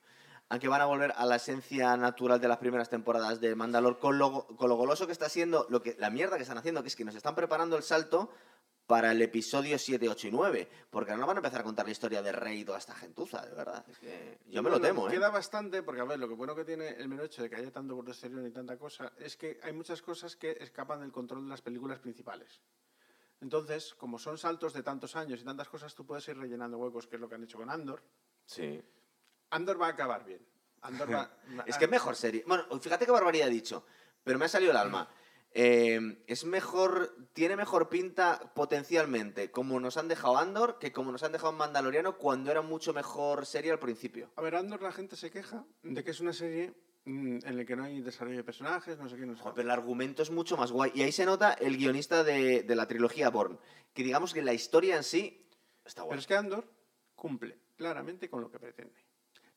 En 0.49 0.59
que 0.59 0.67
van 0.67 0.81
a 0.81 0.85
volver 0.85 1.13
a 1.17 1.25
la 1.25 1.37
esencia 1.37 1.97
natural 1.97 2.39
de 2.39 2.47
las 2.47 2.59
primeras 2.59 2.89
temporadas 2.89 3.41
de 3.41 3.55
Mandalor 3.55 3.97
con 3.97 4.19
lo, 4.19 4.45
con 4.45 4.69
lo 4.69 4.75
goloso 4.75 5.07
que 5.07 5.11
está 5.11 5.27
siendo, 5.27 5.65
lo 5.69 5.81
que, 5.81 5.95
la 5.97 6.11
mierda 6.11 6.37
que 6.37 6.43
están 6.43 6.57
haciendo, 6.57 6.83
que 6.83 6.89
es 6.89 6.95
que 6.95 7.03
nos 7.03 7.15
están 7.15 7.33
preparando 7.33 7.75
el 7.77 7.83
salto 7.83 8.29
para 8.87 9.11
el 9.11 9.21
episodio 9.21 9.77
7, 9.77 10.07
8 10.07 10.27
y 10.27 10.31
9. 10.31 10.69
Porque 10.89 11.11
ahora 11.11 11.21
no 11.21 11.27
van 11.27 11.37
a 11.37 11.39
empezar 11.39 11.61
a 11.61 11.63
contar 11.63 11.85
la 11.85 11.91
historia 11.91 12.21
de 12.21 12.31
Rey 12.31 12.61
y 12.61 12.65
toda 12.65 12.77
esta 12.77 12.93
gentuza, 12.93 13.45
de 13.45 13.55
verdad. 13.55 13.83
Es 13.89 13.97
que 13.97 14.39
yo 14.47 14.61
me 14.61 14.69
lo 14.69 14.79
temo, 14.79 15.07
¿eh? 15.07 15.11
Queda 15.11 15.29
bastante, 15.29 15.83
porque 15.83 16.01
a 16.01 16.05
ver, 16.05 16.19
lo 16.19 16.27
que 16.27 16.35
bueno 16.35 16.55
que 16.55 16.65
tiene 16.65 16.89
el 16.89 17.07
mero 17.07 17.23
hecho 17.23 17.41
de 17.41 17.49
que 17.49 17.55
haya 17.55 17.71
tanto 17.71 17.99
exterior 18.07 18.45
y 18.47 18.51
tanta 18.51 18.77
cosa, 18.77 19.13
es 19.17 19.35
que 19.37 19.59
hay 19.63 19.73
muchas 19.73 20.01
cosas 20.01 20.35
que 20.35 20.57
escapan 20.59 20.99
del 21.01 21.11
control 21.11 21.43
de 21.43 21.49
las 21.49 21.61
películas 21.61 21.99
principales. 21.99 22.61
Entonces, 23.41 23.93
como 23.95 24.17
son 24.17 24.37
saltos 24.37 24.73
de 24.73 24.83
tantos 24.83 25.15
años 25.15 25.41
y 25.41 25.43
tantas 25.43 25.67
cosas, 25.67 25.93
tú 25.93 26.05
puedes 26.05 26.27
ir 26.27 26.37
rellenando 26.37 26.77
huecos, 26.77 27.07
que 27.07 27.15
es 27.15 27.21
lo 27.21 27.27
que 27.27 27.35
han 27.35 27.43
hecho 27.43 27.57
con 27.57 27.69
Andor. 27.69 28.03
Sí. 28.45 28.81
Andor 29.55 29.81
va 29.81 29.87
a 29.87 29.91
acabar 29.91 30.25
bien. 30.25 30.45
Andor 30.81 31.13
va, 31.13 31.31
Es 31.65 31.77
que 31.77 31.85
es 31.85 31.91
mejor 31.91 32.15
serie. 32.15 32.43
Bueno, 32.45 32.65
fíjate 32.79 33.05
qué 33.05 33.11
barbaridad 33.11 33.47
he 33.47 33.51
dicho, 33.51 33.85
pero 34.23 34.37
me 34.37 34.45
ha 34.45 34.49
salido 34.49 34.71
el 34.71 34.77
alma. 34.77 35.09
Eh, 35.57 36.21
es 36.27 36.43
mejor, 36.43 37.15
tiene 37.31 37.55
mejor 37.55 37.87
pinta 37.87 38.51
potencialmente 38.53 39.51
como 39.51 39.79
nos 39.79 39.95
han 39.95 40.09
dejado 40.09 40.37
Andor 40.37 40.79
que 40.79 40.91
como 40.91 41.13
nos 41.13 41.23
han 41.23 41.31
dejado 41.31 41.53
Mandaloriano 41.53 42.17
cuando 42.17 42.51
era 42.51 42.61
mucho 42.61 42.93
mejor 42.93 43.45
serie 43.45 43.71
al 43.71 43.79
principio. 43.79 44.29
A 44.35 44.41
ver, 44.41 44.55
Andor 44.55 44.81
la 44.81 44.91
gente 44.91 45.15
se 45.15 45.31
queja 45.31 45.63
de 45.81 46.03
que 46.03 46.11
es 46.11 46.19
una 46.19 46.33
serie 46.33 46.73
mm, 47.05 47.37
en 47.45 47.57
la 47.57 47.63
que 47.63 47.77
no 47.77 47.85
hay 47.85 48.01
desarrollo 48.01 48.35
de 48.35 48.43
personajes, 48.43 48.97
no 48.97 49.07
sé 49.07 49.15
qué, 49.15 49.25
no 49.25 49.33
sé 49.37 49.43
Joder, 49.43 49.53
qué. 49.53 49.55
pero 49.55 49.67
el 49.67 49.71
argumento 49.71 50.23
es 50.23 50.29
mucho 50.29 50.57
más 50.57 50.73
guay. 50.73 50.91
Y 50.93 51.03
ahí 51.03 51.13
se 51.13 51.25
nota 51.25 51.53
el 51.53 51.77
guionista 51.77 52.25
de, 52.25 52.63
de 52.63 52.75
la 52.75 52.85
trilogía 52.85 53.29
Born. 53.29 53.57
Que 53.93 54.03
digamos 54.03 54.33
que 54.33 54.41
la 54.41 54.51
historia 54.51 54.97
en 54.97 55.03
sí 55.05 55.47
está 55.85 56.01
guay. 56.01 56.09
Pero 56.09 56.19
es 56.19 56.27
que 56.27 56.35
Andor 56.35 56.69
cumple 57.15 57.57
claramente 57.77 58.29
con 58.29 58.41
lo 58.41 58.51
que 58.51 58.59
pretende. 58.59 59.04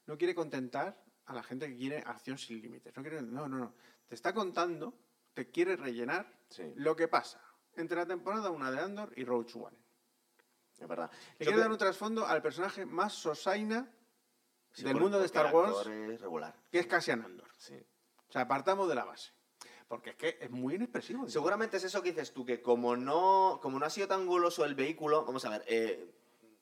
No 0.08 0.16
quiere 0.16 0.34
contentar 0.34 1.00
a 1.26 1.34
la 1.34 1.42
gente 1.42 1.68
que 1.68 1.76
quiere 1.76 1.98
acción 1.98 2.38
sin 2.38 2.60
límites. 2.62 2.96
No, 2.96 3.02
quiere, 3.02 3.20
no, 3.22 3.46
no, 3.46 3.58
no. 3.58 3.74
Te 4.08 4.14
está 4.14 4.32
contando, 4.32 4.94
te 5.34 5.50
quiere 5.50 5.76
rellenar 5.76 6.26
Sí, 6.48 6.72
lo 6.76 6.96
que 6.96 7.06
pasa 7.08 7.40
entre 7.76 7.98
la 7.98 8.06
temporada 8.06 8.50
1 8.50 8.72
de 8.72 8.80
Andor 8.80 9.12
y 9.16 9.24
Roach 9.24 9.54
One. 9.54 9.76
es 10.78 10.88
verdad. 10.88 11.10
Le 11.38 11.44
quiere 11.46 11.60
dar 11.60 11.70
un 11.70 11.76
trasfondo 11.78 12.26
al 12.26 12.40
personaje 12.40 12.86
más 12.86 13.12
sosaina 13.12 13.88
sí, 14.72 14.82
del 14.82 14.92
por- 14.94 15.02
mundo 15.02 15.18
de 15.20 15.26
Star 15.26 15.54
Wars, 15.54 15.86
es 15.86 16.20
regular. 16.22 16.54
que 16.72 16.78
es 16.78 16.86
Cassian 16.86 17.22
Andor. 17.22 17.48
Sí. 17.58 17.74
O 18.28 18.32
sea, 18.32 18.42
apartamos 18.42 18.88
de 18.88 18.94
la 18.94 19.04
base. 19.04 19.32
Porque 19.88 20.10
es 20.10 20.16
que 20.16 20.38
es 20.40 20.50
muy 20.50 20.74
inexpresivo. 20.76 21.28
Seguramente 21.28 21.76
es 21.76 21.84
eso 21.84 22.02
que 22.02 22.10
dices 22.12 22.32
tú, 22.32 22.44
que 22.46 22.60
como 22.62 22.96
no, 22.96 23.58
como 23.62 23.78
no 23.78 23.84
ha 23.86 23.90
sido 23.90 24.08
tan 24.08 24.26
goloso 24.26 24.64
el 24.64 24.74
vehículo, 24.74 25.24
vamos 25.26 25.44
a 25.44 25.50
ver, 25.50 25.64
eh, 25.66 26.14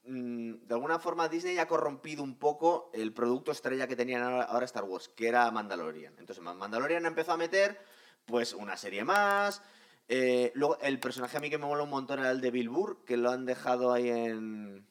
de 0.07 0.75
alguna 0.75 0.99
forma 0.99 1.29
Disney 1.29 1.59
ha 1.59 1.67
corrompido 1.67 2.23
un 2.23 2.39
poco 2.39 2.91
el 2.95 3.13
producto 3.13 3.51
estrella 3.53 3.87
que 3.87 3.97
tenían 3.97 4.23
ahora, 4.23 4.65
Star 4.67 4.85
Wars, 4.85 5.09
que 5.09 5.29
era 5.29 5.51
Mandalorian. 5.51 6.15
Entonces 6.19 6.43
Ma- 6.43 6.55
Mandalorian 6.55 7.05
empezó 7.07 7.33
a 7.33 7.37
meter 7.37 7.79
pues 8.25 8.53
una 8.55 8.77
serie 8.77 9.05
más. 9.05 9.63
eh, 10.09 10.53
luego 10.55 10.79
el 10.83 11.01
personaje 11.01 11.37
a 11.37 11.41
mí 11.41 11.51
que 11.51 11.59
me 11.59 11.67
mola 11.67 11.83
un 11.83 11.91
montón 11.91 12.21
era 12.21 12.31
el 12.31 12.41
de 12.41 12.53
Bill 12.53 12.69
Burr, 12.69 13.05
que 13.05 13.17
lo 13.17 13.31
han 13.31 13.45
dejado 13.45 13.93
ahí 13.93 14.09
en... 14.09 14.87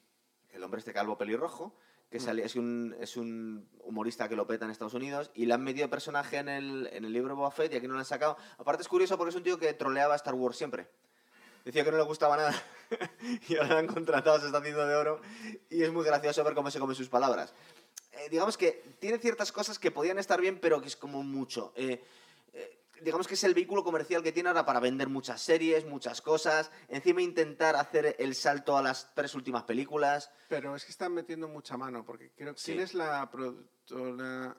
El 0.52 0.64
hombre 0.64 0.80
este 0.80 0.92
calvo 0.94 1.18
pelirrojo, 1.18 1.74
que 2.10 2.18
Mm. 2.18 2.22
sale- 2.22 2.44
es, 2.46 2.56
un, 2.58 2.96
es 3.00 3.16
un 3.18 3.70
humorista 3.80 4.28
que 4.30 4.36
lo 4.36 4.46
peta 4.48 4.66
en 4.66 4.72
Estados 4.72 4.94
Unidos, 4.94 5.32
y 5.34 5.46
le 5.46 5.54
han 5.54 5.64
metido 5.64 5.90
personaje 5.90 6.38
en 6.38 6.50
el, 6.50 6.90
en 6.92 7.06
el 7.06 7.14
libro 7.14 7.36
Boba 7.36 7.52
Fett 7.52 7.74
y 7.74 7.78
aquí 7.78 7.88
no 7.88 7.94
lo 7.94 8.00
han 8.00 8.06
sacado. 8.06 8.38
Aparte 8.58 8.82
es 8.84 8.88
curioso 8.90 9.18
porque 9.18 9.30
es 9.30 9.36
un 9.36 9.44
tío 9.44 9.58
que 9.58 9.74
troleaba 9.74 10.14
a 10.14 10.18
Star 10.18 10.34
Wars 10.34 10.58
siempre. 10.58 10.90
Decía 11.66 11.84
que 11.84 11.92
no 11.92 11.98
le 11.98 12.04
gustaba 12.04 12.38
nada 12.38 12.54
y 13.50 13.58
ahora 13.58 13.80
han 13.80 13.88
contratado, 13.88 14.40
se 14.40 14.46
está 14.46 14.60
haciendo 14.60 14.86
de 14.86 14.96
oro 14.96 15.20
y 15.70 15.82
es 15.82 15.92
muy 15.92 16.06
gracioso 16.06 16.44
ver 16.44 16.54
cómo 16.54 16.70
se 16.70 16.80
come 16.80 16.94
sus 16.94 17.10
palabras. 17.10 17.54
Eh, 18.12 18.30
digamos 18.30 18.56
que 18.56 18.84
tiene 19.00 19.18
ciertas 19.18 19.52
cosas 19.52 19.80
que 19.80 19.90
podían 19.92 20.20
estar 20.20 20.40
bien, 20.40 20.60
pero 20.60 20.80
que 20.80 20.88
es 20.88 20.96
como 20.96 21.24
mucho. 21.24 21.74
Eh, 21.76 22.04
eh, 22.54 22.84
digamos 23.02 23.28
que 23.28 23.34
es 23.34 23.44
el 23.44 23.56
vehículo 23.56 23.84
comercial 23.84 24.22
que 24.22 24.32
tiene 24.32 24.50
ahora 24.50 24.64
para 24.64 24.80
vender 24.80 25.10
muchas 25.10 25.42
series, 25.42 25.86
muchas 25.86 26.22
cosas. 26.22 26.72
Encima 26.88 27.24
intentar 27.24 27.76
hacer 27.76 28.16
el 28.20 28.36
salto 28.36 28.78
a 28.78 28.84
las 28.84 29.14
tres 29.16 29.34
últimas 29.34 29.64
películas. 29.64 30.30
Pero 30.48 30.76
es 30.76 30.86
que 30.86 30.92
están 30.92 31.14
metiendo 31.14 31.48
mucha 31.48 31.78
mano, 31.78 32.06
porque 32.06 32.32
creo 32.32 32.54
que 32.54 32.60
Sí. 32.60 32.74
¿quién 32.74 32.84
es 32.84 32.94
la 32.94 33.30
productora? 33.32 34.56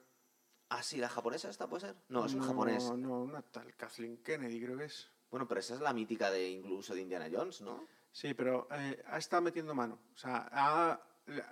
Ah, 0.68 0.82
sí, 0.82 0.96
la 0.96 1.09
japonesa 1.09 1.48
esta 1.48 1.68
puede 1.68 1.86
ser. 1.86 1.96
No, 2.09 2.26
es 2.26 2.34
un 2.34 2.42
japonés. 2.42 2.90
No, 2.90 3.22
una 3.22 3.40
tal 3.42 3.74
Kathleen 3.76 4.18
Kennedy 4.24 4.61
creo 4.61 4.76
que 4.76 4.86
es. 4.86 5.09
Bueno, 5.37 5.47
pero 5.49 5.61
esa 5.61 5.74
es 5.74 5.80
la 5.82 5.93
mítica 5.93 6.30
de 6.30 6.49
incluso 6.49 6.95
de 6.95 7.03
Indiana 7.03 7.28
Jones, 7.30 7.61
¿no? 7.61 7.87
Sí, 8.11 8.32
pero 8.32 8.66
eh, 8.70 9.03
ha 9.09 9.18
estado 9.18 9.43
metiendo 9.43 9.74
mano. 9.74 9.99
O 10.14 10.16
sea, 10.16 10.49
ha- 10.51 10.99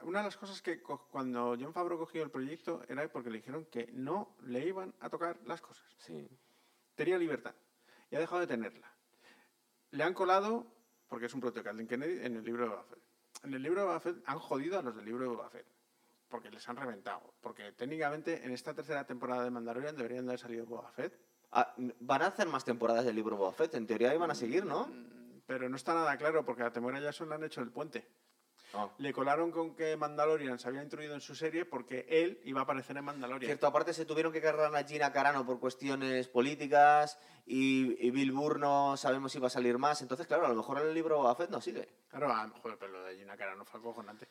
una 0.05 0.21
de 0.21 0.25
las 0.25 0.39
cosas 0.39 0.63
que 0.63 0.81
cuando 0.83 1.55
John 1.61 1.75
Favreau 1.75 1.99
cogió 1.99 2.23
el 2.23 2.31
proyecto 2.31 2.83
era 2.89 3.07
porque 3.13 3.29
le 3.29 3.37
dijeron 3.37 3.67
que 3.67 3.91
no 3.93 4.37
le 4.45 4.67
iban 4.67 4.95
a 5.01 5.11
tocar 5.11 5.39
las 5.45 5.61
cosas. 5.61 5.85
Sí. 5.99 6.27
Tenía 6.95 7.19
libertad 7.19 7.55
y 8.11 8.17
ha 8.17 8.21
dejado 8.21 8.41
de 8.41 8.47
tenerla. 8.47 8.91
Le 9.91 10.03
han 10.03 10.15
colado, 10.15 10.67
porque 11.07 11.27
es 11.27 11.35
un 11.35 11.41
proyecto 11.41 11.71
de 11.71 11.87
Kennedy, 11.87 12.25
en 12.25 12.37
el 12.37 12.43
libro 12.43 12.63
de 12.65 12.71
Boba 12.71 12.85
Fett. 12.85 13.03
En 13.43 13.53
el 13.53 13.63
libro 13.63 13.81
de 13.83 13.87
Boba 13.87 14.01
Fett 14.01 14.17
han 14.25 14.39
jodido 14.39 14.79
a 14.79 14.83
los 14.83 14.97
del 14.97 15.05
libro 15.05 15.25
de 15.25 15.29
Boba 15.37 15.51
Fett. 15.51 15.67
Porque 16.31 16.51
les 16.51 16.67
han 16.71 16.77
reventado. 16.77 17.35
Porque 17.43 17.73
técnicamente 17.73 18.43
en 18.47 18.51
esta 18.53 18.73
tercera 18.73 19.05
temporada 19.05 19.45
de 19.45 19.51
Mandalorian 19.51 19.95
deberían 19.95 20.25
de 20.25 20.31
haber 20.31 20.41
salido 20.41 20.65
Boba 20.65 20.91
Fett. 20.93 21.21
Ah, 21.57 21.73
van 21.77 22.23
a 22.23 22.27
hacer 22.27 22.49
más 22.49 22.65
temporadas 22.65 23.05
del 23.05 23.15
libro 23.15 23.37
Boba 23.37 23.53
Fett. 23.53 23.75
En 23.75 23.87
teoría 23.87 24.13
iban 24.13 24.29
a 24.29 24.35
seguir, 24.35 24.65
¿no? 24.67 24.87
Mm, 24.89 25.43
Pero 25.47 25.69
no 25.69 25.77
está 25.77 25.95
nada 25.95 26.17
claro 26.17 26.45
porque 26.45 26.65
a 26.65 26.73
Temuera 26.73 26.99
Jackson 26.99 27.29
le 27.29 27.37
han 27.37 27.45
hecho 27.45 27.61
el 27.61 27.71
puente. 27.71 28.09
Ah. 28.73 28.91
Le 28.99 29.13
colaron 29.13 29.53
con 29.53 29.77
que 29.77 29.97
Mandalorian 29.97 30.59
se 30.59 30.67
había 30.67 30.83
introducido 30.83 31.15
en 31.15 31.21
su 31.21 31.37
serie 31.37 31.65
porque 31.65 32.07
él 32.09 32.41
iba 32.45 32.59
a 32.59 32.65
aparecer 32.65 32.97
en 32.97 33.05
Mandalorian. 33.05 33.47
Cierto, 33.47 33.69
aparte 33.69 33.95
se 33.95 34.05
tuvieron 34.05 34.33
que 34.33 34.41
cargar 34.41 34.75
a 34.75 34.83
Gina 34.83 35.13
Carano 35.13 35.47
por 35.47 35.61
cuestiones 35.61 36.27
políticas 36.27 37.17
y, 37.47 38.05
y 38.05 38.11
Bill 38.11 38.33
Burr 38.33 38.59
no 38.59 38.97
sabemos 38.97 39.31
si 39.31 39.39
va 39.39 39.47
a 39.47 39.51
salir 39.51 39.79
más. 39.79 40.03
Entonces, 40.03 40.27
claro, 40.27 40.47
a 40.47 40.49
lo 40.49 40.57
mejor 40.57 40.81
el 40.81 40.93
libro 40.93 41.19
Boba 41.19 41.37
Fett 41.37 41.51
no 41.51 41.61
sigue. 41.61 41.89
Claro, 42.09 42.33
ah, 42.33 42.51
joder, 42.61 42.77
pero 42.79 42.91
lo 42.91 43.05
de 43.05 43.17
Gina 43.17 43.37
Carano 43.37 43.65
fue 43.65 43.79
acojonante. 43.79 44.27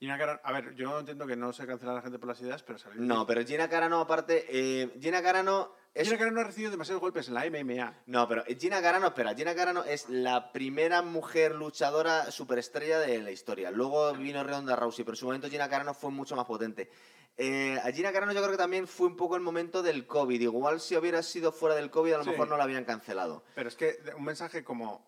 Gina 0.00 0.16
Carano, 0.16 0.38
a 0.44 0.52
ver, 0.52 0.74
yo 0.76 0.98
entiendo 1.00 1.26
que 1.26 1.34
no 1.34 1.52
se 1.52 1.66
cancela 1.66 1.92
a 1.92 1.94
la 1.96 2.02
gente 2.02 2.18
por 2.20 2.28
las 2.28 2.40
ideas, 2.40 2.62
pero 2.62 2.78
salir. 2.78 3.00
No, 3.00 3.26
pero 3.26 3.44
Gina 3.44 3.68
Carano, 3.68 4.00
aparte, 4.00 4.46
eh, 4.48 4.92
Gina 5.00 5.20
Carano 5.22 5.72
es... 5.92 6.06
Gina 6.06 6.18
Carano 6.18 6.40
ha 6.40 6.44
recibido 6.44 6.70
demasiados 6.70 7.00
golpes 7.00 7.26
en 7.26 7.34
la 7.34 7.44
MMA. 7.50 8.02
No, 8.06 8.28
pero 8.28 8.44
Gina 8.44 8.80
Carano, 8.80 9.08
espera, 9.08 9.34
Gina 9.34 9.56
Carano 9.56 9.82
es 9.82 10.08
la 10.08 10.52
primera 10.52 11.02
mujer 11.02 11.56
luchadora 11.56 12.30
superestrella 12.30 13.00
de 13.00 13.20
la 13.20 13.32
historia. 13.32 13.72
Luego 13.72 14.12
vino 14.14 14.44
Ronda 14.44 14.76
Rousey, 14.76 15.04
pero 15.04 15.14
en 15.14 15.18
su 15.18 15.26
momento 15.26 15.48
Gina 15.50 15.68
Carano 15.68 15.94
fue 15.94 16.12
mucho 16.12 16.36
más 16.36 16.46
potente. 16.46 16.88
Eh, 17.36 17.78
a 17.82 17.90
Gina 17.90 18.12
Carano 18.12 18.32
yo 18.32 18.38
creo 18.40 18.52
que 18.52 18.56
también 18.58 18.86
fue 18.86 19.08
un 19.08 19.16
poco 19.16 19.34
el 19.34 19.42
momento 19.42 19.82
del 19.82 20.06
COVID. 20.06 20.40
Igual 20.40 20.80
si 20.80 20.96
hubiera 20.96 21.22
sido 21.24 21.50
fuera 21.50 21.74
del 21.74 21.90
COVID 21.90 22.12
a 22.12 22.18
lo 22.18 22.24
Sí. 22.24 22.30
mejor 22.30 22.48
no 22.48 22.56
la 22.56 22.64
habían 22.64 22.84
cancelado. 22.84 23.42
Pero 23.56 23.68
es 23.68 23.74
que 23.74 23.96
un 24.16 24.24
mensaje 24.24 24.62
como. 24.62 25.04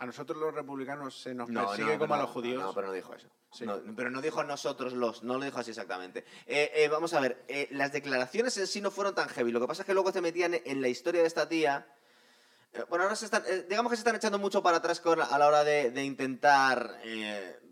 A 0.00 0.06
nosotros 0.06 0.38
los 0.38 0.54
republicanos 0.54 1.20
se 1.20 1.34
nos 1.34 1.48
No, 1.48 1.66
persigue 1.66 1.94
no, 1.94 1.98
como 1.98 2.14
a 2.14 2.18
no, 2.18 2.22
los 2.22 2.32
judíos. 2.32 2.62
No, 2.62 2.72
pero 2.72 2.86
no 2.86 2.92
dijo 2.92 3.14
eso. 3.14 3.28
Sí. 3.52 3.66
No, 3.66 3.80
pero 3.96 4.10
no 4.10 4.20
dijo 4.22 4.44
nosotros 4.44 4.92
los, 4.92 5.24
no 5.24 5.38
lo 5.38 5.44
dijo 5.44 5.58
así 5.58 5.70
exactamente. 5.70 6.24
Eh, 6.46 6.70
eh, 6.74 6.88
vamos 6.88 7.14
a 7.14 7.20
ver, 7.20 7.44
eh, 7.48 7.66
las 7.72 7.92
declaraciones 7.92 8.56
en 8.58 8.68
sí 8.68 8.80
no 8.80 8.90
fueron 8.92 9.14
tan 9.16 9.28
heavy. 9.28 9.50
Lo 9.50 9.60
que 9.60 9.66
pasa 9.66 9.82
es 9.82 9.86
que 9.86 9.94
luego 9.94 10.12
te 10.12 10.20
metían 10.20 10.54
en 10.64 10.80
la 10.80 10.88
historia 10.88 11.20
de 11.22 11.26
esta 11.26 11.48
tía. 11.48 11.86
Bueno, 12.88 13.04
ahora 13.04 13.16
se 13.16 13.24
están, 13.24 13.42
digamos 13.68 13.90
que 13.90 13.96
se 13.96 14.00
están 14.02 14.14
echando 14.14 14.38
mucho 14.38 14.62
para 14.62 14.76
atrás 14.76 15.00
con- 15.00 15.20
a 15.20 15.38
la 15.38 15.48
hora 15.48 15.64
de, 15.64 15.90
de 15.90 16.04
intentar 16.04 17.00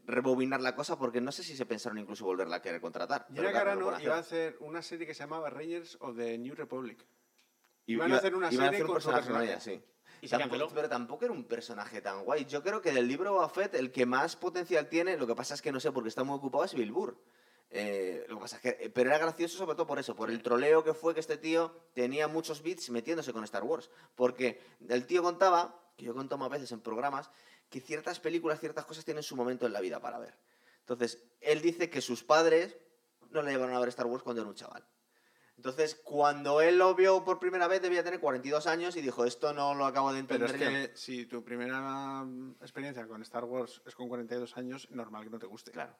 rebobinar 0.06 0.60
la 0.60 0.74
cosa, 0.74 0.98
porque 0.98 1.20
no 1.20 1.30
sé 1.32 1.42
si 1.44 1.56
se 1.56 1.66
pensaron 1.66 1.98
incluso 1.98 2.24
volverla 2.24 2.56
a 2.56 2.62
querer 2.62 2.80
contratar. 2.80 3.26
Pero 3.28 3.50
claro, 3.50 3.52
lo 3.52 3.58
Carano 3.58 3.84
pueden 3.86 4.02
iba 4.02 4.16
a 4.16 4.20
hacer. 4.20 4.56
una 4.60 4.82
serie 4.82 5.06
que 5.06 5.14
se 5.14 5.20
llamaba 5.20 5.50
Rangers 5.50 5.96
of 6.00 6.16
the 6.16 6.38
New 6.38 6.54
Republic. 6.54 7.06
Iban 7.86 8.12
a 8.12 8.16
hacer 8.16 8.34
una 8.34 8.48
a 8.48 8.50
serie 8.50 8.66
hacer 8.68 8.82
un 8.84 8.92
con 8.92 9.00
su 9.00 9.10
personaje 9.10 9.30
con 9.30 9.40
personaje. 9.40 9.70
ella, 9.74 9.80
sí. 9.84 9.84
Y 10.20 10.28
se 10.28 10.36
Tampoco- 10.38 10.58
canceló. 10.60 10.74
pero 10.74 10.88
tampoco 10.88 11.24
era 11.24 11.32
un 11.34 11.44
personaje 11.44 12.00
tan 12.00 12.24
guay. 12.24 12.44
Yo 12.46 12.62
creo 12.62 12.80
que 12.80 12.92
del 12.92 13.06
libro 13.08 13.32
Boba 13.32 13.48
Fett 13.48 13.74
el 13.74 13.92
que 13.92 14.06
más 14.06 14.36
potencial 14.36 14.88
tiene, 14.88 15.16
lo 15.16 15.26
que 15.26 15.34
pasa 15.34 15.54
es 15.54 15.62
que 15.62 15.72
no 15.72 15.80
sé 15.80 15.92
porque 15.92 16.08
está 16.08 16.24
muy 16.24 16.36
ocupado, 16.36 16.64
es 16.64 16.74
Bill 16.74 16.92
Burr. 16.92 17.16
Eh, 17.70 18.24
lo 18.28 18.36
que 18.36 18.40
pasa 18.42 18.56
es 18.56 18.62
que, 18.62 18.68
eh, 18.84 18.90
pero 18.90 19.10
era 19.10 19.18
gracioso 19.18 19.58
sobre 19.58 19.74
todo 19.74 19.86
por 19.86 19.98
eso, 19.98 20.14
por 20.14 20.30
el 20.30 20.40
troleo 20.42 20.84
que 20.84 20.94
fue 20.94 21.14
que 21.14 21.20
este 21.20 21.36
tío 21.36 21.74
tenía 21.94 22.28
muchos 22.28 22.62
bits 22.62 22.90
metiéndose 22.90 23.32
con 23.32 23.42
Star 23.44 23.64
Wars. 23.64 23.90
Porque 24.14 24.60
el 24.88 25.06
tío 25.06 25.22
contaba, 25.22 25.78
que 25.96 26.04
yo 26.04 26.14
conto 26.14 26.38
más 26.38 26.48
veces 26.50 26.70
en 26.72 26.80
programas, 26.80 27.30
que 27.68 27.80
ciertas 27.80 28.20
películas, 28.20 28.60
ciertas 28.60 28.84
cosas 28.86 29.04
tienen 29.04 29.22
su 29.24 29.34
momento 29.36 29.66
en 29.66 29.72
la 29.72 29.80
vida 29.80 30.00
para 30.00 30.18
ver. 30.18 30.38
Entonces, 30.80 31.24
él 31.40 31.60
dice 31.60 31.90
que 31.90 32.00
sus 32.00 32.22
padres 32.22 32.76
no 33.30 33.42
le 33.42 33.50
llevaron 33.50 33.74
a 33.74 33.80
ver 33.80 33.88
Star 33.88 34.06
Wars 34.06 34.22
cuando 34.22 34.42
era 34.42 34.48
un 34.48 34.54
chaval. 34.54 34.86
Entonces, 35.56 35.94
cuando 36.04 36.60
él 36.60 36.78
lo 36.78 36.94
vio 36.94 37.24
por 37.24 37.38
primera 37.38 37.66
vez, 37.66 37.80
debía 37.80 38.04
tener 38.04 38.20
42 38.20 38.66
años 38.66 38.94
y 38.96 39.00
dijo, 39.00 39.24
esto 39.24 39.52
no 39.54 39.74
lo 39.74 39.86
acabo 39.86 40.12
de 40.12 40.22
Pero 40.24 40.44
entender 40.46 40.70
es 40.70 40.86
yo". 40.86 40.90
que 40.92 40.96
si 40.96 41.26
tu 41.26 41.42
primera 41.42 42.22
mm, 42.24 42.56
experiencia 42.60 43.06
con 43.06 43.22
Star 43.22 43.44
Wars 43.44 43.80
es 43.86 43.94
con 43.94 44.08
42 44.08 44.56
años, 44.58 44.88
normal 44.90 45.24
que 45.24 45.30
no 45.30 45.38
te 45.38 45.46
guste. 45.46 45.70
Claro. 45.70 45.96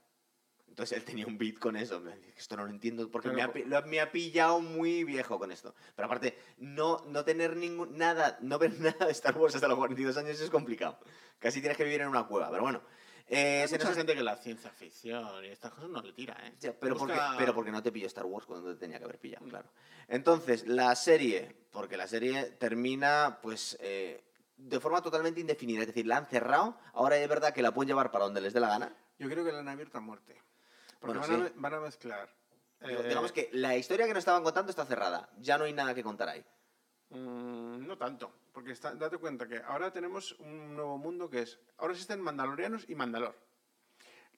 Entonces 0.69 0.99
él 0.99 1.05
tenía 1.05 1.27
un 1.27 1.39
beat 1.39 1.59
con 1.59 1.75
eso. 1.75 2.03
Esto 2.37 2.55
no 2.59 2.65
lo 2.67 2.71
entiendo 2.71 3.11
porque 3.11 3.31
Claro, 3.31 3.55
me, 3.65 3.75
ha, 3.77 3.81
me 3.81 3.99
ha 3.99 4.13
pillado 4.13 4.61
muy 4.61 5.05
viejo 5.05 5.39
con 5.39 5.51
esto. 5.51 5.75
Pero 5.95 6.05
aparte, 6.05 6.39
no, 6.59 7.03
no 7.07 7.25
tener 7.25 7.57
ningún, 7.57 7.97
nada, 7.97 8.37
no 8.43 8.59
ver 8.59 8.73
nada 8.81 9.07
de 9.07 9.13
Star 9.13 9.39
Wars 9.39 9.55
hasta 9.55 9.69
los 9.69 9.79
42 9.79 10.19
años 10.19 10.39
es 10.39 10.51
complicado. 10.51 10.99
Casi 11.39 11.61
tienes 11.61 11.79
que 11.79 11.85
vivir 11.85 12.03
en 12.03 12.09
una 12.09 12.27
cueva. 12.27 12.51
Pero 12.51 12.63
bueno. 12.63 12.83
Eh, 13.29 13.67
se 13.69 13.79
nos- 13.79 13.95
gente 13.95 14.15
que 14.15 14.23
la 14.23 14.37
ciencia 14.37 14.71
ficción 14.71 15.45
y 15.45 15.49
estas 15.49 15.73
cosas 15.73 15.91
no 15.91 16.01
le 16.03 16.13
tira, 16.13 16.37
¿eh? 16.45 16.55
Ya, 16.61 16.73
pero, 16.79 16.97
porque, 16.97 17.15
Busca- 17.15 17.35
pero 17.39 17.55
porque 17.55 17.71
no 17.73 17.83
te 17.83 17.91
pilló 17.93 18.07
Star 18.07 18.25
Wars 18.27 18.47
cuando 18.47 18.73
te 18.73 18.79
tenía 18.81 18.99
que 18.99 19.05
haber 19.05 19.19
pillado, 19.19 19.47
claro. 19.47 19.69
Entonces, 20.09 20.67
la 20.67 20.95
serie, 20.95 21.57
porque 21.73 21.97
la 21.97 22.07
serie 22.07 22.45
termina, 22.53 23.39
pues, 23.43 23.77
eh, 23.81 24.23
de 24.57 24.81
forma 24.81 25.03
totalmente 25.03 25.41
indefinida. 25.41 25.81
Es 25.83 25.89
decir, 25.89 26.07
la 26.07 26.17
han 26.19 26.27
cerrado. 26.27 26.79
Ahora 26.95 27.17
es 27.19 27.29
verdad 27.29 27.53
que 27.53 27.61
la 27.63 27.73
pueden 27.75 27.89
llevar 27.89 28.11
para 28.11 28.25
donde 28.25 28.41
les 28.41 28.53
dé 28.55 28.61
la 28.61 28.69
gana. 28.69 28.97
Yo 29.19 29.29
creo 29.29 29.45
que 29.45 29.53
la 29.53 29.59
han 29.59 29.69
abierto 29.69 29.99
a 29.99 30.01
muerte. 30.01 30.41
Porque 31.01 31.19
Bueno, 31.19 31.21
van, 31.35 31.43
a, 31.43 31.49
sí. 31.49 31.53
me- 31.55 31.61
van 31.61 31.75
a 31.75 31.81
mezclar. 31.81 32.29
Digo, 32.81 33.01
eh, 33.03 33.09
Digamos 33.09 33.33
que 33.33 33.51
la 33.53 33.77
historia 33.77 34.07
que 34.07 34.13
nos 34.15 34.21
estaban 34.21 34.43
contando 34.43 34.71
está 34.71 34.87
cerrada. 34.87 35.29
Ya 35.41 35.59
no 35.59 35.65
hay 35.65 35.73
nada 35.73 35.95
que 35.95 36.03
contar 36.03 36.29
ahí. 36.29 36.45
Mm, 37.11 37.87
no 37.87 37.97
tanto. 37.99 38.33
Porque 38.53 38.73
está- 38.73 38.95
date 38.95 39.19
cuenta 39.19 39.47
que 39.47 39.59
ahora 39.59 39.93
tenemos 39.93 40.33
un 40.41 40.75
nuevo 40.75 40.97
mundo 40.99 41.29
que 41.29 41.41
es. 41.43 41.59
Ahora 41.79 41.93
existen 41.93 42.21
mandalorianos 42.21 42.89
y 42.89 42.95
Mandalor. 42.95 43.37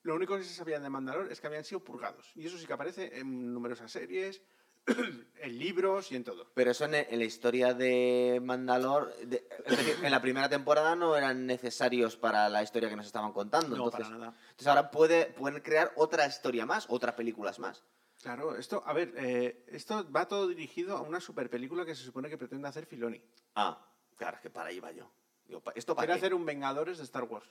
Lo 0.02 0.14
único 0.14 0.36
que 0.36 0.44
se 0.44 0.54
sabía 0.54 0.78
de 0.80 0.88
Mandalor 0.88 1.30
es 1.30 1.40
que 1.40 1.46
habían 1.48 1.64
sido 1.64 1.80
purgados. 1.84 2.30
Y 2.34 2.46
eso 2.46 2.56
sí 2.58 2.66
que 2.66 2.72
aparece 2.72 3.18
en 3.18 3.52
numerosas 3.52 3.90
series, 3.90 4.42
en 4.86 5.58
libros 5.58 6.10
y 6.12 6.16
en 6.16 6.24
todo. 6.24 6.50
Pero 6.54 6.70
eso 6.70 6.84
en, 6.86 6.94
en 6.94 7.18
la 7.18 7.24
historia 7.24 7.74
de 7.74 8.40
Mandalor, 8.42 9.14
de- 9.16 9.46
es 9.66 9.76
decir, 9.76 9.96
en 10.04 10.10
la 10.10 10.20
primera 10.22 10.48
temporada 10.48 10.94
no 10.96 11.14
eran 11.16 11.46
necesarios 11.46 12.16
para 12.16 12.48
la 12.48 12.62
historia 12.62 12.88
que 12.88 12.96
nos 12.96 13.06
estaban 13.06 13.32
contando. 13.32 13.76
No, 13.76 13.84
entonces, 13.86 14.06
para 14.08 14.18
nada. 14.18 14.34
entonces 14.50 14.66
ahora 14.68 14.90
puede, 14.90 15.26
pueden 15.26 15.60
crear 15.62 15.92
otra 15.96 16.26
historia 16.26 16.64
más, 16.64 16.86
otras 16.88 17.14
películas 17.14 17.58
más. 17.58 17.84
Claro, 18.22 18.56
esto, 18.56 18.82
a 18.84 18.92
ver, 18.92 19.14
eh, 19.16 19.64
esto 19.68 20.10
va 20.10 20.26
todo 20.26 20.48
dirigido 20.48 20.96
a 20.96 21.02
una 21.02 21.20
super 21.20 21.48
película 21.48 21.84
que 21.84 21.94
se 21.94 22.02
supone 22.02 22.28
que 22.28 22.36
pretende 22.38 22.66
hacer 22.66 22.84
Filoni. 22.86 23.22
Ah, 23.54 23.80
claro, 24.16 24.36
es 24.36 24.42
que 24.42 24.50
para 24.50 24.70
ahí 24.70 24.80
va 24.80 24.90
yo. 24.90 25.10
Digo, 25.44 25.60
pa- 25.62 25.72
¿esto 25.76 25.94
para 25.94 26.06
Quiere 26.06 26.20
qué? 26.20 26.26
hacer 26.26 26.34
un 26.34 26.44
Vengadores 26.44 26.98
de 26.98 27.04
Star 27.04 27.24
Wars. 27.24 27.48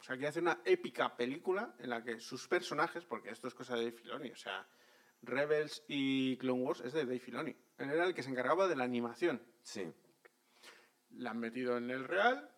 O 0.00 0.02
sea, 0.04 0.16
quiere 0.16 0.28
hacer 0.28 0.42
una 0.42 0.60
épica 0.64 1.14
película 1.16 1.74
en 1.78 1.90
la 1.90 2.02
que 2.02 2.18
sus 2.20 2.48
personajes, 2.48 3.04
porque 3.04 3.30
esto 3.30 3.46
es 3.48 3.54
cosa 3.54 3.74
de 3.76 3.84
Dave 3.84 3.96
Filoni, 3.96 4.30
o 4.30 4.36
sea, 4.36 4.66
Rebels 5.20 5.84
y 5.86 6.36
Clone 6.38 6.62
Wars 6.62 6.80
es 6.80 6.92
de 6.92 7.04
Dave 7.04 7.20
Filoni. 7.20 7.54
Él 7.78 7.90
era 7.90 8.04
el 8.06 8.14
que 8.14 8.22
se 8.22 8.30
encargaba 8.30 8.66
de 8.66 8.74
la 8.76 8.84
animación. 8.84 9.40
Sí. 9.62 9.92
La 11.10 11.30
han 11.30 11.38
metido 11.38 11.76
en 11.76 11.90
el 11.90 12.04
real, 12.04 12.50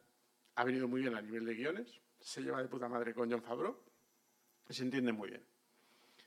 ha 0.54 0.64
venido 0.64 0.86
muy 0.88 1.00
bien 1.02 1.16
a 1.16 1.20
nivel 1.20 1.44
de 1.44 1.54
guiones, 1.54 2.00
se 2.20 2.40
lleva 2.42 2.62
de 2.62 2.68
puta 2.68 2.88
madre 2.88 3.12
con 3.12 3.30
John 3.30 3.42
Favreau 3.42 3.76
y 4.68 4.72
se 4.72 4.84
entiende 4.84 5.12
muy 5.12 5.28
bien. 5.30 5.44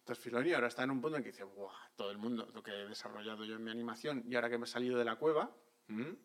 Entonces 0.08 0.24
Filoni 0.24 0.54
ahora 0.54 0.68
está 0.68 0.84
en 0.84 0.92
un 0.92 1.02
punto 1.02 1.18
en 1.18 1.24
que 1.24 1.32
dice, 1.32 1.44
Buah, 1.44 1.90
todo 1.98 2.12
el 2.12 2.18
mundo, 2.18 2.50
lo 2.54 2.64
que 2.64 2.72
he 2.72 2.88
desarrollado 2.88 3.44
yo 3.44 3.56
en 3.56 3.64
mi 3.66 3.72
animación 3.72 4.24
y 4.26 4.36
ahora 4.36 4.50
que 4.50 4.58
me 4.58 4.64
he 4.64 4.68
salido 4.68 4.98
de 4.98 5.04
la 5.04 5.18
cueva, 5.18 5.54
¿m? 5.90 6.16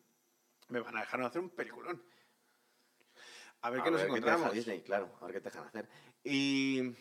me 0.69 0.79
van 0.79 0.95
a 0.95 1.01
dejar 1.01 1.21
hacer 1.21 1.41
un 1.41 1.49
peliculón. 1.49 2.01
A 3.59 3.69
ver 3.69 3.83
qué 3.83 3.91
nos 3.91 3.99
te 3.99 4.05
deja 4.05 4.17
encontramos. 4.17 4.53
Disney, 4.53 4.83
claro, 4.83 5.13
a 5.19 5.25
ver 5.25 5.33
qué 5.33 5.41
te 5.41 5.49
dejan 5.49 5.67
hacer. 5.67 5.89
¿Y 6.23 6.95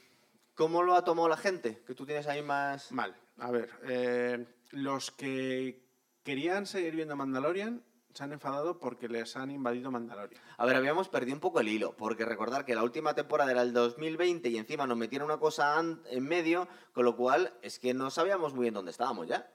cómo 0.55 0.83
lo 0.83 0.97
ha 0.97 1.05
tomado 1.05 1.29
la 1.29 1.37
gente? 1.37 1.85
Que 1.87 1.95
tú 1.95 2.05
tienes 2.05 2.27
ahí 2.27 2.43
más... 2.43 2.91
Mal. 2.91 3.17
A 3.39 3.53
ver, 3.53 3.71
eh, 3.85 4.45
los 4.73 5.13
que 5.13 5.87
querían 6.25 6.67
seguir 6.67 6.97
viendo 6.97 7.15
Mandalorian 7.15 7.85
se 8.13 8.25
han 8.25 8.33
enfadado 8.33 8.79
porque 8.79 9.09
les 9.09 9.37
han 9.37 9.51
invadido 9.51 9.91
Mandalorian. 9.91 10.41
A 10.57 10.67
ver, 10.67 10.77
habíamos 10.77 11.09
perdido 11.09 11.35
un 11.35 11.41
poco 11.41 11.61
el 11.61 11.69
hilo, 11.69 11.97
porque 11.97 12.25
recordar 12.25 12.65
que 12.65 12.75
la 12.75 12.83
última 12.83 13.15
temporada 13.15 13.51
era 13.51 13.63
el 13.63 13.73
2020 13.73 14.49
y 14.49 14.59
encima 14.59 14.87
nos 14.87 14.97
metieron 14.97 15.27
una 15.27 15.39
cosa 15.39 15.79
en 15.81 16.25
medio, 16.25 16.69
con 16.93 17.05
lo 17.05 17.17
cual 17.17 17.53
es 17.63 17.79
que 17.79 17.95
no 17.95 18.11
sabíamos 18.11 18.55
muy 18.55 18.63
bien 18.63 18.75
dónde 18.75 18.91
estábamos 18.91 19.29
ya. 19.29 19.51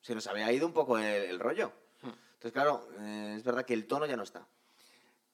Se 0.00 0.14
nos 0.14 0.26
había 0.26 0.52
ido 0.52 0.66
un 0.66 0.72
poco 0.72 0.98
el, 0.98 1.04
el 1.04 1.40
rollo. 1.40 1.72
Hmm. 2.02 2.08
Entonces, 2.08 2.52
claro, 2.52 2.88
eh, 2.98 3.34
es 3.36 3.44
verdad 3.44 3.64
que 3.64 3.74
el 3.74 3.86
tono 3.86 4.06
ya 4.06 4.16
no 4.16 4.24
está. 4.24 4.46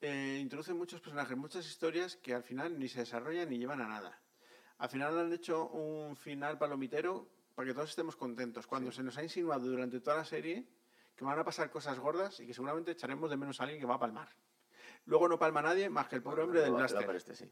Eh, 0.01 0.39
introducen 0.41 0.76
muchos 0.76 1.01
personajes, 1.01 1.36
muchas 1.36 1.66
historias 1.66 2.14
que 2.16 2.32
al 2.32 2.45
final 2.45 2.78
ni 2.78 2.89
se 2.89 3.01
desarrollan 3.01 3.49
ni 3.49 3.59
llevan 3.59 3.80
a 3.80 3.89
nada. 3.89 4.20
Al 4.78 4.89
final 4.89 5.18
han 5.18 5.32
hecho 5.32 5.68
un 5.70 6.16
final 6.16 6.57
palomitero 6.57 7.28
para 7.57 7.66
que 7.66 7.74
todos 7.74 7.91
estemos 7.91 8.14
contentos. 8.14 8.68
Cuando 8.68 8.93
se 8.93 9.03
nos 9.03 9.18
ha 9.18 9.24
insinuado 9.24 9.66
durante 9.66 9.99
toda 9.99 10.18
la 10.18 10.24
serie 10.24 10.68
que 11.18 11.24
van 11.24 11.36
a 11.36 11.44
pasar 11.44 11.68
cosas 11.68 11.98
gordas 11.98 12.38
y 12.38 12.46
que 12.46 12.54
seguramente 12.54 12.92
echaremos 12.92 13.28
de 13.28 13.36
menos 13.36 13.58
a 13.58 13.64
alguien 13.64 13.80
que 13.80 13.86
va 13.86 13.96
a 13.96 13.98
palmar. 13.98 14.28
Luego 15.06 15.28
no 15.28 15.36
palma 15.36 15.60
nadie 15.60 15.88
más 15.90 16.06
que 16.06 16.14
el 16.14 16.22
pobre 16.22 16.42
hombre 16.44 16.60
del 16.60 16.72
blaster. 16.72 17.10
este 17.16 17.34
sí. 17.34 17.50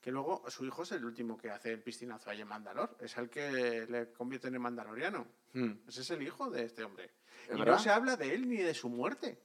Que 0.00 0.10
luego 0.10 0.42
su 0.50 0.64
hijo 0.64 0.82
es 0.82 0.90
el 0.92 1.04
último 1.04 1.36
que 1.38 1.48
hace 1.50 1.70
el 1.70 1.80
piscinazo 1.82 2.28
ahí 2.28 2.40
en 2.40 2.48
Mandalor. 2.48 2.96
Es 2.98 3.16
el 3.18 3.30
que 3.30 3.86
le 3.88 4.12
convierte 4.12 4.48
en 4.48 4.60
mandaloriano. 4.60 5.26
Hmm. 5.52 5.74
Ese 5.86 6.00
es 6.00 6.10
el 6.10 6.22
hijo 6.22 6.50
de 6.50 6.64
este 6.64 6.82
hombre. 6.82 7.04
¿Es 7.48 7.54
Y 7.54 7.58
verdad? 7.58 7.74
no 7.74 7.78
se 7.78 7.90
habla 7.90 8.16
de 8.16 8.34
él 8.34 8.48
ni 8.48 8.56
de 8.56 8.74
su 8.74 8.88
muerte. 8.88 9.40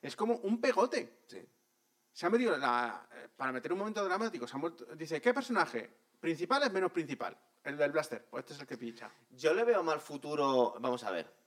Es 0.00 0.14
como 0.14 0.36
un 0.36 0.60
pegote. 0.60 1.22
Sí. 1.26 1.44
Se 2.12 2.26
ha 2.26 2.30
metido 2.30 2.56
la, 2.56 3.08
para 3.36 3.50
meter 3.52 3.72
un 3.72 3.78
momento 3.80 4.04
dramático. 4.04 4.46
Se 4.46 4.54
ha 4.56 4.58
muerto- 4.60 4.84
dice, 4.94 5.20
¿qué 5.20 5.34
personaje? 5.34 5.90
Principal 6.20 6.62
es 6.62 6.72
menos 6.72 6.92
principal. 6.92 7.36
El 7.64 7.76
del 7.76 7.90
blaster. 7.92 8.24
Pues 8.26 8.42
este 8.42 8.54
es 8.54 8.60
el 8.60 8.66
que 8.66 8.76
pincha. 8.78 9.10
Yo 9.30 9.54
le 9.54 9.64
veo 9.64 9.82
mal 9.82 10.00
futuro, 10.00 10.74
vamos 10.80 11.02
a 11.04 11.10
ver. 11.10 11.41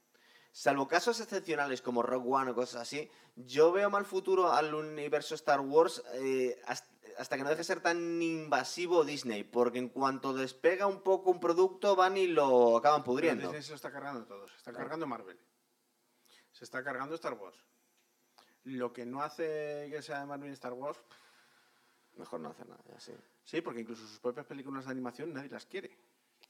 Salvo 0.56 0.88
casos 0.88 1.20
excepcionales 1.20 1.82
como 1.82 2.02
Rock 2.02 2.26
One 2.28 2.52
o 2.52 2.56
cosas 2.56 2.82
así, 2.84 3.12
yo 3.36 3.74
veo 3.74 3.90
mal 3.90 4.06
futuro 4.06 4.54
al 4.54 4.74
universo 4.74 5.36
Star 5.36 5.60
Wars 5.60 6.02
eh, 6.14 6.58
hasta, 6.66 7.36
que 7.36 7.44
no 7.44 7.50
deje 7.50 7.58
de 7.58 7.64
ser 7.66 7.82
tan 7.82 8.22
invasivo 8.22 9.04
Disney, 9.04 9.44
porque 9.44 9.80
en 9.80 9.90
cuanto 9.90 10.32
despega 10.34 10.88
un 10.88 11.02
poco 11.02 11.32
un 11.32 11.42
producto 11.42 11.98
van 11.98 12.16
y 12.16 12.28
lo 12.28 12.78
acaban 12.78 13.02
Pero 13.02 13.12
pudriendo. 13.12 13.42
Disney 13.48 13.64
se 13.64 13.72
lo 13.72 13.76
está 13.76 13.92
cargando 13.92 14.24
todo. 14.26 14.48
Se 14.48 14.56
está 14.56 14.72
Claro. 14.72 14.86
cargando 14.86 15.08
Marvel. 15.08 15.38
Se 16.54 16.64
está 16.64 16.82
cargando 16.86 17.16
Star 17.16 17.34
Wars. 17.34 17.58
Lo 18.64 18.94
que 18.94 19.06
no 19.06 19.22
hace 19.24 19.90
que 19.92 20.02
sea 20.02 20.22
de 20.22 20.26
Marvel 20.26 20.50
y 20.52 20.54
Star 20.54 20.72
Wars, 20.72 20.98
Mejor 22.14 22.40
no 22.40 22.48
hacer 22.52 22.66
nada, 22.70 22.82
ya 22.88 22.98
sí. 22.98 23.12
sí, 23.44 23.60
porque 23.60 23.82
incluso 23.82 24.08
sus 24.08 24.22
propias 24.22 24.46
películas 24.46 24.86
de 24.86 24.92
animación 24.92 25.34
nadie 25.34 25.50
las 25.50 25.66
quiere. 25.66 25.98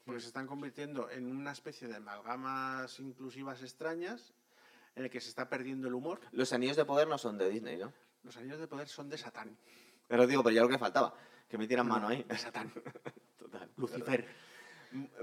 Porque 0.06 0.20
se 0.20 0.28
están 0.28 0.46
convirtiendo 0.46 1.10
en 1.10 1.36
una 1.36 1.50
especie 1.50 1.88
de 1.88 1.96
amalgamas 1.96 3.00
inclusivas 3.00 3.60
extrañas 3.62 4.32
en 4.94 5.04
el 5.04 5.10
que 5.10 5.20
se 5.20 5.28
está 5.28 5.48
perdiendo 5.48 5.88
el 5.88 5.94
humor. 5.94 6.20
Los 6.30 6.52
anillos 6.52 6.76
de 6.76 6.84
poder 6.84 7.08
no 7.08 7.18
son 7.18 7.36
de 7.36 7.50
Disney, 7.50 7.76
¿no? 7.76 7.92
Los 8.22 8.36
anillos 8.36 8.60
de 8.60 8.68
poder 8.68 8.88
son 8.88 9.10
de 9.10 9.18
Satán. 9.18 9.58
Pero 10.06 10.26
digo, 10.28 10.44
pero 10.44 10.54
ya 10.54 10.62
lo 10.62 10.68
que 10.68 10.78
faltaba, 10.78 11.12
que 11.48 11.58
me 11.58 11.66
tiran 11.66 11.88
mano 11.88 12.06
ahí. 12.06 12.22
De 12.22 12.38
Satán. 12.38 12.72
Total. 13.38 13.68
Lucifer. 13.76 14.28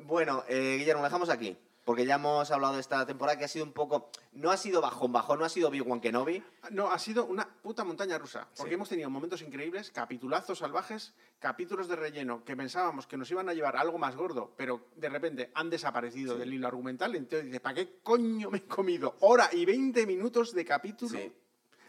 Bueno, 0.03 0.43
eh, 0.49 0.75
Guillermo, 0.77 1.01
lo 1.01 1.07
dejamos 1.07 1.29
aquí. 1.29 1.57
Porque 1.83 2.05
ya 2.05 2.15
hemos 2.15 2.49
hablado 2.49 2.75
de 2.75 2.79
esta 2.79 3.05
temporada 3.05 3.37
que 3.37 3.43
ha 3.43 3.47
sido 3.49 3.65
un 3.65 3.73
poco. 3.73 4.09
No 4.31 4.51
ha 4.51 4.57
sido 4.57 4.79
bajón, 4.79 5.11
bajón, 5.11 5.39
no 5.39 5.45
ha 5.45 5.49
sido 5.49 5.69
Big 5.69 5.81
One 5.89 5.99
Kenobi. 5.99 6.41
No, 6.71 6.89
ha 6.89 6.97
sido 6.97 7.25
una 7.25 7.45
puta 7.61 7.83
montaña 7.83 8.17
rusa. 8.17 8.47
Porque 8.55 8.69
Sí. 8.71 8.75
hemos 8.75 8.87
tenido 8.87 9.09
momentos 9.09 9.41
increíbles, 9.41 9.91
capitulazos 9.91 10.59
salvajes, 10.59 11.13
capítulos 11.39 11.89
de 11.89 11.97
relleno 11.97 12.45
que 12.45 12.55
pensábamos 12.55 13.05
que 13.05 13.17
nos 13.17 13.29
iban 13.31 13.49
a 13.49 13.53
llevar 13.53 13.75
a 13.75 13.81
algo 13.81 13.97
más 13.97 14.15
gordo, 14.15 14.53
pero 14.55 14.85
de 14.95 15.09
repente 15.09 15.51
han 15.55 15.69
desaparecido 15.69 16.33
Sí. 16.35 16.39
del 16.39 16.53
hilo 16.53 16.67
argumental. 16.67 17.15
Entonces 17.15 17.45
dices, 17.47 17.59
¿para 17.59 17.75
qué 17.75 17.99
coño 18.01 18.49
me 18.49 18.59
he 18.59 18.63
comido 18.65 19.17
hora 19.19 19.49
y 19.51 19.65
20 19.65 20.05
minutos 20.07 20.53
de 20.53 20.63
capítulo 20.63 21.19
Sí. 21.19 21.33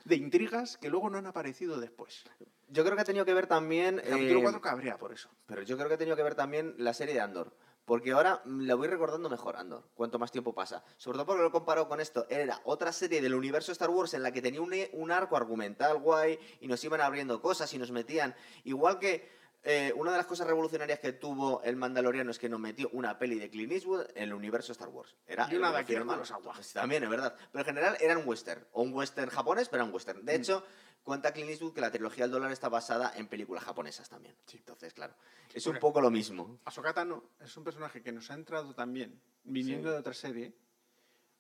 de 0.05 0.17
intrigas 0.17 0.77
que 0.77 0.91
luego 0.91 1.09
no 1.09 1.19
han 1.19 1.27
aparecido 1.27 1.79
después? 1.79 2.25
Yo 2.69 2.83
creo 2.83 2.97
que 2.97 3.03
ha 3.03 3.05
tenido 3.05 3.25
que 3.25 3.35
ver 3.35 3.47
también. 3.47 4.01
El 4.01 4.11
capítulo 4.11 4.41
eh, 4.41 4.43
4 4.43 4.61
cabrea 4.61 4.99
por 4.99 5.13
eso. 5.13 5.29
Pero 5.47 5.63
yo 5.63 5.77
creo 5.77 5.87
que 5.89 5.95
ha 5.95 5.99
tenido 5.99 6.17
que 6.17 6.25
ver 6.25 6.35
también 6.35 6.75
la 6.79 6.93
serie 6.95 7.15
de 7.15 7.21
Andor. 7.21 7.55
Porque 7.85 8.13
ahora 8.13 8.43
mm, 8.45 8.63
la 8.63 8.75
voy 8.75 8.89
recordando 8.89 9.29
mejor, 9.29 9.57
Andor, 9.57 9.85
cuanto 9.95 10.19
más 10.19 10.33
tiempo 10.33 10.55
pasa. 10.55 10.83
Sobre 10.97 11.17
todo 11.17 11.27
porque 11.27 11.43
lo 11.43 11.53
comparo 11.53 11.89
con 11.89 12.01
esto. 12.01 12.27
Era 12.29 12.61
otra 12.65 12.93
serie 12.93 13.21
del 13.21 13.35
universo 13.35 13.73
Star 13.73 13.91
Wars 13.91 14.15
en 14.15 14.23
la 14.23 14.33
que 14.33 14.43
tenía 14.43 14.61
un, 14.61 14.75
un 14.93 15.13
arco 15.13 15.37
argumental 15.37 15.99
guay 15.99 16.39
y 16.61 16.69
nos 16.69 16.83
iban 16.85 17.01
abriendo 17.01 17.41
cosas 17.41 17.73
y 17.75 17.79
nos 17.79 17.91
metían. 17.91 18.35
Igual 18.65 18.99
que 18.99 19.29
eh, 19.67 19.95
una 19.97 20.11
de 20.11 20.19
las 20.19 20.27
cosas 20.27 20.47
revolucionarias 20.47 20.99
que 21.01 21.13
tuvo 21.15 21.63
el 21.63 21.77
Mandaloriano 21.77 22.31
es 22.31 22.39
que 22.39 22.51
nos 22.51 22.61
metió 22.61 22.91
una 22.93 23.19
peli 23.19 23.39
de 23.39 23.49
Clint 23.49 23.73
Eastwood 23.73 24.07
en 24.15 24.25
el 24.25 24.35
universo 24.35 24.73
Star 24.73 24.89
Wars. 24.89 25.17
Era 25.27 25.49
Y 25.51 25.57
una 25.57 25.69
de 25.69 25.77
el 25.77 25.81
Akira 25.85 26.05
malo. 26.05 26.23
Kurosawa. 26.23 26.53
Pues 26.53 26.75
también, 26.75 27.03
es 27.03 27.09
verdad. 27.09 27.35
Pero 27.51 27.63
en 27.63 27.67
general 27.67 27.97
era 27.99 28.19
un 28.19 28.29
western. 28.29 28.63
O 28.73 28.83
un 28.83 28.93
western 28.93 29.31
japonés, 29.31 29.71
pero 29.71 29.83
era 29.83 29.89
un 29.89 29.95
western. 29.95 30.21
Mm. 30.21 30.25
De 30.27 30.35
hecho, 30.35 30.65
cuenta 31.05 31.33
Clint 31.33 31.51
Eastwood 31.51 31.75
que 31.75 31.81
la 31.81 31.91
trilogía 31.93 32.25
del 32.25 32.33
dólar 32.33 32.51
está 32.51 32.69
basada 32.69 33.13
en 33.17 33.29
películas 33.29 33.63
japonesas 33.65 34.09
también. 34.09 34.35
Entonces, 34.53 34.93
claro, 34.95 35.15
es 35.53 35.67
un 35.67 35.79
poco 35.79 36.01
lo 36.01 36.11
mismo. 36.11 36.59
Ahsoka 36.65 36.93
Tano 36.93 37.23
es 37.41 37.57
un 37.57 37.63
personaje 37.65 38.03
que 38.03 38.11
nos 38.11 38.31
ha 38.31 38.35
entrado 38.35 38.75
también, 38.75 39.21
viniendo 39.45 39.89
Sí. 39.89 39.93
de 39.93 39.99
otra 40.01 40.15
serie, 40.15 40.55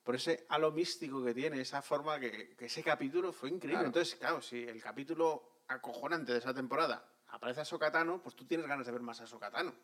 por 0.02 0.14
ese 0.14 0.44
halo 0.50 0.70
místico 0.70 1.24
que 1.24 1.32
tiene, 1.34 1.60
esa 1.60 1.80
forma 1.82 2.20
que, 2.20 2.54
que 2.56 2.66
ese 2.66 2.82
capítulo 2.82 3.32
fue 3.32 3.48
increíble. 3.48 3.76
Claro. 3.78 3.86
Entonces, 3.88 4.14
claro, 4.16 4.42
si 4.42 4.62
el 4.62 4.82
capítulo 4.82 5.62
acojonante 5.68 6.32
de 6.32 6.38
esa 6.38 6.52
temporada 6.52 7.08
aparece 7.28 7.62
Ahsoka 7.62 7.90
Tano, 7.90 8.20
pues 8.22 8.36
tú 8.36 8.44
tienes 8.44 8.66
ganas 8.66 8.84
de 8.86 8.92
ver 8.92 9.00
más 9.00 9.20
a 9.20 9.24
Ahsoka 9.24 9.50
Tano. 9.50 9.74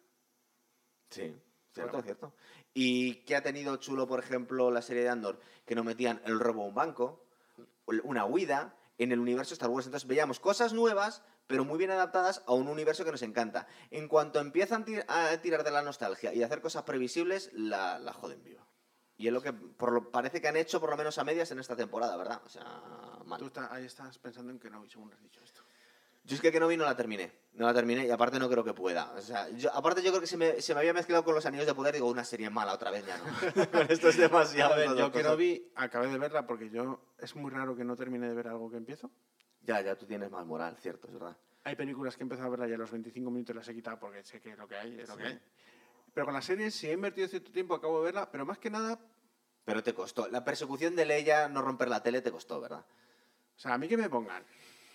Sí, 1.08 1.34
cierto, 1.72 1.92
Bueno. 1.92 2.02
cierto. 2.02 2.34
¿Y 2.74 3.14
qué 3.24 3.34
ha 3.34 3.42
tenido 3.42 3.76
chulo, 3.78 4.06
por 4.06 4.20
ejemplo, 4.20 4.70
la 4.70 4.82
serie 4.82 5.02
de 5.04 5.08
Andor? 5.08 5.40
Que 5.64 5.74
nos 5.74 5.84
metían 5.86 6.20
el 6.26 6.38
robo 6.38 6.62
a 6.64 6.66
un 6.66 6.74
banco, 6.74 7.26
una 8.04 8.24
huida 8.26 8.76
en 9.02 9.12
el 9.12 9.18
universo 9.18 9.54
Star 9.54 9.70
Wars. 9.70 9.86
Entonces 9.86 10.06
veíamos 10.08 10.38
cosas 10.40 10.72
nuevas, 10.72 11.22
pero 11.46 11.64
muy 11.64 11.78
bien 11.78 11.90
adaptadas 11.90 12.42
a 12.46 12.52
un 12.52 12.68
universo 12.68 13.04
que 13.04 13.10
nos 13.12 13.22
encanta. 13.22 13.66
En 13.90 14.08
cuanto 14.08 14.38
empiezan 14.40 14.84
a 15.08 15.36
tirar 15.38 15.64
de 15.64 15.70
la 15.70 15.82
nostalgia 15.82 16.32
y 16.34 16.42
a 16.42 16.46
hacer 16.46 16.60
cosas 16.60 16.82
previsibles, 16.84 17.50
la, 17.52 17.98
la 17.98 18.12
joden 18.12 18.42
viva. 18.44 18.66
Y 19.16 19.26
es 19.26 19.32
lo 19.32 19.42
que 19.42 19.52
por 19.52 19.92
lo, 19.92 20.10
parece 20.10 20.40
que 20.40 20.48
han 20.48 20.56
hecho 20.56 20.80
por 20.80 20.90
lo 20.90 20.96
menos 20.96 21.18
a 21.18 21.24
medias 21.24 21.50
en 21.50 21.58
esta 21.58 21.76
temporada, 21.76 22.16
¿verdad? 22.16 22.40
O 22.44 22.48
sea, 22.48 22.64
mal. 23.24 23.38
Tú 23.38 23.46
está- 23.46 23.72
ahí 23.74 23.84
estás 23.84 24.18
pensando 24.18 24.50
en 24.52 24.58
que 24.58 24.70
no, 24.70 24.88
según 24.88 25.12
has 25.12 25.20
dicho 25.22 25.40
esto. 25.42 25.62
Yo 26.24 26.36
es 26.36 26.40
que 26.42 26.52
que 26.52 26.60
no 26.60 26.68
vi 26.68 26.76
no 26.76 26.84
la 26.84 26.96
terminé. 26.96 27.32
No 27.54 27.66
la 27.66 27.74
terminé 27.74 28.06
y 28.06 28.10
aparte 28.10 28.38
no 28.38 28.48
creo 28.48 28.62
que 28.62 28.74
pueda. 28.74 29.10
O 29.12 29.20
sea, 29.20 29.48
yo, 29.50 29.72
aparte 29.74 30.02
yo 30.02 30.10
creo 30.10 30.20
que 30.20 30.26
se 30.26 30.36
me, 30.36 30.60
se 30.60 30.74
me 30.74 30.80
había 30.80 30.92
mezclado 30.92 31.24
con 31.24 31.34
los 31.34 31.44
anillos 31.46 31.66
de 31.66 31.74
poder. 31.74 31.94
Digo, 31.94 32.08
una 32.08 32.24
serie 32.24 32.48
mala 32.50 32.74
otra 32.74 32.90
vez 32.90 33.04
ya 33.06 33.18
no. 33.18 33.24
Esto 33.88 34.08
es 34.08 34.16
demasiado. 34.16 34.74
a 34.74 34.76
ver, 34.76 34.94
yo 34.96 35.10
que 35.10 35.22
no 35.22 35.36
vi, 35.36 35.70
acabé 35.74 36.08
de 36.08 36.18
verla 36.18 36.46
porque 36.46 36.70
yo 36.70 37.00
es 37.18 37.34
muy 37.34 37.50
raro 37.50 37.74
que 37.74 37.84
no 37.84 37.96
termine 37.96 38.28
de 38.28 38.34
ver 38.34 38.48
algo 38.48 38.70
que 38.70 38.76
empiezo. 38.76 39.10
Ya, 39.62 39.80
ya, 39.80 39.96
tú 39.96 40.06
tienes 40.06 40.30
más 40.30 40.46
moral, 40.46 40.76
cierto, 40.80 41.06
es 41.08 41.14
verdad. 41.14 41.36
Hay 41.64 41.76
películas 41.76 42.16
que 42.16 42.22
he 42.22 42.24
empezado 42.24 42.46
a 42.48 42.50
verla 42.50 42.68
y 42.68 42.72
a 42.72 42.78
los 42.78 42.90
25 42.90 43.30
minutos 43.30 43.54
las 43.56 43.68
he 43.68 43.74
quitado 43.74 43.98
porque 43.98 44.22
sé 44.22 44.40
que 44.40 44.50
es 44.52 44.58
lo 44.58 44.66
que 44.68 44.76
hay, 44.76 44.98
es 45.00 45.08
lo 45.08 45.14
Sí. 45.16 45.20
que 45.22 45.28
hay. 45.28 45.40
Pero 46.14 46.26
con 46.26 46.34
la 46.34 46.42
serie, 46.42 46.70
si 46.70 46.88
he 46.88 46.92
invertido 46.92 47.28
cierto 47.28 47.52
tiempo, 47.52 47.74
acabo 47.74 47.98
de 48.00 48.06
verla, 48.06 48.30
pero 48.30 48.44
más 48.46 48.58
que 48.58 48.70
nada 48.70 48.98
Pero 49.64 49.82
te 49.82 49.92
costó. 49.94 50.28
La 50.28 50.42
persecución 50.44 50.96
de 50.96 51.04
Leia, 51.04 51.48
no 51.48 51.60
romper 51.62 51.88
la 51.88 52.02
tele, 52.02 52.22
te 52.22 52.30
costó, 52.32 52.60
¿verdad? 52.60 52.84
O 53.54 53.58
sea, 53.58 53.74
a 53.74 53.78
mí 53.78 53.86
que 53.88 53.96
me 53.98 54.08
pongan 54.08 54.42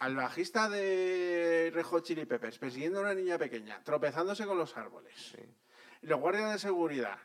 al 0.06 0.16
bajista 0.16 0.70
de 0.70 1.72
Red 1.74 1.84
Hot 1.86 2.04
Chili 2.04 2.26
Peppers 2.26 2.60
persiguiendo 2.60 3.00
a 3.00 3.02
una 3.02 3.16
niña 3.16 3.40
pequeña, 3.40 3.82
tropezándose 3.84 4.46
con 4.46 4.56
los 4.56 4.78
árboles. 4.78 5.36
Los 6.02 6.20
guardias 6.20 6.54
de 6.54 6.60
seguridad, 6.60 7.18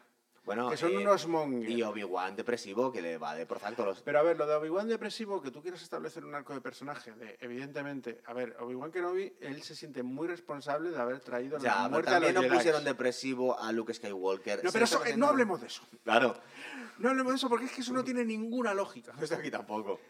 Bueno, 0.46 0.70
que 0.70 0.78
son 0.78 0.92
eh, 0.92 0.96
unos 0.96 1.26
mongers. 1.26 1.70
Y 1.70 1.82
Obi-Wan 1.82 2.36
depresivo, 2.36 2.90
que 2.90 3.02
le 3.02 3.18
va 3.18 3.34
de 3.34 3.44
prozactoros. 3.44 4.00
Pero 4.00 4.18
a 4.18 4.22
ver, 4.22 4.38
lo 4.38 4.46
de 4.46 4.54
Obi-Wan 4.54 4.88
depresivo, 4.88 5.42
que 5.42 5.50
tú 5.50 5.60
quieras 5.60 5.82
establecer 5.82 6.24
un 6.24 6.34
arco 6.34 6.54
de 6.54 6.62
personaje, 6.62 7.12
de, 7.12 7.36
evidentemente, 7.42 8.22
a 8.24 8.32
ver, 8.32 8.56
Obi-Wan 8.58 8.90
Kenobi, 8.90 9.34
él 9.42 9.62
se 9.62 9.76
siente 9.76 10.02
muy 10.02 10.26
responsable 10.26 10.90
de 10.90 10.98
haber 10.98 11.20
traído 11.20 11.58
Ya, 11.58 11.82
la 11.82 11.88
muerte 11.90 12.08
a 12.08 12.12
también 12.14 12.34
los 12.34 12.46
no 12.46 12.54
pusieron 12.54 12.82
depresivo 12.82 13.60
a 13.60 13.70
Luke 13.72 13.92
Skywalker. 13.92 14.64
No, 14.64 14.72
pero 14.72 14.86
está 14.86 14.96
eso, 14.96 15.06
eh, 15.06 15.16
no 15.18 15.26
hablemos 15.26 15.60
de 15.60 15.66
eso. 15.66 15.82
Claro. 16.02 16.34
No 16.96 17.10
hablemos 17.10 17.32
de 17.32 17.36
eso 17.36 17.48
porque 17.50 17.66
es 17.66 17.72
que 17.72 17.82
eso 17.82 17.92
no 17.92 18.02
tiene 18.02 18.24
ninguna 18.24 18.72
lógica. 18.72 19.12
Esto 19.20 19.34
aquí 19.34 19.50
tampoco. 19.50 20.00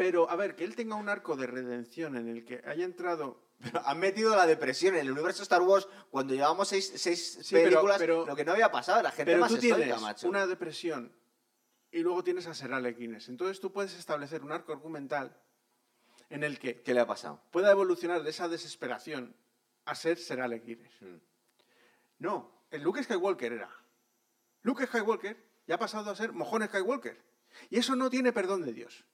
Pero, 0.00 0.30
a 0.30 0.34
ver, 0.36 0.56
que 0.56 0.64
él 0.64 0.74
tenga 0.74 0.94
un 0.94 1.10
arco 1.10 1.36
de 1.36 1.46
redención 1.46 2.16
en 2.16 2.26
el 2.28 2.42
que 2.46 2.62
haya 2.66 2.86
entrado 2.86 3.42
Pero 3.60 3.86
han 3.86 3.98
metido 3.98 4.34
la 4.34 4.46
depresión 4.46 4.94
en 4.94 5.02
el 5.02 5.10
universo 5.10 5.42
Star 5.42 5.60
Wars 5.60 5.86
cuando 6.10 6.32
llevamos 6.32 6.68
seis, 6.68 6.90
seis 6.96 7.40
Sí, 7.42 7.54
pero- 7.54 7.64
películas, 7.68 7.98
pero- 7.98 8.24
lo 8.24 8.34
que 8.34 8.46
no 8.46 8.52
había 8.52 8.70
pasado, 8.70 9.02
la 9.02 9.10
gente 9.10 9.26
Pero 9.32 9.40
más 9.40 9.50
tú 9.50 9.56
estoica, 9.56 9.76
tienes 9.76 10.00
macho. 10.00 10.26
una 10.26 10.46
depresión 10.46 11.12
y 11.90 11.98
luego 12.00 12.24
tienes 12.24 12.46
a 12.46 12.54
Ser 12.54 12.72
Alequines. 12.72 13.28
Entonces 13.28 13.60
tú 13.60 13.72
puedes 13.72 13.92
establecer 13.98 14.42
un 14.42 14.52
arco 14.52 14.72
argumental 14.72 15.36
en 16.30 16.44
el 16.44 16.58
que 16.58 16.80
¿Qué 16.80 16.94
le 16.94 17.00
ha 17.00 17.06
pasado? 17.06 17.42
pueda 17.50 17.70
evolucionar 17.70 18.22
de 18.22 18.30
esa 18.30 18.48
desesperación 18.48 19.36
a 19.84 19.94
ser 19.94 20.16
Ser 20.16 20.40
Alequines. 20.40 20.94
Mm. 21.02 21.16
No, 22.20 22.64
el 22.70 22.80
Luke 22.82 23.02
Skywalker 23.02 23.52
era. 23.52 23.70
Luke 24.62 24.86
Skywalker 24.86 25.36
ya 25.66 25.74
ha 25.74 25.78
pasado 25.78 26.10
a 26.10 26.16
ser 26.16 26.32
Mojón 26.32 26.64
Skywalker. 26.66 27.22
Y 27.68 27.78
eso 27.78 27.94
no 27.96 28.08
tiene 28.08 28.32
perdón 28.32 28.62
de 28.62 28.72
Dios. 28.72 29.04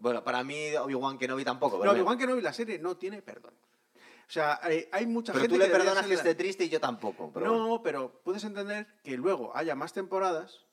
Bueno, 0.00 0.22
para 0.22 0.44
mí 0.44 0.74
Obi-Wan 0.76 1.18
Kenobi 1.18 1.44
tampoco. 1.44 1.84
No, 1.84 1.90
Obi-Wan 1.90 2.18
Kenobi 2.18 2.40
la 2.40 2.52
serie 2.52 2.78
no 2.78 2.96
tiene 2.96 3.22
perdón. 3.22 3.54
O 3.94 4.30
sea, 4.30 4.58
hay, 4.62 4.86
hay 4.92 5.06
mucha 5.06 5.32
Pero 5.32 5.42
gente 5.42 5.54
tú 5.54 5.58
le 5.58 5.66
que 5.66 5.78
perdonas 5.78 6.06
que 6.06 6.14
esté 6.14 6.34
triste 6.34 6.64
y 6.64 6.68
yo 6.68 6.80
tampoco. 6.80 7.32
Pero 7.32 7.46
no, 7.46 7.58
bueno. 7.58 7.82
pero 7.82 8.20
puedes 8.22 8.44
entender 8.44 8.86
que 9.02 9.16
luego 9.16 9.56
haya 9.56 9.74
más 9.74 9.94
temporadas 9.94 10.66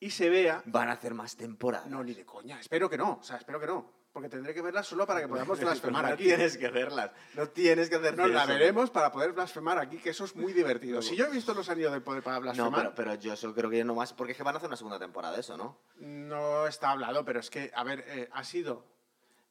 y 0.00 0.10
se 0.10 0.28
vea. 0.28 0.62
Van 0.66 0.88
a 0.88 0.92
hacer 0.92 1.14
más 1.14 1.36
temporadas. 1.36 1.86
No, 1.86 2.02
ni 2.02 2.14
de 2.14 2.24
coña. 2.24 2.58
Espero 2.58 2.90
que 2.90 2.98
no. 2.98 3.18
O 3.20 3.22
sea, 3.22 3.36
espero 3.36 3.60
que 3.60 3.66
no. 3.66 4.03
Porque 4.14 4.28
tendré 4.28 4.54
que 4.54 4.62
verlas 4.62 4.86
solo 4.86 5.06
para 5.06 5.20
que 5.20 5.26
podamos 5.28 5.58
blasfemar 5.60 6.04
no 6.06 6.12
aquí. 6.14 6.22
tienes 6.22 6.56
que 6.56 6.68
verlas. 6.70 7.10
No 7.34 7.48
tienes 7.48 7.90
que 7.90 7.96
hacer 7.96 8.16
No, 8.16 8.28
la 8.28 8.46
veremos 8.46 8.88
para 8.90 9.10
poder 9.10 9.32
blasfemar 9.32 9.76
aquí, 9.78 9.98
que 9.98 10.10
eso 10.10 10.24
es 10.24 10.34
muy 10.36 10.52
divertido. 10.52 10.96
No. 10.96 11.02
Si 11.02 11.16
yo 11.16 11.26
he 11.26 11.30
visto 11.30 11.52
los 11.52 11.68
anillos 11.68 11.92
de 11.92 12.00
poder 12.00 12.22
para 12.22 12.36
No, 12.36 12.42
blasfemar, 12.42 12.80
pero, 12.80 12.94
pero 12.94 13.14
yo 13.16 13.32
eso 13.34 13.52
creo 13.52 13.68
que 13.68 13.82
no 13.84 13.94
más. 13.96 14.12
Porque 14.14 14.30
es 14.32 14.38
que 14.38 14.44
van 14.44 14.54
a 14.54 14.58
hacer 14.58 14.68
una 14.68 14.76
segunda 14.76 14.98
temporada 15.00 15.34
de 15.34 15.40
eso, 15.40 15.56
¿no? 15.56 15.78
no 15.98 16.66
está 16.68 16.90
hablado, 16.92 17.24
pero 17.24 17.40
es 17.40 17.50
que, 17.50 17.70
a 17.74 17.82
ver, 17.84 18.04
eh, 18.06 18.28
ha 18.32 18.44
sido 18.44 18.86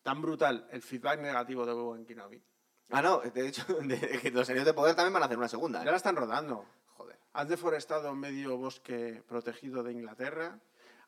tan 0.01 0.21
brutal 0.21 0.65
el 0.71 0.81
feedback 0.81 1.19
negativo 1.19 1.65
de 1.65 1.73
Obi-Wan 1.73 2.05
Kenobi. 2.05 2.41
Ah, 2.89 3.01
no, 3.01 3.19
de 3.19 3.47
hecho, 3.47 3.65
de- 3.81 4.19
que 4.21 4.31
los 4.31 4.49
anillos 4.49 4.65
de 4.65 4.73
poder 4.73 4.95
también 4.95 5.11
van 5.13 5.23
a 5.23 5.25
hacer 5.25 5.37
una 5.37 5.49
segunda. 5.49 5.79
Ya 5.83 5.89
¿eh? 5.89 5.91
la 5.91 5.97
están 5.97 6.15
rodando. 6.15 6.65
Joder. 6.95 7.17
Han 7.33 7.49
deforestado 7.49 8.13
medio 8.15 8.55
bosque 8.57 9.21
protegido 9.27 9.83
de 9.83 9.91
Inglaterra, 9.91 10.57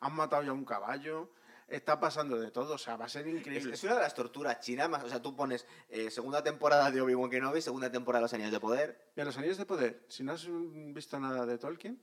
han 0.02 0.14
matado 0.14 0.44
ya 0.44 0.52
un 0.52 0.66
caballo, 0.66 1.30
está 1.68 2.00
pasando 2.00 2.40
de 2.40 2.52
todo, 2.52 2.76
o 2.76 2.78
sea, 2.78 2.96
va 2.96 3.06
a 3.06 3.10
ser 3.10 3.28
increíble. 3.28 3.74
es 3.74 3.84
una 3.84 3.96
de 3.96 4.02
las 4.02 4.14
torturas 4.14 4.60
chinas 4.60 4.90
más. 4.90 5.04
O 5.04 5.10
sea, 5.10 5.22
tú 5.22 5.36
pones 5.36 5.66
eh, 5.90 6.12
segunda 6.12 6.44
temporada 6.44 6.92
de 6.92 7.02
Obi-Wan 7.02 7.30
Kenobi, 7.30 7.62
segunda 7.62 7.92
temporada 7.92 8.22
de 8.22 8.24
los 8.26 8.34
anillos 8.34 8.52
de 8.52 8.60
poder. 8.60 9.12
Mira, 9.16 9.26
los 9.26 9.38
anillos 9.38 9.58
de 9.58 9.66
poder, 9.66 10.06
si 10.08 10.24
no 10.24 10.34
has 10.34 10.48
visto 10.50 11.20
nada 11.20 11.46
de 11.46 11.58
Tolkien, 11.58 12.02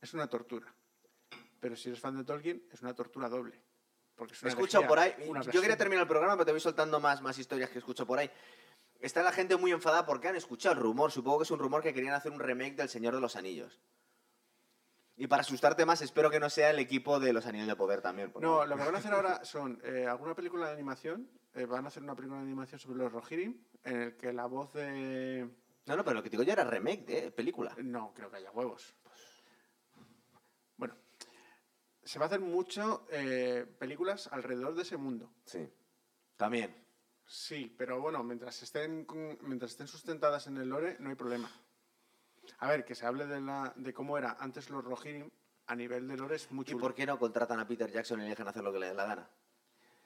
es 0.00 0.14
una 0.14 0.28
tortura. 0.28 0.72
Pero 1.60 1.76
si 1.76 1.88
eres 1.88 2.00
fan 2.00 2.16
de 2.16 2.24
Tolkien, 2.24 2.66
es 2.72 2.82
una 2.82 2.94
tortura 2.94 3.28
doble. 3.28 3.60
Porque 4.14 4.34
es 4.34 4.42
una 4.42 4.52
herejía, 4.52 4.86
por 4.86 4.98
ahí. 4.98 5.14
una 5.26 5.42
Yo 5.42 5.60
quería 5.60 5.76
terminar 5.76 6.02
el 6.02 6.08
programa, 6.08 6.34
pero 6.34 6.46
te 6.46 6.52
voy 6.52 6.60
soltando 6.60 7.00
más, 7.00 7.20
más 7.20 7.38
historias 7.38 7.70
que 7.70 7.78
escucho 7.78 8.06
por 8.06 8.18
ahí. 8.18 8.30
Está 9.00 9.22
la 9.22 9.32
gente 9.32 9.56
muy 9.56 9.72
enfadada 9.72 10.06
porque 10.06 10.28
han 10.28 10.36
escuchado 10.36 10.74
el 10.74 10.80
rumor. 10.80 11.12
Supongo 11.12 11.38
que 11.38 11.44
es 11.44 11.50
un 11.50 11.58
rumor 11.58 11.82
que 11.82 11.92
querían 11.92 12.14
hacer 12.14 12.32
un 12.32 12.40
remake 12.40 12.76
del 12.76 12.88
Señor 12.88 13.14
de 13.14 13.20
los 13.20 13.36
Anillos. 13.36 13.78
Y 15.16 15.26
para 15.28 15.40
asustarte 15.40 15.86
más, 15.86 16.02
espero 16.02 16.30
que 16.30 16.38
no 16.38 16.50
sea 16.50 16.70
el 16.70 16.78
equipo 16.78 17.18
de 17.18 17.32
los 17.32 17.46
Anillos 17.46 17.66
de 17.66 17.76
Poder 17.76 18.02
también. 18.02 18.32
No, 18.38 18.66
lo 18.66 18.76
que 18.76 18.84
van 18.84 18.94
a 18.94 18.98
hacer 18.98 19.14
ahora 19.14 19.44
son 19.44 19.80
eh, 19.82 20.06
alguna 20.06 20.34
película 20.34 20.66
de 20.66 20.74
animación. 20.74 21.30
eh, 21.54 21.64
van 21.64 21.86
a 21.86 21.88
hacer 21.88 22.02
una 22.02 22.14
película 22.14 22.38
de 22.38 22.44
animación 22.46 22.78
sobre 22.78 22.98
los 22.98 23.10
Rohirrim, 23.10 23.56
en 23.84 24.02
el 24.02 24.16
que 24.16 24.32
la 24.34 24.44
voz 24.44 24.74
de. 24.74 25.48
no, 25.86 25.96
no, 25.96 26.04
pero 26.04 26.16
lo 26.16 26.22
que 26.22 26.28
te 26.28 26.36
digo 26.36 26.42
yo 26.42 26.52
era 26.52 26.64
remake 26.64 27.06
de 27.06 27.30
película. 27.32 27.74
No, 27.82 28.12
creo 28.14 28.30
que 28.30 28.36
haya 28.36 28.50
huevos. 28.50 28.94
Bueno, 30.76 30.94
se 32.04 32.18
va 32.18 32.26
a 32.26 32.28
hacer 32.28 32.40
mucho 32.40 33.06
eh, 33.10 33.64
películas 33.78 34.28
alrededor 34.30 34.74
de 34.74 34.82
ese 34.82 34.98
mundo. 34.98 35.32
Sí. 35.46 35.66
También. 36.36 36.76
Sí, 37.24 37.74
pero 37.78 38.00
bueno, 38.02 38.22
mientras 38.22 38.62
estén, 38.62 39.06
mientras 39.40 39.70
estén 39.72 39.88
sustentadas 39.88 40.46
en 40.46 40.58
el 40.58 40.68
lore, 40.68 40.96
no 41.00 41.08
hay 41.08 41.16
problema. 41.16 41.50
A 42.58 42.68
ver, 42.68 42.84
que 42.84 42.94
se 42.94 43.06
hable 43.06 43.26
de, 43.26 43.40
la, 43.40 43.72
de 43.76 43.92
cómo 43.92 44.16
era 44.18 44.36
antes 44.38 44.70
los 44.70 44.84
Rohirrim 44.84 45.30
a 45.66 45.74
nivel 45.74 46.06
de 46.06 46.16
lore 46.16 46.36
es 46.36 46.50
muy 46.52 46.64
¿Y 46.68 46.74
por 46.74 46.94
qué 46.94 47.06
no 47.06 47.18
contratan 47.18 47.58
a 47.58 47.66
Peter 47.66 47.90
Jackson 47.90 48.20
y 48.20 48.24
le 48.24 48.30
dejan 48.30 48.48
hacer 48.48 48.62
lo 48.62 48.72
que 48.72 48.78
le 48.78 48.86
dé 48.86 48.94
la 48.94 49.06
gana? 49.06 49.28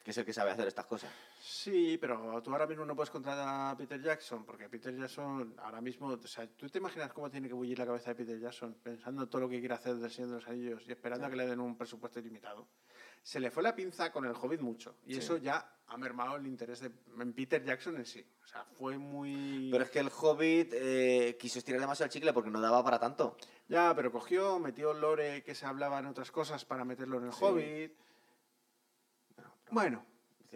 Que 0.03 0.12
es 0.12 0.18
el 0.18 0.24
que 0.24 0.32
sabe 0.32 0.51
hacer 0.51 0.66
estas 0.66 0.86
cosas. 0.86 1.12
Sí, 1.38 1.99
pero 2.01 2.41
tú 2.43 2.51
ahora 2.53 2.66
mismo 2.66 2.86
no 2.86 2.97
puedes 2.97 3.11
contratar 3.11 3.72
a 3.72 3.76
Peter 3.76 4.01
Jackson, 4.01 4.47
porque 4.47 4.66
Peter 4.70 4.97
Jackson 4.97 5.55
ahora 5.59 5.82
mismo, 5.82 6.07
o 6.09 6.26
sea, 6.26 6.49
¿tú 6.49 6.70
te 6.70 6.78
imaginas 6.78 7.12
cómo 7.12 7.30
tiene 7.30 7.49
que 7.49 7.55
bullir 7.55 7.78
la 7.78 7.84
cabeza 7.84 8.11
de 8.11 8.14
Peter 8.14 8.41
Jackson 8.41 8.78
pensando 8.82 9.24
en 9.24 9.28
todo 9.28 9.43
lo 9.43 9.49
que 9.51 9.59
quiere 9.59 9.74
hacer 9.74 9.97
del 9.97 10.11
Señor 10.11 10.30
de 10.30 10.36
los 10.36 10.49
Anillos 10.49 10.82
y 10.86 10.93
esperando 10.93 11.26
a 11.26 11.30
que 11.30 11.36
le 11.36 11.47
den 11.47 11.61
un 11.61 11.76
presupuesto 11.76 12.18
ilimitado? 12.18 12.66
Se 13.23 13.39
le 13.41 13.51
fue 13.51 13.62
la 13.62 13.75
pinza 13.75 14.11
con 14.12 14.25
el 14.25 14.33
Hobbit 14.33 14.61
mucho, 14.61 14.97
y 15.07 15.14
Sí. 15.14 15.18
eso 15.21 15.37
ya 15.37 15.77
ha 15.87 15.97
mermado 15.97 16.37
el 16.37 16.47
interés 16.47 16.81
de, 16.81 16.91
en 17.21 17.33
Peter 17.33 17.62
Jackson 17.64 17.97
en 17.97 18.07
sí. 18.07 18.25
O 18.45 18.47
sea, 18.47 18.64
fue 18.64 18.97
muy... 18.97 19.68
Pero 19.73 19.85
es 19.85 19.91
que 19.91 19.99
el 19.99 20.11
Hobbit 20.11 20.73
eh, 20.73 21.37
quiso 21.39 21.59
estirar 21.59 21.81
demasiado 21.81 22.07
el 22.07 22.12
chicle 22.12 22.33
porque 22.33 22.51
no 22.51 22.61
daba 22.61 22.83
para 22.85 22.99
tanto. 22.99 23.37
Ya, 23.68 23.93
pero 23.95 24.11
cogió, 24.12 24.59
metió 24.59 24.95
lore 24.95 25.43
que 25.43 25.55
se 25.55 25.66
hablaba 25.66 25.99
en 25.99 26.07
otras 26.07 26.31
cosas 26.31 26.64
para 26.64 26.85
meterlo 26.85 27.18
en 27.18 27.27
el 27.27 27.33
Sí. 27.33 27.39
Hobbit. 27.45 27.93
Bueno, 29.71 30.05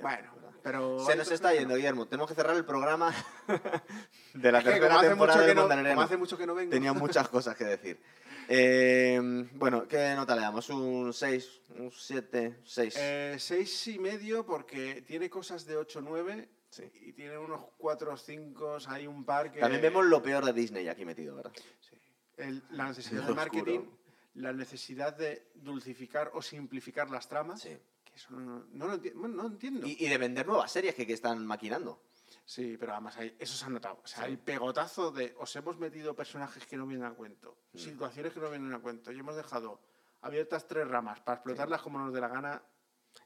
bueno, 0.00 0.34
pero... 0.62 0.98
Se 1.00 1.14
nos 1.16 1.30
está 1.30 1.54
yendo. 1.54 1.76
Guillermo. 1.76 2.06
Tenemos 2.06 2.28
que 2.28 2.34
cerrar 2.34 2.56
el 2.56 2.64
programa 2.64 3.12
de 4.34 4.52
la 4.52 4.62
tercera 4.62 5.00
temporada 5.00 5.42
del 5.42 5.54
no, 5.56 5.68
como 5.68 6.00
hace 6.02 6.16
mucho 6.16 6.36
que 6.36 6.46
no 6.46 6.54
vengo. 6.54 6.70
Tenía 6.70 6.92
muchas 6.92 7.28
cosas 7.28 7.56
que 7.56 7.64
decir. 7.64 8.00
Eh, 8.48 9.20
bueno, 9.54 9.86
¿qué 9.88 10.14
nota 10.14 10.34
le 10.34 10.42
damos? 10.42 10.68
¿Un 10.70 11.12
6? 11.12 11.60
¿Un 11.78 11.90
7? 11.90 12.60
6. 12.64 12.94
Eh, 12.98 13.36
seis 13.38 13.86
y 13.88 13.98
medio 13.98 14.44
porque 14.44 15.02
tiene 15.02 15.30
cosas 15.30 15.64
de 15.66 15.76
8-9 15.78 16.48
Sí. 16.70 16.90
y 17.02 17.12
tiene 17.12 17.38
unos 17.38 17.60
4 17.78 18.12
o 18.12 18.16
5, 18.16 18.78
hay 18.88 19.06
un 19.06 19.24
par 19.24 19.52
que... 19.52 19.60
También 19.60 19.80
vemos 19.80 20.04
lo 20.06 20.20
peor 20.22 20.44
de 20.44 20.52
Disney 20.52 20.88
aquí 20.88 21.04
metido, 21.04 21.36
¿verdad? 21.36 21.52
Sí. 21.80 21.94
El- 22.36 22.62
la 22.70 22.88
necesidad 22.88 23.22
de 23.28 23.32
marketing, 23.34 23.78
oscuro. 23.78 23.98
la 24.34 24.52
necesidad 24.52 25.14
de 25.16 25.46
dulcificar 25.54 26.32
o 26.34 26.42
simplificar 26.42 27.10
las 27.10 27.28
tramas, 27.28 27.60
Sí. 27.62 27.76
que 28.04 28.14
eso 28.16 28.30
no, 28.32 28.64
no 28.72 28.88
lo 28.88 29.00
enti- 29.00 29.12
bueno, 29.14 29.36
no 29.36 29.46
entiendo. 29.46 29.86
Y, 29.86 29.96
y 30.00 30.08
de 30.08 30.18
vender 30.18 30.46
nuevas 30.48 30.72
series 30.72 30.96
que, 30.96 31.06
que 31.06 31.12
están 31.12 31.46
maquinando. 31.46 32.02
Sí, 32.44 32.76
pero 32.78 32.92
además 32.92 33.16
hay- 33.16 33.34
eso 33.38 33.54
se 33.56 33.64
ha 33.64 33.68
notado. 33.70 34.00
O 34.04 34.06
sea, 34.06 34.24
Sí. 34.24 34.30
el 34.32 34.38
pegotazo 34.38 35.10
de 35.10 35.34
os 35.38 35.54
hemos 35.56 35.78
metido 35.78 36.14
personajes 36.14 36.66
que 36.66 36.76
no 36.76 36.86
vienen 36.86 37.06
a 37.06 37.14
cuento, 37.14 37.56
Mm. 37.72 37.78
situaciones 37.78 38.32
que 38.34 38.40
no 38.40 38.50
vienen 38.50 38.72
a 38.74 38.80
cuento, 38.80 39.10
y 39.12 39.18
hemos 39.18 39.34
dejado 39.36 39.80
abiertas 40.20 40.66
tres 40.66 40.86
ramas 40.86 41.20
para 41.20 41.36
explotarlas 41.36 41.80
como 41.82 41.98
nos 41.98 42.12
dé 42.12 42.20
la 42.20 42.28
gana. 42.28 42.62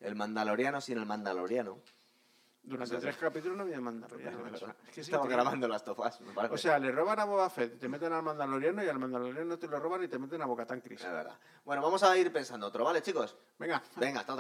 El 0.01 0.15
Mandaloriano 0.15 0.81
sin 0.81 0.99
el 0.99 1.07
Mandaloriano. 1.07 1.81
Durante 2.63 2.99
tres 2.99 3.17
capítulos 3.17 3.57
no 3.57 3.63
había 3.63 3.81
Mandaloriano. 3.81 4.39
Es 4.89 4.95
que 4.95 5.01
Estamos 5.01 5.29
grabando 5.29 5.67
las 5.69 5.83
tofas, 5.83 6.21
me 6.21 6.33
parece. 6.35 6.55
O 6.55 6.59
sea, 6.59 6.79
le 6.79 6.93
roban 6.93 7.19
a 7.19 7.25
Boba 7.25 7.49
Fett, 7.49 7.79
te 7.79 7.89
meten 7.89 8.13
al 8.13 8.23
Mandaloriano 8.23 8.85
y 8.85 8.89
al 8.89 8.99
Mandaloriano 8.99 9.59
te 9.59 9.67
lo 9.69 9.81
roban 9.81 10.03
y 10.05 10.09
te 10.09 10.19
meten 10.19 10.43
a 10.43 10.47
Bocatán 10.47 10.81
Chris. 10.81 11.01
es 11.03 11.11
verdad. 11.11 11.39
Bueno, 11.65 11.81
vamos 11.83 12.03
a 12.03 12.17
ir 12.17 12.31
pensando 12.33 12.67
otro, 12.67 12.85
¿vale, 12.85 13.01
chicos? 13.01 13.37
Venga, 13.59 13.83
Venga, 13.97 14.21
hasta. 14.21 14.37